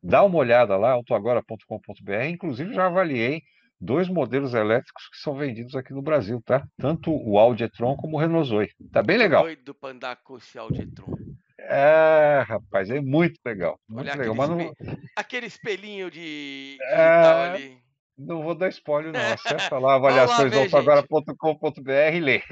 dá 0.00 0.22
uma 0.22 0.38
olhada 0.38 0.76
lá, 0.76 0.92
autoagora.com.br. 0.92 2.24
Inclusive, 2.28 2.72
já 2.72 2.86
avaliei 2.86 3.42
dois 3.80 4.08
modelos 4.08 4.54
elétricos 4.54 5.08
que 5.08 5.18
são 5.18 5.34
vendidos 5.34 5.74
aqui 5.74 5.92
no 5.92 6.02
Brasil, 6.02 6.40
tá? 6.46 6.64
Tanto 6.78 7.10
o 7.12 7.36
Audi 7.36 7.64
e-tron 7.64 7.96
como 7.96 8.16
o 8.16 8.20
Renault 8.20 8.48
Zoe. 8.48 8.68
Tá 8.92 9.02
bem 9.02 9.18
legal. 9.18 9.42
doido 9.42 9.74
pra 9.74 9.90
andar 9.90 10.16
com 10.22 10.36
esse 10.36 10.56
Audi 10.56 10.82
e-tron. 10.82 11.12
É, 11.58 12.44
rapaz, 12.46 12.88
é 12.90 13.00
muito 13.00 13.40
legal. 13.44 13.76
Muito 13.88 14.08
Olha 14.08 14.16
legal. 14.16 14.40
aquele, 14.44 14.56
Mas 14.56 14.76
não, 14.78 14.96
aquele 15.16 15.46
espelhinho 15.46 16.10
de 16.12 16.78
É, 16.80 16.96
digital 16.96 17.42
ali. 17.42 17.85
Não 18.18 18.42
vou 18.42 18.54
dar 18.54 18.68
spoiler, 18.70 19.12
não. 19.12 19.32
Acessa 19.32 19.78
lá 19.78 19.94
avaliações 19.96 20.50
ver, 20.50 20.62
autoagora.com.br 20.62 21.90
e 22.14 22.20
lê. 22.20 22.42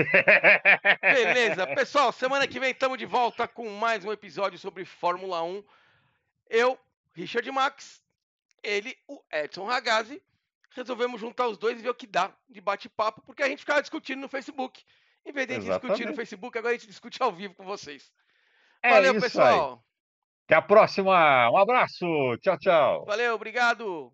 Beleza, 1.00 1.66
pessoal, 1.74 2.12
semana 2.12 2.46
que 2.46 2.60
vem 2.60 2.70
estamos 2.70 2.98
de 2.98 3.06
volta 3.06 3.48
com 3.48 3.68
mais 3.70 4.04
um 4.04 4.12
episódio 4.12 4.58
sobre 4.58 4.84
Fórmula 4.84 5.42
1. 5.42 5.64
Eu, 6.50 6.78
Richard 7.14 7.50
Max, 7.50 8.02
ele, 8.62 8.96
o 9.08 9.22
Edson 9.32 9.64
Ragazzi, 9.64 10.22
resolvemos 10.70 11.20
juntar 11.20 11.48
os 11.48 11.56
dois 11.56 11.78
e 11.78 11.82
ver 11.82 11.90
o 11.90 11.94
que 11.94 12.06
dá 12.06 12.30
de 12.48 12.60
bate-papo, 12.60 13.22
porque 13.22 13.42
a 13.42 13.48
gente 13.48 13.60
ficava 13.60 13.80
discutindo 13.80 14.20
no 14.20 14.28
Facebook. 14.28 14.82
Em 15.24 15.32
vez 15.32 15.46
de 15.46 15.54
a 15.54 15.60
gente 15.60 15.70
discutir 15.70 16.06
no. 16.06 16.14
Facebook, 16.14 16.58
agora 16.58 16.74
a 16.74 16.76
gente 16.76 16.88
discute 16.88 17.22
ao 17.22 17.32
vivo 17.32 17.54
com 17.54 17.64
vocês. 17.64 18.12
É 18.82 18.90
Valeu, 18.90 19.16
isso 19.16 19.24
aí. 19.24 19.30
pessoal. 19.30 19.84
Até 20.44 20.56
a 20.56 20.62
próxima. 20.62 21.50
Um 21.50 21.56
abraço. 21.56 22.04
Tchau, 22.42 22.58
tchau. 22.58 23.04
Valeu, 23.06 23.34
obrigado. 23.34 24.12